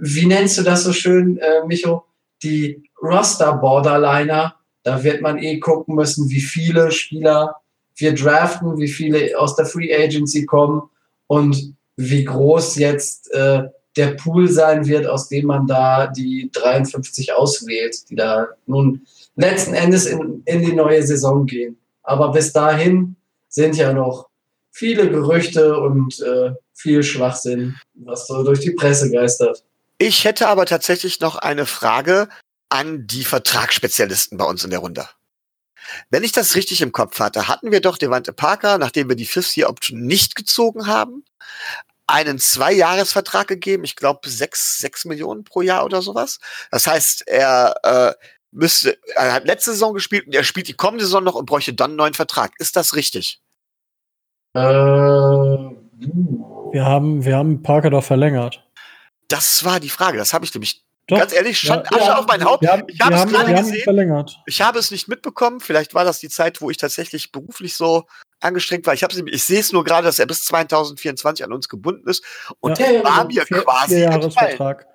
wie 0.00 0.26
nennst 0.26 0.58
du 0.58 0.62
das 0.62 0.84
so 0.84 0.92
schön, 0.92 1.38
äh, 1.38 1.66
Micho? 1.66 2.04
Die 2.42 2.90
Roster-Borderliner, 3.02 4.54
da 4.82 5.04
wird 5.04 5.22
man 5.22 5.38
eh 5.38 5.58
gucken 5.58 5.94
müssen, 5.94 6.28
wie 6.28 6.40
viele 6.40 6.90
Spieler 6.90 7.59
wir 8.00 8.14
draften, 8.14 8.78
wie 8.78 8.88
viele 8.88 9.38
aus 9.38 9.56
der 9.56 9.66
Free 9.66 9.94
Agency 9.94 10.46
kommen 10.46 10.82
und 11.26 11.74
wie 11.96 12.24
groß 12.24 12.76
jetzt 12.76 13.30
äh, 13.32 13.64
der 13.96 14.12
Pool 14.12 14.48
sein 14.48 14.86
wird, 14.86 15.06
aus 15.06 15.28
dem 15.28 15.46
man 15.46 15.66
da 15.66 16.06
die 16.06 16.50
53 16.52 17.32
auswählt, 17.32 18.08
die 18.08 18.14
da 18.14 18.48
nun 18.66 19.06
letzten 19.36 19.74
Endes 19.74 20.06
in, 20.06 20.42
in 20.44 20.62
die 20.62 20.72
neue 20.72 21.02
Saison 21.02 21.46
gehen. 21.46 21.76
Aber 22.02 22.32
bis 22.32 22.52
dahin 22.52 23.16
sind 23.48 23.76
ja 23.76 23.92
noch 23.92 24.28
viele 24.70 25.10
Gerüchte 25.10 25.78
und 25.78 26.20
äh, 26.20 26.52
viel 26.72 27.02
Schwachsinn, 27.02 27.76
was 27.94 28.26
so 28.26 28.42
durch 28.42 28.60
die 28.60 28.70
Presse 28.70 29.10
geistert. 29.10 29.64
Ich 29.98 30.24
hätte 30.24 30.48
aber 30.48 30.64
tatsächlich 30.64 31.20
noch 31.20 31.36
eine 31.36 31.66
Frage 31.66 32.28
an 32.70 33.06
die 33.06 33.24
Vertragsspezialisten 33.24 34.38
bei 34.38 34.44
uns 34.44 34.64
in 34.64 34.70
der 34.70 34.78
Runde. 34.78 35.06
Wenn 36.10 36.24
ich 36.24 36.32
das 36.32 36.54
richtig 36.54 36.82
im 36.82 36.92
Kopf 36.92 37.18
hatte, 37.20 37.48
hatten 37.48 37.72
wir 37.72 37.80
doch 37.80 37.98
Devante 37.98 38.32
Parker, 38.32 38.78
nachdem 38.78 39.08
wir 39.08 39.16
die 39.16 39.26
Fifth-Year-Option 39.26 40.00
nicht 40.00 40.36
gezogen 40.36 40.86
haben, 40.86 41.24
einen 42.06 42.38
Zwei-Jahres-Vertrag 42.38 43.48
gegeben, 43.48 43.84
ich 43.84 43.96
glaube 43.96 44.28
sechs, 44.28 44.78
sechs 44.78 45.04
Millionen 45.04 45.44
pro 45.44 45.62
Jahr 45.62 45.84
oder 45.84 46.02
sowas. 46.02 46.40
Das 46.70 46.86
heißt, 46.86 47.28
er 47.28 47.74
äh, 47.82 48.12
müsste, 48.50 48.98
er 49.14 49.32
hat 49.32 49.46
letzte 49.46 49.72
Saison 49.72 49.94
gespielt 49.94 50.26
und 50.26 50.34
er 50.34 50.44
spielt 50.44 50.68
die 50.68 50.74
kommende 50.74 51.04
Saison 51.04 51.22
noch 51.22 51.34
und 51.34 51.46
bräuchte 51.46 51.72
dann 51.72 51.90
einen 51.90 51.96
neuen 51.96 52.14
Vertrag. 52.14 52.52
Ist 52.58 52.76
das 52.76 52.94
richtig? 52.94 53.40
Äh, 54.54 54.60
wir 54.60 55.76
haben, 56.84 57.24
wir 57.24 57.36
haben 57.36 57.62
Parker 57.62 57.90
doch 57.90 58.04
verlängert. 58.04 58.66
Das 59.28 59.64
war 59.64 59.78
die 59.78 59.90
Frage. 59.90 60.18
Das 60.18 60.34
habe 60.34 60.44
ich 60.44 60.52
nämlich 60.52 60.84
doch. 61.10 61.18
Ganz 61.18 61.32
ehrlich, 61.32 61.58
stand 61.58 61.86
ja, 61.90 61.96
Asche 61.96 62.06
ja, 62.06 62.18
auf 62.18 62.26
mein 62.26 62.44
Haupt. 62.44 62.66
Haben, 62.66 62.84
ich 62.88 63.00
habe 63.00 63.14
es 63.14 63.26
gerade 63.26 63.54
gesehen. 63.54 63.82
Verlängert. 63.84 64.38
Ich 64.46 64.60
habe 64.60 64.78
es 64.78 64.90
nicht 64.90 65.08
mitbekommen. 65.08 65.60
Vielleicht 65.60 65.94
war 65.94 66.04
das 66.04 66.18
die 66.20 66.28
Zeit, 66.28 66.60
wo 66.60 66.70
ich 66.70 66.76
tatsächlich 66.76 67.32
beruflich 67.32 67.74
so 67.74 68.04
angestrengt 68.40 68.86
war. 68.86 68.94
Ich, 68.94 69.02
ich 69.02 69.44
sehe 69.44 69.60
es 69.60 69.72
nur 69.72 69.84
gerade, 69.84 70.06
dass 70.06 70.18
er 70.18 70.26
bis 70.26 70.44
2024 70.44 71.44
an 71.44 71.52
uns 71.52 71.68
gebunden 71.68 72.08
ist. 72.08 72.24
Und 72.60 72.78
ja, 72.78 72.86
der 72.86 73.04
war 73.04 73.24
mir 73.24 73.44
vier, 73.46 73.62
quasi 73.62 73.96
vier 73.96 74.04
Jahresvertrag. 74.04 74.86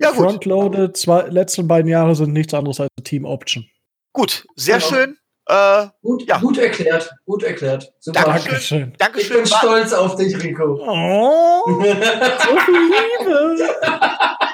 Ja, 0.00 0.10
gut. 0.10 0.26
Frontloaded, 0.26 0.96
zwei, 0.96 1.22
letzten 1.22 1.68
beiden 1.68 1.90
Jahre 1.90 2.14
sind 2.14 2.32
nichts 2.32 2.54
anderes 2.54 2.80
als 2.80 2.90
Team 3.04 3.24
Option. 3.24 3.66
Gut, 4.12 4.46
sehr 4.56 4.78
genau. 4.78 4.88
schön. 4.88 5.18
Äh, 5.48 5.86
gut, 6.02 6.28
ja. 6.28 6.38
gut 6.38 6.58
erklärt, 6.58 7.10
gut 7.24 7.42
erklärt. 7.42 7.90
Super. 8.00 8.22
Dankeschön. 8.22 8.92
Dankeschön. 8.98 9.44
Ich 9.44 9.44
bin 9.44 9.46
stolz 9.46 9.92
auf 9.94 10.16
dich, 10.16 10.36
Rico. 10.42 10.78
Oh, 10.86 11.62
so 11.82 12.56
viel 12.66 12.90
Liebe. 13.24 13.74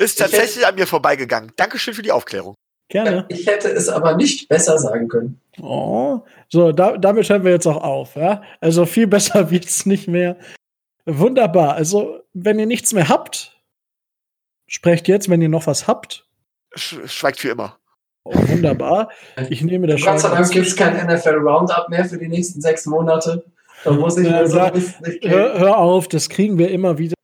Ist 0.00 0.18
tatsächlich 0.18 0.66
an 0.66 0.74
mir 0.76 0.86
vorbeigegangen. 0.86 1.52
Dankeschön 1.56 1.92
für 1.92 2.02
die 2.02 2.10
Aufklärung. 2.10 2.54
Gerne. 2.88 3.26
Ich 3.28 3.46
hätte 3.46 3.68
es 3.68 3.88
aber 3.88 4.16
nicht 4.16 4.48
besser 4.48 4.78
sagen 4.78 5.08
können. 5.08 5.40
Oh, 5.60 6.20
so, 6.48 6.72
da, 6.72 6.96
damit 6.96 7.28
hören 7.28 7.44
wir 7.44 7.52
jetzt 7.52 7.66
auch 7.66 7.82
auf. 7.82 8.16
Ja? 8.16 8.42
Also 8.60 8.86
viel 8.86 9.06
besser 9.06 9.50
wird 9.50 9.66
es 9.66 9.84
nicht 9.84 10.08
mehr. 10.08 10.36
Wunderbar. 11.04 11.74
Also, 11.74 12.20
wenn 12.32 12.58
ihr 12.58 12.66
nichts 12.66 12.92
mehr 12.92 13.08
habt, 13.08 13.60
sprecht 14.66 15.06
jetzt, 15.06 15.28
wenn 15.28 15.42
ihr 15.42 15.48
noch 15.48 15.66
was 15.66 15.86
habt. 15.86 16.26
Sch 16.74 16.96
schweigt 17.06 17.40
für 17.40 17.50
immer. 17.50 17.78
Oh, 18.24 18.32
wunderbar. 18.34 19.10
Ich 19.50 19.62
nehme 19.62 19.86
das 19.86 20.00
schon. 20.00 20.12
Gott 20.12 20.20
sei 20.20 20.30
Dank 20.30 20.50
gibt 20.50 20.66
es 20.66 20.76
kein 20.76 20.94
NFL 21.06 21.36
Roundup 21.36 21.88
mehr 21.90 22.04
für 22.04 22.18
die 22.18 22.28
nächsten 22.28 22.60
sechs 22.60 22.86
Monate. 22.86 23.44
Da 23.84 23.92
muss 23.92 24.16
ich 24.16 24.28
äh, 24.28 24.46
so 24.46 24.58
hör, 24.58 25.58
hör 25.58 25.78
auf, 25.78 26.08
das 26.08 26.28
kriegen 26.28 26.58
wir 26.58 26.70
immer 26.70 26.98
wieder. 26.98 27.14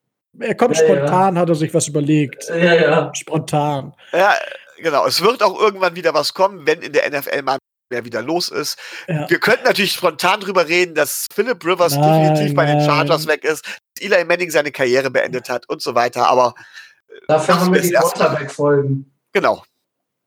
Er 0.40 0.54
kommt 0.54 0.76
ja, 0.76 0.84
spontan, 0.84 1.34
ja. 1.34 1.40
hat 1.40 1.48
er 1.48 1.54
sich 1.54 1.72
was 1.72 1.88
überlegt. 1.88 2.48
Ja, 2.48 2.74
ja. 2.74 3.12
Spontan. 3.14 3.94
Ja, 4.12 4.34
genau. 4.78 5.06
Es 5.06 5.22
wird 5.22 5.42
auch 5.42 5.58
irgendwann 5.58 5.96
wieder 5.96 6.14
was 6.14 6.34
kommen, 6.34 6.66
wenn 6.66 6.80
in 6.80 6.92
der 6.92 7.08
NFL 7.10 7.42
mal 7.42 7.58
mehr 7.90 8.04
wieder 8.04 8.22
los 8.22 8.48
ist. 8.48 8.78
Ja. 9.08 9.28
Wir 9.30 9.38
könnten 9.38 9.64
natürlich 9.64 9.92
spontan 9.92 10.40
drüber 10.40 10.66
reden, 10.68 10.94
dass 10.94 11.26
Philip 11.32 11.64
Rivers 11.64 11.96
nein, 11.96 12.34
definitiv 12.34 12.56
bei 12.56 12.66
den 12.66 12.80
Chargers 12.80 13.26
weg 13.26 13.44
ist, 13.44 13.64
dass 13.64 14.04
Eli 14.04 14.24
Manning 14.24 14.50
seine 14.50 14.72
Karriere 14.72 15.10
beendet 15.10 15.48
hat 15.48 15.68
und 15.68 15.82
so 15.82 15.94
weiter, 15.94 16.28
aber 16.28 16.54
dafür 17.28 17.60
haben 17.60 17.72
wir 17.72 17.80
die 17.80 17.90
Quarterback-Folgen. 17.90 19.12
Genau. 19.32 19.62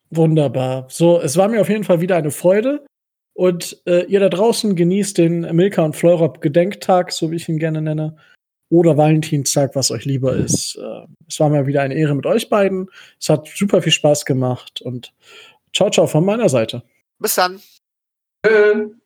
Wunderbar. 0.10 0.86
So, 0.90 1.20
es 1.22 1.38
war 1.38 1.50
mir 1.50 1.62
auf 1.62 1.70
jeden 1.70 1.84
Fall 1.84 2.02
wieder 2.02 2.16
eine 2.16 2.32
Freude. 2.32 2.86
Und 3.34 3.82
äh, 3.86 4.04
ihr 4.06 4.20
da 4.20 4.28
draußen 4.28 4.76
genießt 4.76 5.18
den 5.18 5.56
Milka 5.56 5.82
und 5.84 5.96
Flora 5.96 6.34
Gedenktag, 6.42 7.14
so 7.14 7.32
wie 7.32 7.38
ich 7.38 7.48
ihn 7.48 7.58
gerne 7.58 7.82
nenne 7.82 8.18
oder 8.70 8.98
Valentinstag, 8.98 9.76
was 9.76 9.92
euch 9.92 10.06
lieber 10.06 10.36
ist. 10.36 10.76
Äh, 10.76 11.08
es 11.28 11.40
war 11.40 11.50
mal 11.50 11.68
wieder 11.68 11.82
eine 11.82 11.96
Ehre 11.96 12.16
mit 12.16 12.26
euch 12.26 12.50
beiden. 12.50 12.90
Es 13.20 13.30
hat 13.30 13.48
super 13.48 13.82
viel 13.82 13.92
Spaß 13.92 14.26
gemacht 14.26 14.82
und 14.82 15.14
ciao, 15.74 15.90
ciao 15.90 16.08
von 16.08 16.24
meiner 16.24 16.50
Seite. 16.50 16.84
Bis 17.20 17.36
dann. 17.36 17.60
Tschüss. 18.46 19.00